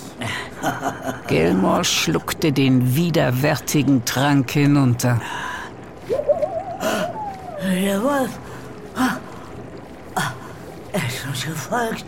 Gilmore 1.27 1.83
schluckte 1.83 2.51
den 2.51 2.95
widerwärtigen 2.95 4.03
Trank 4.05 4.51
hinunter. 4.51 5.21
Der 7.63 8.03
Wolf. 8.03 8.29
Ah. 8.95 9.17
Ah. 10.15 10.31
Er 10.93 11.07
ist 11.07 11.25
uns 11.27 11.45
gefolgt. 11.45 12.05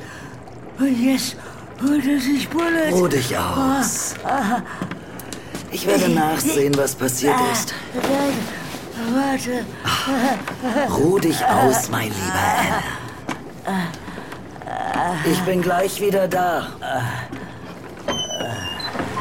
Und 0.79 1.03
jetzt 1.03 1.35
er 1.81 2.19
sich 2.21 2.49
Bullet. 2.49 2.91
Ruh 2.91 3.07
dich 3.07 3.37
aus. 3.37 4.15
Ah. 4.23 4.61
Ich 5.71 5.85
werde 5.85 6.09
nachsehen, 6.09 6.75
was 6.77 6.95
passiert 6.95 7.35
ist. 7.51 7.73
Warte. 9.13 9.65
Ruh 10.93 11.19
dich 11.19 11.43
aus, 11.45 11.89
mein 11.89 12.09
lieber 12.09 12.43
Anna. 13.65 13.83
Ich 15.31 15.39
bin 15.41 15.61
gleich 15.61 16.01
wieder 16.01 16.27
da. 16.27 16.67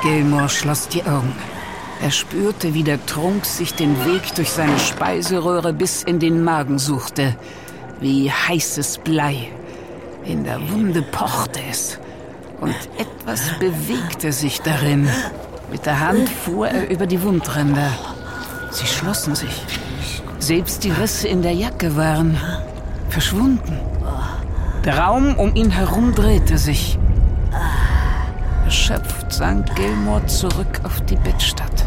Gilmore 0.03 0.49
schloss 0.49 0.89
die 0.89 1.03
Augen. 1.05 1.35
Er 2.03 2.11
spürte, 2.11 2.75
wie 2.75 2.83
der 2.83 3.05
Trunk 3.07 3.45
sich 3.45 3.75
den 3.75 4.05
Weg 4.05 4.35
durch 4.35 4.51
seine 4.51 4.79
Speiseröhre 4.79 5.73
bis 5.73 6.03
in 6.03 6.19
den 6.19 6.45
Magen 6.45 6.79
suchte. 6.79 7.37
Wie 8.01 8.31
heißes 8.31 8.99
Blei. 8.99 9.51
In 10.25 10.45
der 10.45 10.61
Wunde 10.71 11.03
pochte 11.03 11.61
es. 11.71 11.99
Und 12.61 12.75
etwas 12.99 13.59
bewegte 13.59 14.33
sich 14.33 14.61
darin. 14.61 15.09
Mit 15.71 15.87
der 15.87 16.01
Hand 16.01 16.29
fuhr 16.29 16.69
er 16.69 16.91
über 16.91 17.07
die 17.07 17.23
Wundränder. 17.23 17.91
Sie 18.71 18.87
schlossen 18.87 19.35
sich. 19.35 19.63
Selbst 20.39 20.85
die 20.85 20.91
Risse 20.91 21.29
in 21.29 21.43
der 21.43 21.53
Jacke 21.53 21.97
waren 21.97 22.37
verschwunden. 23.09 23.81
Der 24.85 24.99
Raum 24.99 25.37
um 25.37 25.55
ihn 25.55 25.71
herum 25.71 26.15
drehte 26.15 26.59
sich. 26.59 26.99
Erschöpft 28.65 29.33
sank 29.33 29.75
Gilmore 29.75 30.27
zurück 30.27 30.81
auf 30.85 31.01
die 31.03 31.17
Bettstatt. 31.17 31.87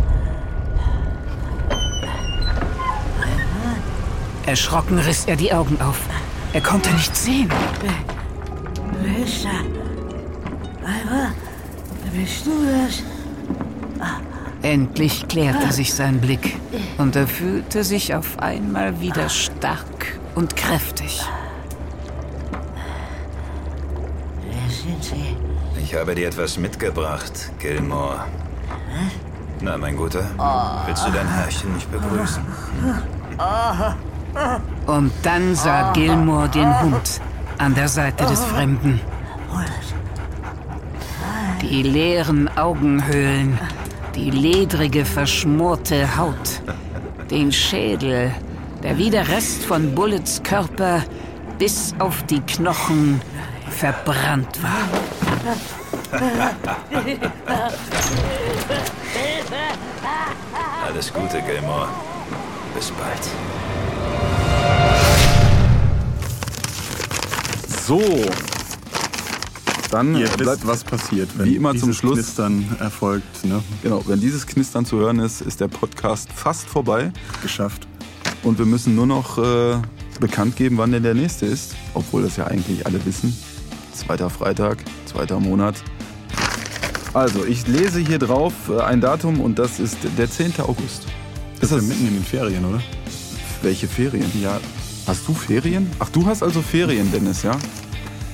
Erschrocken 4.46 4.98
riss 4.98 5.26
er 5.26 5.36
die 5.36 5.54
Augen 5.54 5.80
auf. 5.82 6.02
Er 6.54 6.62
konnte 6.62 6.90
nichts 6.92 7.26
sehen. 7.26 7.50
Alva, 10.84 11.32
bist 12.12 12.46
du 12.46 12.52
das? 12.66 13.19
Endlich 14.62 15.28
klärte 15.28 15.72
sich 15.72 15.93
sein 15.93 16.20
Blick 16.20 16.57
und 16.97 17.16
er 17.16 17.28
fühlte 17.28 17.84
sich 17.84 18.14
auf 18.14 18.40
einmal 18.40 18.99
wieder 18.99 19.30
stark 19.30 20.19
und 20.36 20.56
kräftig. 20.56 21.22
Wer 24.44 24.69
sind 24.69 25.03
Sie? 25.03 25.38
Ich 25.81 25.95
habe 25.95 26.14
dir 26.14 26.27
etwas 26.27 26.57
mitgebracht, 26.57 27.52
Gilmore. 27.60 28.26
Na, 29.61 29.77
mein 29.77 29.95
Guter, 29.95 30.23
willst 30.86 31.07
du 31.07 31.11
dein 31.11 31.27
Herrchen 31.27 31.73
nicht 31.73 31.90
begrüßen? 31.91 32.44
Und 34.86 35.11
dann 35.23 35.56
sah 35.56 35.91
Gilmore 35.94 36.49
den 36.49 36.81
Hund 36.81 37.22
an 37.57 37.76
der 37.76 37.88
Seite 37.88 38.26
des 38.26 38.44
Fremden. 38.44 38.99
Die 41.61 41.81
leeren 41.84 42.49
Augenhöhlen, 42.57 43.57
die 44.20 44.32
ledrige, 44.32 45.06
verschmorte 45.06 46.18
Haut, 46.18 46.62
den 47.32 47.52
Schädel, 47.52 48.34
der 48.84 48.98
wie 48.98 49.10
der 49.10 49.28
Rest 49.30 49.64
von 49.64 49.96
Bullets 49.96 50.44
Körper 50.44 51.04
bis 51.58 51.94
auf 52.00 52.24
die 52.24 52.41
Knochen 52.41 53.22
verbrannt 53.70 54.60
war. 54.62 54.88
Alles 60.86 61.14
Gute, 61.14 61.41
Gilmore. 61.41 61.88
Bis 62.76 62.91
bald. 62.91 63.24
So. 67.68 68.49
Dann 69.91 70.16
Ihr 70.16 70.28
äh, 70.28 70.40
wisst, 70.40 70.68
was 70.68 70.84
passiert, 70.84 71.30
wenn 71.38 71.48
wie 71.48 71.56
immer 71.56 71.72
zum 71.72 71.90
dieses 71.90 71.98
Schluss 71.98 72.16
Knistern 72.16 72.66
erfolgt. 72.80 73.45
Ne? 73.45 73.64
Genau, 73.82 74.03
wenn 74.06 74.20
dieses 74.20 74.45
Knistern 74.45 74.86
zu 74.86 74.98
hören 74.98 75.20
ist, 75.20 75.41
ist 75.41 75.60
der 75.60 75.68
Podcast 75.68 76.32
fast 76.32 76.68
vorbei. 76.68 77.11
Geschafft. 77.41 77.88
Und 78.44 78.60
wir 78.60 78.66
müssen 78.66 78.95
nur 78.95 79.07
noch 79.07 79.38
äh, 79.38 79.78
bekannt 80.20 80.56
geben, 80.56 80.78
wann 80.78 80.91
denn 80.91 81.03
der 81.03 81.16
nächste 81.16 81.45
ist. 81.45 81.76
Obwohl 81.94 82.22
das 82.22 82.38
ja 82.38 82.45
eigentlich 82.45 82.86
alle 82.86 83.03
wissen. 83.06 83.36
Zweiter 83.94 84.30
Freitag, 84.30 84.78
zweiter 85.06 85.40
Monat. 85.40 85.76
Also, 87.14 87.44
ich 87.44 87.66
lese 87.68 87.99
hier 87.99 88.20
drauf 88.20 88.53
äh, 88.70 88.80
ein 88.82 89.02
Datum 89.02 89.41
und 89.41 89.57
das 89.57 89.80
ist 89.80 89.98
der 90.18 90.30
10. 90.30 90.53
August. 90.60 91.07
Das 91.60 91.72
ist 91.72 91.82
ja 91.82 91.82
mitten 91.82 92.07
in 92.07 92.14
den 92.14 92.24
Ferien, 92.24 92.64
oder? 92.64 92.82
Welche 93.64 93.88
Ferien? 93.88 94.32
Ja. 94.40 94.60
Hast 95.07 95.28
du 95.28 95.34
Ferien? 95.34 95.90
Ach, 95.98 96.10
du 96.10 96.26
hast 96.28 96.44
also 96.44 96.61
Ferien, 96.61 97.11
Dennis, 97.11 97.41
ja? 97.41 97.57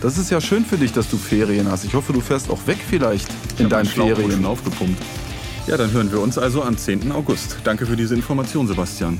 Das 0.05 0.19
ist 0.19 0.29
ja 0.29 0.39
schön 0.39 0.63
für 0.63 0.77
dich, 0.77 0.93
dass 0.93 1.09
du 1.09 1.17
Ferien 1.17 1.67
hast. 1.67 1.83
Ich 1.83 1.95
hoffe, 1.95 2.13
du 2.13 2.21
fährst 2.21 2.51
auch 2.51 2.59
weg 2.67 2.77
vielleicht 2.87 3.27
in 3.57 3.69
deinen 3.69 3.87
Ferien. 3.87 4.45
aufgepumpt. 4.45 5.01
Ja, 5.65 5.77
dann 5.77 5.91
hören 5.93 6.11
wir 6.11 6.19
uns 6.19 6.37
also 6.37 6.61
am 6.61 6.77
10. 6.77 7.11
August. 7.11 7.57
Danke 7.63 7.87
für 7.87 7.95
diese 7.95 8.13
Information, 8.13 8.67
Sebastian. 8.67 9.19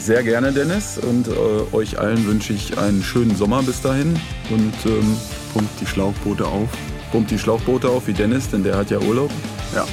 Sehr 0.00 0.24
gerne, 0.24 0.50
Dennis. 0.50 0.98
Und 0.98 1.28
äh, 1.28 1.30
euch 1.72 2.00
allen 2.00 2.26
wünsche 2.26 2.52
ich 2.52 2.76
einen 2.76 3.04
schönen 3.04 3.36
Sommer 3.36 3.62
bis 3.62 3.80
dahin. 3.80 4.18
Und 4.50 4.74
ähm, 4.86 5.16
pumpt 5.52 5.80
die 5.80 5.86
Schlauchboote 5.86 6.44
auf. 6.44 6.68
Pumpt 7.12 7.30
die 7.30 7.38
Schlauchboote 7.38 7.88
auf 7.88 8.08
wie 8.08 8.12
Dennis, 8.12 8.50
denn 8.50 8.64
der 8.64 8.76
hat 8.76 8.90
ja 8.90 8.98
Urlaub. 8.98 9.30
Ja. 9.72 9.86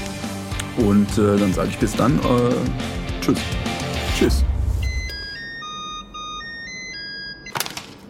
Und 0.84 1.20
äh, 1.20 1.38
dann 1.38 1.54
sage 1.54 1.70
ich 1.70 1.78
bis 1.78 1.96
dann. 1.96 2.18
Äh, 2.18 3.22
tschüss. 3.22 3.38
Tschüss. 4.18 4.44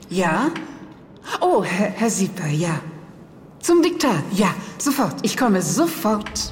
Ja? 0.10 0.50
Oh, 1.40 1.64
Herr, 1.64 1.92
Herr 1.92 2.10
Sieper, 2.10 2.48
ja. 2.48 2.82
Zum 3.60 3.82
Diktat, 3.82 4.24
ja, 4.34 4.54
sofort. 4.78 5.16
Ich 5.22 5.38
komme 5.38 5.62
sofort. 5.62 6.52